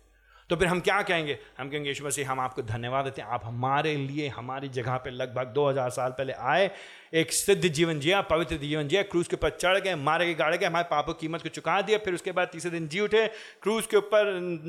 तो 0.49 0.55
फिर 0.55 0.67
हम 0.67 0.79
क्या 0.79 1.01
कहेंगे? 1.01 1.39
हम 1.57 1.69
कहेंगे, 1.69 1.89
यीशु 1.89 2.05
मसीह, 2.05 2.31
हम 2.31 2.39
आपको 2.39 2.61
धन्यवाद 2.61 3.05
देते 3.05 3.21
हैं। 3.21 3.29
आप 3.29 3.41
हमारे 3.45 3.95
लिए, 3.95 4.27
हमारी 4.27 4.69
जगह 4.69 4.97
पे 4.97 5.09
लगभग 5.09 5.43
2000 5.43 5.89
साल 5.89 6.11
पहले 6.11 6.33
आए। 6.33 6.71
एक 7.13 7.31
सिद्ध 7.31 7.67
जीवन 7.67 7.99
जिया, 7.99 8.21
पवित्र 8.21 8.55
जीवन 8.55 8.87
जिया। 8.87 9.01
क्रूज 9.01 9.27
के 9.27 9.35
ऊपर 9.35 9.49
चढ़ 9.49 9.79
गए, 9.79 9.95
मारे 9.95 10.25
गए, 10.25 10.33
गाड़े 10.33 10.57
गए, 10.57 10.65
हमारे 10.65 10.87
पापों 10.91 11.13
की 11.13 11.27
कीमत 11.27 11.41
को 11.41 11.49
चुका 11.49 11.81
दिया। 11.81 11.97
फिर 11.97 12.13
उसके 12.13 12.31
बाद 12.31 12.47
तीसरे 12.47 12.71
दिन 12.71 12.87
जी 12.87 12.99
उठे। 12.99 13.27
क्रूज 13.61 13.85
के 13.85 13.97
ऊपर 13.97 14.23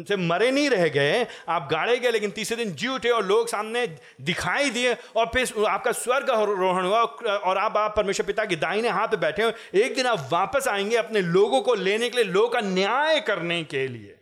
से 0.08 0.16
मरे 0.16 0.50
नहीं 0.50 0.70
रह 0.70 0.88
गए। 0.88 1.26
आप 1.48 1.68
गाड़े 1.72 1.96
गए, 1.96 2.10
लेकिन 2.10 2.30
तीसरे 2.30 2.64
दिन 2.64 2.74
जी 2.74 2.88
उठे 2.88 3.08
और 3.08 3.26
लोग 3.26 3.48
सामने 3.48 3.96
दिखाई 4.20 4.70
दिए। 4.70 4.96
और 5.16 5.26
फिर 5.26 5.64
आपका 5.64 5.92
स्वर्ग 5.92 6.30
रोहण 6.30 6.84
हुआ 6.84 7.02
और 7.36 7.58
आप 7.58 7.76
आप 7.76 7.94
परमेश्वर 7.96 8.26
पिता 8.26 8.44
की 8.44 8.56
दाई 8.56 8.88
हाथ 8.88 9.08
पे 9.08 9.16
बैठे 9.16 9.42
हो। 9.42 9.52
एक 9.74 9.94
दिन 9.94 10.06
आप 10.06 10.28
वापस 10.32 10.68
आएँगे 10.68 10.96
अपने 10.96 11.20
लोगों 11.20 11.60
को 11.60 11.74
लेने 11.74 12.08
के 12.08 12.16
लिए, 12.16 12.32
लोगों 12.32 12.48
का 12.48 12.60
न्याय 12.60 13.20
करने 13.20 13.64
के 13.64 13.88
लिए। 13.88 14.16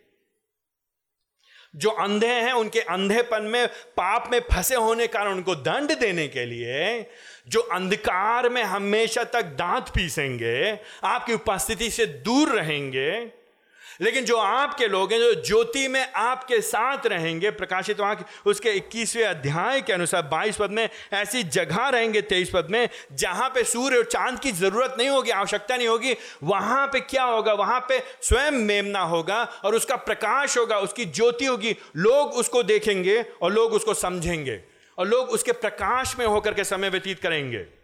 जो 1.78 1.90
अंधे 1.90 2.26
हैं, 2.26 2.52
उनके 2.52 2.80
अंधेपन 2.80 3.42
में, 3.42 3.66
पाप 3.68 4.28
में 4.32 4.40
फंसे 4.40 4.74
होने 4.74 5.06
कारण 5.06 5.32
उनको 5.32 5.54
दंड 5.54 5.98
देने 5.98 6.28
के 6.28 6.46
लिए, 6.46 7.06
जो 7.48 7.60
अंधकार 7.60 8.48
में 8.48 8.62
हमेशा 8.62 9.24
तक 9.24 9.42
दांत 9.42 9.88
पीसेंगे, 9.88 10.78
आपकी 11.04 11.32
उपस्थिति 11.32 11.90
से 11.90 12.06
दूर 12.06 12.48
रहेंगे 12.48 13.37
लेकिन 14.00 14.24
जो 14.24 14.36
आपके 14.36 14.86
लोग 14.86 15.12
हैं, 15.12 15.18
जो 15.20 15.34
ज्योति 15.34 15.88
में 15.88 16.12
आपके 16.12 16.60
साथ 16.60 17.06
रहेंगे, 17.06 17.50
प्रकाशित 17.50 18.00
वहाँ 18.00 18.26
उसके 18.46 18.70
21वें 18.70 19.24
अध्याय 19.24 19.80
के 19.80 19.92
अनुसार 19.92 20.22
22 20.22 20.56
पद 20.56 20.70
में 20.70 20.88
ऐसी 21.12 21.42
जगह 21.42 21.88
रहेंगे 21.88 22.22
23 22.22 22.50
पद 22.50 22.68
में, 22.70 22.88
जहाँ 23.12 23.48
पे 23.48 23.64
सूर्य 23.64 23.96
और 23.96 24.04
चाँद 24.04 24.38
की 24.40 24.52
ज़रूरत 24.52 24.94
नहीं 24.98 25.08
होगी, 25.08 25.30
आवश्यकता 25.30 25.76
नहीं 25.76 25.88
होगी, 25.88 26.14
वहाँ 26.42 26.86
पे 26.86 27.00
क्या 27.00 27.24
होगा? 27.24 27.52
वहाँ 27.52 27.80
पे 27.80 28.02
स्वयं 28.22 28.50
मेमना 28.50 29.00
होगा 29.00 29.42
और 29.64 29.74
उसका 29.74 29.96
प्रकाश 29.96 30.58
होगा, 30.58 30.78
उसकी 30.78 31.04
ज्योति 31.04 31.44
होगी। 31.44 31.76
लोग 31.96 32.32
उसको 32.32 32.62
देखेंगे 32.62 33.24
और 33.42 33.52
लोग 33.52 33.72
उसको 33.72 33.94
समझेंगे 33.94 34.60
और 34.98 35.06
लोग 35.06 35.28
उसके 35.28 35.52
प्रकाश 35.52 36.16
में 36.18 36.26
होकर 36.26 36.54
के 36.54 36.64
समय 36.64 36.90
व्यतीत 36.90 37.20
करेंगे। 37.20 37.77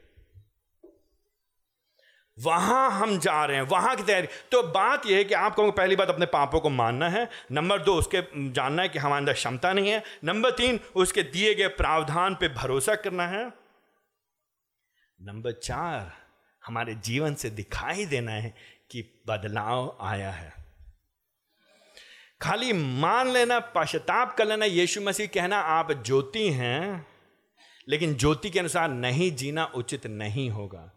वहाँ 2.39 2.91
हम 2.91 3.19
जा 3.19 3.45
रहे 3.45 3.57
हैं, 3.57 3.63
वहाँ 3.63 3.97
की 3.97 4.03
तैयारी। 4.03 4.27
तो 4.27 4.63
बात 4.63 5.07
यह 5.07 5.17
है 5.17 5.25
कि 5.25 5.35
आपको 5.35 5.71
पहली 5.71 5.97
बात 5.97 6.09
अपने 6.09 6.27
पापों 6.27 6.61
को 6.61 6.71
मानना 6.71 7.09
है। 7.09 7.31
नंबर 7.53 7.83
दो, 7.83 7.95
उसके 7.95 8.51
जानना 8.51 8.83
है 8.83 8.89
कि 8.89 8.99
हमारे 8.99 9.19
अंदर 9.19 9.33
क्षमता 9.33 9.73
नहीं 9.73 9.91
है। 9.91 10.03
नंबर 10.25 10.51
तीन, 10.51 10.81
उसके 10.97 11.23
दिए 11.23 11.55
गए 11.55 11.67
प्रावधान 11.67 12.35
पे 12.35 12.49
भरोसा 12.49 12.95
करना 12.95 13.27
है। 13.27 13.53
नंबर 15.23 15.53
चार, 15.53 16.13
हमारे 16.67 16.95
जीवन 16.95 17.35
से 17.35 17.51
दिखाई 17.51 18.07
देना 18.07 18.33
है 18.33 18.55
कि 18.91 19.25
बदलाव 19.29 19.99
आया 20.01 20.31
है। 20.31 20.53
खाली 22.41 22.73
मान 22.73 23.29
लेना, 23.31 23.61
पश्चाताप 23.61 24.37
कर 24.37 24.47
लेना, 24.47 24.65
यीशु 24.65 25.01
मसीह 25.01 25.27
कहना, 25.27 25.61
आप 25.61 25.93
ज्योति 25.93 26.53
हैं, 26.53 27.07
लेकिन 27.89 28.15
ज्योति 28.15 28.51
के 28.51 28.59
अनुसार 28.59 28.89
नहीं 28.89 29.37
जीना 29.37 29.65
उचित 29.65 30.07
नहीं 30.07 30.51
होगा। 30.51 30.94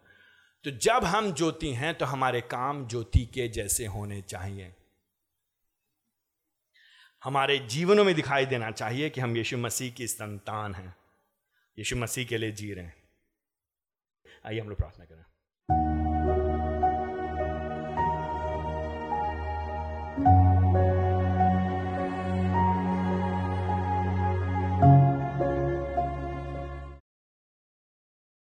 तो 0.64 0.72
जब 0.72 1.04
हम 1.04 1.34
ज्योति 1.34 1.74
हैं 1.74 1.96
तो 1.96 2.06
हमारे 2.06 2.42
काम 2.42 2.88
ज्योति 2.88 3.26
के 3.26 3.48
जैसे 3.48 3.86
होने 3.86 4.22
चाहिए। 4.22 4.76
हमारे 7.24 7.60
जीवनों 7.60 8.04
में 8.04 8.16
दिखाई 8.16 8.46
देना 8.46 8.72
चाहिए 8.72 9.10
कि 9.10 9.22
हम 9.22 9.38
यीशु 9.38 9.58
मसीह 9.58 9.92
की 9.92 10.08
संतान 10.08 10.76
हैं। 10.76 10.96
यीशु 11.78 11.96
मसीह 11.96 12.26
के 12.26 12.38
लिए 12.38 12.52
जी 12.52 12.74
रहे 12.74 12.86
हैं। 12.86 13.10
आइए 14.46 14.60
हम 14.60 14.70
लोग 14.70 14.78
प्रार्थना 14.78 15.06
करें। 15.06 15.17